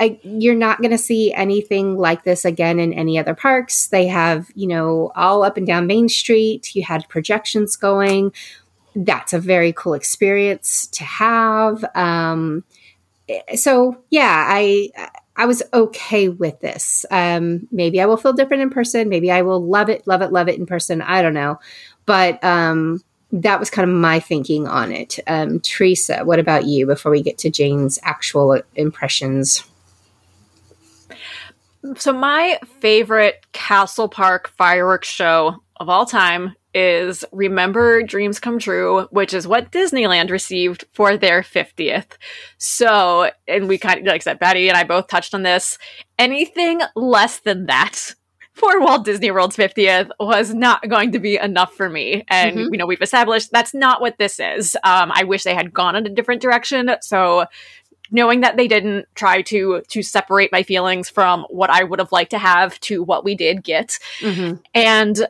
I, 0.00 0.20
you're 0.22 0.54
not 0.54 0.80
going 0.80 0.92
to 0.92 0.98
see 0.98 1.32
anything 1.32 1.96
like 1.96 2.22
this 2.24 2.44
again 2.44 2.78
in 2.78 2.92
any 2.92 3.18
other 3.18 3.34
parks. 3.34 3.88
They 3.88 4.06
have, 4.06 4.48
you 4.54 4.68
know, 4.68 5.10
all 5.16 5.42
up 5.42 5.56
and 5.56 5.66
down 5.66 5.86
Main 5.86 6.08
Street. 6.08 6.74
You 6.74 6.84
had 6.84 7.08
projections 7.08 7.74
going 7.76 8.32
that's 9.04 9.32
a 9.32 9.38
very 9.38 9.72
cool 9.72 9.94
experience 9.94 10.86
to 10.88 11.04
have. 11.04 11.84
Um, 11.94 12.64
so 13.54 13.98
yeah, 14.10 14.46
I 14.48 14.90
I 15.36 15.46
was 15.46 15.62
okay 15.72 16.28
with 16.28 16.60
this. 16.60 17.06
Um, 17.10 17.68
maybe 17.70 18.00
I 18.00 18.06
will 18.06 18.16
feel 18.16 18.32
different 18.32 18.62
in 18.62 18.70
person. 18.70 19.08
Maybe 19.08 19.30
I 19.30 19.42
will 19.42 19.64
love 19.64 19.88
it, 19.88 20.06
love 20.06 20.22
it, 20.22 20.32
love 20.32 20.48
it 20.48 20.58
in 20.58 20.66
person. 20.66 21.00
I 21.02 21.22
don't 21.22 21.34
know, 21.34 21.60
but 22.06 22.42
um, 22.42 23.02
that 23.30 23.60
was 23.60 23.70
kind 23.70 23.88
of 23.88 23.94
my 23.94 24.18
thinking 24.18 24.66
on 24.66 24.90
it. 24.90 25.18
Um, 25.26 25.60
Teresa, 25.60 26.24
what 26.24 26.38
about 26.38 26.64
you? 26.64 26.86
Before 26.86 27.12
we 27.12 27.22
get 27.22 27.38
to 27.38 27.50
Jane's 27.50 27.98
actual 28.02 28.60
impressions. 28.74 29.64
So 31.96 32.12
my 32.12 32.58
favorite 32.80 33.46
Castle 33.52 34.08
Park 34.08 34.48
fireworks 34.56 35.08
show 35.08 35.56
of 35.76 35.88
all 35.88 36.06
time 36.06 36.54
is 36.74 37.24
Remember 37.32 38.02
Dreams 38.02 38.38
Come 38.38 38.58
True, 38.58 39.06
which 39.10 39.32
is 39.32 39.46
what 39.46 39.72
Disneyland 39.72 40.30
received 40.30 40.84
for 40.92 41.16
their 41.16 41.42
50th. 41.42 42.16
So, 42.58 43.30
and 43.46 43.68
we 43.68 43.78
kind 43.78 44.00
of, 44.00 44.06
like 44.06 44.22
I 44.22 44.24
said, 44.24 44.40
Patty 44.40 44.68
and 44.68 44.76
I 44.76 44.84
both 44.84 45.08
touched 45.08 45.34
on 45.34 45.42
this. 45.42 45.78
Anything 46.18 46.82
less 46.94 47.40
than 47.40 47.66
that 47.66 48.14
for 48.52 48.80
Walt 48.80 49.04
Disney 49.04 49.30
World's 49.30 49.56
50th 49.56 50.10
was 50.18 50.52
not 50.52 50.88
going 50.88 51.12
to 51.12 51.20
be 51.20 51.36
enough 51.36 51.74
for 51.74 51.88
me. 51.88 52.24
And, 52.28 52.56
mm-hmm. 52.56 52.72
you 52.72 52.78
know, 52.78 52.86
we've 52.86 53.00
established 53.00 53.50
that's 53.52 53.72
not 53.72 54.00
what 54.00 54.18
this 54.18 54.40
is. 54.40 54.76
Um, 54.84 55.12
I 55.14 55.24
wish 55.24 55.44
they 55.44 55.54
had 55.54 55.72
gone 55.72 55.96
in 55.96 56.06
a 56.06 56.10
different 56.10 56.42
direction. 56.42 56.90
So, 57.00 57.46
knowing 58.10 58.40
that 58.40 58.56
they 58.56 58.68
didn't 58.68 59.06
try 59.14 59.42
to 59.42 59.82
to 59.88 60.02
separate 60.02 60.52
my 60.52 60.62
feelings 60.62 61.08
from 61.08 61.46
what 61.50 61.70
I 61.70 61.84
would 61.84 61.98
have 61.98 62.12
liked 62.12 62.30
to 62.30 62.38
have 62.38 62.78
to 62.80 63.02
what 63.02 63.24
we 63.24 63.34
did 63.34 63.62
get. 63.62 63.98
Mm-hmm. 64.20 64.60
And 64.74 65.26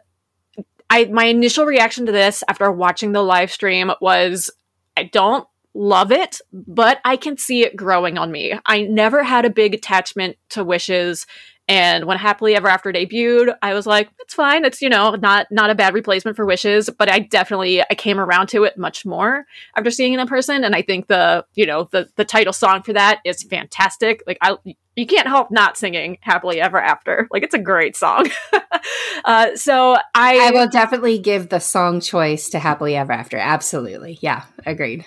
I 0.90 1.06
my 1.06 1.24
initial 1.24 1.66
reaction 1.66 2.06
to 2.06 2.12
this 2.12 2.42
after 2.48 2.70
watching 2.70 3.12
the 3.12 3.22
live 3.22 3.50
stream 3.50 3.90
was 4.00 4.50
I 4.96 5.04
don't 5.04 5.46
love 5.74 6.10
it, 6.10 6.40
but 6.52 7.00
I 7.04 7.16
can 7.16 7.36
see 7.36 7.62
it 7.62 7.76
growing 7.76 8.18
on 8.18 8.32
me. 8.32 8.58
I 8.66 8.82
never 8.82 9.22
had 9.22 9.44
a 9.44 9.50
big 9.50 9.74
attachment 9.74 10.36
to 10.50 10.64
wishes 10.64 11.26
and 11.68 12.06
when 12.06 12.16
Happily 12.16 12.56
Ever 12.56 12.66
After 12.66 12.90
debuted, 12.92 13.54
I 13.60 13.74
was 13.74 13.86
like, 13.86 14.08
it's 14.20 14.32
fine. 14.32 14.64
It's, 14.64 14.80
you 14.80 14.88
know, 14.88 15.10
not 15.14 15.46
not 15.50 15.68
a 15.68 15.74
bad 15.74 15.92
replacement 15.92 16.36
for 16.36 16.46
Wishes, 16.46 16.88
but 16.88 17.10
I 17.10 17.18
definitely 17.18 17.82
I 17.82 17.94
came 17.94 18.18
around 18.18 18.48
to 18.48 18.64
it 18.64 18.78
much 18.78 19.04
more 19.04 19.46
after 19.76 19.90
seeing 19.90 20.14
it 20.14 20.20
in 20.20 20.26
person. 20.26 20.64
And 20.64 20.74
I 20.74 20.80
think 20.80 21.08
the, 21.08 21.44
you 21.54 21.66
know, 21.66 21.88
the 21.92 22.08
the 22.16 22.24
title 22.24 22.54
song 22.54 22.82
for 22.82 22.94
that 22.94 23.20
is 23.24 23.42
fantastic. 23.42 24.22
Like 24.26 24.38
I 24.40 24.56
you 24.96 25.06
can't 25.06 25.28
help 25.28 25.50
not 25.50 25.76
singing 25.76 26.18
Happily 26.22 26.60
Ever 26.60 26.80
After. 26.80 27.28
Like 27.30 27.42
it's 27.42 27.54
a 27.54 27.58
great 27.58 27.96
song. 27.96 28.28
uh, 29.24 29.54
so 29.54 29.96
I 30.14 30.48
I 30.48 30.50
will 30.52 30.68
definitely 30.68 31.18
give 31.18 31.50
the 31.50 31.60
song 31.60 32.00
choice 32.00 32.48
to 32.50 32.58
Happily 32.58 32.96
Ever 32.96 33.12
After. 33.12 33.36
Absolutely. 33.36 34.18
Yeah, 34.22 34.44
agreed. 34.64 35.04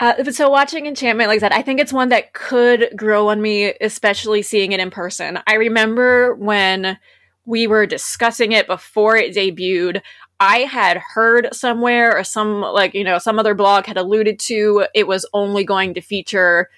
Uh, 0.00 0.24
so 0.32 0.48
watching 0.48 0.86
Enchantment, 0.86 1.28
like 1.28 1.36
I 1.36 1.40
said, 1.40 1.52
I 1.52 1.60
think 1.60 1.78
it's 1.78 1.92
one 1.92 2.08
that 2.08 2.32
could 2.32 2.90
grow 2.96 3.28
on 3.28 3.42
me, 3.42 3.74
especially 3.82 4.40
seeing 4.40 4.72
it 4.72 4.80
in 4.80 4.90
person. 4.90 5.38
I 5.46 5.54
remember 5.54 6.34
when 6.36 6.98
we 7.44 7.66
were 7.66 7.84
discussing 7.84 8.52
it 8.52 8.66
before 8.66 9.16
it 9.16 9.34
debuted. 9.34 10.00
I 10.40 10.60
had 10.60 10.96
heard 10.96 11.50
somewhere 11.52 12.16
or 12.16 12.24
some 12.24 12.62
like, 12.62 12.94
you 12.94 13.04
know, 13.04 13.18
some 13.18 13.38
other 13.38 13.54
blog 13.54 13.84
had 13.84 13.98
alluded 13.98 14.38
to 14.40 14.86
it 14.94 15.06
was 15.06 15.28
only 15.34 15.64
going 15.64 15.92
to 15.94 16.00
feature 16.00 16.70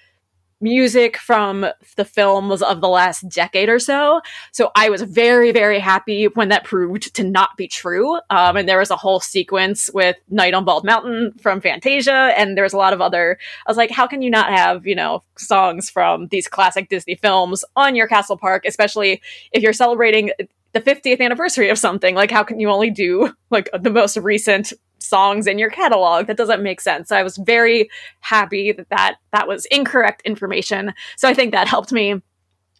music 0.63 1.17
from 1.17 1.65
the 1.97 2.05
films 2.05 2.61
of 2.61 2.81
the 2.81 2.87
last 2.87 3.27
decade 3.29 3.69
or 3.69 3.79
so. 3.79 4.21
So 4.51 4.71
I 4.75 4.89
was 4.89 5.01
very, 5.01 5.51
very 5.51 5.79
happy 5.79 6.27
when 6.27 6.49
that 6.49 6.63
proved 6.63 7.13
to 7.15 7.23
not 7.23 7.57
be 7.57 7.67
true. 7.67 8.15
Um, 8.29 8.57
and 8.57 8.67
there 8.67 8.79
was 8.79 8.89
a 8.89 8.95
whole 8.95 9.19
sequence 9.19 9.89
with 9.93 10.15
Night 10.29 10.53
on 10.53 10.65
Bald 10.65 10.85
Mountain 10.85 11.33
from 11.39 11.61
Fantasia, 11.61 12.33
and 12.37 12.57
there 12.57 12.63
was 12.63 12.73
a 12.73 12.77
lot 12.77 12.93
of 12.93 13.01
other. 13.01 13.37
I 13.65 13.69
was 13.69 13.77
like, 13.77 13.91
how 13.91 14.07
can 14.07 14.21
you 14.21 14.29
not 14.29 14.49
have, 14.49 14.87
you 14.87 14.95
know, 14.95 15.23
songs 15.37 15.89
from 15.89 16.27
these 16.27 16.47
classic 16.47 16.89
Disney 16.89 17.15
films 17.15 17.65
on 17.75 17.95
your 17.95 18.07
Castle 18.07 18.37
Park, 18.37 18.63
especially 18.65 19.21
if 19.51 19.61
you're 19.61 19.73
celebrating 19.73 20.31
the 20.71 20.81
50th 20.81 21.19
anniversary 21.19 21.69
of 21.69 21.77
something? 21.77 22.15
Like, 22.15 22.31
how 22.31 22.43
can 22.43 22.59
you 22.59 22.69
only 22.69 22.89
do 22.89 23.33
like 23.49 23.69
the 23.77 23.89
most 23.89 24.17
recent 24.17 24.73
songs 25.03 25.47
in 25.47 25.59
your 25.59 25.69
catalog. 25.69 26.27
That 26.27 26.37
doesn't 26.37 26.63
make 26.63 26.81
sense. 26.81 27.09
So 27.09 27.17
I 27.17 27.23
was 27.23 27.37
very 27.37 27.89
happy 28.21 28.71
that, 28.71 28.89
that 28.89 29.15
that 29.31 29.47
was 29.47 29.65
incorrect 29.65 30.21
information. 30.25 30.93
So 31.17 31.27
I 31.27 31.33
think 31.33 31.51
that 31.51 31.67
helped 31.67 31.91
me 31.91 32.21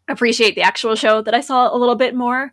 appreciate 0.08 0.56
the 0.56 0.62
actual 0.62 0.96
show 0.96 1.22
that 1.22 1.34
I 1.34 1.42
saw 1.42 1.74
a 1.74 1.78
little 1.78 1.96
bit 1.96 2.16
more. 2.16 2.52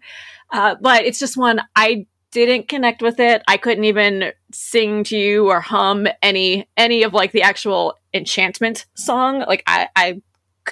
Uh, 0.53 0.75
but 0.81 1.05
it's 1.05 1.19
just 1.19 1.37
one 1.37 1.61
I 1.77 2.07
didn't 2.33 2.69
connect 2.69 3.03
with 3.03 3.19
it. 3.19 3.43
I 3.49 3.57
couldn't 3.57 3.85
even 3.85 4.33
sing 4.53 5.05
to 5.05 5.17
you 5.17 5.49
or 5.49 5.61
hum 5.61 6.07
any 6.23 6.69
any 6.77 7.03
of 7.03 7.13
like 7.13 7.33
the 7.33 7.43
actual 7.43 7.95
enchantment 8.15 8.87
song. 8.95 9.41
Like 9.41 9.63
I, 9.67 9.89
I 9.97 10.23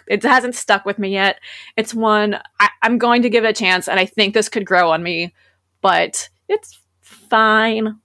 it 0.07 0.23
hasn't 0.23 0.55
stuck 0.55 0.85
with 0.85 0.99
me 0.99 1.11
yet. 1.11 1.41
It's 1.77 1.95
one 1.95 2.39
I, 2.61 2.69
I'm 2.83 2.99
going 2.99 3.23
to 3.23 3.31
give 3.31 3.45
it 3.45 3.51
a 3.51 3.53
chance, 3.53 3.89
and 3.89 3.99
I 3.99 4.07
think 4.07 4.35
this 4.35 4.49
could 4.49 4.67
grow 4.67 4.91
on 4.91 5.03
me. 5.03 5.35
But 5.81 6.29
it's 6.49 6.79
fine. 7.01 7.99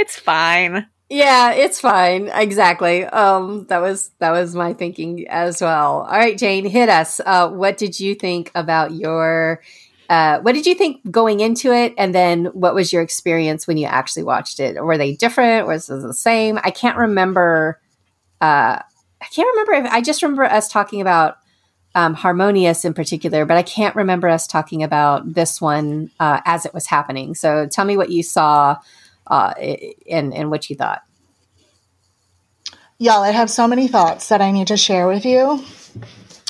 It's 0.00 0.18
fine. 0.18 0.86
Yeah, 1.10 1.52
it's 1.52 1.78
fine. 1.78 2.28
Exactly. 2.32 3.04
Um, 3.04 3.66
that 3.66 3.82
was 3.82 4.12
that 4.18 4.30
was 4.30 4.54
my 4.54 4.72
thinking 4.72 5.26
as 5.28 5.60
well. 5.60 6.06
All 6.10 6.18
right, 6.18 6.38
Jane, 6.38 6.64
hit 6.64 6.88
us. 6.88 7.20
Uh, 7.20 7.50
what 7.50 7.76
did 7.76 8.00
you 8.00 8.14
think 8.14 8.50
about 8.54 8.92
your? 8.92 9.60
Uh, 10.08 10.40
what 10.40 10.54
did 10.54 10.64
you 10.64 10.74
think 10.74 11.08
going 11.10 11.40
into 11.40 11.70
it, 11.70 11.92
and 11.98 12.14
then 12.14 12.46
what 12.46 12.74
was 12.74 12.94
your 12.94 13.02
experience 13.02 13.66
when 13.66 13.76
you 13.76 13.86
actually 13.86 14.22
watched 14.22 14.58
it? 14.58 14.82
Were 14.82 14.96
they 14.96 15.14
different? 15.14 15.66
Was 15.66 15.90
it 15.90 16.00
the 16.00 16.14
same? 16.14 16.58
I 16.64 16.70
can't 16.70 16.96
remember. 16.96 17.78
Uh, 18.40 18.80
I 19.20 19.26
can't 19.30 19.48
remember 19.52 19.72
if 19.86 19.92
I 19.92 20.00
just 20.00 20.22
remember 20.22 20.44
us 20.44 20.66
talking 20.66 21.02
about 21.02 21.36
um, 21.94 22.14
Harmonious 22.14 22.86
in 22.86 22.94
particular, 22.94 23.44
but 23.44 23.58
I 23.58 23.62
can't 23.62 23.94
remember 23.94 24.28
us 24.28 24.46
talking 24.46 24.82
about 24.82 25.34
this 25.34 25.60
one 25.60 26.10
uh, 26.18 26.40
as 26.46 26.64
it 26.64 26.72
was 26.72 26.86
happening. 26.86 27.34
So 27.34 27.66
tell 27.66 27.84
me 27.84 27.98
what 27.98 28.10
you 28.10 28.22
saw 28.22 28.78
uh, 29.30 29.54
and 30.10 30.34
and 30.34 30.50
what 30.50 30.68
you 30.68 30.76
thought. 30.76 31.02
Y'all, 32.98 33.22
I 33.22 33.30
have 33.30 33.50
so 33.50 33.66
many 33.66 33.88
thoughts 33.88 34.28
that 34.28 34.42
I 34.42 34.50
need 34.50 34.66
to 34.66 34.76
share 34.76 35.06
with 35.06 35.24
you. 35.24 35.64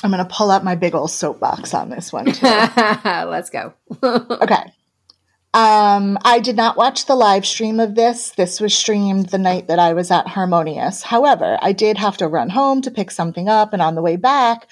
I'm 0.03 0.11
going 0.11 0.25
to 0.25 0.33
pull 0.33 0.51
up 0.51 0.63
my 0.63 0.75
big 0.75 0.95
old 0.95 1.11
soapbox 1.11 1.73
on 1.73 1.89
this 1.89 2.11
one. 2.11 2.25
Too. 2.25 2.45
Let's 2.45 3.49
go. 3.49 3.73
okay. 4.03 4.73
Um, 5.53 6.17
I 6.23 6.39
did 6.41 6.55
not 6.55 6.77
watch 6.77 7.05
the 7.05 7.15
live 7.15 7.45
stream 7.45 7.79
of 7.79 7.95
this. 7.95 8.31
This 8.31 8.59
was 8.59 8.73
streamed 8.73 9.29
the 9.29 9.37
night 9.37 9.67
that 9.67 9.79
I 9.79 9.93
was 9.93 10.09
at 10.09 10.27
Harmonious. 10.27 11.03
However, 11.03 11.57
I 11.61 11.73
did 11.73 11.97
have 11.97 12.17
to 12.17 12.27
run 12.27 12.49
home 12.49 12.81
to 12.81 12.91
pick 12.91 13.11
something 13.11 13.47
up, 13.47 13.73
and 13.73 13.81
on 13.81 13.95
the 13.95 14.01
way 14.01 14.15
back, 14.15 14.67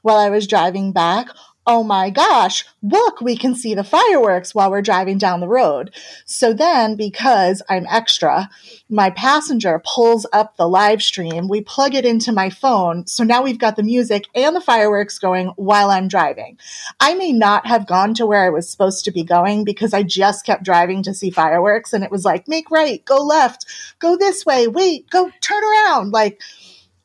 while 0.00 0.16
I 0.16 0.30
was 0.30 0.46
driving 0.46 0.92
back, 0.92 1.28
oh 1.66 1.84
my 1.84 2.10
gosh, 2.10 2.64
look, 2.82 3.20
we 3.20 3.36
can 3.36 3.54
see 3.54 3.74
the 3.74 3.84
fireworks 3.84 4.54
while 4.54 4.70
we're 4.70 4.82
driving 4.82 5.16
down 5.16 5.40
the 5.40 5.48
road. 5.48 5.94
So 6.24 6.52
then, 6.52 6.96
because 6.96 7.62
I'm 7.68 7.86
extra, 7.88 8.50
my 8.88 9.10
passenger 9.10 9.80
pulls 9.84 10.26
up 10.32 10.56
the 10.56 10.68
live 10.68 11.02
stream. 11.02 11.48
We 11.48 11.60
plug 11.60 11.94
it 11.94 12.04
into 12.04 12.32
my 12.32 12.50
phone. 12.50 13.06
So 13.06 13.22
now 13.22 13.42
we've 13.42 13.58
got 13.58 13.76
the 13.76 13.84
music 13.84 14.26
and 14.34 14.56
the 14.56 14.60
fireworks 14.60 15.18
going 15.18 15.48
while 15.56 15.90
I'm 15.90 16.08
driving. 16.08 16.58
I 16.98 17.14
may 17.14 17.32
not 17.32 17.66
have 17.66 17.86
gone 17.86 18.14
to 18.14 18.26
where 18.26 18.44
I 18.44 18.50
was 18.50 18.68
supposed 18.68 19.04
to 19.04 19.12
be 19.12 19.22
going 19.22 19.64
because 19.64 19.94
I 19.94 20.02
just 20.02 20.44
kept 20.44 20.64
driving 20.64 21.02
to 21.04 21.14
see 21.14 21.30
fireworks. 21.30 21.92
And 21.92 22.02
it 22.02 22.10
was 22.10 22.24
like, 22.24 22.48
make 22.48 22.70
right, 22.70 23.04
go 23.04 23.22
left, 23.22 23.66
go 24.00 24.16
this 24.16 24.44
way, 24.44 24.66
wait, 24.66 25.08
go 25.10 25.30
turn 25.40 25.62
around. 25.62 26.12
Like, 26.12 26.40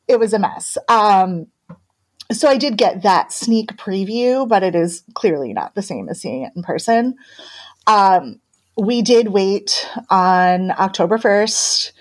it 0.08 0.18
was 0.18 0.32
a 0.32 0.38
mess. 0.38 0.76
Um, 0.88 1.46
so 2.32 2.48
I 2.48 2.58
did 2.58 2.76
get 2.76 3.02
that 3.02 3.32
sneak 3.32 3.72
preview, 3.76 4.46
but 4.46 4.62
it 4.62 4.74
is 4.74 5.02
clearly 5.14 5.52
not 5.52 5.74
the 5.74 5.82
same 5.82 6.08
as 6.08 6.20
seeing 6.20 6.42
it 6.42 6.52
in 6.54 6.62
person. 6.62 7.16
Um, 7.86 8.40
we 8.76 9.02
did 9.02 9.28
wait 9.28 9.88
on 10.10 10.70
October 10.70 11.18
1st 11.18 11.92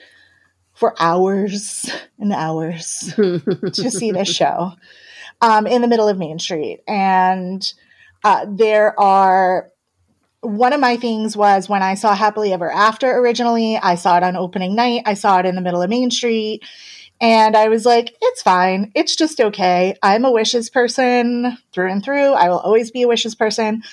for 0.73 0.93
hours 0.99 1.89
and 2.19 2.31
hours 2.33 3.13
to 3.15 3.71
see 3.91 4.11
this 4.11 4.27
show 4.27 4.73
um, 5.41 5.65
in 5.65 5.81
the 5.81 5.87
middle 5.87 6.07
of 6.07 6.17
Main 6.17 6.39
Street. 6.39 6.81
And 6.87 7.73
uh, 8.23 8.45
there 8.47 8.99
are 8.99 9.71
one 10.41 10.73
of 10.73 10.79
my 10.79 10.97
things 10.97 11.35
was 11.35 11.67
when 11.67 11.81
I 11.81 11.95
saw 11.95 12.13
Happily 12.13 12.53
Ever 12.53 12.71
After 12.71 13.09
originally, 13.17 13.77
I 13.77 13.95
saw 13.95 14.17
it 14.17 14.23
on 14.23 14.35
opening 14.35 14.75
night, 14.75 15.03
I 15.05 15.15
saw 15.15 15.39
it 15.39 15.45
in 15.45 15.55
the 15.55 15.61
middle 15.61 15.81
of 15.81 15.89
Main 15.89 16.11
Street. 16.11 16.63
And 17.19 17.55
I 17.55 17.69
was 17.69 17.85
like, 17.85 18.15
it's 18.21 18.41
fine. 18.41 18.91
It's 18.93 19.15
just 19.15 19.41
okay. 19.41 19.95
I'm 20.03 20.25
a 20.25 20.31
wishes 20.31 20.69
person 20.69 21.57
through 21.71 21.91
and 21.91 22.03
through. 22.03 22.33
I 22.33 22.49
will 22.49 22.59
always 22.59 22.91
be 22.91 23.03
a 23.03 23.07
wishes 23.07 23.33
person. 23.35 23.83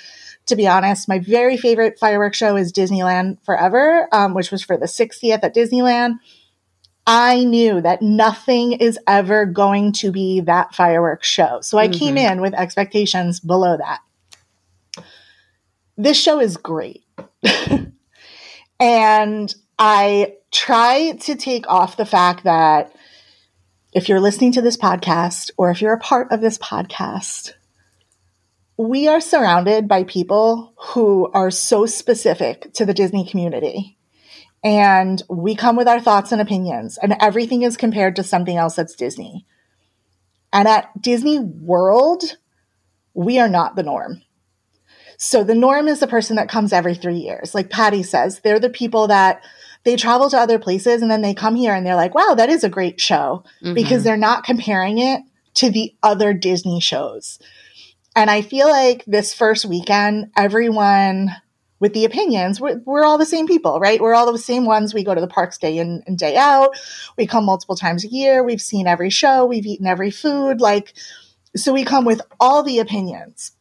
To 0.46 0.56
be 0.56 0.68
honest, 0.68 1.08
my 1.08 1.20
very 1.20 1.56
favorite 1.56 1.98
fireworks 1.98 2.36
show 2.36 2.56
is 2.56 2.70
Disneyland 2.70 3.38
Forever, 3.44 4.08
um, 4.12 4.34
which 4.34 4.50
was 4.50 4.62
for 4.62 4.76
the 4.76 4.84
60th 4.84 5.40
at 5.42 5.54
Disneyland. 5.54 6.18
I 7.06 7.44
knew 7.44 7.80
that 7.80 8.02
nothing 8.02 8.72
is 8.72 8.98
ever 9.06 9.46
going 9.46 9.92
to 9.92 10.10
be 10.10 10.40
that 10.40 10.74
fireworks 10.74 11.28
show. 11.28 11.60
So 11.62 11.78
I 11.78 11.88
mm-hmm. 11.88 11.98
came 11.98 12.18
in 12.18 12.40
with 12.42 12.54
expectations 12.54 13.40
below 13.40 13.76
that. 13.76 14.00
This 15.96 16.20
show 16.20 16.40
is 16.40 16.56
great. 16.56 17.04
and 18.80 19.54
I 19.78 20.34
try 20.50 21.12
to 21.20 21.34
take 21.36 21.66
off 21.68 21.96
the 21.96 22.06
fact 22.06 22.44
that 22.44 22.94
if 23.94 24.08
you're 24.08 24.20
listening 24.20 24.50
to 24.52 24.60
this 24.60 24.76
podcast 24.76 25.50
or 25.56 25.70
if 25.70 25.80
you're 25.80 25.92
a 25.92 26.00
part 26.00 26.32
of 26.32 26.40
this 26.40 26.58
podcast, 26.58 27.52
we 28.76 29.06
are 29.06 29.20
surrounded 29.20 29.86
by 29.86 30.02
people 30.02 30.74
who 30.76 31.30
are 31.32 31.52
so 31.52 31.86
specific 31.86 32.72
to 32.74 32.84
the 32.84 32.92
Disney 32.92 33.24
community. 33.24 33.96
And 34.64 35.22
we 35.28 35.54
come 35.54 35.76
with 35.76 35.86
our 35.86 36.00
thoughts 36.00 36.32
and 36.32 36.40
opinions, 36.40 36.98
and 36.98 37.14
everything 37.20 37.62
is 37.62 37.76
compared 37.76 38.16
to 38.16 38.24
something 38.24 38.56
else 38.56 38.74
that's 38.74 38.96
Disney. 38.96 39.46
And 40.52 40.66
at 40.66 41.00
Disney 41.00 41.38
World, 41.38 42.24
we 43.12 43.38
are 43.38 43.48
not 43.48 43.76
the 43.76 43.82
norm. 43.84 44.22
So 45.18 45.44
the 45.44 45.54
norm 45.54 45.86
is 45.86 46.00
the 46.00 46.08
person 46.08 46.34
that 46.36 46.48
comes 46.48 46.72
every 46.72 46.96
three 46.96 47.18
years. 47.18 47.54
Like 47.54 47.70
Patty 47.70 48.02
says, 48.02 48.40
they're 48.40 48.58
the 48.58 48.70
people 48.70 49.06
that 49.08 49.44
they 49.84 49.96
travel 49.96 50.30
to 50.30 50.38
other 50.38 50.58
places 50.58 51.02
and 51.02 51.10
then 51.10 51.22
they 51.22 51.34
come 51.34 51.54
here 51.54 51.74
and 51.74 51.86
they're 51.86 51.94
like, 51.94 52.14
wow, 52.14 52.34
that 52.36 52.48
is 52.48 52.64
a 52.64 52.68
great 52.68 53.00
show 53.00 53.44
mm-hmm. 53.62 53.74
because 53.74 54.02
they're 54.02 54.16
not 54.16 54.44
comparing 54.44 54.98
it 54.98 55.20
to 55.54 55.70
the 55.70 55.94
other 56.02 56.32
Disney 56.34 56.80
shows. 56.80 57.38
And 58.16 58.30
I 58.30 58.42
feel 58.42 58.68
like 58.68 59.04
this 59.06 59.34
first 59.34 59.64
weekend, 59.64 60.30
everyone 60.36 61.30
with 61.80 61.92
the 61.92 62.04
opinions, 62.04 62.60
we're, 62.60 62.80
we're, 62.84 63.04
all 63.04 63.18
the 63.18 63.26
same 63.26 63.46
people, 63.46 63.78
right? 63.80 64.00
We're 64.00 64.14
all 64.14 64.32
the 64.32 64.38
same 64.38 64.64
ones. 64.64 64.94
We 64.94 65.04
go 65.04 65.14
to 65.14 65.20
the 65.20 65.26
parks 65.26 65.58
day 65.58 65.78
in 65.78 66.02
and 66.06 66.16
day 66.16 66.36
out. 66.36 66.70
We 67.18 67.26
come 67.26 67.44
multiple 67.44 67.76
times 67.76 68.04
a 68.04 68.08
year. 68.08 68.42
We've 68.42 68.62
seen 68.62 68.86
every 68.86 69.10
show. 69.10 69.44
We've 69.44 69.66
eaten 69.66 69.86
every 69.86 70.10
food. 70.10 70.60
Like, 70.60 70.94
so 71.56 71.72
we 71.72 71.84
come 71.84 72.04
with 72.04 72.22
all 72.40 72.62
the 72.62 72.78
opinions. 72.78 73.52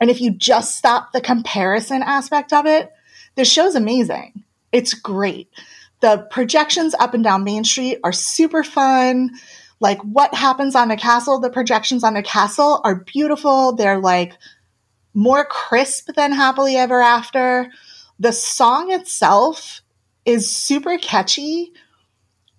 And 0.00 0.10
if 0.10 0.20
you 0.20 0.30
just 0.30 0.76
stop 0.76 1.12
the 1.12 1.20
comparison 1.20 2.02
aspect 2.02 2.52
of 2.52 2.66
it, 2.66 2.90
the 3.34 3.44
show's 3.44 3.74
amazing. 3.74 4.44
It's 4.72 4.94
great. 4.94 5.48
The 6.00 6.26
projections 6.30 6.94
up 6.98 7.14
and 7.14 7.22
down 7.22 7.44
Main 7.44 7.64
Street 7.64 7.98
are 8.02 8.12
super 8.12 8.64
fun. 8.64 9.30
Like 9.78 10.00
what 10.02 10.34
happens 10.34 10.74
on 10.74 10.88
the 10.88 10.96
castle, 10.96 11.40
the 11.40 11.50
projections 11.50 12.02
on 12.02 12.14
the 12.14 12.22
castle 12.22 12.80
are 12.84 13.04
beautiful. 13.04 13.74
They're 13.74 14.00
like 14.00 14.32
more 15.14 15.44
crisp 15.44 16.08
than 16.14 16.32
Happily 16.32 16.76
Ever 16.76 17.00
After. 17.00 17.70
The 18.18 18.32
song 18.32 18.90
itself 18.92 19.82
is 20.24 20.50
super 20.50 20.98
catchy 20.98 21.72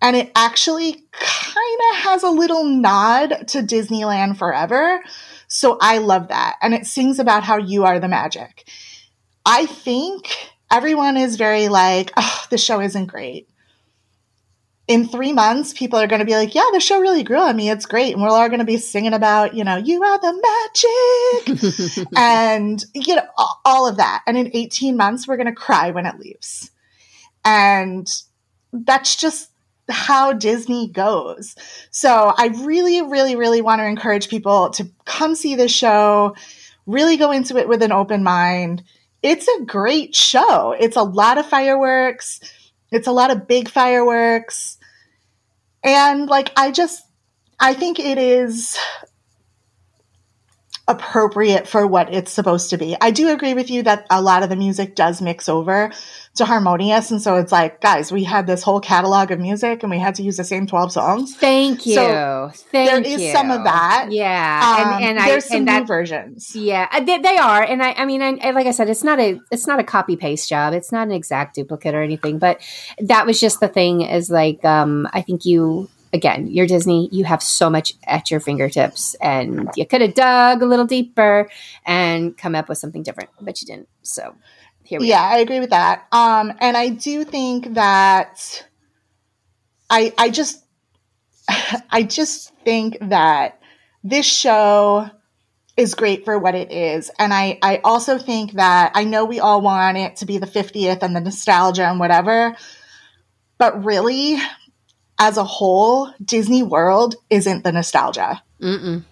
and 0.02 0.16
it 0.18 0.32
actually 0.36 0.94
kind 1.12 1.80
of 1.92 1.98
has 1.98 2.24
a 2.24 2.30
little 2.30 2.66
nod 2.66 3.48
to 3.48 3.60
Disneyland 3.60 4.38
Forever. 4.38 5.02
So 5.48 5.78
I 5.80 6.00
love 6.00 6.28
that. 6.28 6.58
And 6.62 6.74
it 6.74 6.86
sings 6.86 7.20
about 7.20 7.44
how 7.44 7.58
you 7.58 7.86
are 7.86 8.00
the 8.00 8.10
magic. 8.10 8.68
I 9.46 9.66
think 9.66 10.53
everyone 10.74 11.18
is 11.18 11.36
very 11.36 11.70
like, 11.70 12.12
oh, 12.18 12.46
the 12.50 12.58
show 12.58 12.82
isn't 12.82 13.06
great. 13.06 13.48
In 14.88 15.08
three 15.08 15.32
months, 15.32 15.72
people 15.72 16.00
are 16.00 16.08
going 16.08 16.20
to 16.20 16.26
be 16.26 16.36
like, 16.36 16.56
yeah, 16.56 16.66
the 16.74 16.80
show 16.80 17.00
really 17.00 17.24
grew 17.24 17.38
on 17.38 17.56
me. 17.56 17.70
It's 17.70 17.86
great. 17.86 18.14
And 18.14 18.22
we're 18.22 18.30
all 18.30 18.50
going 18.50 18.60
to 18.60 18.66
be 18.66 18.78
singing 18.78 19.14
about, 19.14 19.54
you 19.54 19.64
know, 19.64 19.78
you 19.78 20.04
are 20.04 20.20
the 20.20 21.56
magic 21.96 22.08
and, 22.18 22.84
you 22.94 23.16
know, 23.16 23.26
all 23.64 23.88
of 23.88 23.98
that. 23.98 24.24
And 24.28 24.36
in 24.36 24.52
18 24.54 24.98
months, 24.98 25.26
we're 25.26 25.38
going 25.38 25.48
to 25.48 25.54
cry 25.54 25.92
when 25.92 26.06
it 26.06 26.20
leaves. 26.20 26.70
And 27.46 28.08
that's 28.74 29.16
just 29.16 29.52
how 29.90 30.34
Disney 30.34 30.90
goes. 30.90 31.56
So 31.92 32.34
I 32.36 32.48
really, 32.64 33.02
really, 33.02 33.36
really 33.36 33.62
want 33.62 33.80
to 33.80 33.86
encourage 33.86 34.28
people 34.28 34.72
to 34.72 34.90
come 35.06 35.36
see 35.36 35.56
this 35.56 35.72
show, 35.72 36.36
really 36.88 37.16
go 37.16 37.32
into 37.32 37.58
it 37.58 37.70
with 37.70 37.84
an 37.84 37.92
open 37.92 38.24
mind 38.24 38.84
it's 39.24 39.48
a 39.48 39.64
great 39.64 40.14
show. 40.14 40.76
It's 40.78 40.98
a 40.98 41.04
lot 41.04 41.38
of 41.38 41.46
fireworks. 41.46 42.42
It's 42.92 43.08
a 43.08 43.12
lot 43.12 43.32
of 43.32 43.48
big 43.48 43.70
fireworks. 43.70 44.78
And 45.84 46.28
like, 46.28 46.52
I 46.56 46.72
just, 46.72 47.04
I 47.60 47.74
think 47.74 48.00
it 48.00 48.18
is 48.18 48.78
appropriate 50.88 51.68
for 51.68 51.88
what 51.88 52.14
it's 52.14 52.32
supposed 52.32 52.70
to 52.72 52.78
be. 52.78 52.98
I 53.00 53.12
do 53.12 53.30
agree 53.30 53.54
with 53.54 53.70
you 53.70 53.84
that 53.84 54.06
a 54.10 54.22
lot 54.22 54.44
of 54.44 54.50
the 54.50 54.58
music 54.58 54.96
does 54.96 55.22
mix 55.22 55.48
over 55.48 55.92
to 56.36 56.46
harmonious. 56.46 57.12
And 57.12 57.22
so 57.22 57.36
it's 57.36 57.52
like, 57.52 57.80
guys, 57.80 58.12
we 58.12 58.24
had 58.24 58.48
this 58.48 58.64
whole 58.64 58.80
catalog 58.80 59.30
of 59.30 59.40
music 59.40 59.84
and 59.84 59.92
we 59.92 60.00
had 60.00 60.16
to 60.16 60.24
use 60.24 60.38
the 60.38 60.44
same 60.44 60.66
12 60.66 60.92
songs. 60.92 61.36
Thank 61.36 61.86
you. 61.86 61.94
So 61.94 62.52
Thank 62.72 62.90
there 62.90 63.02
is 63.02 63.22
you. 63.22 63.32
some 63.32 63.52
of 63.52 63.64
that. 63.66 64.08
Yeah. 64.10 64.78
Um, 64.80 64.94
and, 65.04 65.20
and 65.20 65.30
there's 65.30 65.46
I, 65.46 65.48
some 65.48 65.58
and 65.58 65.68
that, 65.68 65.88
versions. 65.88 66.56
Yeah, 66.56 66.88
uh, 66.92 67.02
they, 67.02 67.20
they, 67.20 67.38
are. 67.38 67.62
And 67.62 67.84
I, 67.84 67.92
I 67.92 68.06
mean, 68.06 68.22
I, 68.22 68.52
like 68.52 68.66
I 68.66 68.72
said, 68.72 68.90
it's 68.90 69.04
not 69.04 69.20
a, 69.20 69.40
it's 69.52 69.68
not 69.68 69.80
a 69.80 69.84
copy 69.84 70.16
paste 70.16 70.50
job. 70.50 70.74
It's 70.74 70.92
not 70.92 71.08
an 71.08 71.14
exact 71.14 71.56
duplicate 71.56 71.94
or 71.94 72.02
anything, 72.02 72.40
but 72.40 72.62
that 73.00 73.28
was 73.28 73.40
just 73.40 73.60
the 73.60 73.68
thing 73.68 74.02
is 74.02 74.32
like, 74.32 74.66
um, 74.66 75.08
I 75.14 75.22
think 75.22 75.46
you, 75.46 75.88
again, 76.14 76.48
you're 76.48 76.66
Disney, 76.66 77.10
you 77.12 77.26
have 77.26 77.44
so 77.44 77.70
much 77.70 77.94
at 78.06 78.32
your 78.32 78.40
fingertips 78.40 79.16
and 79.22 79.70
you 79.76 79.86
could 79.86 80.02
have 80.02 80.16
dug 80.16 80.64
a 80.64 80.66
little 80.66 80.86
deeper 80.86 81.48
and 81.86 82.36
come 82.36 82.56
up 82.56 82.70
with 82.70 82.80
something 82.80 83.04
different, 83.04 83.30
but 83.40 83.62
you 83.62 83.68
didn't. 83.68 83.90
So 84.02 84.36
here 84.84 85.00
we 85.00 85.10
yeah, 85.10 85.24
are. 85.24 85.34
I 85.34 85.38
agree 85.40 85.60
with 85.60 85.72
that. 85.72 86.08
Um, 86.12 86.54
and 86.60 86.76
I 86.78 86.90
do 86.90 87.24
think 87.24 87.74
that 87.76 88.68
I 89.90 90.14
I 90.18 90.30
just 90.30 90.64
I 91.90 92.04
just 92.04 92.54
think 92.64 92.98
that 93.02 93.60
this 94.04 94.26
show 94.26 95.10
is 95.76 95.96
great 95.96 96.26
for 96.26 96.38
what 96.38 96.56
it 96.56 96.72
is. 96.72 97.10
And 97.18 97.34
I, 97.34 97.58
I 97.62 97.82
also 97.84 98.18
think 98.18 98.54
that 98.54 98.92
I 98.94 99.06
know 99.06 99.26
we 99.26 99.40
all 99.40 99.62
want 99.62 99.98
it 99.98 100.18
to 100.18 100.26
be 100.26 100.38
the 100.38 100.46
50th 100.46 101.02
and 101.02 101.16
the 101.16 101.20
nostalgia 101.20 101.86
and 101.86 102.00
whatever, 102.00 102.56
but 103.58 103.84
really, 103.84 104.38
as 105.20 105.38
a 105.38 105.44
whole, 105.44 106.14
Disney 106.24 106.64
World 106.64 107.16
isn't 107.30 107.64
the 107.64 107.72
nostalgia. 107.72 108.44
Mm-mm. 108.62 109.04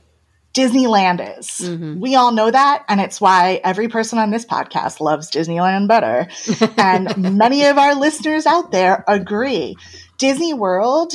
Disneyland 0.53 1.39
is. 1.39 1.47
Mm-hmm. 1.47 1.99
We 1.99 2.15
all 2.15 2.31
know 2.31 2.51
that. 2.51 2.83
And 2.87 2.99
it's 2.99 3.21
why 3.21 3.61
every 3.63 3.87
person 3.87 4.19
on 4.19 4.31
this 4.31 4.45
podcast 4.45 4.99
loves 4.99 5.31
Disneyland 5.31 5.87
better. 5.87 6.27
and 6.77 7.37
many 7.37 7.65
of 7.65 7.77
our 7.77 7.95
listeners 7.95 8.45
out 8.45 8.71
there 8.71 9.03
agree. 9.07 9.75
Disney 10.17 10.53
World 10.53 11.13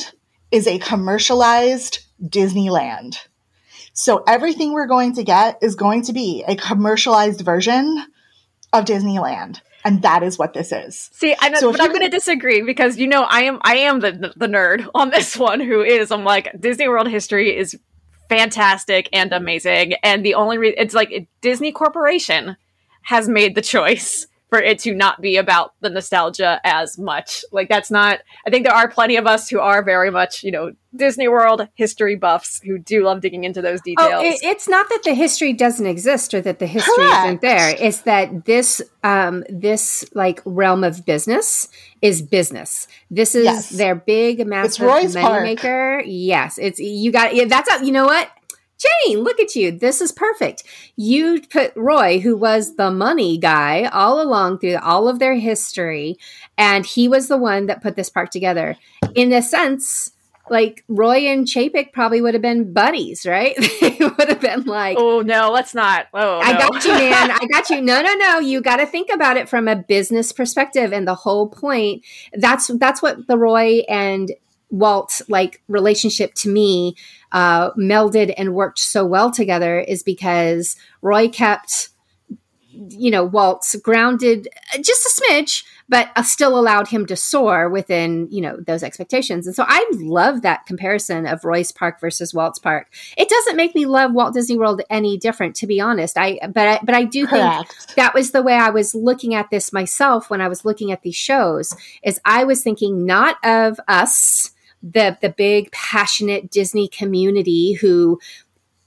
is 0.51 0.66
a 0.66 0.78
commercialized 0.78 2.01
Disneyland. 2.22 3.18
So 3.93 4.22
everything 4.26 4.72
we're 4.72 4.87
going 4.87 5.14
to 5.14 5.24
get 5.24 5.59
is 5.62 5.74
going 5.74 6.03
to 6.03 6.12
be 6.12 6.45
a 6.47 6.57
commercialized 6.57 7.41
version 7.43 8.05
of 8.72 8.84
Disneyland 8.84 9.61
and 9.87 10.03
that 10.03 10.24
is 10.24 10.37
what 10.37 10.53
this 10.53 10.72
is. 10.72 11.11
See, 11.12 11.37
I 11.39 11.49
know, 11.49 11.61
so 11.61 11.70
but 11.70 11.80
I'm 11.80 11.91
going 11.91 12.01
to 12.01 12.09
disagree 12.09 12.62
because 12.62 12.99
you 12.99 13.07
know 13.07 13.22
I 13.22 13.43
am 13.43 13.61
I 13.62 13.76
am 13.76 14.01
the, 14.01 14.11
the 14.11 14.32
the 14.37 14.47
nerd 14.49 14.89
on 14.97 15.11
this 15.11 15.37
one 15.39 15.61
who 15.61 15.80
is 15.80 16.11
I'm 16.11 16.24
like 16.24 16.51
Disney 16.61 16.89
World 16.89 17.09
history 17.09 17.57
is 17.57 17.78
fantastic 18.29 19.09
and 19.12 19.33
amazing. 19.33 19.95
And 20.03 20.24
the 20.24 20.35
only 20.35 20.59
reason 20.59 20.79
it's 20.79 20.95
like 20.95 21.29
Disney 21.41 21.72
Corporation 21.72 22.57
has 23.03 23.29
made 23.29 23.55
the 23.55 23.62
choice 23.62 24.27
for 24.49 24.61
it 24.61 24.79
to 24.81 24.95
not 24.95 25.21
be 25.21 25.37
about 25.37 25.73
the 25.81 25.91
nostalgia 25.91 26.61
as 26.65 26.99
much. 26.99 27.45
Like 27.53 27.69
that's 27.69 27.91
not 27.91 28.21
I 28.47 28.51
think 28.51 28.65
there 28.65 28.75
are 28.75 28.89
plenty 28.89 29.17
of 29.17 29.27
us 29.27 29.49
who 29.49 29.61
are 29.61 29.83
very 29.83 30.11
much, 30.11 30.43
you 30.45 30.51
know, 30.51 30.73
Disney 30.95 31.29
World 31.29 31.69
history 31.75 32.15
buffs 32.15 32.61
who 32.61 32.79
do 32.79 33.05
love 33.05 33.21
digging 33.21 33.45
into 33.45 33.61
those 33.61 33.81
details. 33.83 34.13
Oh, 34.15 34.25
it, 34.25 34.39
it's 34.43 34.69
not 34.69 34.89
that 34.89 35.03
the 35.05 35.15
history 35.15 35.53
doesn't 35.53 35.87
exist 35.87 36.33
or 36.33 36.41
that 36.41 36.59
the 36.59 36.67
history 36.67 36.95
Correct. 36.97 37.27
isn't 37.27 37.41
there. 37.41 37.77
It's 37.79 38.01
that 38.03 38.45
this 38.45 38.81
um 39.03 39.45
this 39.49 40.05
like 40.15 40.41
realm 40.45 40.85
of 40.85 41.05
business 41.05 41.69
is 42.01 42.23
business. 42.23 42.89
This 43.11 43.35
is 43.35 43.45
yes. 43.45 43.69
their 43.71 43.95
big 43.95 44.47
massive 44.47 44.87
money 44.87 45.43
maker. 45.43 46.03
Yes, 46.05 46.59
it's 46.59 46.79
you 46.79 47.11
got 47.11 47.35
yeah, 47.35 47.47
that's 47.47 47.81
a, 47.81 47.85
you 47.85 47.93
know 47.93 48.07
what? 48.07 48.31
Jane, 49.05 49.20
look 49.20 49.41
at 49.41 49.55
you. 49.55 49.72
This 49.72 50.01
is 50.01 50.12
perfect. 50.12 50.64
You 50.97 51.41
put 51.43 51.72
Roy, 51.76 52.20
who 52.20 52.37
was 52.37 52.76
the 52.76 52.91
money 52.91 53.39
guy 53.39 53.84
all 53.93 54.20
along 54.20 54.59
through 54.59 54.76
all 54.76 55.09
of 55.09 55.18
their 55.18 55.34
history, 55.34 56.18
and 56.57 56.84
he 56.84 57.09
was 57.09 57.28
the 57.28 57.37
one 57.37 57.66
that 57.66 57.82
put 57.82 57.97
this 57.97 58.11
park 58.11 58.30
together. 58.30 58.76
In 59.14 59.32
a 59.32 59.43
sense, 59.43 60.12
like 60.49 60.84
Roy 60.89 61.26
and 61.26 61.47
Chapek 61.47 61.93
probably 61.93 62.20
would 62.20 62.34
have 62.34 62.43
been 62.43 62.72
buddies, 62.72 63.26
right? 63.26 63.57
they 63.80 63.99
would 64.01 64.28
have 64.28 64.41
been 64.41 64.64
like, 64.64 64.97
"Oh 64.99 65.20
no, 65.20 65.51
let's 65.51 65.74
not." 65.74 66.07
Oh, 66.14 66.39
I 66.39 66.53
got 66.53 66.84
you, 66.84 66.93
man. 66.93 67.30
I 67.30 67.47
got 67.51 67.70
you. 67.70 67.76
No, 67.87 68.03
no, 68.03 68.14
no. 68.14 68.39
You 68.41 68.61
got 68.62 68.76
to 68.76 68.87
think 68.87 69.11
about 69.12 69.37
it 69.37 69.49
from 69.49 69.68
a 69.68 69.76
business 69.76 70.32
perspective, 70.32 70.93
and 70.93 71.07
the 71.07 71.14
whole 71.14 71.49
point. 71.49 72.05
That's 72.32 72.68
that's 72.78 73.03
what 73.03 73.26
the 73.26 73.39
Roy 73.39 73.82
and 73.89 74.30
Walt 74.71 75.23
like 75.29 75.62
relationship 75.69 76.35
to 76.35 76.49
me 76.49 76.97
uh, 77.33 77.73
melded 77.73 78.35
and 78.37 78.55
worked 78.55 78.79
so 78.79 79.05
well 79.05 79.31
together 79.31 79.79
is 79.79 80.03
because 80.03 80.77
Roy 81.03 81.29
kept, 81.29 81.91
you 82.71 83.11
know, 83.11 83.25
Walt's 83.25 83.77
grounded 83.77 84.49
just 84.81 85.07
a 85.07 85.23
smidge, 85.23 85.64
but 85.89 86.11
uh, 86.17 86.23
still 86.23 86.59
allowed 86.59 86.89
him 86.89 87.07
to 87.07 87.14
soar 87.14 87.69
within, 87.69 88.29
you 88.31 88.41
know, 88.41 88.57
those 88.67 88.83
expectations. 88.83 89.47
And 89.47 89.55
so 89.55 89.64
I 89.67 89.89
love 89.93 90.43
that 90.43 90.67
comparison 90.67 91.27
of 91.27 91.45
Roy's 91.45 91.71
Park 91.71 92.01
versus 92.01 92.35
Walt's 92.35 92.59
Park. 92.59 92.89
It 93.17 93.29
doesn't 93.29 93.57
make 93.57 93.75
me 93.75 93.87
love 93.87 94.12
Walt 94.12 94.35
Disney 94.35 94.59
World 94.59 94.83
any 94.91 95.17
different, 95.17 95.55
to 95.57 95.67
be 95.67 95.81
honest. 95.81 96.19
I, 96.19 96.41
but 96.53 96.69
I, 96.69 96.81
but 96.83 96.95
I 96.95 97.05
do 97.05 97.27
Correct. 97.27 97.73
think 97.73 97.97
that 97.97 98.14
was 98.14 98.33
the 98.33 98.43
way 98.43 98.55
I 98.55 98.71
was 98.71 98.95
looking 98.95 99.35
at 99.35 99.51
this 99.51 99.73
myself 99.73 100.29
when 100.29 100.41
I 100.41 100.49
was 100.49 100.64
looking 100.64 100.91
at 100.91 101.03
these 101.03 101.17
shows. 101.17 101.73
Is 102.03 102.21
I 102.25 102.43
was 102.45 102.62
thinking 102.62 103.07
not 103.07 103.37
of 103.45 103.79
us 103.87 104.51
the 104.93 105.16
the 105.20 105.30
big 105.30 105.70
passionate 105.72 106.51
Disney 106.51 106.89
community 106.89 107.72
who 107.74 108.20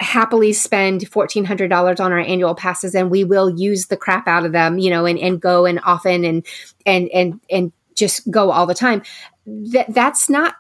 happily 0.02 0.54
spend 0.54 1.02
$1400 1.02 2.00
on 2.00 2.12
our 2.14 2.20
annual 2.20 2.56
passes 2.56 2.96
and 2.96 3.12
we 3.12 3.26
will 3.26 3.50
use 3.50 3.88
the 3.88 3.98
crap 3.98 4.30
out 4.30 4.46
of 4.46 4.54
them 4.54 4.80
you 4.80 4.90
know 4.90 5.06
and, 5.06 5.20
and 5.20 5.42
go 5.42 5.66
and 5.66 5.80
often 5.84 6.24
and 6.24 6.46
and 6.86 7.10
and 7.10 7.42
and 7.50 7.72
just 7.96 8.30
go 8.32 8.52
all 8.52 8.66
the 8.66 8.74
time. 8.74 9.04
That 9.46 9.94
that's 9.94 10.30
not 10.30 10.56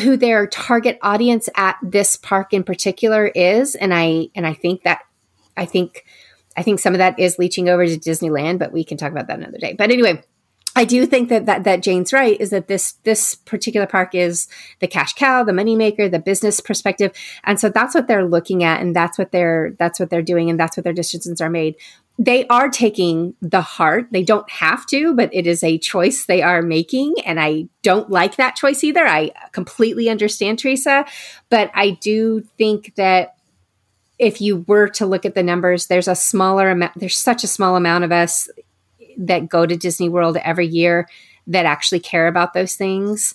who 0.00 0.16
their 0.16 0.46
target 0.46 0.98
audience 1.02 1.48
at 1.56 1.76
this 1.82 2.16
park 2.16 2.52
in 2.52 2.62
particular 2.62 3.26
is. 3.26 3.74
And 3.74 3.92
i 3.92 4.28
and 4.34 4.46
i 4.46 4.54
think 4.54 4.84
that 4.84 5.00
i 5.56 5.64
think 5.66 6.04
i 6.56 6.62
think 6.62 6.78
some 6.78 6.94
of 6.94 6.98
that 6.98 7.18
is 7.18 7.38
leaching 7.38 7.68
over 7.68 7.86
to 7.86 7.98
disneyland 7.98 8.58
but 8.58 8.72
we 8.72 8.84
can 8.84 8.96
talk 8.96 9.10
about 9.10 9.26
that 9.26 9.38
another 9.38 9.58
day. 9.58 9.74
But 9.74 9.90
anyway 9.90 10.22
I 10.74 10.84
do 10.84 11.04
think 11.04 11.28
that, 11.28 11.46
that 11.46 11.64
that 11.64 11.82
Jane's 11.82 12.12
right 12.12 12.40
is 12.40 12.50
that 12.50 12.66
this 12.66 12.92
this 13.04 13.34
particular 13.34 13.86
park 13.86 14.14
is 14.14 14.48
the 14.80 14.86
cash 14.86 15.12
cow, 15.12 15.44
the 15.44 15.52
moneymaker, 15.52 16.10
the 16.10 16.18
business 16.18 16.60
perspective, 16.60 17.12
and 17.44 17.60
so 17.60 17.68
that's 17.68 17.94
what 17.94 18.08
they're 18.08 18.24
looking 18.24 18.64
at, 18.64 18.80
and 18.80 18.96
that's 18.96 19.18
what 19.18 19.32
they're 19.32 19.74
that's 19.78 20.00
what 20.00 20.08
they're 20.08 20.22
doing, 20.22 20.48
and 20.48 20.58
that's 20.58 20.76
what 20.76 20.84
their 20.84 20.92
decisions 20.92 21.40
are 21.40 21.50
made. 21.50 21.76
They 22.18 22.46
are 22.48 22.68
taking 22.68 23.34
the 23.40 23.60
heart. 23.60 24.08
They 24.12 24.22
don't 24.22 24.48
have 24.50 24.86
to, 24.86 25.14
but 25.14 25.30
it 25.32 25.46
is 25.46 25.62
a 25.64 25.78
choice 25.78 26.24
they 26.24 26.42
are 26.42 26.62
making, 26.62 27.16
and 27.24 27.38
I 27.38 27.68
don't 27.82 28.10
like 28.10 28.36
that 28.36 28.56
choice 28.56 28.82
either. 28.82 29.06
I 29.06 29.32
completely 29.52 30.08
understand 30.08 30.58
Teresa, 30.58 31.04
but 31.50 31.70
I 31.74 31.90
do 31.90 32.42
think 32.56 32.94
that 32.94 33.34
if 34.18 34.40
you 34.40 34.64
were 34.68 34.88
to 34.88 35.04
look 35.04 35.26
at 35.26 35.34
the 35.34 35.42
numbers, 35.42 35.86
there's 35.86 36.08
a 36.08 36.14
smaller 36.14 36.70
amount. 36.70 36.92
There's 36.96 37.18
such 37.18 37.44
a 37.44 37.48
small 37.48 37.76
amount 37.76 38.04
of 38.04 38.12
us 38.12 38.48
that 39.18 39.48
go 39.48 39.66
to 39.66 39.76
Disney 39.76 40.08
World 40.08 40.36
every 40.38 40.66
year 40.66 41.08
that 41.46 41.66
actually 41.66 42.00
care 42.00 42.26
about 42.26 42.54
those 42.54 42.74
things 42.74 43.34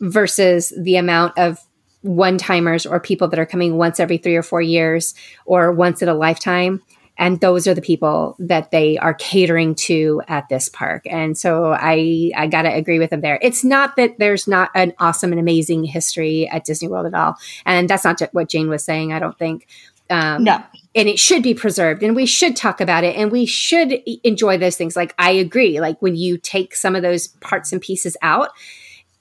versus 0.00 0.72
the 0.78 0.96
amount 0.96 1.38
of 1.38 1.58
one 2.02 2.38
timers 2.38 2.86
or 2.86 3.00
people 3.00 3.28
that 3.28 3.38
are 3.38 3.46
coming 3.46 3.76
once 3.76 3.98
every 3.98 4.18
three 4.18 4.36
or 4.36 4.42
four 4.42 4.62
years 4.62 5.14
or 5.44 5.72
once 5.72 6.02
in 6.02 6.08
a 6.08 6.14
lifetime. 6.14 6.82
And 7.18 7.40
those 7.40 7.66
are 7.66 7.72
the 7.72 7.80
people 7.80 8.36
that 8.38 8.70
they 8.70 8.98
are 8.98 9.14
catering 9.14 9.74
to 9.74 10.20
at 10.28 10.48
this 10.50 10.68
park. 10.68 11.02
And 11.08 11.36
so 11.36 11.72
I, 11.72 12.30
I 12.36 12.46
got 12.46 12.62
to 12.62 12.68
agree 12.68 12.98
with 12.98 13.08
them 13.08 13.22
there. 13.22 13.38
It's 13.40 13.64
not 13.64 13.96
that 13.96 14.18
there's 14.18 14.46
not 14.46 14.70
an 14.74 14.92
awesome 14.98 15.32
and 15.32 15.40
amazing 15.40 15.84
history 15.84 16.46
at 16.48 16.64
Disney 16.64 16.88
World 16.88 17.06
at 17.06 17.14
all. 17.14 17.36
And 17.64 17.88
that's 17.88 18.04
not 18.04 18.20
what 18.32 18.50
Jane 18.50 18.68
was 18.68 18.84
saying, 18.84 19.14
I 19.14 19.18
don't 19.18 19.38
think. 19.38 19.66
Um, 20.10 20.44
no. 20.44 20.62
And 20.96 21.08
it 21.08 21.20
should 21.20 21.42
be 21.42 21.54
preserved 21.54 22.02
and 22.02 22.16
we 22.16 22.26
should 22.26 22.56
talk 22.56 22.80
about 22.80 23.04
it 23.04 23.14
and 23.16 23.30
we 23.30 23.46
should 23.46 24.02
enjoy 24.24 24.58
those 24.58 24.76
things. 24.76 24.96
Like, 24.96 25.14
I 25.18 25.30
agree. 25.30 25.78
Like, 25.78 26.00
when 26.00 26.16
you 26.16 26.38
take 26.38 26.74
some 26.74 26.96
of 26.96 27.02
those 27.02 27.28
parts 27.28 27.72
and 27.72 27.80
pieces 27.80 28.16
out, 28.22 28.48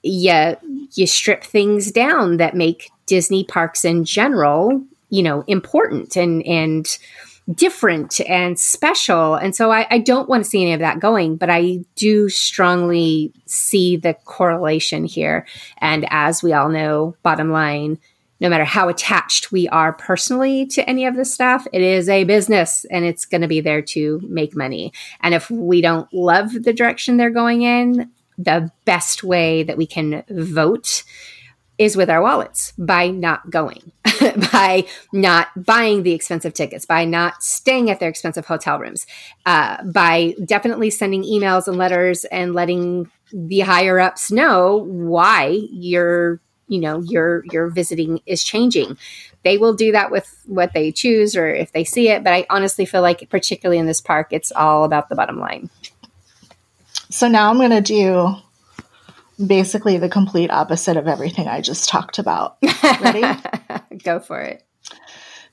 you, 0.01 0.55
you 0.93 1.05
strip 1.05 1.43
things 1.43 1.91
down 1.91 2.37
that 2.37 2.55
make 2.55 2.89
Disney 3.05 3.43
parks 3.43 3.85
in 3.85 4.05
general, 4.05 4.81
you 5.09 5.21
know, 5.21 5.43
important 5.47 6.15
and, 6.15 6.43
and, 6.47 6.97
different 7.53 8.19
and 8.21 8.59
special. 8.59 9.35
And 9.35 9.55
so 9.55 9.71
I, 9.71 9.85
I, 9.91 9.99
don't 9.99 10.27
want 10.27 10.43
to 10.43 10.49
see 10.49 10.63
any 10.63 10.73
of 10.73 10.79
that 10.79 10.99
going, 10.99 11.35
but 11.35 11.49
I 11.49 11.85
do 11.95 12.27
strongly 12.27 13.31
see 13.45 13.97
the 13.97 14.15
correlation 14.25 15.05
here. 15.05 15.45
And 15.77 16.07
as 16.09 16.41
we 16.41 16.53
all 16.53 16.69
know, 16.69 17.15
bottom 17.21 17.51
line, 17.51 17.99
no 18.39 18.49
matter 18.49 18.65
how 18.65 18.89
attached 18.89 19.51
we 19.51 19.67
are 19.69 19.93
personally 19.93 20.65
to 20.67 20.87
any 20.89 21.05
of 21.05 21.15
this 21.15 21.33
stuff, 21.33 21.65
it 21.71 21.81
is 21.81 22.09
a 22.09 22.25
business 22.25 22.85
and 22.91 23.05
it's 23.05 23.25
going 23.25 23.41
to 23.41 23.47
be 23.47 23.61
there 23.61 23.81
to 23.81 24.19
make 24.27 24.55
money. 24.55 24.91
And 25.21 25.33
if 25.33 25.49
we 25.49 25.81
don't 25.81 26.11
love 26.13 26.51
the 26.51 26.73
direction 26.73 27.17
they're 27.17 27.29
going 27.29 27.61
in, 27.61 28.11
the 28.37 28.69
best 28.83 29.23
way 29.23 29.63
that 29.63 29.77
we 29.77 29.85
can 29.87 30.23
vote 30.29 31.03
is 31.77 31.97
with 31.97 32.09
our 32.09 32.21
wallets 32.21 32.73
by 32.77 33.09
not 33.09 33.49
going, 33.49 33.91
by 34.51 34.85
not 35.11 35.47
buying 35.55 36.03
the 36.03 36.13
expensive 36.13 36.53
tickets, 36.53 36.85
by 36.85 37.05
not 37.05 37.43
staying 37.43 37.89
at 37.89 37.99
their 37.99 38.09
expensive 38.09 38.45
hotel 38.45 38.79
rooms, 38.79 39.05
uh, 39.45 39.83
by 39.83 40.33
definitely 40.45 40.89
sending 40.89 41.23
emails 41.23 41.67
and 41.67 41.77
letters 41.77 42.23
and 42.25 42.53
letting 42.53 43.09
the 43.33 43.61
higher 43.61 43.99
ups 43.99 44.31
know 44.31 44.85
why 44.87 45.59
you're 45.71 46.39
you 46.67 46.79
know 46.79 46.99
your 47.01 47.43
your 47.51 47.67
visiting 47.69 48.21
is 48.25 48.43
changing. 48.43 48.97
They 49.43 49.57
will 49.57 49.73
do 49.73 49.91
that 49.91 50.11
with 50.11 50.43
what 50.45 50.73
they 50.73 50.91
choose 50.91 51.35
or 51.35 51.47
if 51.47 51.71
they 51.71 51.83
see 51.83 52.09
it 52.09 52.23
but 52.23 52.33
i 52.33 52.45
honestly 52.49 52.85
feel 52.85 53.01
like 53.01 53.29
particularly 53.29 53.77
in 53.77 53.85
this 53.85 54.01
park 54.01 54.27
it's 54.31 54.51
all 54.51 54.83
about 54.83 55.09
the 55.09 55.15
bottom 55.15 55.39
line. 55.39 55.69
So 57.09 57.27
now 57.27 57.49
i'm 57.49 57.57
going 57.57 57.69
to 57.71 57.81
do 57.81 58.35
basically 59.45 59.97
the 59.97 60.09
complete 60.09 60.49
opposite 60.49 60.97
of 60.97 61.07
everything 61.07 61.47
i 61.47 61.61
just 61.61 61.89
talked 61.89 62.19
about. 62.19 62.57
Ready? 63.01 63.23
Go 64.03 64.19
for 64.19 64.41
it 64.41 64.63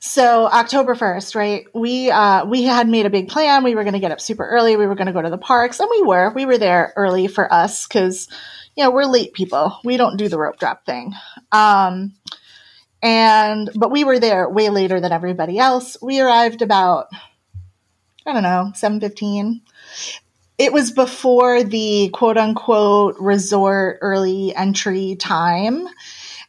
so 0.05 0.47
October 0.47 0.97
1st, 0.97 1.37
right? 1.37 1.65
We 1.75 2.11
uh 2.11 2.45
we 2.45 2.65
had 2.65 2.89
made 2.89 3.07
a 3.07 3.11
big 3.11 3.29
plan. 3.29 3.63
We 3.63 3.77
were 3.77 3.85
going 3.85 3.95
to 3.95 4.01
get 4.01 4.11
up 4.11 4.21
super 4.21 4.45
early. 4.45 4.77
We 4.77 4.87
were 4.87 4.97
going 4.97 5.07
to 5.07 5.13
go 5.13 5.23
to 5.23 5.31
the 5.31 5.39
parks 5.39 5.79
and 5.79 5.89
we 5.89 6.03
were. 6.03 6.33
We 6.35 6.45
were 6.45 6.59
there 6.59 6.93
early 6.97 7.29
for 7.29 7.53
us 7.53 7.87
cuz 7.87 8.29
you 8.77 8.83
know, 8.83 8.91
we're 8.91 9.05
late 9.05 9.33
people. 9.33 9.79
We 9.85 9.97
don't 9.97 10.17
do 10.17 10.29
the 10.29 10.39
rope 10.39 10.59
drop 10.59 10.85
thing. 10.87 11.13
Um, 11.53 12.15
and, 13.03 13.71
but 13.75 13.91
we 13.91 14.05
were 14.05 14.19
there 14.19 14.49
way 14.49 14.71
later 14.71 15.01
than 15.01 15.13
everybody 15.13 15.59
else. 15.59 15.97
We 16.01 16.21
arrived 16.21 16.63
about, 16.63 17.09
I 18.27 18.33
don't 18.33 18.43
know, 18.43 18.73
715. 18.75 19.61
It 20.59 20.73
was 20.73 20.91
before 20.91 21.65
the 21.65 22.11
quote 22.13 22.39
unquote 22.39 23.17
resort 23.19 23.99
early 24.01 24.55
entry 24.55 25.17
time. 25.17 25.87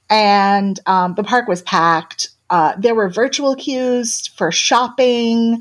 And 0.09 0.79
um, 0.85 1.15
the 1.15 1.23
park 1.23 1.47
was 1.47 1.61
packed. 1.61 2.29
Uh, 2.53 2.75
there 2.77 2.93
were 2.93 3.09
virtual 3.09 3.55
queues 3.55 4.27
for 4.27 4.51
shopping 4.51 5.59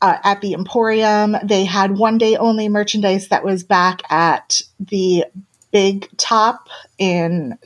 uh, 0.00 0.16
at 0.24 0.40
the 0.40 0.54
Emporium. 0.54 1.36
They 1.44 1.64
had 1.64 1.96
one 1.96 2.18
day 2.18 2.36
only 2.36 2.68
merchandise 2.68 3.28
that 3.28 3.44
was 3.44 3.62
back 3.62 4.02
at 4.10 4.60
the 4.80 5.24
Big 5.70 6.08
Top 6.16 6.68
in 6.98 7.56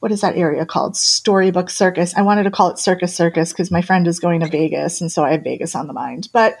what 0.00 0.10
is 0.10 0.20
that 0.22 0.34
area 0.34 0.66
called? 0.66 0.96
Storybook 0.96 1.70
Circus. 1.70 2.12
I 2.16 2.22
wanted 2.22 2.42
to 2.42 2.50
call 2.50 2.70
it 2.70 2.80
Circus 2.80 3.14
Circus 3.14 3.52
because 3.52 3.70
my 3.70 3.82
friend 3.82 4.08
is 4.08 4.18
going 4.18 4.40
to 4.40 4.48
Vegas, 4.48 5.00
and 5.00 5.12
so 5.12 5.22
I 5.22 5.30
have 5.30 5.44
Vegas 5.44 5.76
on 5.76 5.86
the 5.86 5.92
mind. 5.92 6.28
But 6.32 6.58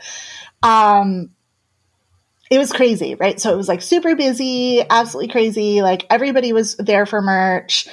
um, 0.62 1.30
it 2.52 2.58
was 2.58 2.72
crazy, 2.72 3.16
right? 3.16 3.40
So 3.40 3.52
it 3.52 3.56
was 3.56 3.66
like 3.66 3.82
super 3.82 4.14
busy, 4.14 4.84
absolutely 4.88 5.32
crazy. 5.32 5.82
Like 5.82 6.06
everybody 6.08 6.52
was 6.52 6.76
there 6.76 7.04
for 7.04 7.20
merch. 7.20 7.88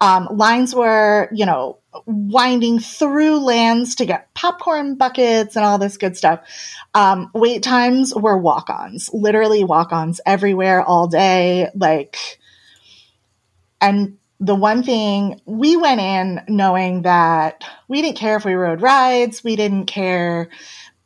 Um, 0.00 0.26
lines 0.30 0.74
were, 0.74 1.28
you 1.32 1.44
know, 1.44 1.78
winding 2.06 2.78
through 2.78 3.38
lands 3.38 3.96
to 3.96 4.06
get 4.06 4.32
popcorn 4.34 4.94
buckets 4.96 5.56
and 5.56 5.64
all 5.64 5.78
this 5.78 5.96
good 5.96 6.16
stuff. 6.16 6.40
Um, 6.94 7.30
wait 7.34 7.62
times 7.62 8.14
were 8.14 8.36
walk 8.36 8.70
ons, 8.70 9.10
literally 9.12 9.64
walk 9.64 9.92
ons 9.92 10.20
everywhere 10.24 10.82
all 10.82 11.06
day. 11.06 11.68
Like, 11.74 12.16
and 13.80 14.18
the 14.40 14.54
one 14.56 14.82
thing 14.82 15.40
we 15.44 15.76
went 15.76 16.00
in 16.00 16.40
knowing 16.48 17.02
that 17.02 17.64
we 17.88 18.02
didn't 18.02 18.16
care 18.16 18.36
if 18.36 18.44
we 18.44 18.54
rode 18.54 18.82
rides, 18.82 19.44
we 19.44 19.54
didn't 19.54 19.86
care 19.86 20.48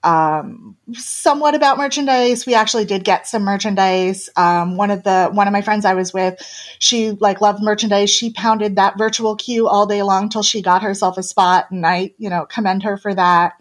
um, 0.06 0.76
somewhat 0.92 1.56
about 1.56 1.78
merchandise. 1.78 2.46
We 2.46 2.54
actually 2.54 2.84
did 2.84 3.02
get 3.02 3.26
some 3.26 3.42
merchandise. 3.42 4.30
Um, 4.36 4.76
one 4.76 4.92
of 4.92 5.02
the 5.02 5.28
one 5.32 5.48
of 5.48 5.52
my 5.52 5.62
friends 5.62 5.84
I 5.84 5.94
was 5.94 6.14
with, 6.14 6.40
she 6.78 7.10
like 7.10 7.40
loved 7.40 7.60
merchandise. 7.60 8.08
She 8.08 8.32
pounded 8.32 8.76
that 8.76 8.96
virtual 8.96 9.34
queue 9.34 9.66
all 9.66 9.84
day 9.84 10.04
long 10.04 10.28
till 10.28 10.44
she 10.44 10.62
got 10.62 10.82
herself 10.82 11.18
a 11.18 11.24
spot, 11.24 11.72
and 11.72 11.84
I, 11.84 12.12
you 12.18 12.30
know, 12.30 12.46
commend 12.46 12.84
her 12.84 12.96
for 12.96 13.12
that. 13.12 13.54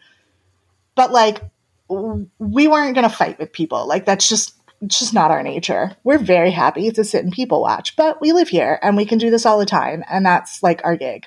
But 0.93 1.11
like, 1.11 1.41
we 1.89 2.67
weren't 2.67 2.93
gonna 2.93 3.09
fight 3.09 3.39
with 3.39 3.51
people. 3.51 3.87
Like 3.87 4.05
that's 4.05 4.29
just 4.29 4.53
it's 4.81 4.99
just 4.99 5.15
not 5.15 5.31
our 5.31 5.41
nature. 5.41 5.97
We're 6.03 6.19
very 6.19 6.51
happy 6.51 6.91
to 6.91 7.03
sit 7.03 7.23
and 7.23 7.33
people 7.33 7.59
watch, 7.59 7.95
but 7.95 8.21
we 8.21 8.33
live 8.33 8.49
here 8.49 8.77
and 8.83 8.95
we 8.95 9.07
can 9.07 9.17
do 9.17 9.31
this 9.31 9.47
all 9.47 9.57
the 9.57 9.65
time, 9.65 10.03
and 10.07 10.23
that's 10.23 10.61
like 10.61 10.81
our 10.83 10.95
gig. 10.95 11.25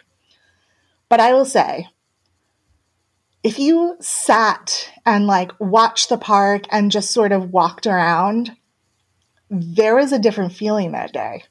But 1.09 1.19
I 1.19 1.35
will 1.35 1.47
say, 1.47 1.89
if 3.43 3.59
you 3.59 3.97
sat 4.01 4.91
and 5.07 5.27
like 5.27 5.53
watched 5.61 6.09
the 6.09 6.19
park 6.19 6.65
and 6.71 6.91
just 6.91 7.11
sort 7.11 7.33
of 7.33 7.51
walked 7.51 7.87
around, 7.87 8.57
there 9.51 9.95
was 9.95 10.13
a 10.13 10.19
different 10.19 10.53
feeling 10.53 10.93
that 10.93 11.13
day. 11.13 11.45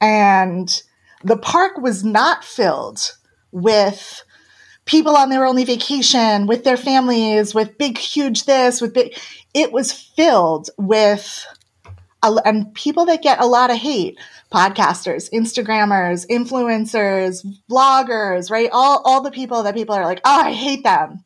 And 0.00 0.82
the 1.22 1.36
park 1.36 1.78
was 1.78 2.04
not 2.04 2.44
filled 2.44 3.16
with 3.52 4.24
people 4.84 5.16
on 5.16 5.30
their 5.30 5.46
only 5.46 5.64
vacation, 5.64 6.46
with 6.46 6.64
their 6.64 6.76
families, 6.76 7.54
with 7.54 7.78
big, 7.78 7.96
huge 7.96 8.44
this, 8.44 8.80
with 8.80 8.92
big. 8.92 9.16
It 9.54 9.72
was 9.72 9.92
filled 9.92 10.70
with, 10.76 11.46
and 12.22 12.74
people 12.74 13.06
that 13.06 13.22
get 13.22 13.40
a 13.40 13.46
lot 13.46 13.70
of 13.70 13.76
hate 13.76 14.18
podcasters, 14.54 15.28
Instagrammers, 15.32 16.24
influencers, 16.30 17.44
bloggers, 17.68 18.50
right? 18.50 18.70
All, 18.72 19.02
all 19.04 19.20
the 19.20 19.32
people 19.32 19.64
that 19.64 19.74
people 19.74 19.96
are 19.96 20.04
like, 20.04 20.20
oh, 20.24 20.40
I 20.42 20.52
hate 20.52 20.84
them. 20.84 21.24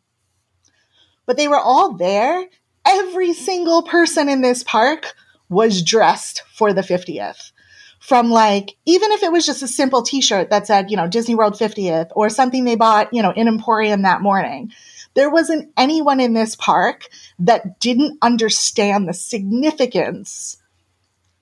But 1.26 1.36
they 1.36 1.46
were 1.46 1.58
all 1.58 1.92
there. 1.92 2.46
Every 2.86 3.34
single 3.34 3.82
person 3.82 4.30
in 4.30 4.40
this 4.40 4.62
park 4.62 5.12
was 5.50 5.82
dressed 5.82 6.42
for 6.54 6.72
the 6.72 6.80
50th. 6.80 7.52
From 8.00 8.30
like, 8.30 8.76
even 8.86 9.12
if 9.12 9.22
it 9.22 9.30
was 9.30 9.44
just 9.44 9.62
a 9.62 9.68
simple 9.68 10.02
t 10.02 10.22
shirt 10.22 10.48
that 10.48 10.66
said, 10.66 10.90
you 10.90 10.96
know, 10.96 11.06
Disney 11.06 11.34
World 11.34 11.54
50th 11.54 12.08
or 12.16 12.30
something 12.30 12.64
they 12.64 12.76
bought, 12.76 13.12
you 13.12 13.22
know, 13.22 13.32
in 13.32 13.46
Emporium 13.46 14.02
that 14.02 14.22
morning, 14.22 14.72
there 15.12 15.28
wasn't 15.28 15.70
anyone 15.76 16.20
in 16.20 16.32
this 16.32 16.56
park 16.56 17.08
that 17.40 17.78
didn't 17.78 18.16
understand 18.22 19.06
the 19.06 19.12
significance 19.12 20.56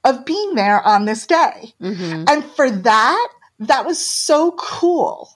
of 0.06 0.24
being 0.24 0.54
there 0.54 0.80
on 0.80 1.04
this 1.04 1.26
day. 1.26 1.74
Mm-hmm. 1.82 2.24
And 2.28 2.44
for 2.44 2.70
that, 2.70 3.28
that 3.58 3.84
was 3.84 3.98
so 3.98 4.52
cool 4.52 5.28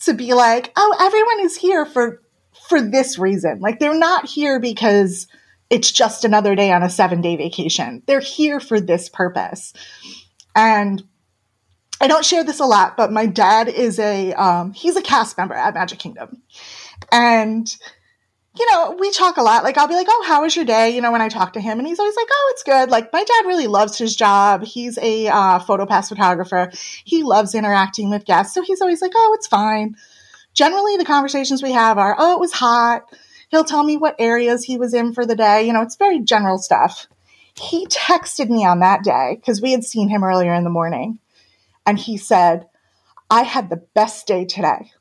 to 0.00 0.14
be 0.14 0.34
like, 0.34 0.72
oh, 0.74 0.96
everyone 0.98 1.40
is 1.40 1.56
here 1.56 1.84
for 1.86 2.22
for 2.68 2.80
this 2.80 3.18
reason. 3.18 3.60
Like 3.60 3.78
they're 3.78 3.96
not 3.96 4.26
here 4.26 4.58
because 4.58 5.28
it's 5.68 5.92
just 5.92 6.24
another 6.24 6.54
day 6.54 6.72
on 6.72 6.82
a 6.82 6.86
7-day 6.86 7.36
vacation. 7.36 8.02
They're 8.06 8.20
here 8.20 8.58
for 8.58 8.80
this 8.80 9.08
purpose. 9.08 9.74
And 10.56 11.02
I 12.00 12.06
don't 12.06 12.24
share 12.24 12.44
this 12.44 12.60
a 12.60 12.64
lot, 12.64 12.96
but 12.96 13.12
my 13.12 13.26
dad 13.26 13.68
is 13.68 13.98
a 13.98 14.32
um, 14.32 14.72
he's 14.72 14.96
a 14.96 15.02
cast 15.02 15.36
member 15.36 15.54
at 15.54 15.74
Magic 15.74 15.98
Kingdom. 15.98 16.42
And 17.12 17.74
you 18.56 18.70
know, 18.70 18.96
we 18.98 19.10
talk 19.10 19.36
a 19.36 19.42
lot. 19.42 19.64
Like, 19.64 19.76
I'll 19.76 19.88
be 19.88 19.94
like, 19.94 20.06
oh, 20.08 20.24
how 20.26 20.42
was 20.42 20.54
your 20.54 20.64
day? 20.64 20.90
You 20.90 21.00
know, 21.00 21.10
when 21.10 21.20
I 21.20 21.28
talk 21.28 21.54
to 21.54 21.60
him, 21.60 21.78
and 21.78 21.88
he's 21.88 21.98
always 21.98 22.14
like, 22.14 22.28
oh, 22.30 22.52
it's 22.52 22.62
good. 22.62 22.88
Like, 22.88 23.12
my 23.12 23.24
dad 23.24 23.46
really 23.46 23.66
loves 23.66 23.98
his 23.98 24.14
job. 24.14 24.62
He's 24.62 24.96
a 24.98 25.26
uh, 25.26 25.58
PhotoPass 25.58 26.08
photographer. 26.08 26.70
He 27.04 27.24
loves 27.24 27.54
interacting 27.54 28.10
with 28.10 28.24
guests. 28.24 28.54
So 28.54 28.62
he's 28.62 28.80
always 28.80 29.02
like, 29.02 29.12
oh, 29.16 29.32
it's 29.36 29.48
fine. 29.48 29.96
Generally, 30.52 30.98
the 30.98 31.04
conversations 31.04 31.64
we 31.64 31.72
have 31.72 31.98
are, 31.98 32.14
oh, 32.16 32.34
it 32.34 32.40
was 32.40 32.52
hot. 32.52 33.02
He'll 33.48 33.64
tell 33.64 33.82
me 33.82 33.96
what 33.96 34.14
areas 34.20 34.62
he 34.62 34.78
was 34.78 34.94
in 34.94 35.12
for 35.14 35.26
the 35.26 35.34
day. 35.34 35.66
You 35.66 35.72
know, 35.72 35.82
it's 35.82 35.96
very 35.96 36.20
general 36.20 36.58
stuff. 36.58 37.08
He 37.60 37.86
texted 37.86 38.50
me 38.50 38.64
on 38.64 38.80
that 38.80 39.02
day 39.02 39.36
because 39.36 39.60
we 39.60 39.72
had 39.72 39.84
seen 39.84 40.08
him 40.08 40.22
earlier 40.22 40.54
in 40.54 40.64
the 40.64 40.70
morning. 40.70 41.18
And 41.86 41.98
he 41.98 42.16
said, 42.16 42.66
I 43.28 43.42
had 43.42 43.68
the 43.68 43.84
best 43.94 44.28
day 44.28 44.44
today. 44.44 44.92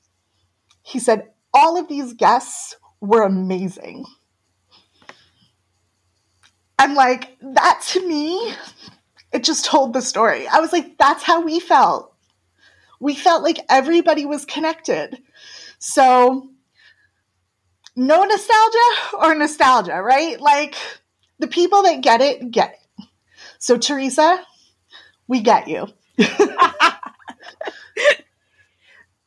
He 0.81 0.97
said, 0.97 1.29
all 1.53 1.77
of 1.77 1.87
these 1.87 2.13
guests 2.13 2.77
were 3.03 3.23
amazing. 3.23 4.05
And 6.79 6.95
like 6.95 7.37
that 7.41 7.83
to 7.89 8.07
me, 8.07 8.53
it 9.33 9.43
just 9.43 9.65
told 9.65 9.93
the 9.93 10.01
story. 10.01 10.47
I 10.47 10.61
was 10.61 10.71
like, 10.71 10.97
that's 10.97 11.21
how 11.21 11.41
we 11.41 11.59
felt. 11.59 12.13
We 12.99 13.13
felt 13.13 13.43
like 13.43 13.59
everybody 13.69 14.25
was 14.25 14.45
connected. 14.45 15.21
So, 15.79 16.49
no 17.95 18.23
nostalgia 18.23 19.17
or 19.19 19.35
nostalgia, 19.35 20.01
right? 20.01 20.39
Like 20.39 20.75
the 21.39 21.47
people 21.47 21.83
that 21.83 22.01
get 22.01 22.21
it, 22.21 22.51
get 22.51 22.71
it. 22.71 23.05
So, 23.59 23.77
Teresa, 23.77 24.41
we 25.27 25.41
get 25.41 25.67
you. 25.67 25.87
no, 26.17 26.27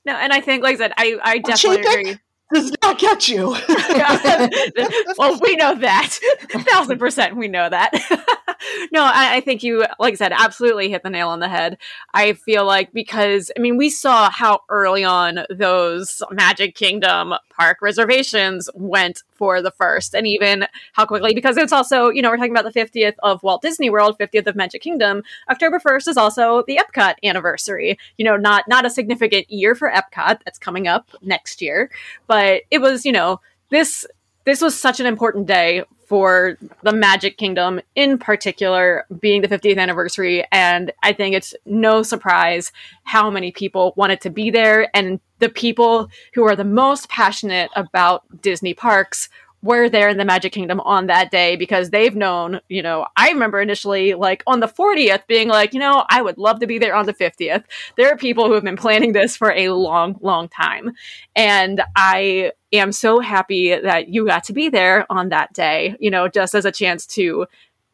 and 0.07 0.33
I 0.33 0.41
think, 0.41 0.63
like 0.63 0.77
I 0.77 0.79
said, 0.79 0.93
I, 0.97 1.19
I 1.23 1.39
definitely 1.39 1.83
agree 1.83 2.19
does 2.53 2.73
not 2.83 2.99
get 2.99 3.29
you. 3.29 3.57
well, 5.19 5.39
we 5.41 5.57
know 5.57 5.75
that. 5.77 6.19
A 6.55 6.63
thousand 6.63 6.99
percent, 6.99 7.37
we 7.37 7.49
know 7.49 7.69
that. 7.69 7.93
no, 8.93 9.03
I, 9.03 9.37
I, 9.37 9.41
think 9.41 9.63
you, 9.63 9.85
like 9.99 10.13
I 10.13 10.17
said, 10.17 10.33
absolutely 10.33 10.89
hit 10.91 11.03
the 11.03 11.11
nail 11.11 11.29
on 11.29 11.41
the 11.41 11.49
head. 11.49 11.79
I 12.15 12.35
feel 12.35 12.65
like 12.65 12.93
because, 12.93 13.51
I 13.57 13.61
mean, 13.61 13.77
we 13.77 13.91
saw 13.91 14.31
how 14.31 14.61
early 14.69 15.05
on 15.05 15.41
those 15.51 16.23
Magic 16.31 16.75
Kingdom 16.75 17.35
park 17.51 17.79
reservations 17.83 18.71
went 18.75 19.23
for 19.37 19.63
the 19.63 19.71
first, 19.71 20.15
and 20.15 20.27
even 20.27 20.67
how 20.93 21.07
quickly, 21.07 21.35
because 21.35 21.57
it's 21.57 21.73
also, 21.73 22.09
you 22.09 22.23
know, 22.23 22.31
we're 22.31 22.37
talking 22.37 22.57
about 22.57 22.73
the 22.73 22.81
50th 22.81 23.15
of 23.23 23.43
Walt 23.43 23.63
Disney 23.63 23.91
World, 23.91 24.17
50th 24.19 24.47
of 24.47 24.57
Magic 24.57 24.83
Kingdom. 24.83 25.23
October 25.51 25.79
1st 25.79 26.09
is 26.09 26.17
also 26.17 26.63
the 26.67 26.79
Epcot 26.79 27.15
anniversary. 27.23 27.99
You 28.19 28.25
know, 28.25 28.37
not 28.37 28.65
not 28.69 28.87
a 28.87 28.91
significant 28.91 29.51
year 29.51 29.75
for 29.75 29.91
Epcot 29.91 30.41
that's 30.45 30.59
coming 30.59 30.89
up 30.89 31.11
next 31.23 31.63
year, 31.63 31.91
but 32.27 32.63
it 32.71 32.81
was, 32.81 33.05
you 33.05 33.13
know, 33.13 33.41
this 33.71 34.07
this 34.45 34.61
was 34.61 34.79
such 34.79 35.01
an 35.01 35.07
important 35.07 35.47
day 35.47 35.83
for 36.07 36.57
the 36.83 36.93
Magic 36.93 37.37
Kingdom 37.37 37.81
in 37.95 38.17
particular, 38.19 39.05
being 39.21 39.43
the 39.43 39.49
50th 39.49 39.79
anniversary. 39.79 40.47
And 40.53 40.93
I 41.03 41.13
think 41.13 41.35
it's 41.35 41.55
no 41.67 42.03
surprise 42.03 42.73
how 43.05 43.31
many 43.31 43.53
people 43.53 43.93
wanted 43.97 44.21
to 44.23 44.31
be 44.31 44.51
there. 44.51 44.89
And 44.95 45.21
the 45.41 45.49
people 45.49 46.09
who 46.35 46.45
are 46.45 46.57
the 46.57 46.65
most 46.65 47.09
passionate 47.09 47.71
about 47.75 48.25
Disney 48.41 48.73
parks 48.73 49.29
were 49.63 49.89
there 49.89 50.09
in 50.09 50.17
the 50.17 50.25
Magic 50.25 50.53
Kingdom 50.53 50.81
on 50.81 51.07
that 51.07 51.31
day 51.31 51.57
because 51.57 51.91
they've 51.91 52.15
known, 52.15 52.61
you 52.69 52.83
know, 52.83 53.07
I 53.17 53.31
remember 53.31 53.61
initially 53.61 54.15
like 54.15 54.43
on 54.47 54.61
the 54.61 54.69
40th 54.69 55.27
being 55.27 55.49
like, 55.49 55.75
you 55.75 55.81
know, 55.81 56.05
I 56.09 56.23
would 56.23 56.39
love 56.39 56.61
to 56.61 56.67
be 56.67 56.79
there 56.79 56.95
on 56.95 57.07
the 57.07 57.15
50th. 57.15 57.65
There 57.97 58.09
are 58.13 58.17
people 58.17 58.47
who 58.47 58.53
have 58.53 58.63
been 58.63 58.77
planning 58.77 59.13
this 59.13 59.37
for 59.37 59.53
a 59.53 59.71
long, 59.71 60.19
long 60.21 60.49
time. 60.49 60.93
And 61.35 61.83
I 61.97 62.53
am 62.79 62.93
so 62.93 63.21
happy 63.21 63.75
that 63.75 64.09
you 64.09 64.27
got 64.27 64.45
to 64.45 64.53
be 64.53 64.69
there 64.69 65.07
on 65.11 65.29
that 65.31 65.53
day, 65.53 65.97
you 66.01 66.11
know, 66.11 66.29
just 66.29 66.55
as 66.55 66.65
a 66.65 66.73
chance 66.73 67.07
to 67.09 67.47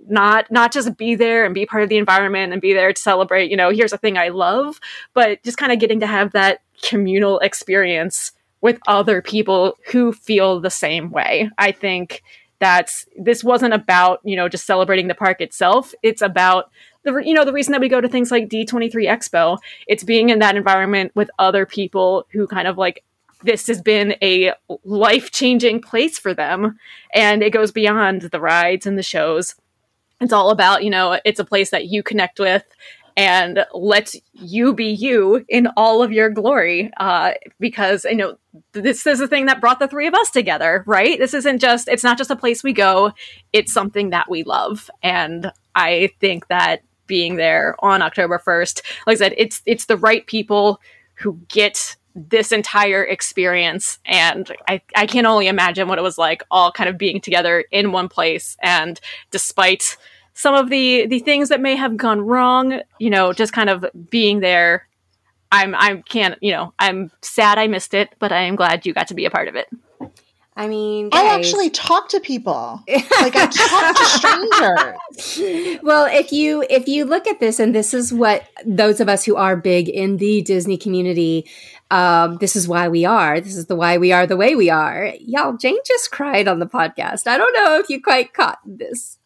not 0.08 0.50
not 0.50 0.72
just 0.72 0.96
be 0.96 1.14
there 1.14 1.44
and 1.44 1.54
be 1.54 1.66
part 1.66 1.82
of 1.82 1.88
the 1.88 1.96
environment 1.96 2.52
and 2.52 2.60
be 2.60 2.72
there 2.72 2.92
to 2.92 3.00
celebrate, 3.00 3.50
you 3.50 3.56
know, 3.56 3.70
here's 3.70 3.92
a 3.92 3.98
thing 3.98 4.18
I 4.18 4.28
love, 4.28 4.80
but 5.14 5.42
just 5.42 5.58
kind 5.58 5.72
of 5.72 5.78
getting 5.78 6.00
to 6.00 6.06
have 6.06 6.32
that 6.32 6.60
communal 6.82 7.38
experience 7.40 8.32
with 8.60 8.78
other 8.86 9.22
people 9.22 9.76
who 9.90 10.12
feel 10.12 10.60
the 10.60 10.70
same 10.70 11.10
way. 11.10 11.50
I 11.58 11.72
think 11.72 12.22
that 12.60 12.90
this 13.18 13.42
wasn't 13.42 13.74
about, 13.74 14.20
you 14.22 14.36
know, 14.36 14.48
just 14.48 14.66
celebrating 14.66 15.08
the 15.08 15.14
park 15.14 15.40
itself. 15.40 15.92
It's 16.02 16.22
about 16.22 16.70
the 17.04 17.20
you 17.24 17.34
know 17.34 17.44
the 17.44 17.52
reason 17.52 17.72
that 17.72 17.80
we 17.80 17.88
go 17.88 18.00
to 18.00 18.08
things 18.08 18.30
like 18.30 18.48
D23 18.48 18.92
Expo. 18.92 19.58
It's 19.86 20.04
being 20.04 20.30
in 20.30 20.38
that 20.38 20.56
environment 20.56 21.12
with 21.14 21.30
other 21.38 21.66
people 21.66 22.26
who 22.32 22.46
kind 22.46 22.68
of 22.68 22.78
like 22.78 23.02
this 23.45 23.66
has 23.66 23.80
been 23.82 24.14
a 24.22 24.53
life-changing 24.84 25.80
place 25.80 26.18
for 26.18 26.34
them 26.34 26.78
and 27.12 27.43
it 27.43 27.51
goes 27.51 27.72
beyond 27.72 28.22
the 28.22 28.40
rides 28.40 28.86
and 28.86 28.99
the 28.99 29.03
shows. 29.03 29.55
It's 30.20 30.32
all 30.32 30.51
about, 30.51 30.84
you 30.84 30.90
know, 30.90 31.18
it's 31.24 31.40
a 31.40 31.45
place 31.45 31.70
that 31.70 31.86
you 31.86 32.03
connect 32.03 32.38
with 32.38 32.64
and 33.16 33.66
let 33.74 34.14
you 34.32 34.74
be 34.74 34.86
you 34.86 35.45
in 35.49 35.68
all 35.76 36.03
of 36.03 36.12
your 36.12 36.30
glory. 36.30 36.90
Uh, 36.97 37.32
because 37.61 38.05
you 38.05 38.16
know 38.16 38.38
this 38.72 39.07
is 39.07 39.18
the 39.18 39.28
thing 39.28 39.47
that 39.47 39.61
brought 39.61 39.78
the 39.78 39.88
three 39.88 40.07
of 40.07 40.14
us 40.14 40.30
together, 40.30 40.84
right? 40.86 41.18
This 41.18 41.34
isn't 41.34 41.61
just 41.61 41.88
it's 41.88 42.05
not 42.05 42.18
just 42.18 42.30
a 42.30 42.36
place 42.36 42.62
we 42.62 42.72
go; 42.72 43.12
it's 43.53 43.72
something 43.72 44.11
that 44.11 44.30
we 44.30 44.45
love, 44.45 44.90
and 45.03 45.53
I 45.74 46.11
think 46.20 46.49
that 46.49 46.82
being 47.07 47.36
there 47.36 47.76
on 47.80 48.03
October 48.03 48.38
first, 48.38 48.82
like 49.07 49.16
I 49.16 49.18
said, 49.18 49.34
it's 49.36 49.62
it's 49.66 49.86
the 49.86 49.97
right 49.97 50.26
people 50.26 50.80
who 51.14 51.38
get 51.49 51.97
this 52.14 52.52
entire 52.52 53.04
experience 53.04 53.98
and 54.04 54.50
I, 54.68 54.82
I 54.94 55.06
can 55.06 55.24
only 55.24 55.48
imagine 55.48 55.88
what 55.88 55.98
it 55.98 56.02
was 56.02 56.18
like 56.18 56.42
all 56.50 56.70
kind 56.70 56.90
of 56.90 56.98
being 56.98 57.20
together 57.20 57.64
in 57.70 57.92
one 57.92 58.08
place. 58.08 58.56
And 58.62 59.00
despite 59.30 59.96
some 60.34 60.54
of 60.54 60.70
the 60.70 61.06
the 61.06 61.18
things 61.20 61.48
that 61.48 61.60
may 61.60 61.76
have 61.76 61.96
gone 61.96 62.20
wrong 62.20 62.80
you 62.98 63.10
know 63.10 63.32
just 63.32 63.52
kind 63.52 63.68
of 63.68 63.84
being 64.10 64.40
there 64.40 64.88
i'm 65.50 65.74
i 65.74 66.02
can't 66.08 66.38
you 66.40 66.50
know 66.50 66.72
i'm 66.78 67.10
sad 67.20 67.58
i 67.58 67.66
missed 67.66 67.94
it 67.94 68.08
but 68.18 68.32
i 68.32 68.40
am 68.40 68.56
glad 68.56 68.86
you 68.86 68.94
got 68.94 69.08
to 69.08 69.14
be 69.14 69.24
a 69.24 69.30
part 69.30 69.48
of 69.48 69.54
it 69.54 69.68
I 70.55 70.68
mean, 70.68 71.09
I 71.12 71.34
actually 71.34 71.70
talk 71.70 72.11
to 72.11 72.20
people. 72.20 72.82
Like 72.86 73.34
I 73.36 73.46
talk 73.46 73.96
to 73.96 74.05
strangers. 75.16 75.80
well, 75.82 76.07
if 76.07 76.30
you 76.30 76.64
if 76.68 76.88
you 76.88 77.05
look 77.07 77.26
at 77.26 77.40
this, 77.40 77.59
and 77.59 77.74
this 77.74 77.94
is 77.94 78.12
what 78.12 78.44
those 78.66 79.00
of 79.00 79.09
us 79.09 79.24
who 79.24 79.36
are 79.36 79.57
big 79.57 79.88
in 79.88 80.18
the 80.18 80.42
Disney 80.42 80.76
community, 80.76 81.48
um, 81.90 82.36
this 82.36 82.55
is 82.55 82.68
why 82.68 82.88
we 82.88 83.05
are. 83.07 83.40
This 83.40 83.57
is 83.57 83.66
the 83.66 83.76
why 83.76 83.96
we 83.96 84.12
are 84.12 84.26
the 84.26 84.36
way 84.36 84.55
we 84.55 84.68
are. 84.68 85.14
Y'all, 85.20 85.57
Jane 85.57 85.78
just 85.86 86.11
cried 86.11 86.48
on 86.48 86.59
the 86.59 86.66
podcast. 86.66 87.26
I 87.26 87.38
don't 87.38 87.55
know 87.55 87.78
if 87.78 87.88
you 87.88 88.03
quite 88.03 88.34
caught 88.34 88.59
this 88.66 89.18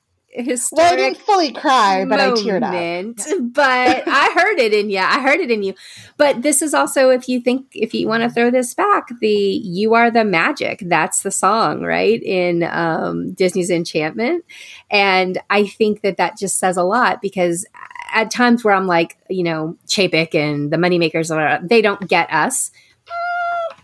Well, 0.72 0.92
I 0.92 0.96
didn't 0.96 1.18
fully 1.18 1.52
cry, 1.52 2.04
but 2.04 2.20
I 2.20 2.30
teared 2.30 2.62
up. 2.62 2.72
moment, 2.72 3.54
But 3.54 4.06
I 4.06 4.30
heard 4.34 4.58
it 4.58 4.72
in 4.72 4.90
you. 4.90 4.98
I 4.98 5.20
heard 5.20 5.40
it 5.40 5.50
in 5.50 5.62
you. 5.62 5.74
But 6.16 6.42
this 6.42 6.62
is 6.62 6.74
also 6.74 7.10
if 7.10 7.28
you 7.28 7.40
think 7.40 7.66
if 7.72 7.94
you 7.94 8.06
want 8.06 8.22
to 8.22 8.30
throw 8.30 8.50
this 8.50 8.74
back, 8.74 9.08
the 9.20 9.28
"You 9.28 9.94
Are 9.94 10.10
the 10.10 10.24
Magic." 10.24 10.82
That's 10.86 11.22
the 11.22 11.30
song, 11.30 11.82
right 11.82 12.22
in 12.22 12.62
um, 12.64 13.32
Disney's 13.32 13.70
Enchantment, 13.70 14.44
and 14.90 15.38
I 15.50 15.66
think 15.66 16.02
that 16.02 16.16
that 16.18 16.38
just 16.38 16.58
says 16.58 16.76
a 16.76 16.82
lot 16.82 17.22
because 17.22 17.66
at 18.12 18.30
times 18.30 18.64
where 18.64 18.74
I'm 18.74 18.86
like, 18.86 19.18
you 19.28 19.42
know, 19.42 19.76
Chapek 19.86 20.34
and 20.34 20.70
the 20.70 20.76
moneymakers, 20.76 21.34
are 21.34 21.60
they 21.66 21.82
don't 21.82 22.08
get 22.08 22.32
us. 22.32 22.70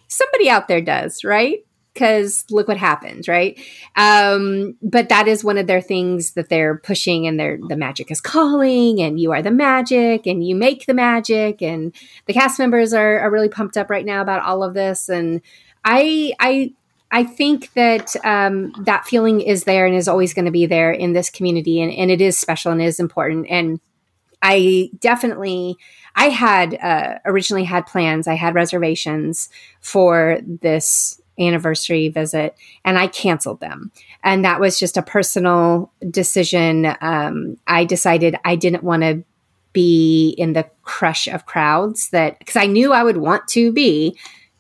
Somebody 0.09 0.51
out 0.51 0.69
there 0.69 0.83
does, 0.83 1.25
right? 1.25 1.65
Because 1.93 2.47
look 2.51 2.69
what 2.69 2.79
happens, 2.79 3.29
right? 3.29 3.61
Um, 3.97 4.77
but 4.83 5.11
that 5.11 5.29
is 5.29 5.45
one 5.45 5.59
of 5.59 5.67
their 5.67 5.83
things 5.83 6.33
that 6.33 6.49
they're 6.49 6.79
pushing, 6.79 7.27
and 7.27 7.39
they're 7.39 7.59
the 7.69 7.77
magic 7.77 8.11
is 8.11 8.21
calling, 8.21 9.01
and 9.01 9.21
you 9.21 9.33
are 9.33 9.43
the 9.43 9.51
magic, 9.51 10.27
and 10.27 10.47
you 10.47 10.55
make 10.55 10.87
the 10.87 10.95
magic, 10.95 11.61
and 11.61 11.95
the 12.27 12.33
cast 12.33 12.59
members 12.59 12.95
are, 12.95 13.21
are 13.21 13.31
really 13.31 13.49
pumped 13.49 13.77
up 13.77 13.91
right 13.91 14.07
now 14.07 14.23
about 14.23 14.43
all 14.43 14.63
of 14.63 14.75
this, 14.75 15.09
and 15.09 15.43
I 15.85 16.33
I 16.41 16.73
I 17.11 17.25
think 17.25 17.75
that 17.75 18.17
um, 18.25 18.73
that 18.85 19.05
feeling 19.05 19.43
is 19.43 19.65
there 19.65 19.85
and 19.85 19.95
is 19.95 20.09
always 20.09 20.33
going 20.33 20.47
to 20.47 20.51
be 20.51 20.65
there 20.65 20.93
in 20.93 21.13
this 21.13 21.29
community, 21.29 21.81
and, 21.83 21.93
and 21.93 22.11
it 22.11 22.23
is 22.23 22.39
special 22.39 22.73
and 22.73 22.81
is 22.81 22.99
important, 22.99 23.47
and 23.51 23.81
I 24.41 24.91
definitely 24.99 25.77
I 26.15 26.29
had 26.29 26.75
uh, 26.75 27.19
originally 27.25 27.65
had 27.65 27.87
plans, 27.87 28.27
I 28.27 28.35
had 28.35 28.55
reservations 28.55 29.49
for 29.81 30.39
this 30.43 31.21
anniversary 31.39 32.09
visit 32.09 32.57
and 32.85 32.99
I 32.99 33.07
canceled 33.07 33.61
them. 33.61 33.91
And 34.23 34.45
that 34.45 34.61
was 34.61 34.79
just 34.79 34.97
a 34.97 35.03
personal 35.03 35.91
decision. 36.11 36.95
Um, 37.01 37.57
I 37.67 37.85
decided 37.85 38.37
I 38.45 38.57
didn't 38.57 38.85
want 38.85 39.03
to 39.03 39.25
be 39.73 40.35
in 40.37 40.53
the 40.53 40.69
crush 40.83 41.27
of 41.27 41.47
crowds 41.47 42.11
that, 42.11 42.39
because 42.39 42.57
I 42.57 42.67
knew 42.67 42.93
I 42.93 43.03
would 43.03 43.17
want 43.17 43.49
to 43.49 43.73
be 43.73 44.19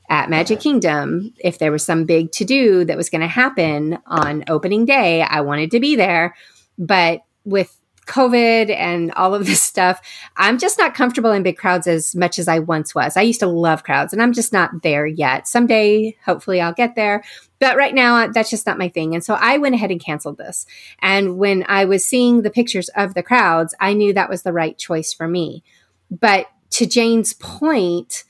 at 0.08 0.30
Magic 0.30 0.60
Kingdom 0.60 1.34
if 1.38 1.58
there 1.58 1.72
was 1.72 1.84
some 1.84 2.04
big 2.04 2.32
to 2.32 2.44
do 2.44 2.84
that 2.84 2.96
was 2.96 3.10
going 3.10 3.20
to 3.20 3.26
happen 3.26 3.98
on 4.06 4.44
opening 4.48 4.84
day. 4.84 5.22
I 5.22 5.42
wanted 5.42 5.70
to 5.72 5.80
be 5.80 5.96
there. 5.96 6.34
But 6.78 7.22
with 7.44 7.76
COVID 8.06 8.74
and 8.74 9.12
all 9.12 9.34
of 9.34 9.46
this 9.46 9.62
stuff, 9.72 10.00
I'm 10.36 10.58
just 10.58 10.78
not 10.78 10.94
comfortable 10.94 11.32
in 11.32 11.42
big 11.42 11.56
crowds 11.56 11.86
as 11.86 12.14
much 12.14 12.38
as 12.38 12.48
I 12.48 12.58
once 12.58 12.94
was. 12.94 13.16
I 13.16 13.22
used 13.22 13.40
to 13.40 13.46
love 13.46 13.84
crowds 13.84 14.12
and 14.12 14.22
I'm 14.22 14.32
just 14.32 14.52
not 14.52 14.82
there 14.82 15.06
yet. 15.06 15.46
Someday, 15.48 16.16
hopefully, 16.24 16.60
I'll 16.60 16.72
get 16.72 16.94
there. 16.94 17.22
But 17.58 17.76
right 17.76 17.94
now, 17.94 18.16
uh, 18.16 18.28
that's 18.32 18.50
just 18.50 18.66
not 18.66 18.78
my 18.78 18.88
thing. 18.88 19.14
And 19.14 19.24
so 19.24 19.34
I 19.34 19.58
went 19.58 19.76
ahead 19.76 19.92
and 19.92 20.04
canceled 20.04 20.38
this. 20.38 20.66
And 21.00 21.38
when 21.38 21.64
I 21.68 21.84
was 21.84 22.04
seeing 22.04 22.42
the 22.42 22.50
pictures 22.50 22.88
of 22.96 23.14
the 23.14 23.22
crowds, 23.22 23.74
I 23.78 23.92
knew 23.92 24.12
that 24.12 24.28
was 24.28 24.42
the 24.42 24.52
right 24.52 24.76
choice 24.76 25.12
for 25.12 25.28
me. 25.28 25.62
But 26.10 26.48
to 26.70 26.86
Jane's 26.86 27.34
point, 27.34 28.24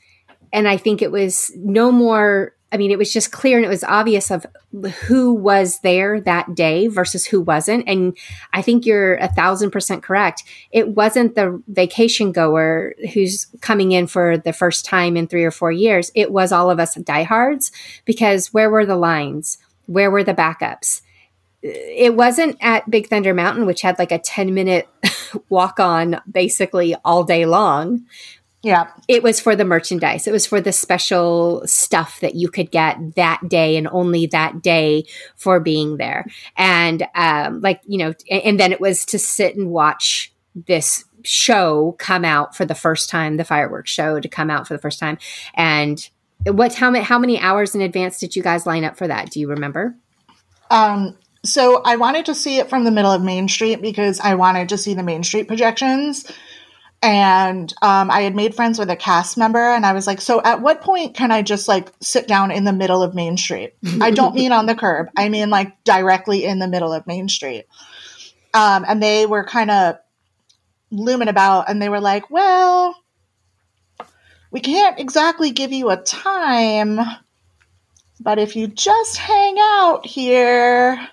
and 0.51 0.67
I 0.67 0.77
think 0.77 1.01
it 1.01 1.11
was 1.11 1.51
no 1.55 1.91
more 1.91 2.55
I 2.73 2.77
mean, 2.77 2.89
it 2.89 2.97
was 2.97 3.13
just 3.13 3.31
clear 3.31 3.57
and 3.57 3.65
it 3.65 3.69
was 3.69 3.83
obvious 3.83 4.31
of 4.31 4.47
who 5.05 5.31
was 5.31 5.79
there 5.81 6.19
that 6.21 6.55
day 6.55 6.87
versus 6.87 7.23
who 7.23 7.39
wasn't. 7.39 7.87
And 7.87 8.17
I 8.51 8.63
think 8.63 8.87
you're 8.87 9.15
a 9.15 9.27
thousand 9.27 9.69
percent 9.69 10.01
correct. 10.01 10.43
It 10.71 10.89
wasn't 10.89 11.35
the 11.35 11.61
vacation 11.67 12.31
goer 12.31 12.95
who's 13.13 13.45
coming 13.61 13.91
in 13.91 14.07
for 14.07 14.37
the 14.39 14.53
first 14.53 14.85
time 14.85 15.15
in 15.15 15.27
three 15.27 15.43
or 15.43 15.51
four 15.51 15.71
years. 15.71 16.11
It 16.15 16.31
was 16.31 16.51
all 16.51 16.71
of 16.71 16.79
us 16.79 16.95
diehards 16.95 17.71
because 18.05 18.51
where 18.51 18.71
were 18.71 18.87
the 18.87 18.95
lines? 18.95 19.59
Where 19.85 20.09
were 20.09 20.23
the 20.23 20.33
backups? 20.33 21.01
It 21.61 22.15
wasn't 22.15 22.57
at 22.59 22.89
Big 22.89 23.07
Thunder 23.07 23.35
Mountain, 23.35 23.67
which 23.67 23.83
had 23.83 23.99
like 23.99 24.11
a 24.11 24.19
10 24.19 24.53
minute 24.53 24.89
walk 25.49 25.79
on 25.79 26.19
basically 26.29 26.95
all 27.05 27.23
day 27.23 27.45
long 27.45 28.05
Yeah. 28.63 28.87
it 29.09 29.21
was 29.21 29.41
for 29.41 29.57
the 29.57 29.65
merchandise. 29.65 30.25
It 30.25 30.31
was 30.31 30.45
for 30.45 30.61
the 30.61 30.71
special 30.71 31.63
stuff 31.65 32.21
that 32.21 32.35
you 32.35 32.49
could 32.49 32.71
get 32.71 33.15
that 33.15 33.41
day 33.49 33.75
and 33.75 33.89
only 33.89 34.25
that 34.27 34.61
day 34.61 35.03
for 35.35 35.59
being 35.59 35.97
there. 35.97 36.25
And 36.55 37.05
um, 37.13 37.59
like 37.59 37.81
you 37.85 37.97
know, 37.97 38.13
and, 38.31 38.41
and 38.43 38.59
then 38.59 38.71
it 38.71 38.79
was 38.79 39.05
to 39.07 39.19
sit 39.19 39.57
and 39.57 39.69
watch 39.69 40.33
this 40.55 41.03
show 41.23 41.95
come 41.99 42.23
out 42.23 42.55
for 42.55 42.65
the 42.65 42.75
first 42.75 43.09
time, 43.09 43.37
the 43.37 43.43
fireworks 43.43 43.91
show 43.91 44.19
to 44.19 44.29
come 44.29 44.49
out 44.49 44.67
for 44.67 44.73
the 44.73 44.81
first 44.81 44.99
time. 44.99 45.17
And 45.55 46.09
what 46.45 46.75
how 46.75 46.89
many 46.89 47.03
how 47.03 47.19
many 47.19 47.39
hours 47.39 47.75
in 47.75 47.81
advance 47.81 48.19
did 48.19 48.35
you 48.35 48.43
guys 48.43 48.65
line 48.65 48.83
up 48.83 48.97
for 48.97 49.07
that? 49.07 49.29
Do 49.29 49.39
you 49.39 49.49
remember? 49.49 49.95
Um, 50.69 51.17
so 51.45 51.81
I 51.83 51.97
wanted 51.97 52.25
to 52.27 52.35
see 52.35 52.59
it 52.59 52.69
from 52.69 52.85
the 52.85 52.91
middle 52.91 53.11
of 53.11 53.21
Main 53.21 53.49
Street 53.49 53.81
because 53.81 54.19
I 54.19 54.35
wanted 54.35 54.69
to 54.69 54.77
see 54.77 54.93
the 54.93 55.03
Main 55.03 55.23
Street 55.23 55.47
projections. 55.47 56.25
And 57.03 57.71
um, 57.81 58.09
I 58.09 58.21
had 58.21 58.33
made 58.33 58.55
friends 58.55 58.79
with 58.79 58.89
a 58.89 58.95
cast 58.95 59.37
member, 59.37 59.59
and 59.59 59.85
I 59.85 59.91
was 59.91 60.07
like, 60.07 60.21
"So, 60.21 60.41
at 60.41 60.61
what 60.61 60.81
point 60.81 61.15
can 61.15 61.31
I 61.31 61.41
just 61.41 61.67
like 61.67 61.91
sit 61.99 62.29
down 62.29 62.49
in 62.49 62.63
the 62.63 62.71
middle 62.71 63.03
of 63.03 63.13
Main 63.13 63.35
Street? 63.35 63.73
I 64.01 64.11
don't 64.11 64.33
mean 64.33 64.53
on 64.53 64.67
the 64.67 64.75
curb; 64.75 65.09
I 65.17 65.27
mean 65.27 65.49
like 65.49 65.83
directly 65.83 66.45
in 66.45 66.59
the 66.59 66.67
middle 66.67 66.93
of 66.93 67.05
Main 67.05 67.27
Street." 67.27 67.65
Um, 68.53 68.85
and 68.87 69.03
they 69.03 69.25
were 69.25 69.43
kind 69.43 69.69
of 69.69 69.97
looming 70.91 71.27
about, 71.27 71.69
and 71.69 71.81
they 71.81 71.89
were 71.89 71.99
like, 71.99 72.29
"Well, 72.29 72.95
we 74.49 74.61
can't 74.61 74.97
exactly 74.97 75.51
give 75.51 75.73
you 75.73 75.89
a 75.89 75.97
time, 75.97 77.01
but 78.21 78.39
if 78.39 78.55
you 78.55 78.67
just 78.67 79.17
hang 79.17 79.57
out 79.59 80.05
here, 80.05 81.09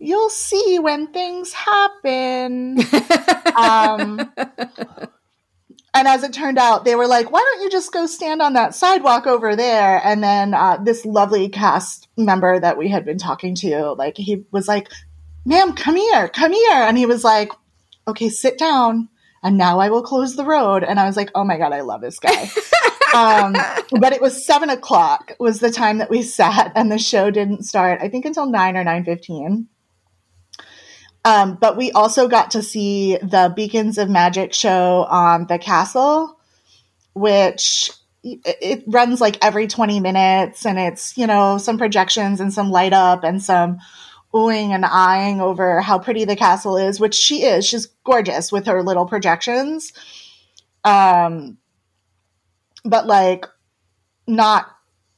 you'll 0.00 0.30
see 0.30 0.78
when 0.80 1.12
things 1.12 1.52
happen." 1.52 2.78
um, 3.56 4.32
and 5.92 6.06
as 6.06 6.22
it 6.22 6.32
turned 6.32 6.58
out, 6.58 6.84
they 6.84 6.94
were 6.94 7.06
like, 7.06 7.32
"Why 7.32 7.40
don't 7.40 7.62
you 7.62 7.70
just 7.70 7.92
go 7.92 8.06
stand 8.06 8.40
on 8.40 8.52
that 8.54 8.74
sidewalk 8.74 9.26
over 9.26 9.56
there?" 9.56 10.00
And 10.04 10.22
then 10.22 10.54
uh, 10.54 10.78
this 10.82 11.04
lovely 11.04 11.48
cast 11.48 12.08
member 12.16 12.60
that 12.60 12.78
we 12.78 12.88
had 12.88 13.04
been 13.04 13.18
talking 13.18 13.54
to, 13.56 13.92
like, 13.92 14.16
he 14.16 14.44
was 14.52 14.68
like, 14.68 14.88
"Ma'am, 15.44 15.74
come 15.74 15.96
here, 15.96 16.28
come 16.28 16.52
here," 16.52 16.82
and 16.82 16.96
he 16.96 17.06
was 17.06 17.24
like, 17.24 17.50
"Okay, 18.06 18.28
sit 18.28 18.56
down." 18.56 19.08
And 19.42 19.56
now 19.56 19.80
I 19.80 19.88
will 19.88 20.02
close 20.02 20.36
the 20.36 20.44
road. 20.44 20.84
And 20.84 21.00
I 21.00 21.06
was 21.06 21.16
like, 21.16 21.30
"Oh 21.34 21.44
my 21.44 21.58
god, 21.58 21.72
I 21.72 21.80
love 21.80 22.02
this 22.02 22.18
guy." 22.20 22.50
um, 23.14 23.54
but 24.00 24.12
it 24.12 24.22
was 24.22 24.46
seven 24.46 24.70
o'clock 24.70 25.32
was 25.40 25.58
the 25.58 25.72
time 25.72 25.98
that 25.98 26.10
we 26.10 26.22
sat, 26.22 26.70
and 26.76 26.90
the 26.92 26.98
show 26.98 27.30
didn't 27.30 27.64
start. 27.64 28.00
I 28.00 28.08
think 28.08 28.24
until 28.24 28.46
nine 28.46 28.76
or 28.76 28.84
nine 28.84 29.04
fifteen. 29.04 29.68
Um, 31.24 31.58
but 31.60 31.76
we 31.76 31.92
also 31.92 32.28
got 32.28 32.52
to 32.52 32.62
see 32.62 33.16
the 33.18 33.52
Beacons 33.54 33.98
of 33.98 34.08
Magic 34.08 34.54
show 34.54 35.06
on 35.10 35.46
the 35.46 35.58
castle, 35.58 36.38
which 37.12 37.90
it, 38.22 38.84
runs 38.86 39.20
like 39.20 39.38
every 39.44 39.66
20 39.66 40.00
minutes 40.00 40.64
and 40.64 40.78
it's, 40.78 41.16
you 41.16 41.26
know, 41.26 41.58
some 41.58 41.78
projections 41.78 42.40
and 42.40 42.52
some 42.52 42.70
light 42.70 42.92
up 42.92 43.24
and 43.24 43.42
some 43.42 43.78
oohing 44.32 44.70
and 44.70 44.84
eyeing 44.84 45.40
over 45.40 45.80
how 45.80 45.98
pretty 45.98 46.24
the 46.24 46.36
castle 46.36 46.76
is, 46.76 47.00
which 47.00 47.14
she 47.14 47.42
is. 47.42 47.66
She's 47.66 47.86
gorgeous 48.04 48.52
with 48.52 48.66
her 48.66 48.82
little 48.82 49.06
projections. 49.06 49.92
Um, 50.84 51.58
but 52.84 53.06
like 53.06 53.46
not 54.26 54.66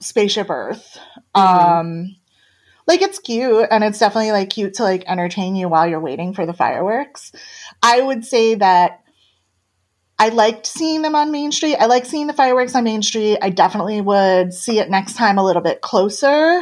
spaceship 0.01 0.51
Earth. 0.51 0.99
Um, 1.35 2.17
like 2.93 3.03
it's 3.03 3.19
cute 3.19 3.69
and 3.71 3.83
it's 3.83 3.99
definitely 3.99 4.33
like 4.33 4.51
cute 4.51 4.75
to 4.75 4.83
like 4.83 5.05
entertain 5.07 5.57
you 5.57 5.69
while 5.69 5.87
you're 5.87 6.01
waiting 6.01 6.35
for 6.35 6.45
the 6.45 6.53
fireworks. 6.53 7.33
I 7.83 8.01
would 8.01 8.25
say 8.25 8.55
that 8.57 9.01
I 10.19 10.29
liked 10.29 10.67
seeing 10.67 11.03
them 11.03 11.15
on 11.15 11.33
Main 11.33 11.53
Street. 11.53 11.77
I 11.77 11.87
like 11.87 12.05
seeing 12.05 12.27
the 12.27 12.33
fireworks 12.33 12.75
on 12.75 12.85
Main 12.85 13.03
Street. 13.03 13.39
I 13.41 13.51
definitely 13.51 14.01
would 14.01 14.53
see 14.53 14.79
it 14.79 14.91
next 14.91 15.17
time 15.17 15.39
a 15.39 15.45
little 15.45 15.63
bit 15.63 15.81
closer. 15.81 16.61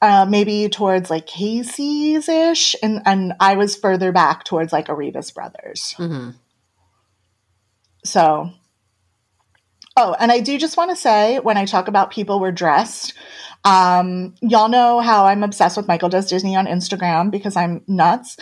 Uh, 0.00 0.26
maybe 0.28 0.68
towards 0.68 1.10
like 1.10 1.26
Casey's 1.26 2.28
ish, 2.28 2.74
and 2.82 3.00
and 3.06 3.32
I 3.40 3.56
was 3.56 3.76
further 3.76 4.12
back 4.12 4.44
towards 4.44 4.72
like 4.72 4.88
Arribas 4.88 5.32
Brothers. 5.32 5.94
Mhm. 5.98 6.34
So, 8.04 8.50
Oh, 9.98 10.14
and 10.20 10.30
I 10.30 10.40
do 10.40 10.58
just 10.58 10.76
want 10.76 10.90
to 10.90 10.96
say 10.96 11.38
when 11.38 11.56
I 11.56 11.64
talk 11.64 11.88
about 11.88 12.10
people 12.10 12.38
were 12.38 12.52
dressed, 12.52 13.14
um, 13.66 14.32
y'all 14.40 14.68
know 14.68 15.00
how 15.00 15.26
I'm 15.26 15.42
obsessed 15.42 15.76
with 15.76 15.88
Michael 15.88 16.08
Does 16.08 16.28
Disney 16.28 16.54
on 16.54 16.66
Instagram 16.66 17.32
because 17.32 17.56
I'm 17.56 17.82
nuts. 17.88 18.36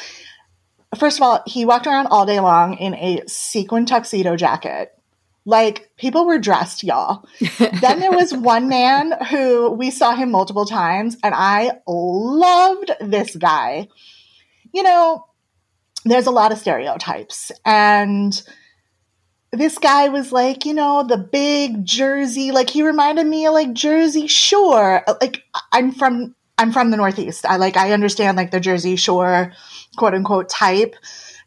First 0.98 1.18
of 1.18 1.22
all, 1.22 1.42
he 1.46 1.64
walked 1.64 1.86
around 1.86 2.08
all 2.08 2.26
day 2.26 2.40
long 2.40 2.74
in 2.74 2.94
a 2.94 3.22
sequin 3.26 3.86
tuxedo 3.86 4.36
jacket. 4.36 4.90
Like 5.46 5.90
people 5.96 6.26
were 6.26 6.38
dressed, 6.38 6.84
y'all. 6.84 7.26
then 7.58 8.00
there 8.00 8.12
was 8.12 8.34
one 8.34 8.68
man 8.68 9.14
who 9.30 9.70
we 9.70 9.90
saw 9.90 10.14
him 10.14 10.30
multiple 10.30 10.66
times, 10.66 11.16
and 11.22 11.34
I 11.34 11.78
loved 11.86 12.92
this 13.00 13.34
guy. 13.34 13.88
You 14.74 14.82
know, 14.82 15.26
there's 16.04 16.26
a 16.26 16.32
lot 16.32 16.52
of 16.52 16.58
stereotypes, 16.58 17.50
and 17.64 18.42
this 19.56 19.78
guy 19.78 20.08
was 20.08 20.32
like, 20.32 20.64
you 20.64 20.74
know, 20.74 21.04
the 21.06 21.18
big 21.18 21.84
Jersey, 21.84 22.50
like 22.50 22.70
he 22.70 22.82
reminded 22.82 23.26
me 23.26 23.46
of 23.46 23.54
like 23.54 23.72
Jersey 23.72 24.26
Shore. 24.26 25.04
Like 25.20 25.42
I'm 25.72 25.92
from 25.92 26.34
I'm 26.58 26.72
from 26.72 26.90
the 26.90 26.96
Northeast. 26.96 27.44
I 27.46 27.56
like 27.56 27.76
I 27.76 27.92
understand 27.92 28.36
like 28.36 28.50
the 28.50 28.60
Jersey 28.60 28.96
Shore 28.96 29.52
quote 29.96 30.14
unquote 30.14 30.48
type. 30.48 30.94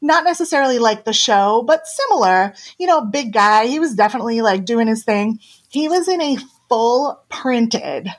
Not 0.02 0.24
necessarily 0.24 0.80
like 0.80 1.06
the 1.06 1.14
show, 1.14 1.64
but 1.66 1.88
similar. 1.88 2.54
You 2.78 2.88
know, 2.88 3.06
big 3.06 3.34
guy. 3.34 3.66
He 3.66 3.80
was 3.80 3.96
definitely 3.96 4.42
like 4.42 4.66
doing 4.66 4.88
his 4.88 5.04
thing. 5.04 5.40
He 5.70 5.90
was 5.90 6.08
in 6.08 6.22
a 6.22 6.38
full 6.70 7.24
printed 7.30 8.10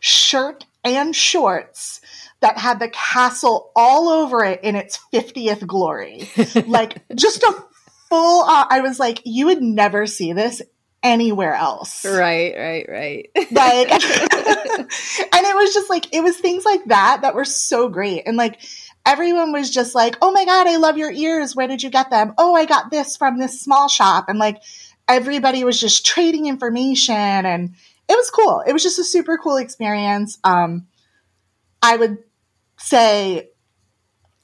shirt 0.00 0.66
and 0.84 1.14
shorts 1.14 2.00
that 2.40 2.58
had 2.58 2.78
the 2.78 2.88
castle 2.88 3.72
all 3.74 4.08
over 4.08 4.44
it 4.44 4.62
in 4.62 4.76
its 4.76 5.00
50th 5.12 5.66
glory. 5.66 6.28
like 6.66 7.02
just 7.14 7.42
a 7.42 7.64
full 8.08 8.42
uh, 8.42 8.66
I 8.68 8.80
was 8.80 8.98
like, 8.98 9.20
you 9.24 9.46
would 9.46 9.62
never 9.62 10.06
see 10.06 10.32
this 10.32 10.62
anywhere 11.02 11.54
else. 11.54 12.04
Right, 12.04 12.54
right, 12.56 12.86
right. 12.88 13.30
Like 13.50 13.90
and 13.92 14.00
it 14.00 15.56
was 15.56 15.72
just 15.72 15.90
like 15.90 16.12
it 16.14 16.22
was 16.22 16.36
things 16.36 16.64
like 16.64 16.84
that 16.86 17.20
that 17.22 17.34
were 17.34 17.44
so 17.44 17.88
great. 17.88 18.22
And 18.26 18.36
like 18.36 18.60
everyone 19.06 19.52
was 19.52 19.70
just 19.70 19.94
like, 19.94 20.16
"Oh 20.20 20.32
my 20.32 20.44
god, 20.44 20.66
I 20.66 20.76
love 20.76 20.98
your 20.98 21.12
ears. 21.12 21.54
Where 21.54 21.68
did 21.68 21.82
you 21.82 21.90
get 21.90 22.10
them?" 22.10 22.34
"Oh, 22.38 22.54
I 22.54 22.64
got 22.64 22.90
this 22.90 23.16
from 23.16 23.38
this 23.38 23.60
small 23.60 23.88
shop." 23.88 24.26
And 24.28 24.38
like 24.38 24.62
everybody 25.08 25.64
was 25.64 25.80
just 25.80 26.04
trading 26.04 26.46
information 26.46 27.14
and 27.14 27.74
it 28.08 28.16
was 28.16 28.30
cool. 28.30 28.62
It 28.66 28.72
was 28.72 28.82
just 28.82 28.98
a 28.98 29.04
super 29.04 29.38
cool 29.38 29.56
experience. 29.56 30.38
Um 30.44 30.86
I 31.82 31.96
would 31.96 32.18
say 32.76 33.47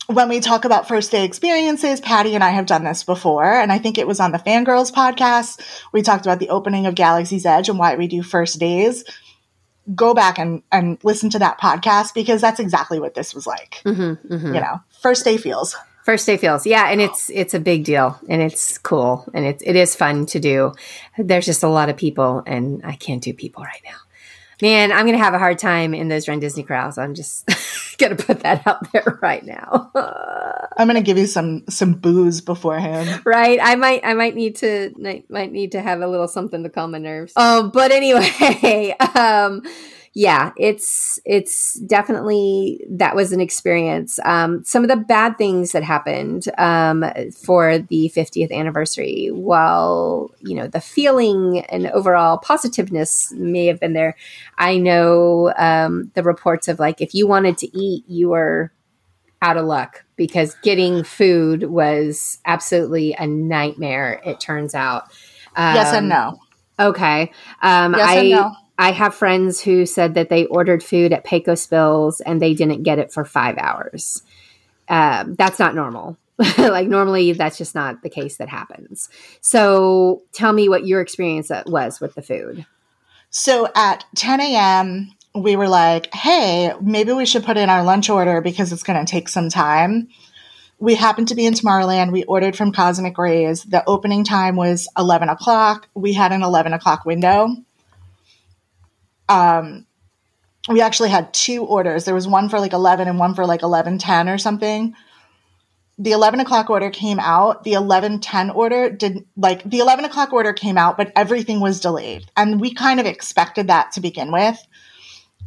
when 0.07 0.29
we 0.29 0.41
talk 0.41 0.65
about 0.65 0.87
first 0.87 1.11
day 1.11 1.25
experiences, 1.25 2.01
Patty 2.01 2.35
and 2.35 2.45
I 2.45 2.51
have 2.51 2.67
done 2.67 2.85
this 2.85 3.05
before, 3.05 3.45
and 3.45 3.73
I 3.73 3.79
think 3.79 3.99
it 3.99 4.07
was 4.07 4.21
on 4.21 4.33
the 4.33 4.39
Fangirls 4.39 4.93
podcast. 4.93 5.61
We 5.93 6.03
talked 6.03 6.27
about 6.27 6.39
the 6.39 6.51
opening 6.51 6.87
of 6.87 6.95
Galaxy's 6.95 7.47
Edge 7.47 7.69
and 7.69 7.79
why 7.79 7.97
we 7.97 8.07
do 8.07 8.23
first 8.23 8.59
days. 8.59 9.05
Go 9.95 10.15
back 10.15 10.39
and, 10.39 10.63
and 10.73 10.99
listen 11.03 11.31
to 11.31 11.39
that 11.41 11.61
podcast 11.61 12.15
because 12.15 12.41
that's 12.41 12.61
exactly 12.61 12.99
what 12.99 13.15
this 13.15 13.35
was 13.35 13.47
like. 13.47 13.83
Mm-hmm, 13.85 14.35
mm-hmm. 14.35 14.55
You 14.55 14.61
know, 14.61 14.81
first 15.01 15.25
day 15.25 15.37
feels. 15.37 15.77
First 16.05 16.27
day 16.27 16.37
feels, 16.37 16.67
yeah, 16.67 16.91
and 16.91 17.01
it's 17.01 17.31
it's 17.31 17.55
a 17.55 17.61
big 17.61 17.85
deal, 17.85 18.21
and 18.29 18.43
it's 18.43 18.77
cool, 18.77 19.27
and 19.33 19.47
it's 19.47 19.63
it 19.63 19.75
is 19.75 19.97
fun 19.97 20.27
to 20.27 20.39
do. 20.39 20.75
There's 21.17 21.47
just 21.47 21.63
a 21.63 21.69
lot 21.69 21.89
of 21.89 21.97
people, 21.97 22.43
and 22.47 22.83
I 22.85 22.97
can't 22.97 23.23
do 23.23 23.33
people 23.33 23.63
right 23.63 23.81
now. 23.87 23.97
Man, 24.65 24.93
I'm 24.93 25.05
gonna 25.05 25.19
have 25.19 25.35
a 25.35 25.39
hard 25.39 25.59
time 25.59 25.93
in 25.93 26.09
those 26.09 26.27
Run 26.27 26.41
Disney 26.41 26.63
crowds. 26.63 26.97
I'm 26.97 27.13
just 27.13 27.47
gonna 27.99 28.17
put 28.17 28.41
that 28.41 28.67
out 28.67 28.91
there 28.95 29.19
right 29.21 29.45
now. 29.45 29.91
I'm 30.79 30.87
gonna 30.87 31.03
give 31.03 31.19
you 31.19 31.27
some 31.27 31.65
some 31.69 31.93
booze 31.93 32.41
beforehand. 32.41 33.21
Right. 33.27 33.59
I 33.63 33.75
might 33.75 34.01
I 34.07 34.15
might 34.15 34.35
need 34.35 34.57
to 34.57 34.95
might, 34.97 35.31
might 35.31 35.53
need 35.53 35.73
to 35.73 35.83
have 35.83 36.01
a 36.01 36.07
little 36.07 36.29
something 36.29 36.63
to 36.63 36.71
calm 36.71 36.93
my 36.93 36.99
nerves. 36.99 37.35
Um, 37.37 37.73
but 37.73 37.93
anyway, 37.93 38.97
um, 39.15 39.61
yeah, 40.17 40.53
it's 40.57 41.19
it's 41.25 41.75
definitely 41.75 42.87
that 42.89 43.17
was 43.17 43.33
an 43.33 43.41
experience. 43.41 44.21
Um, 44.25 44.63
some 44.65 44.85
of 44.85 44.89
the 44.89 44.97
bad 44.97 45.37
things 45.37 45.73
that 45.73 45.83
happened 45.83 46.49
um, 46.57 47.05
for 47.37 47.79
the 47.79 48.13
50th 48.15 48.53
anniversary, 48.53 49.27
while 49.33 50.31
you 50.39 50.55
know 50.55 50.69
the 50.69 50.81
feeling 50.81 51.65
and 51.69 51.89
overall 51.89 52.39
positiveness 52.39 53.33
may 53.33 53.67
have 53.67 53.81
been 53.81 53.93
there, 53.93 54.15
I 54.57 54.77
know 54.77 55.53
um, 55.57 56.13
the 56.15 56.23
reports 56.23 56.69
of 56.69 56.79
like 56.79 57.01
if 57.01 57.13
you 57.13 57.27
wanted 57.27 57.59
to 57.59 57.77
eat, 57.77 58.05
you 58.07 58.29
were 58.29 58.71
out 59.43 59.57
of 59.57 59.67
luck 59.67 60.05
because 60.15 60.55
getting 60.63 61.03
food 61.03 61.65
was 61.65 62.39
absolutely 62.47 63.15
a 63.15 63.27
nightmare. 63.27 64.21
It 64.25 64.39
turns 64.39 64.77
out. 64.77 65.09
yes 65.57 65.93
and 65.93 66.05
Um, 66.05 66.09
no. 66.09 66.39
Okay. 66.79 67.33
Um, 67.63 67.95
Yes 67.95 68.11
I 68.11 68.15
and 68.15 68.31
no. 68.31 68.55
I 68.79 68.93
have 68.93 69.15
friends 69.15 69.61
who 69.61 69.87
said 69.87 70.15
that 70.15 70.29
they 70.29 70.47
ordered 70.47 70.83
food 70.83 71.13
at 71.13 71.25
Pecos 71.25 71.67
Bills 71.67 72.21
and 72.21 72.41
they 72.41 72.55
didn't 72.55 72.83
get 72.83 72.99
it 72.99 73.13
for 73.13 73.25
five 73.25 73.57
hours. 73.59 74.23
Um, 74.89 75.35
that's 75.35 75.59
not 75.59 75.75
normal. 75.75 76.17
like 76.59 76.89
normally, 76.89 77.33
that's 77.33 77.59
just 77.59 77.75
not 77.75 78.03
the 78.03 78.11
case 78.11 78.39
that 78.39 78.49
happens. 78.49 79.09
So, 79.41 80.23
tell 80.33 80.53
me 80.53 80.69
what 80.69 80.87
your 80.87 81.01
experience 81.01 81.51
was 81.67 82.01
with 82.01 82.17
the 82.17 82.23
food. 82.23 82.67
So 83.37 83.69
at 83.75 84.05
10 84.15 84.41
a.m., 84.41 85.11
we 85.35 85.57
were 85.57 85.67
like, 85.67 86.15
hey, 86.15 86.73
maybe 86.81 87.13
we 87.13 87.27
should 87.27 87.43
put 87.43 87.57
in 87.57 87.69
our 87.69 87.83
lunch 87.83 88.09
order 88.09 88.41
because 88.41 88.73
it's 88.73 88.85
going 88.85 89.05
to 89.05 89.11
take 89.11 89.29
some 89.29 89.49
time. 89.49 90.07
We 90.79 90.95
happened 90.95 91.29
to 91.29 91.35
be 91.35 91.45
in 91.45 91.55
Tomorrowland. 91.55 92.13
We 92.13 92.23
ordered 92.23 92.55
from 92.55 92.71
Cosmic 92.71 93.19
Rays. 93.19 93.65
The 93.65 93.83
opening 93.89 94.23
time 94.23 94.55
was 94.55 94.89
11 94.97 95.29
o'clock. 95.29 95.89
We 95.95 96.13
had 96.13 96.31
an 96.31 96.45
11 96.45 96.75
o'clock 96.75 97.05
window. 97.05 97.49
Um, 99.29 99.87
we 100.69 100.81
actually 100.81 101.11
had 101.11 101.33
two 101.35 101.65
orders. 101.65 102.05
There 102.05 102.15
was 102.15 102.27
one 102.27 102.49
for 102.49 102.59
like 102.59 102.73
11 102.73 103.09
and 103.09 103.19
one 103.19 103.35
for 103.35 103.47
like 103.47 103.61
11:10 103.61 104.33
or 104.33 104.39
something. 104.39 104.95
The 105.99 106.13
11 106.13 106.41
o'clock 106.41 106.71
order 106.71 106.91
came 106.91 107.21
out. 107.21 107.65
The 107.65 107.75
11:10 107.75 108.55
order 108.55 108.91
did 108.91 109.25
like 109.37 109.63
the 109.65 109.79
11 109.79 110.05
o'clock 110.05 110.33
order 110.33 110.53
came 110.53 110.79
out, 110.79 110.97
but 110.97 111.13
everything 111.15 111.61
was 111.61 111.81
delayed, 111.81 112.27
and 112.37 112.61
we 112.61 112.73
kind 112.73 112.99
of 112.99 113.07
expected 113.07 113.69
that 113.69 113.93
to 113.93 114.01
begin 114.01 114.33
with, 114.33 114.59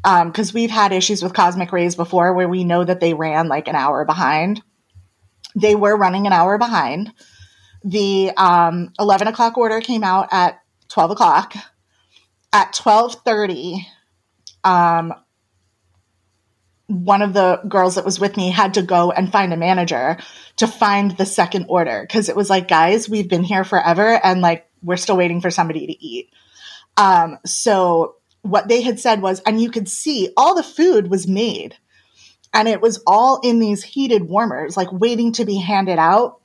because 0.04 0.54
we've 0.54 0.72
had 0.72 0.92
issues 0.92 1.24
with 1.24 1.34
Cosmic 1.34 1.72
Rays 1.72 1.96
before 1.96 2.34
where 2.34 2.48
we 2.48 2.64
know 2.64 2.84
that 2.84 3.00
they 3.00 3.14
ran 3.14 3.48
like 3.48 3.68
an 3.68 3.76
hour 3.76 4.06
behind. 4.06 4.62
They 5.56 5.76
were 5.76 5.98
running 5.98 6.28
an 6.28 6.34
hour 6.34 6.58
behind. 6.58 7.12
The 7.84 8.32
um, 8.38 8.94
11 9.00 9.28
o'clock 9.28 9.58
order 9.58 9.82
came 9.82 10.04
out 10.04 10.30
at 10.32 10.60
12 10.90 11.12
o'clock. 11.12 11.56
At 12.54 12.74
12:30, 12.74 13.86
um, 14.64 15.14
one 16.88 17.22
of 17.22 17.34
the 17.34 17.62
girls 17.68 17.96
that 17.96 18.06
was 18.06 18.20
with 18.20 18.38
me 18.38 18.50
had 18.50 18.76
to 18.76 18.82
go 18.82 19.12
and 19.12 19.32
find 19.32 19.54
a 19.54 19.58
manager 19.58 20.18
to 20.56 20.68
find 20.68 21.12
the 21.18 21.26
second 21.26 21.66
order 21.68 22.02
because 22.02 22.30
it 22.30 22.36
was 22.36 22.50
like, 22.50 22.68
guys, 22.68 23.10
we've 23.10 23.30
been 23.30 23.44
here 23.44 23.66
forever 23.66 24.20
and 24.24 24.42
like 24.42 24.66
we're 24.82 24.98
still 24.98 25.18
waiting 25.18 25.42
for 25.42 25.52
somebody 25.52 25.88
to 25.88 26.06
eat. 26.06 26.30
Um, 26.96 27.40
so 27.46 28.16
what 28.42 28.70
they 28.70 28.82
had 28.82 29.00
said 29.00 29.22
was, 29.22 29.42
and 29.42 29.62
you 29.62 29.70
could 29.70 29.90
see 29.90 30.30
all 30.38 30.56
the 30.56 30.64
food 30.64 31.10
was 31.10 31.28
made 31.28 31.76
and 32.54 32.68
it 32.68 32.82
was 32.82 33.04
all 33.06 33.40
in 33.44 33.60
these 33.60 33.84
heated 33.84 34.24
warmers, 34.24 34.78
like 34.78 34.92
waiting 34.92 35.34
to 35.34 35.46
be 35.46 35.58
handed 35.58 36.00
out. 36.00 36.40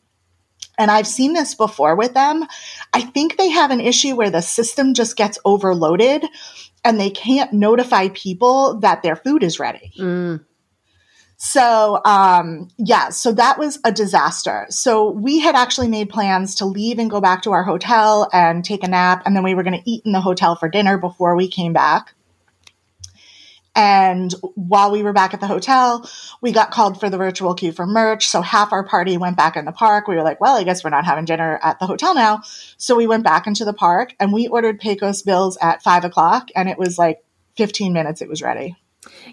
And 0.78 0.90
I've 0.90 1.06
seen 1.06 1.32
this 1.34 1.54
before 1.54 1.94
with 1.96 2.14
them. 2.14 2.46
I 2.92 3.02
think 3.02 3.36
they 3.36 3.50
have 3.50 3.70
an 3.70 3.80
issue 3.80 4.16
where 4.16 4.30
the 4.30 4.40
system 4.40 4.94
just 4.94 5.16
gets 5.16 5.38
overloaded 5.44 6.24
and 6.84 6.98
they 6.98 7.10
can't 7.10 7.52
notify 7.52 8.08
people 8.08 8.78
that 8.80 9.02
their 9.02 9.16
food 9.16 9.42
is 9.42 9.60
ready. 9.60 9.92
Mm, 9.98 10.44
So, 11.36 12.00
um, 12.04 12.68
yeah, 12.78 13.10
so 13.10 13.32
that 13.32 13.58
was 13.58 13.78
a 13.84 13.92
disaster. 13.92 14.66
So 14.70 15.10
we 15.10 15.40
had 15.40 15.54
actually 15.54 15.88
made 15.88 16.08
plans 16.08 16.54
to 16.56 16.64
leave 16.64 16.98
and 16.98 17.10
go 17.10 17.20
back 17.20 17.42
to 17.42 17.52
our 17.52 17.64
hotel 17.64 18.28
and 18.32 18.64
take 18.64 18.84
a 18.84 18.88
nap, 18.88 19.22
and 19.26 19.34
then 19.34 19.42
we 19.42 19.54
were 19.54 19.64
going 19.64 19.80
to 19.80 19.90
eat 19.90 20.02
in 20.06 20.12
the 20.12 20.20
hotel 20.20 20.54
for 20.54 20.68
dinner 20.68 20.98
before 20.98 21.36
we 21.36 21.48
came 21.48 21.72
back. 21.72 22.14
And 23.74 24.32
while 24.54 24.90
we 24.90 25.02
were 25.02 25.14
back 25.14 25.32
at 25.32 25.40
the 25.40 25.46
hotel, 25.46 26.08
we 26.42 26.52
got 26.52 26.70
called 26.70 27.00
for 27.00 27.08
the 27.08 27.16
virtual 27.16 27.54
queue 27.54 27.72
for 27.72 27.86
merch. 27.86 28.28
So 28.28 28.42
half 28.42 28.72
our 28.72 28.84
party 28.84 29.16
went 29.16 29.36
back 29.36 29.56
in 29.56 29.64
the 29.64 29.72
park. 29.72 30.06
We 30.06 30.16
were 30.16 30.22
like, 30.22 30.40
well, 30.40 30.56
I 30.56 30.64
guess 30.64 30.84
we're 30.84 30.90
not 30.90 31.06
having 31.06 31.24
dinner 31.24 31.58
at 31.62 31.78
the 31.78 31.86
hotel 31.86 32.14
now. 32.14 32.42
So 32.76 32.96
we 32.96 33.06
went 33.06 33.24
back 33.24 33.46
into 33.46 33.64
the 33.64 33.72
park 33.72 34.14
and 34.20 34.32
we 34.32 34.46
ordered 34.46 34.78
Pecos 34.78 35.22
Bills 35.22 35.56
at 35.62 35.82
five 35.82 36.04
o'clock, 36.04 36.50
and 36.54 36.68
it 36.68 36.78
was 36.78 36.98
like 36.98 37.24
15 37.56 37.92
minutes, 37.92 38.20
it 38.20 38.28
was 38.28 38.42
ready. 38.42 38.76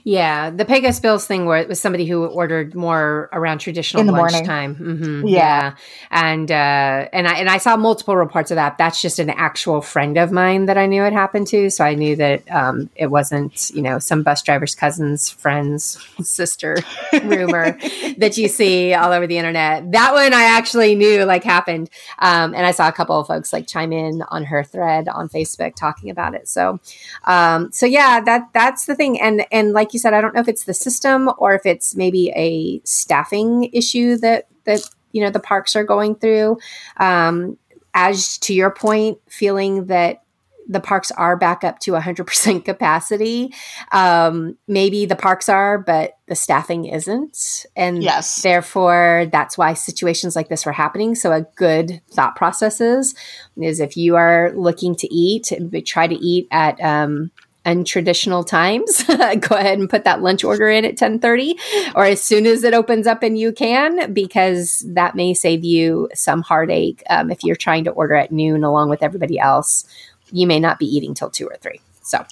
Yeah, 0.03 0.49
the 0.49 0.65
Pecos 0.65 0.99
Bills 0.99 1.25
thing 1.25 1.45
where 1.45 1.57
it 1.57 1.67
was 1.67 1.79
somebody 1.79 2.05
who 2.05 2.25
ordered 2.25 2.75
more 2.75 3.29
around 3.31 3.59
traditional 3.59 4.01
In 4.01 4.07
the 4.07 4.13
lunchtime. 4.13 4.75
Mm-hmm, 4.75 5.27
Yeah. 5.27 5.37
yeah, 5.37 5.75
and 6.11 6.51
uh, 6.51 7.09
and 7.13 7.27
I 7.27 7.33
and 7.39 7.49
I 7.49 7.57
saw 7.57 7.77
multiple 7.77 8.15
reports 8.15 8.51
of 8.51 8.55
that. 8.55 8.77
That's 8.77 9.01
just 9.01 9.19
an 9.19 9.29
actual 9.29 9.81
friend 9.81 10.17
of 10.17 10.31
mine 10.31 10.65
that 10.65 10.77
I 10.77 10.85
knew 10.85 11.03
it 11.03 11.13
happened 11.13 11.47
to, 11.47 11.69
so 11.69 11.83
I 11.83 11.95
knew 11.95 12.15
that 12.17 12.49
um, 12.51 12.89
it 12.95 13.07
wasn't 13.07 13.71
you 13.73 13.81
know 13.81 13.99
some 13.99 14.23
bus 14.23 14.41
driver's 14.41 14.75
cousin's 14.75 15.29
friend's 15.29 15.97
sister 16.21 16.77
rumor 17.23 17.77
that 18.17 18.37
you 18.37 18.47
see 18.47 18.93
all 18.93 19.11
over 19.11 19.27
the 19.27 19.37
internet. 19.37 19.91
That 19.91 20.13
one 20.13 20.33
I 20.33 20.43
actually 20.43 20.95
knew 20.95 21.23
like 21.25 21.43
happened, 21.43 21.89
um, 22.19 22.53
and 22.53 22.65
I 22.65 22.71
saw 22.71 22.87
a 22.87 22.91
couple 22.91 23.19
of 23.19 23.27
folks 23.27 23.51
like 23.53 23.67
chime 23.67 23.91
in 23.93 24.21
on 24.29 24.45
her 24.45 24.63
thread 24.63 25.07
on 25.07 25.29
Facebook 25.29 25.75
talking 25.75 26.09
about 26.09 26.35
it. 26.35 26.47
So 26.47 26.79
um, 27.25 27.71
so 27.71 27.85
yeah, 27.85 28.21
that 28.21 28.49
that's 28.53 28.85
the 28.85 28.95
thing. 28.95 29.19
And 29.19 29.45
and 29.51 29.73
like 29.73 29.78
you 29.93 29.99
said, 29.99 30.13
I 30.13 30.21
don't 30.21 30.33
know 30.33 30.41
if 30.41 30.47
it's 30.47 30.65
the 30.65 30.73
system 30.73 31.29
or 31.37 31.53
if 31.53 31.65
it's 31.65 31.95
maybe 31.95 32.31
a 32.35 32.81
staffing 32.85 33.69
issue 33.73 34.17
that 34.17 34.47
that 34.65 34.81
you 35.11 35.21
know 35.21 35.29
the 35.29 35.39
parks 35.39 35.75
are 35.75 35.83
going 35.83 36.15
through. 36.15 36.57
Um, 36.97 37.57
as 37.93 38.37
to 38.39 38.53
your 38.53 38.71
point, 38.71 39.17
feeling 39.27 39.87
that 39.87 40.21
the 40.69 40.79
parks 40.79 41.09
are 41.11 41.35
back 41.35 41.63
up 41.63 41.79
to 41.79 41.93
100% 41.93 42.63
capacity. 42.63 43.51
Um, 43.91 44.55
maybe 44.67 45.07
the 45.07 45.15
parks 45.15 45.49
are, 45.49 45.79
but 45.79 46.13
the 46.27 46.35
staffing 46.35 46.85
isn't. 46.85 47.65
And 47.75 48.03
Yes. 48.03 48.43
therefore, 48.43 49.27
that's 49.31 49.57
why 49.57 49.73
situations 49.73 50.35
like 50.35 50.47
this 50.47 50.67
were 50.67 50.71
happening. 50.71 51.15
So, 51.15 51.31
a 51.31 51.41
good 51.55 52.01
thought 52.11 52.35
process 52.35 52.79
is, 52.79 53.15
is 53.57 53.79
if 53.79 53.97
you 53.97 54.15
are 54.15 54.53
looking 54.55 54.93
to 54.97 55.13
eat, 55.13 55.51
try 55.85 56.05
to 56.05 56.15
eat 56.15 56.47
at 56.51 56.79
um, 56.81 57.31
untraditional 57.65 58.45
times. 58.45 59.03
Go 59.07 59.55
ahead 59.55 59.79
and 59.79 59.89
put 59.89 60.03
that 60.05 60.21
lunch 60.21 60.43
order 60.43 60.69
in 60.69 60.85
at 60.85 60.91
1030 60.91 61.57
or 61.95 62.05
as 62.05 62.23
soon 62.23 62.45
as 62.45 62.63
it 62.63 62.73
opens 62.73 63.05
up 63.05 63.21
and 63.21 63.37
you 63.37 63.51
can, 63.51 64.13
because 64.13 64.85
that 64.87 65.15
may 65.15 65.33
save 65.33 65.63
you 65.63 66.09
some 66.13 66.41
heartache 66.41 67.03
um, 67.09 67.29
if 67.29 67.43
you're 67.43 67.55
trying 67.55 67.83
to 67.83 67.91
order 67.91 68.15
at 68.15 68.31
noon 68.31 68.63
along 68.63 68.89
with 68.89 69.03
everybody 69.03 69.37
else 69.37 69.85
you 70.31 70.47
may 70.47 70.59
not 70.59 70.79
be 70.79 70.85
eating 70.85 71.13
till 71.13 71.29
two 71.29 71.47
or 71.47 71.57
three. 71.57 71.81
So 72.01 72.25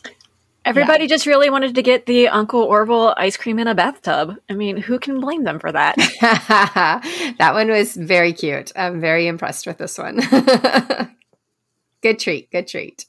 Everybody 0.65 1.07
just 1.07 1.25
really 1.25 1.49
wanted 1.49 1.75
to 1.75 1.81
get 1.81 2.07
the 2.07 2.27
Uncle 2.27 2.61
Orville 2.61 3.13
ice 3.15 3.37
cream 3.37 3.57
in 3.57 3.67
a 3.67 3.75
bathtub. 3.75 4.35
I 4.49 4.53
mean, 4.53 4.75
who 4.75 4.99
can 4.99 5.21
blame 5.21 5.45
them 5.45 5.59
for 5.59 5.71
that? 5.71 5.95
that 7.39 7.53
one 7.53 7.69
was 7.69 7.95
very 7.95 8.33
cute. 8.33 8.73
I'm 8.75 8.99
very 8.99 9.27
impressed 9.27 9.65
with 9.65 9.77
this 9.77 9.97
one. 9.97 10.17
good 12.01 12.19
treat. 12.19 12.51
Good 12.51 12.67
treat. 12.67 13.05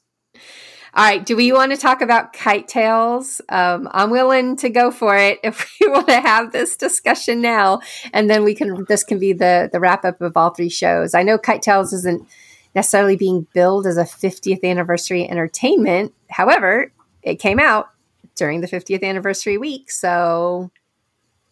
All 0.94 1.04
right. 1.04 1.24
Do 1.24 1.36
we 1.36 1.52
want 1.52 1.72
to 1.72 1.78
talk 1.78 2.00
about 2.00 2.32
kite 2.32 2.68
tails? 2.68 3.40
Um, 3.48 3.88
I'm 3.92 4.10
willing 4.10 4.56
to 4.58 4.70
go 4.70 4.90
for 4.90 5.16
it 5.16 5.38
if 5.42 5.76
we 5.80 5.88
want 5.88 6.08
to 6.08 6.20
have 6.20 6.52
this 6.52 6.76
discussion 6.76 7.40
now, 7.40 7.80
and 8.12 8.28
then 8.30 8.44
we 8.44 8.54
can. 8.54 8.84
This 8.88 9.04
can 9.04 9.18
be 9.18 9.32
the 9.32 9.68
the 9.72 9.80
wrap 9.80 10.04
up 10.04 10.20
of 10.20 10.36
all 10.36 10.50
three 10.50 10.68
shows. 10.68 11.14
I 11.14 11.22
know 11.22 11.38
kite 11.38 11.62
tails 11.62 11.92
isn't 11.92 12.26
necessarily 12.74 13.16
being 13.16 13.46
billed 13.52 13.86
as 13.86 13.96
a 13.96 14.04
50th 14.04 14.62
anniversary 14.62 15.28
entertainment. 15.28 16.14
However, 16.30 16.92
it 17.22 17.36
came 17.36 17.58
out 17.58 17.90
during 18.36 18.60
the 18.60 18.68
50th 18.68 19.02
anniversary 19.02 19.58
week, 19.58 19.90
so 19.90 20.70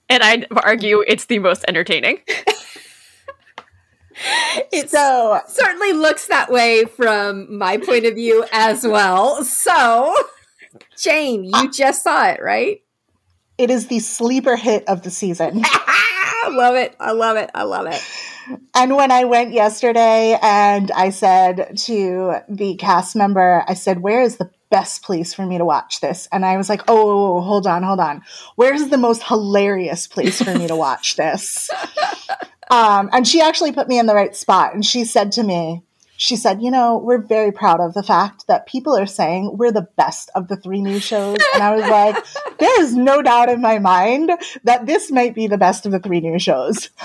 and 0.09 0.23
I'd 0.23 0.47
argue 0.51 1.03
it's 1.07 1.27
the 1.27 1.39
most 1.39 1.65
entertaining. 1.69 2.21
it 4.73 4.91
So 4.91 5.41
certainly 5.47 5.93
looks 5.93 6.27
that 6.29 6.51
way 6.51 6.85
from 6.85 7.57
my 7.59 7.77
point 7.77 8.07
of 8.07 8.15
view 8.15 8.45
as 8.53 8.87
well. 8.87 9.45
So, 9.45 10.15
Jane, 10.97 11.45
you 11.45 11.53
ah. 11.55 11.69
just 11.73 12.03
saw 12.03 12.29
it, 12.29 12.41
right? 12.43 12.81
it 13.59 13.71
is 13.71 13.87
the 13.89 13.99
sleeper 14.01 14.57
hit 14.57 14.89
of 14.89 15.03
the 15.03 15.11
season. 15.11 15.63
I 15.65 16.49
love 16.51 16.77
it. 16.77 16.95
I 17.01 17.13
love 17.13 17.37
it. 17.37 17.51
I 17.55 17.63
love 17.65 17.87
it. 17.87 18.03
And 18.75 18.95
when 18.95 19.11
I 19.11 19.25
went 19.25 19.53
yesterday 19.53 20.39
and 20.41 20.91
I 20.93 21.11
said 21.11 21.77
to 21.79 22.37
the 22.49 22.77
cast 22.77 23.17
member, 23.17 23.65
I 23.67 23.75
said, 23.75 24.01
Where 24.01 24.23
is 24.23 24.37
the 24.37 24.51
best 24.71 25.03
place 25.03 25.35
for 25.35 25.45
me 25.45 25.59
to 25.59 25.65
watch 25.65 26.01
this? 26.01 26.29
And 26.31 26.45
I 26.45 26.57
was 26.57 26.69
like, 26.69 26.83
Oh, 26.87 27.41
hold 27.41 27.67
on, 27.67 27.83
hold 27.83 27.99
on. 27.99 28.23
Where's 28.55 28.87
the 28.89 28.99
most 28.99 29.25
hilarious 29.25 30.07
place 30.07 30.41
for 30.41 30.57
me 30.57 30.69
to 30.69 30.77
watch 30.77 31.17
this? 31.17 31.69
um, 32.71 33.11
and 33.13 33.27
she 33.27 33.41
actually 33.41 33.73
put 33.73 33.89
me 33.89 33.99
in 33.99 34.07
the 34.07 34.15
right 34.15 34.35
spot. 34.35 34.75
And 34.75 34.85
she 34.85 35.05
said 35.05 35.33
to 35.33 35.43
me, 35.43 35.83
she 36.17 36.37
said, 36.37 36.63
You 36.63 36.71
know, 36.71 36.99
we're 36.99 37.21
very 37.21 37.53
proud 37.53 37.81
of 37.81 37.95
the 37.95 38.03
fact 38.03 38.47
that 38.47 38.67
people 38.67 38.97
are 38.97 39.07
saying 39.07 39.57
we're 39.57 39.73
the 39.73 39.89
best 39.97 40.31
of 40.35 40.49
the 40.49 40.57
three 40.57 40.81
new 40.81 40.99
shows. 40.99 41.39
And 41.55 41.63
I 41.63 41.75
was 41.77 41.89
like, 41.89 42.59
There 42.59 42.83
is 42.83 42.95
no 42.95 43.23
doubt 43.23 43.51
in 43.51 43.61
my 43.61 43.79
mind 43.79 44.31
that 44.65 44.87
this 44.87 45.11
might 45.11 45.35
be 45.35 45.47
the 45.47 45.59
best 45.59 45.87
of 45.87 45.93
the 45.93 45.99
three 45.99 46.21
new 46.21 46.39
shows. 46.39 46.91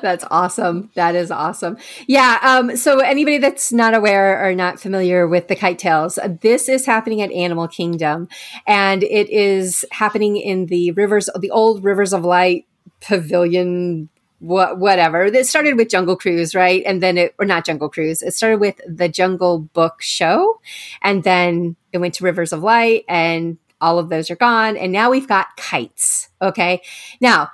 That's 0.00 0.24
awesome. 0.30 0.90
That 0.94 1.14
is 1.14 1.30
awesome. 1.30 1.76
Yeah. 2.06 2.38
Um, 2.42 2.76
so 2.76 3.00
anybody 3.00 3.36
that's 3.36 3.70
not 3.70 3.92
aware 3.92 4.42
or 4.42 4.54
not 4.54 4.80
familiar 4.80 5.28
with 5.28 5.48
the 5.48 5.56
kite 5.56 5.78
tails, 5.78 6.18
this 6.40 6.70
is 6.70 6.86
happening 6.86 7.20
at 7.20 7.30
Animal 7.32 7.68
Kingdom 7.68 8.28
and 8.66 9.02
it 9.02 9.28
is 9.28 9.84
happening 9.90 10.38
in 10.38 10.66
the 10.66 10.92
rivers, 10.92 11.28
the 11.38 11.50
old 11.50 11.84
Rivers 11.84 12.14
of 12.14 12.24
Light 12.24 12.66
pavilion 13.00 14.08
what 14.42 14.78
whatever. 14.78 15.24
It 15.24 15.46
started 15.46 15.76
with 15.76 15.88
Jungle 15.88 16.16
Cruise, 16.16 16.54
right? 16.54 16.82
And 16.84 17.02
then 17.02 17.16
it 17.16 17.34
or 17.38 17.46
not 17.46 17.64
Jungle 17.64 17.88
Cruise. 17.88 18.22
It 18.22 18.34
started 18.34 18.58
with 18.60 18.80
the 18.86 19.08
Jungle 19.08 19.60
Book 19.60 20.02
Show, 20.02 20.60
and 21.00 21.22
then 21.22 21.76
it 21.92 21.98
went 21.98 22.14
to 22.14 22.24
Rivers 22.24 22.52
of 22.52 22.62
Light, 22.62 23.04
and 23.08 23.58
all 23.80 23.98
of 23.98 24.08
those 24.08 24.30
are 24.30 24.36
gone. 24.36 24.76
And 24.76 24.92
now 24.92 25.10
we've 25.10 25.28
got 25.28 25.56
kites. 25.56 26.28
Okay, 26.42 26.82
now 27.20 27.50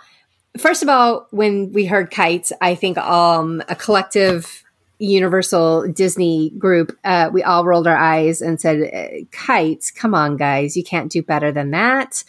first 0.57 0.83
of 0.83 0.89
all, 0.89 1.29
when 1.31 1.73
we 1.73 1.85
heard 1.85 2.11
kites, 2.11 2.53
I 2.61 2.75
think 2.75 2.97
um, 2.99 3.63
a 3.69 3.77
collective 3.77 4.65
Universal 4.99 5.93
Disney 5.93 6.51
group, 6.59 6.97
uh, 7.05 7.31
we 7.33 7.43
all 7.43 7.65
rolled 7.65 7.87
our 7.87 7.97
eyes 7.97 8.41
and 8.41 8.59
said, 8.59 8.81
"Uh, 8.81 9.25
"Kites, 9.31 9.91
come 9.91 10.15
on, 10.15 10.39
guys, 10.39 10.75
you 10.75 10.83
can't 10.83 11.13
do 11.13 11.23
better 11.23 11.53
than 11.53 11.71
that." 11.73 12.25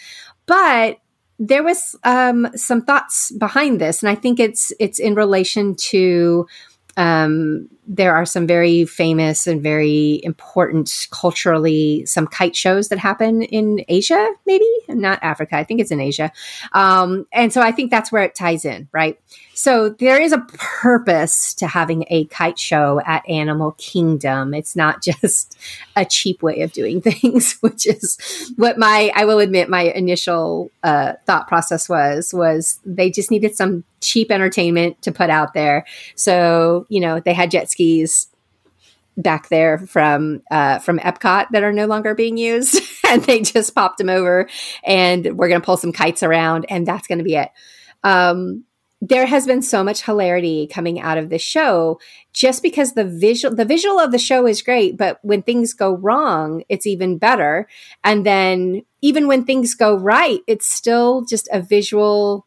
But 0.45 0.97
there 1.39 1.63
was 1.63 1.95
um, 2.03 2.49
some 2.55 2.81
thoughts 2.81 3.31
behind 3.31 3.79
this, 3.79 4.03
and 4.03 4.09
I 4.09 4.15
think 4.15 4.39
it's 4.39 4.73
it's 4.79 4.99
in 4.99 5.15
relation 5.15 5.75
to 5.75 6.47
um, 6.97 7.69
there 7.87 8.13
are 8.13 8.25
some 8.25 8.45
very 8.45 8.83
famous 8.83 9.47
and 9.47 9.63
very 9.63 10.19
important 10.23 11.07
culturally 11.11 12.05
some 12.05 12.27
kite 12.27 12.57
shows 12.57 12.89
that 12.89 12.99
happen 12.99 13.41
in 13.41 13.85
Asia, 13.87 14.33
maybe 14.45 14.67
not 14.89 15.19
Africa. 15.21 15.55
I 15.55 15.63
think 15.63 15.79
it's 15.79 15.91
in 15.91 16.01
Asia, 16.01 16.31
um, 16.73 17.25
and 17.31 17.53
so 17.53 17.61
I 17.61 17.71
think 17.71 17.89
that's 17.89 18.11
where 18.11 18.23
it 18.23 18.35
ties 18.35 18.65
in, 18.65 18.89
right? 18.91 19.17
So 19.59 19.89
there 19.89 20.21
is 20.21 20.31
a 20.31 20.39
purpose 20.53 21.53
to 21.55 21.67
having 21.67 22.05
a 22.07 22.23
kite 22.27 22.57
show 22.57 23.01
at 23.05 23.27
Animal 23.27 23.73
Kingdom. 23.73 24.53
It's 24.53 24.73
not 24.73 25.03
just 25.03 25.57
a 25.97 26.05
cheap 26.05 26.41
way 26.41 26.61
of 26.61 26.71
doing 26.71 27.01
things, 27.11 27.57
which 27.59 27.85
is 27.85 28.53
what 28.55 28.77
my 28.77 29.11
I 29.13 29.25
will 29.25 29.39
admit 29.39 29.67
my 29.67 29.81
initial 29.81 30.71
uh, 30.81 31.15
thought 31.25 31.49
process 31.49 31.89
was 31.89 32.33
was 32.33 32.79
they 32.85 33.11
just 33.11 33.31
needed 33.31 33.53
some 33.53 33.83
cheap 33.99 34.31
entertainment 34.31 35.01
to 35.01 35.11
put 35.11 35.29
out 35.29 35.53
there. 35.53 35.85
So 36.15 36.85
you 36.87 37.01
know 37.01 37.19
they 37.19 37.33
had 37.33 37.51
jet 37.51 37.69
skis 37.69 38.29
back 39.17 39.49
there 39.49 39.79
from 39.79 40.41
uh, 40.49 40.79
from 40.79 40.99
Epcot 40.99 41.47
that 41.51 41.63
are 41.63 41.73
no 41.73 41.85
longer 41.85 42.15
being 42.15 42.37
used, 42.37 42.79
and 43.09 43.21
they 43.25 43.41
just 43.41 43.75
popped 43.75 43.97
them 43.97 44.09
over, 44.09 44.47
and 44.85 45.37
we're 45.37 45.49
to 45.59 45.65
pull 45.65 45.75
some 45.75 45.91
kites 45.91 46.23
around, 46.23 46.65
and 46.69 46.87
that's 46.87 47.07
to 47.17 47.25
be 47.25 47.35
it. 47.35 47.49
Um, 48.05 48.63
there 49.01 49.25
has 49.25 49.45
been 49.45 49.61
so 49.61 49.83
much 49.83 50.03
hilarity 50.03 50.67
coming 50.67 50.99
out 50.99 51.17
of 51.17 51.29
the 51.29 51.37
show 51.37 51.99
just 52.33 52.61
because 52.61 52.93
the 52.93 53.05
visual 53.05 53.55
the 53.55 53.65
visual 53.65 53.97
of 53.97 54.11
the 54.11 54.19
show 54.19 54.45
is 54.45 54.61
great 54.61 54.97
but 54.97 55.19
when 55.21 55.41
things 55.41 55.73
go 55.73 55.95
wrong 55.95 56.63
it's 56.69 56.85
even 56.85 57.17
better. 57.17 57.67
And 58.03 58.25
then 58.25 58.83
even 59.01 59.27
when 59.27 59.45
things 59.45 59.73
go 59.73 59.95
right 59.95 60.41
it's 60.47 60.69
still 60.69 61.23
just 61.23 61.47
a 61.51 61.61
visual 61.61 62.45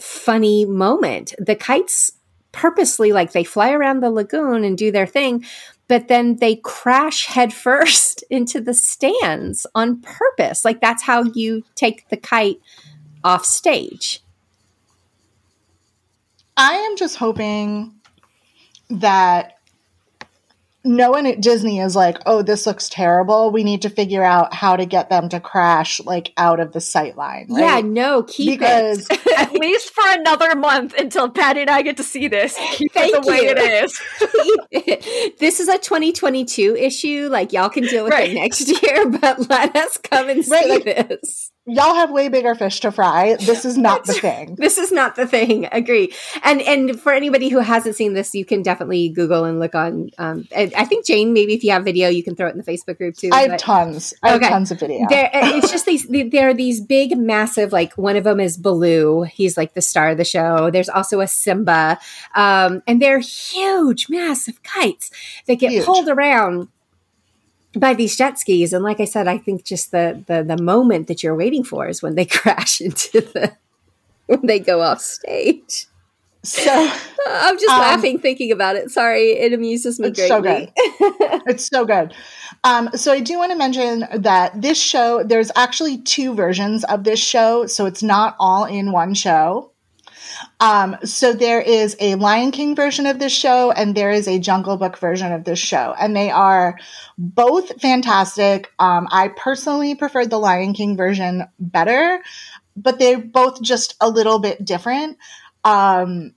funny 0.00 0.64
moment. 0.64 1.34
The 1.38 1.54
kites 1.54 2.10
purposely 2.50 3.12
like 3.12 3.32
they 3.32 3.44
fly 3.44 3.72
around 3.72 4.00
the 4.00 4.10
lagoon 4.10 4.64
and 4.64 4.76
do 4.78 4.90
their 4.90 5.06
thing 5.06 5.44
but 5.86 6.08
then 6.08 6.36
they 6.36 6.56
crash 6.56 7.26
headfirst 7.26 8.24
into 8.30 8.60
the 8.60 8.74
stands 8.74 9.66
on 9.74 10.00
purpose. 10.00 10.64
Like 10.64 10.80
that's 10.80 11.04
how 11.04 11.22
you 11.22 11.62
take 11.76 12.08
the 12.08 12.16
kite 12.16 12.58
off 13.22 13.44
stage 13.44 14.23
I 16.56 16.74
am 16.74 16.96
just 16.96 17.16
hoping 17.16 17.94
that 18.90 19.52
no 20.86 21.10
one 21.12 21.24
at 21.24 21.40
Disney 21.40 21.80
is 21.80 21.96
like, 21.96 22.18
oh, 22.26 22.42
this 22.42 22.66
looks 22.66 22.90
terrible. 22.90 23.50
We 23.50 23.64
need 23.64 23.80
to 23.82 23.88
figure 23.90 24.22
out 24.22 24.52
how 24.52 24.76
to 24.76 24.84
get 24.84 25.08
them 25.08 25.30
to 25.30 25.40
crash 25.40 25.98
like 26.04 26.32
out 26.36 26.60
of 26.60 26.72
the 26.72 26.80
sight 26.80 27.16
line. 27.16 27.46
Right? 27.48 27.60
Yeah, 27.60 27.80
no, 27.80 28.22
keep 28.22 28.58
because 28.60 29.06
it. 29.10 29.20
At 29.38 29.52
least 29.54 29.94
for 29.94 30.04
another 30.06 30.54
month 30.54 30.92
until 30.98 31.30
Patty 31.30 31.62
and 31.62 31.70
I 31.70 31.80
get 31.82 31.96
to 31.96 32.02
see 32.04 32.28
this. 32.28 32.54
Keep 32.72 32.92
Thank 32.92 33.14
it 33.14 33.22
the 33.24 33.30
way 33.30 33.40
you. 33.44 33.54
it 33.56 33.84
is. 33.84 35.34
This 35.38 35.58
is 35.58 35.68
a 35.68 35.78
2022 35.78 36.76
issue. 36.76 37.28
Like 37.30 37.52
y'all 37.54 37.70
can 37.70 37.84
deal 37.84 38.04
with 38.04 38.12
Right. 38.12 38.30
it 38.30 38.34
next 38.34 38.82
year, 38.82 39.08
but 39.08 39.48
let 39.48 39.74
us 39.74 39.96
come 39.96 40.28
and 40.28 40.44
see 40.44 40.68
like- 40.68 40.84
this. 40.84 41.50
Y'all 41.66 41.94
have 41.94 42.10
way 42.10 42.28
bigger 42.28 42.54
fish 42.54 42.80
to 42.80 42.92
fry. 42.92 43.36
This 43.36 43.64
is 43.64 43.76
not 43.78 44.04
the 44.04 44.12
thing. 44.14 44.54
This 44.56 44.78
is 44.78 44.92
not 44.92 45.16
the 45.16 45.26
thing. 45.26 45.66
Agree. 45.72 46.12
And 46.42 46.60
and 46.62 47.00
for 47.00 47.12
anybody 47.12 47.48
who 47.48 47.58
hasn't 47.58 47.96
seen 47.96 48.14
this, 48.14 48.34
you 48.34 48.44
can 48.44 48.62
definitely 48.62 49.08
Google 49.08 49.44
and 49.44 49.58
look 49.58 49.74
on. 49.74 50.10
Um, 50.18 50.46
I 50.56 50.70
I 50.76 50.84
think 50.84 51.06
Jane, 51.06 51.32
maybe 51.32 51.54
if 51.54 51.64
you 51.64 51.70
have 51.72 51.84
video, 51.84 52.08
you 52.08 52.22
can 52.22 52.36
throw 52.36 52.48
it 52.48 52.52
in 52.52 52.58
the 52.58 52.64
Facebook 52.64 52.98
group 52.98 53.16
too. 53.16 53.30
I 53.32 53.42
have 53.42 53.50
but- 53.52 53.58
tons. 53.60 54.14
I 54.22 54.30
have 54.30 54.40
tons 54.42 54.70
of 54.70 54.80
video. 54.80 55.06
There, 55.08 55.30
it's 55.32 55.70
just 55.70 55.86
these. 55.86 56.06
There 56.08 56.48
are 56.48 56.54
these 56.54 56.80
big, 56.80 57.16
massive. 57.16 57.72
Like 57.72 57.94
one 57.94 58.16
of 58.16 58.24
them 58.24 58.40
is 58.40 58.56
Baloo. 58.56 59.22
He's 59.22 59.56
like 59.56 59.74
the 59.74 59.82
star 59.82 60.10
of 60.10 60.18
the 60.18 60.24
show. 60.24 60.70
There's 60.70 60.88
also 60.88 61.20
a 61.20 61.26
Simba, 61.28 61.98
um, 62.34 62.82
and 62.86 63.00
they're 63.00 63.20
huge, 63.20 64.08
massive 64.08 64.62
kites 64.62 65.10
that 65.46 65.56
get 65.56 65.72
Huge. 65.72 65.84
pulled 65.84 66.08
around 66.08 66.68
by 67.76 67.94
these 67.94 68.16
jet 68.16 68.38
skis. 68.38 68.72
And 68.72 68.84
like 68.84 69.00
I 69.00 69.04
said, 69.04 69.28
I 69.28 69.38
think 69.38 69.64
just 69.64 69.90
the 69.90 70.22
the 70.26 70.42
the 70.42 70.62
moment 70.62 71.08
that 71.08 71.22
you're 71.22 71.36
waiting 71.36 71.64
for 71.64 71.88
is 71.88 72.02
when 72.02 72.14
they 72.14 72.24
crash 72.40 72.80
into 72.80 73.20
the 73.20 73.52
when 74.26 74.46
they 74.46 74.58
go 74.58 74.80
off 74.80 75.00
stage. 75.00 75.86
So 76.42 76.70
I'm 77.26 77.56
just 77.58 77.72
Um, 77.72 77.80
laughing 77.80 78.18
thinking 78.18 78.52
about 78.52 78.76
it. 78.76 78.90
Sorry, 78.90 79.30
it 79.32 79.52
amuses 79.52 79.98
me 79.98 80.08
It's 80.08 80.28
so 80.28 80.42
good 80.42 80.70
it's 81.46 81.66
so 81.68 81.84
good. 81.86 82.14
Um, 82.64 82.90
so 82.94 83.12
I 83.12 83.20
do 83.20 83.38
want 83.38 83.52
to 83.52 83.58
mention 83.58 84.06
that 84.12 84.60
this 84.60 84.80
show, 84.80 85.22
there's 85.22 85.50
actually 85.56 85.98
two 85.98 86.34
versions 86.34 86.84
of 86.84 87.04
this 87.04 87.20
show, 87.20 87.66
so 87.66 87.86
it's 87.86 88.02
not 88.02 88.36
all 88.38 88.64
in 88.64 88.92
one 88.92 89.14
show. 89.14 89.70
Um, 90.60 90.96
so 91.04 91.32
there 91.32 91.60
is 91.60 91.96
a 92.00 92.14
Lion 92.16 92.50
King 92.50 92.74
version 92.74 93.06
of 93.06 93.18
this 93.18 93.32
show, 93.32 93.70
and 93.70 93.94
there 93.94 94.10
is 94.10 94.28
a 94.28 94.38
Jungle 94.38 94.76
Book 94.76 94.98
version 94.98 95.32
of 95.32 95.44
this 95.44 95.58
show, 95.58 95.94
and 95.98 96.14
they 96.16 96.30
are 96.30 96.78
both 97.18 97.80
fantastic. 97.80 98.72
Um, 98.78 99.08
I 99.10 99.28
personally 99.28 99.94
preferred 99.94 100.30
the 100.30 100.38
Lion 100.38 100.72
King 100.72 100.96
version 100.96 101.44
better, 101.58 102.22
but 102.76 102.98
they're 102.98 103.18
both 103.18 103.62
just 103.62 103.96
a 104.00 104.08
little 104.08 104.38
bit 104.38 104.64
different. 104.64 105.18
Um, 105.64 106.34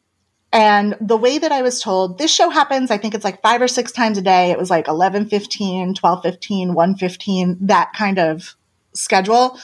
and 0.53 0.95
the 1.01 1.17
way 1.17 1.37
that 1.37 1.51
I 1.51 1.61
was 1.61 1.81
told, 1.81 2.17
this 2.17 2.33
show 2.33 2.49
happens, 2.49 2.89
I 2.89 2.97
think 2.97 3.13
it's 3.13 3.25
like 3.25 3.41
five 3.41 3.61
or 3.61 3.67
six 3.67 3.91
times 3.91 4.17
a 4.17 4.21
day. 4.21 4.51
It 4.51 4.57
was 4.57 4.69
like 4.69 4.87
11 4.87 5.27
15, 5.29 5.93
12 5.93 6.23
15, 6.23 6.73
1 6.73 6.95
15, 6.95 7.57
that 7.61 7.93
kind 7.93 8.17
of 8.17 8.55
schedule. 8.93 9.59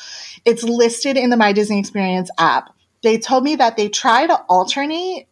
It's 0.45 0.63
listed 0.63 1.17
in 1.17 1.29
the 1.29 1.37
My 1.37 1.53
Disney 1.53 1.79
Experience 1.79 2.29
app. 2.37 2.69
They 3.03 3.19
told 3.19 3.43
me 3.43 3.57
that 3.57 3.77
they 3.77 3.89
try 3.89 4.25
to 4.25 4.35
alternate. 4.49 5.27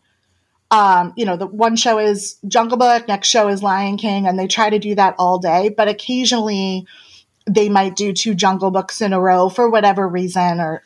Um, 0.69 1.13
you 1.17 1.25
know, 1.25 1.35
the 1.35 1.47
one 1.47 1.75
show 1.75 1.97
is 1.97 2.37
Jungle 2.47 2.77
Book, 2.77 3.07
next 3.07 3.27
show 3.27 3.47
is 3.49 3.63
Lion 3.63 3.97
King, 3.97 4.27
and 4.27 4.37
they 4.37 4.47
try 4.47 4.69
to 4.69 4.79
do 4.79 4.95
that 4.95 5.15
all 5.17 5.39
day. 5.39 5.69
But 5.69 5.87
occasionally 5.87 6.85
they 7.49 7.69
might 7.69 7.95
do 7.95 8.13
two 8.13 8.35
Jungle 8.35 8.71
Books 8.71 9.01
in 9.01 9.13
a 9.13 9.19
row 9.19 9.49
for 9.49 9.69
whatever 9.69 10.07
reason 10.07 10.59
or 10.59 10.83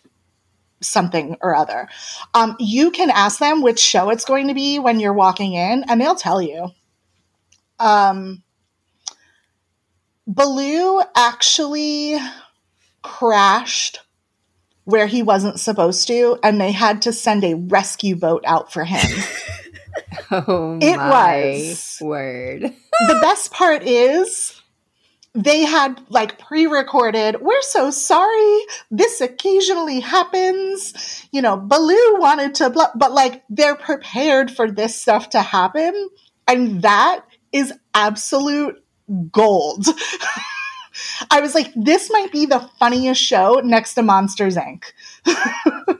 something 0.82 1.38
or 1.42 1.56
other. 1.56 1.88
Um, 2.34 2.56
you 2.60 2.92
can 2.92 3.10
ask 3.10 3.40
them 3.40 3.62
which 3.62 3.80
show 3.80 4.10
it's 4.10 4.26
going 4.26 4.48
to 4.48 4.54
be 4.54 4.80
when 4.80 5.00
you're 5.00 5.14
walking 5.14 5.54
in, 5.54 5.84
and 5.88 6.00
they'll 6.00 6.16
tell 6.16 6.42
you. 6.42 6.70
Um, 7.80 8.44
Baloo 10.28 11.02
actually 11.16 12.18
crashed 13.02 14.00
where 14.86 15.08
he 15.08 15.22
wasn't 15.22 15.60
supposed 15.60 16.08
to, 16.08 16.38
and 16.42 16.60
they 16.60 16.72
had 16.72 17.02
to 17.04 17.12
send 17.14 17.44
a 17.44 17.56
rescue 17.56 18.16
boat 18.16 18.44
out 18.48 18.72
for 18.72 18.84
him. 18.84 19.06
Oh 20.30 20.78
It 20.82 20.98
my 20.98 21.40
was. 21.70 21.98
word. 22.02 22.62
the 22.64 23.20
best 23.22 23.52
part 23.54 23.82
is 23.84 24.60
they 25.34 25.64
had 25.64 26.02
like 26.10 26.38
pre-recorded 26.38 27.38
we're 27.42 27.62
so 27.62 27.92
sorry 27.92 28.60
this 28.92 29.22
occasionally 29.22 30.02
happens 30.02 31.26
you 31.32 31.42
know 31.42 31.56
baloo 31.56 32.20
wanted 32.20 32.56
to 32.56 32.70
blah, 32.70 32.90
but 32.96 33.14
like 33.14 33.44
they're 33.50 33.76
prepared 33.76 34.52
for 34.52 34.70
this 34.70 35.00
stuff 35.00 35.30
to 35.30 35.40
happen 35.42 36.10
and 36.48 36.82
that 36.82 37.24
is 37.54 37.74
absolute 37.94 38.76
gold 39.32 39.86
i 41.32 41.42
was 41.42 41.56
like 41.56 41.72
this 41.76 42.10
might 42.12 42.32
be 42.32 42.46
the 42.46 42.70
funniest 42.80 43.22
show 43.22 43.62
next 43.64 43.94
to 43.94 44.02
monsters 44.02 44.56
inc 44.56 44.84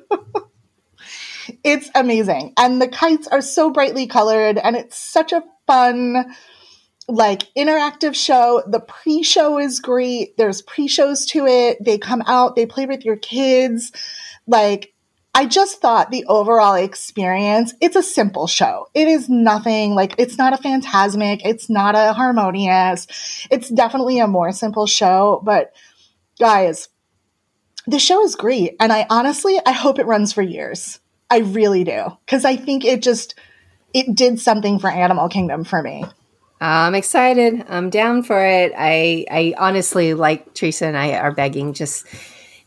it's 1.64 1.90
amazing 1.96 2.54
and 2.58 2.82
the 2.82 2.88
kites 2.88 3.28
are 3.28 3.42
so 3.42 3.70
brightly 3.70 4.08
colored 4.08 4.58
and 4.58 4.76
it's 4.76 4.98
such 4.98 5.32
a 5.32 5.44
fun 5.68 6.36
like 7.08 7.44
interactive 7.56 8.16
show. 8.16 8.64
The 8.68 8.80
pre-show 8.80 9.60
is 9.60 9.80
great. 9.80 10.38
There's 10.38 10.62
pre-shows 10.62 11.26
to 11.28 11.46
it. 11.46 11.84
They 11.84 11.98
come 11.98 12.24
out, 12.26 12.56
they 12.56 12.66
play 12.66 12.86
with 12.86 13.06
your 13.06 13.18
kids. 13.18 13.92
Like 14.48 14.94
I 15.36 15.46
just 15.46 15.82
thought 15.82 16.12
the 16.12 16.24
overall 16.28 16.76
experience, 16.76 17.74
it's 17.82 17.98
a 17.98 18.02
simple 18.02 18.48
show. 18.48 18.88
It 18.94 19.10
is 19.10 19.28
nothing 19.28 19.94
like 19.94 20.16
it's 20.18 20.38
not 20.38 20.54
a 20.54 20.64
Fantasmic, 20.64 21.42
it's 21.44 21.70
not 21.70 21.94
a 21.94 22.14
harmonious. 22.14 23.06
It's 23.52 23.70
definitely 23.70 24.20
a 24.20 24.28
more 24.28 24.54
simple 24.54 24.88
show, 24.88 25.42
but 25.44 25.74
guys, 26.40 26.88
the 27.86 28.00
show 28.00 28.24
is 28.24 28.36
great 28.36 28.78
and 28.80 28.94
I 28.94 29.06
honestly 29.10 29.60
I 29.66 29.74
hope 29.74 30.00
it 30.00 30.06
runs 30.06 30.32
for 30.32 30.42
years. 30.42 31.02
I 31.30 31.40
really 31.40 31.84
do 31.84 32.18
cuz 32.28 32.46
I 32.46 32.56
think 32.56 32.86
it 32.86 33.04
just 33.04 33.36
it 33.94 34.16
did 34.16 34.40
something 34.40 34.80
for 34.80 34.90
Animal 34.90 35.28
Kingdom 35.28 35.66
for 35.66 35.82
me. 35.82 36.06
I'm 36.62 36.96
excited. 36.96 37.66
I'm 37.68 37.90
down 37.90 38.24
for 38.24 38.42
it. 38.42 38.72
I 38.78 39.26
I 39.30 39.54
honestly 39.58 40.14
like 40.14 40.54
Teresa 40.54 40.86
and 40.86 40.98
I 40.98 41.16
are 41.16 41.34
begging 41.34 41.74
just 41.74 42.06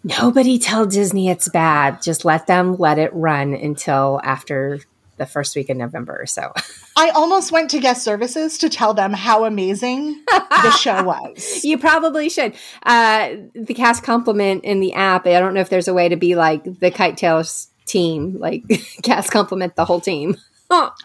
nobody 0.08 0.58
tell 0.58 0.86
Disney 0.86 1.28
it's 1.28 1.48
bad. 1.48 2.02
Just 2.02 2.24
let 2.24 2.46
them 2.46 2.76
let 2.76 2.98
it 2.98 3.12
run 3.12 3.54
until 3.54 4.20
after 4.24 4.80
the 5.18 5.26
first 5.26 5.54
week 5.56 5.68
in 5.68 5.78
November 5.78 6.16
or 6.20 6.26
so. 6.26 6.52
I 6.96 7.10
almost 7.10 7.52
went 7.52 7.70
to 7.70 7.80
guest 7.80 8.02
services 8.02 8.58
to 8.58 8.68
tell 8.68 8.94
them 8.94 9.12
how 9.12 9.44
amazing 9.44 10.20
the 10.28 10.70
show 10.70 11.02
was. 11.04 11.60
you 11.64 11.78
probably 11.78 12.28
should. 12.28 12.54
Uh, 12.82 13.36
the 13.54 13.74
cast 13.74 14.02
compliment 14.02 14.64
in 14.64 14.80
the 14.80 14.94
app. 14.94 15.26
I 15.26 15.38
don't 15.38 15.54
know 15.54 15.60
if 15.60 15.68
there's 15.68 15.88
a 15.88 15.94
way 15.94 16.08
to 16.08 16.16
be 16.16 16.34
like 16.34 16.64
the 16.64 16.90
KiteTails 16.90 17.68
team, 17.86 18.38
like 18.38 18.64
cast 19.02 19.30
compliment 19.30 19.76
the 19.76 19.84
whole 19.84 20.00
team. 20.00 20.36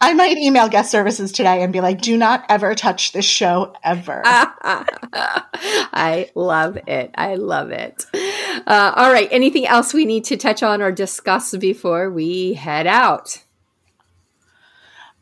I 0.01 0.13
might 0.13 0.37
email 0.37 0.67
guest 0.67 0.91
services 0.91 1.31
today 1.31 1.63
and 1.63 1.71
be 1.71 1.79
like, 1.79 2.01
do 2.01 2.17
not 2.17 2.43
ever 2.49 2.75
touch 2.75 3.13
this 3.13 3.23
show 3.23 3.73
ever. 3.81 4.21
I 5.93 6.29
love 6.35 6.77
it. 6.85 7.11
I 7.15 7.35
love 7.35 7.71
it. 7.71 8.05
Uh, 8.67 8.93
all 8.95 9.11
right. 9.11 9.27
Anything 9.31 9.65
else 9.65 9.93
we 9.93 10.05
need 10.05 10.25
to 10.25 10.37
touch 10.37 10.63
on 10.63 10.81
or 10.81 10.91
discuss 10.91 11.55
before 11.55 12.09
we 12.09 12.53
head 12.53 12.87
out? 12.87 13.43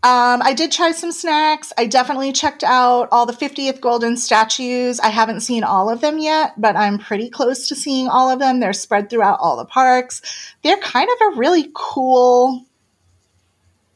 Um, 0.04 0.42
I 0.42 0.56
did 0.56 0.72
try 0.72 0.94
some 0.94 1.12
snacks. 1.12 1.72
I 1.78 1.86
definitely 1.86 2.32
checked 2.32 2.64
out 2.64 3.10
all 3.12 3.28
the 3.28 3.34
50th 3.34 3.82
Golden 3.82 4.18
statues. 4.18 5.00
I 5.00 5.10
haven't 5.10 5.42
seen 5.42 5.64
all 5.64 5.92
of 5.92 6.02
them 6.02 6.18
yet, 6.18 6.60
but 6.60 6.76
I'm 6.76 6.98
pretty 6.98 7.30
close 7.30 7.68
to 7.68 7.76
seeing 7.76 8.08
all 8.08 8.28
of 8.32 8.40
them. 8.40 8.60
They're 8.60 8.74
spread 8.74 9.12
throughout 9.12 9.40
all 9.40 9.58
the 9.58 9.66
parks. 9.66 10.24
They're 10.64 10.78
kind 10.78 11.08
of 11.08 11.34
a 11.34 11.38
really 11.38 11.70
cool 11.76 12.66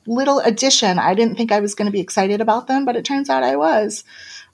little 0.06 0.40
addition. 0.40 1.00
I 1.00 1.16
didn't 1.16 1.38
think 1.38 1.52
I 1.52 1.60
was 1.60 1.74
going 1.74 1.88
to 1.88 1.92
be 1.92 2.02
excited 2.02 2.40
about 2.40 2.68
them, 2.68 2.86
but 2.86 2.96
it 2.96 3.06
turns 3.06 3.28
out 3.28 3.42
I 3.42 3.56
was. 3.56 4.04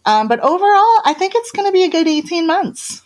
Um, 0.05 0.29
but 0.29 0.39
overall, 0.39 1.01
I 1.03 1.13
think 1.17 1.33
it's 1.35 1.51
going 1.51 1.67
to 1.67 1.73
be 1.73 1.83
a 1.83 1.89
good 1.89 2.07
18 2.07 2.47
months. 2.47 3.01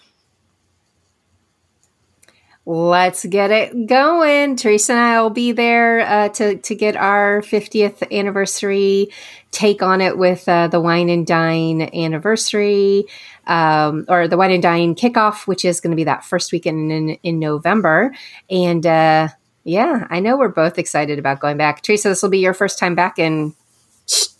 Let's 2.67 3.23
get 3.25 3.51
it 3.51 3.85
going. 3.85 4.55
Teresa 4.55 4.93
and 4.93 4.99
I 5.01 5.21
will 5.21 5.29
be 5.29 5.51
there 5.51 5.99
uh, 6.01 6.29
to 6.29 6.57
to 6.57 6.75
get 6.75 6.95
our 6.95 7.41
50th 7.41 8.11
anniversary 8.11 9.09
take 9.51 9.83
on 9.83 10.01
it 10.01 10.17
with 10.17 10.49
uh, 10.49 10.67
the 10.67 10.81
Wine 10.81 11.09
and 11.09 11.27
Dine 11.27 11.83
anniversary 11.93 13.05
um, 13.45 14.05
or 14.09 14.27
the 14.27 14.35
Wine 14.35 14.51
and 14.51 14.63
Dine 14.63 14.95
kickoff, 14.95 15.45
which 15.45 15.63
is 15.63 15.79
going 15.79 15.91
to 15.91 15.95
be 15.95 16.05
that 16.05 16.25
first 16.25 16.51
weekend 16.51 16.91
in 16.91 17.09
in 17.21 17.37
November. 17.37 18.15
And 18.49 18.83
uh, 18.83 19.27
yeah, 19.63 20.07
I 20.09 20.19
know 20.19 20.35
we're 20.35 20.49
both 20.49 20.79
excited 20.79 21.19
about 21.19 21.39
going 21.39 21.57
back. 21.57 21.83
Teresa, 21.83 22.09
this 22.09 22.23
will 22.23 22.29
be 22.31 22.39
your 22.39 22.55
first 22.55 22.79
time 22.79 22.95
back 22.95 23.19
in 23.19 23.53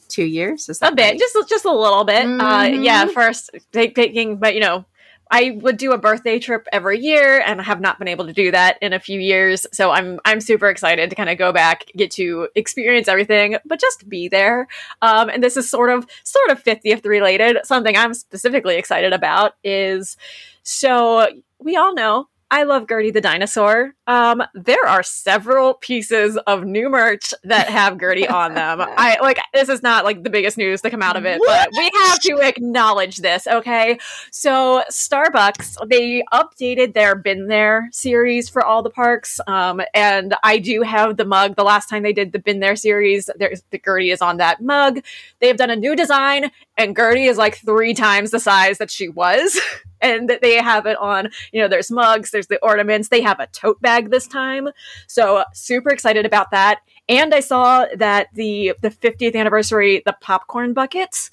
two 0.09 0.23
years. 0.25 0.67
A 0.81 0.91
bit, 0.95 1.01
right? 1.11 1.19
just 1.19 1.35
just 1.47 1.65
a 1.65 1.71
little 1.71 2.05
bit. 2.05 2.25
Uh, 2.25 2.65
Mhm. 2.65 2.83
yeah, 2.83 3.05
first 3.05 3.51
take, 3.71 3.93
taking, 3.93 4.37
but 4.37 4.55
you 4.55 4.61
know, 4.61 4.85
I 5.31 5.57
would 5.61 5.77
do 5.77 5.91
a 5.91 5.97
birthday 5.97 6.39
trip 6.39 6.67
every 6.71 6.99
year 6.99 7.41
and 7.45 7.59
I 7.59 7.63
have 7.63 7.81
not 7.81 7.99
been 7.99 8.07
able 8.07 8.25
to 8.25 8.33
do 8.33 8.51
that 8.51 8.77
in 8.81 8.93
a 8.93 8.99
few 8.99 9.19
years. 9.19 9.65
So 9.73 9.91
I'm 9.91 10.19
I'm 10.25 10.39
super 10.39 10.69
excited 10.69 11.09
to 11.09 11.15
kind 11.15 11.29
of 11.29 11.37
go 11.37 11.51
back, 11.51 11.85
get 11.95 12.11
to 12.11 12.49
experience 12.55 13.07
everything, 13.07 13.57
but 13.65 13.79
just 13.79 14.07
be 14.07 14.27
there. 14.27 14.67
Um, 15.01 15.29
and 15.29 15.43
this 15.43 15.57
is 15.57 15.69
sort 15.69 15.89
of 15.89 16.05
sort 16.23 16.49
of 16.49 16.63
50th 16.63 17.05
related. 17.05 17.57
Something 17.63 17.97
I'm 17.97 18.13
specifically 18.13 18.75
excited 18.75 19.13
about 19.13 19.53
is 19.63 20.17
so 20.63 21.27
we 21.59 21.75
all 21.75 21.93
know 21.93 22.27
I 22.51 22.63
love 22.63 22.87
Gertie 22.87 23.11
the 23.11 23.21
dinosaur. 23.21 23.93
Um, 24.07 24.43
there 24.53 24.85
are 24.87 25.03
several 25.03 25.75
pieces 25.75 26.37
of 26.45 26.63
new 26.63 26.89
merch 26.89 27.33
that 27.43 27.69
have 27.69 27.99
Gertie 27.99 28.27
on 28.27 28.53
them. 28.53 28.81
I 28.97 29.17
like 29.21 29.39
this 29.53 29.69
is 29.69 29.81
not 29.81 30.05
like 30.05 30.23
the 30.23 30.29
biggest 30.29 30.57
news 30.57 30.81
to 30.81 30.89
come 30.89 31.01
out 31.01 31.15
of 31.15 31.25
it, 31.25 31.39
what? 31.39 31.69
but 31.71 31.77
we 31.77 31.89
have 32.05 32.19
to 32.21 32.39
acknowledge 32.39 33.17
this, 33.17 33.47
okay? 33.47 33.97
So 34.31 34.83
Starbucks, 34.89 35.89
they 35.89 36.23
updated 36.31 36.93
their 36.93 37.15
Been 37.15 37.47
There 37.47 37.89
series 37.91 38.49
for 38.49 38.63
all 38.63 38.83
the 38.83 38.89
parks. 38.89 39.39
Um, 39.47 39.81
and 39.93 40.35
I 40.43 40.59
do 40.59 40.81
have 40.81 41.17
the 41.17 41.25
mug. 41.25 41.55
The 41.55 41.63
last 41.63 41.89
time 41.89 42.03
they 42.03 42.13
did 42.13 42.31
the 42.31 42.39
Been 42.39 42.59
There 42.59 42.75
series, 42.75 43.29
there's 43.37 43.63
the 43.71 43.79
Gertie 43.83 44.11
is 44.11 44.21
on 44.21 44.37
that 44.37 44.61
mug. 44.61 44.99
They 45.39 45.47
have 45.47 45.57
done 45.57 45.69
a 45.69 45.75
new 45.75 45.95
design, 45.95 46.51
and 46.77 46.95
Gertie 46.95 47.25
is 47.25 47.37
like 47.37 47.57
three 47.57 47.93
times 47.93 48.31
the 48.31 48.39
size 48.39 48.77
that 48.77 48.91
she 48.91 49.09
was. 49.09 49.59
and 50.01 50.29
that 50.29 50.41
they 50.41 50.55
have 50.55 50.85
it 50.85 50.97
on, 50.97 51.29
you 51.51 51.61
know, 51.61 51.67
there's 51.67 51.89
mugs, 51.89 52.31
there's 52.31 52.47
the 52.47 52.59
ornaments, 52.63 53.09
they 53.09 53.21
have 53.21 53.39
a 53.39 53.47
tote 53.47 53.81
bag 53.81 53.94
this 54.03 54.27
time. 54.27 54.69
So 55.07 55.43
super 55.53 55.89
excited 55.89 56.25
about 56.25 56.51
that. 56.51 56.81
And 57.07 57.33
I 57.33 57.39
saw 57.39 57.85
that 57.95 58.27
the 58.33 58.73
the 58.81 58.89
50th 58.89 59.35
anniversary, 59.35 60.01
the 60.05 60.15
popcorn 60.21 60.73
buckets, 60.73 61.29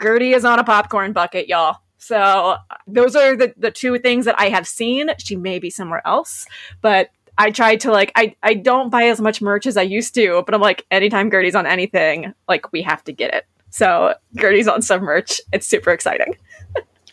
Gertie 0.00 0.32
is 0.32 0.44
on 0.44 0.58
a 0.58 0.64
popcorn 0.64 1.12
bucket, 1.12 1.48
y'all. 1.48 1.78
So 1.98 2.56
those 2.86 3.14
are 3.14 3.36
the, 3.36 3.52
the 3.56 3.70
two 3.70 3.98
things 3.98 4.24
that 4.24 4.38
I 4.38 4.48
have 4.48 4.66
seen. 4.66 5.10
She 5.18 5.36
may 5.36 5.58
be 5.58 5.68
somewhere 5.68 6.02
else, 6.06 6.46
but 6.80 7.10
I 7.36 7.50
tried 7.50 7.80
to 7.80 7.90
like 7.90 8.12
I, 8.16 8.34
I 8.42 8.54
don't 8.54 8.90
buy 8.90 9.04
as 9.04 9.20
much 9.20 9.42
merch 9.42 9.66
as 9.66 9.76
I 9.76 9.82
used 9.82 10.14
to, 10.14 10.42
but 10.44 10.54
I'm 10.54 10.60
like 10.60 10.86
anytime 10.90 11.30
Gertie's 11.30 11.54
on 11.54 11.66
anything, 11.66 12.34
like 12.48 12.72
we 12.72 12.82
have 12.82 13.04
to 13.04 13.12
get 13.12 13.34
it. 13.34 13.46
So 13.70 14.14
Gertie's 14.36 14.68
on 14.68 14.82
some 14.82 15.02
merch. 15.02 15.40
It's 15.52 15.66
super 15.66 15.90
exciting. 15.90 16.36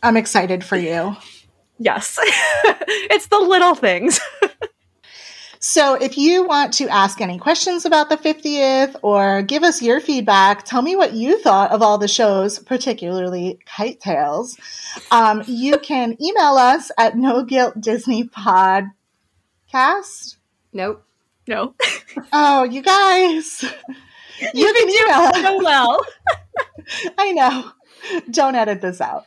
I'm 0.03 0.17
excited 0.17 0.63
for 0.63 0.77
you. 0.77 1.15
Yes. 1.79 2.17
it's 2.23 3.27
the 3.27 3.39
little 3.39 3.75
things. 3.75 4.19
so, 5.59 5.95
if 5.95 6.17
you 6.17 6.45
want 6.45 6.73
to 6.75 6.87
ask 6.87 7.19
any 7.19 7.39
questions 7.39 7.85
about 7.85 8.09
the 8.09 8.17
50th 8.17 8.95
or 9.01 9.41
give 9.41 9.63
us 9.63 9.81
your 9.81 9.99
feedback, 9.99 10.65
tell 10.65 10.81
me 10.81 10.95
what 10.95 11.13
you 11.13 11.41
thought 11.41 11.71
of 11.71 11.81
all 11.81 11.97
the 11.97 12.07
shows, 12.07 12.59
particularly 12.59 13.59
KiteTails, 13.67 14.57
um, 15.11 15.43
you 15.47 15.77
can 15.79 16.15
email 16.21 16.57
us 16.57 16.91
at 16.97 17.17
no 17.17 17.43
guilt 17.43 17.81
Disney 17.81 18.25
podcast. 18.25 20.37
Nope. 20.73 21.03
No. 21.47 21.73
oh, 22.33 22.63
you 22.63 22.81
guys. 22.81 23.63
You, 24.53 24.73
can 24.73 24.89
email 24.89 25.09
us. 25.09 25.41
So 25.41 25.63
well. 25.63 26.05
I 27.17 27.31
know. 27.31 27.71
Don't 28.29 28.55
edit 28.55 28.81
this 28.81 29.01
out. 29.01 29.25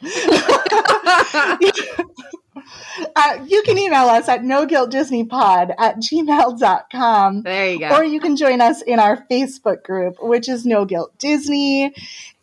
Uh, 3.15 3.45
you 3.47 3.63
can 3.63 3.79
email 3.79 4.09
us 4.09 4.29
at 4.29 4.43
no 4.43 4.67
guilt 4.67 4.91
disney 4.91 5.25
pod 5.25 5.73
at 5.79 5.97
gmail.com 5.99 7.43
there 7.43 7.73
you 7.73 7.79
go. 7.79 7.97
Or 7.97 8.05
you 8.05 8.21
can 8.21 8.37
join 8.37 8.61
us 8.61 8.83
in 8.83 8.99
our 8.99 9.25
facebook 9.31 9.85
group 9.85 10.17
which 10.21 10.49
is 10.49 10.67
no 10.67 10.85
guilt 10.85 11.17
disney. 11.19 11.95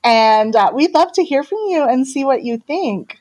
And 0.04 0.56
uh, 0.56 0.72
we'd 0.74 0.94
love 0.94 1.12
to 1.14 1.24
hear 1.24 1.44
from 1.44 1.60
you 1.68 1.84
and 1.84 2.08
see 2.08 2.24
what 2.24 2.44
you 2.44 2.58
think. 2.58 3.20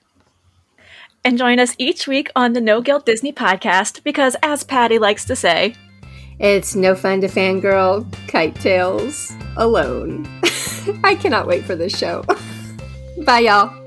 And 1.25 1.37
join 1.37 1.59
us 1.59 1.75
each 1.79 2.07
week 2.07 2.31
on 2.37 2.53
the 2.53 2.61
no 2.61 2.81
guilt 2.81 3.05
disney 3.05 3.33
podcast 3.33 4.05
because 4.05 4.37
as 4.43 4.63
patty 4.63 4.99
likes 4.99 5.25
to 5.25 5.35
say 5.35 5.75
it's 6.39 6.75
no 6.77 6.95
fun 6.95 7.21
to 7.23 7.29
fangirl 7.29 8.07
kite 8.29 8.55
tails 8.57 9.33
alone. 9.57 10.29
I 11.03 11.15
cannot 11.15 11.47
wait 11.47 11.65
for 11.65 11.75
this 11.75 11.97
show. 11.97 12.25
Bye, 13.25 13.41
y'all. 13.41 13.86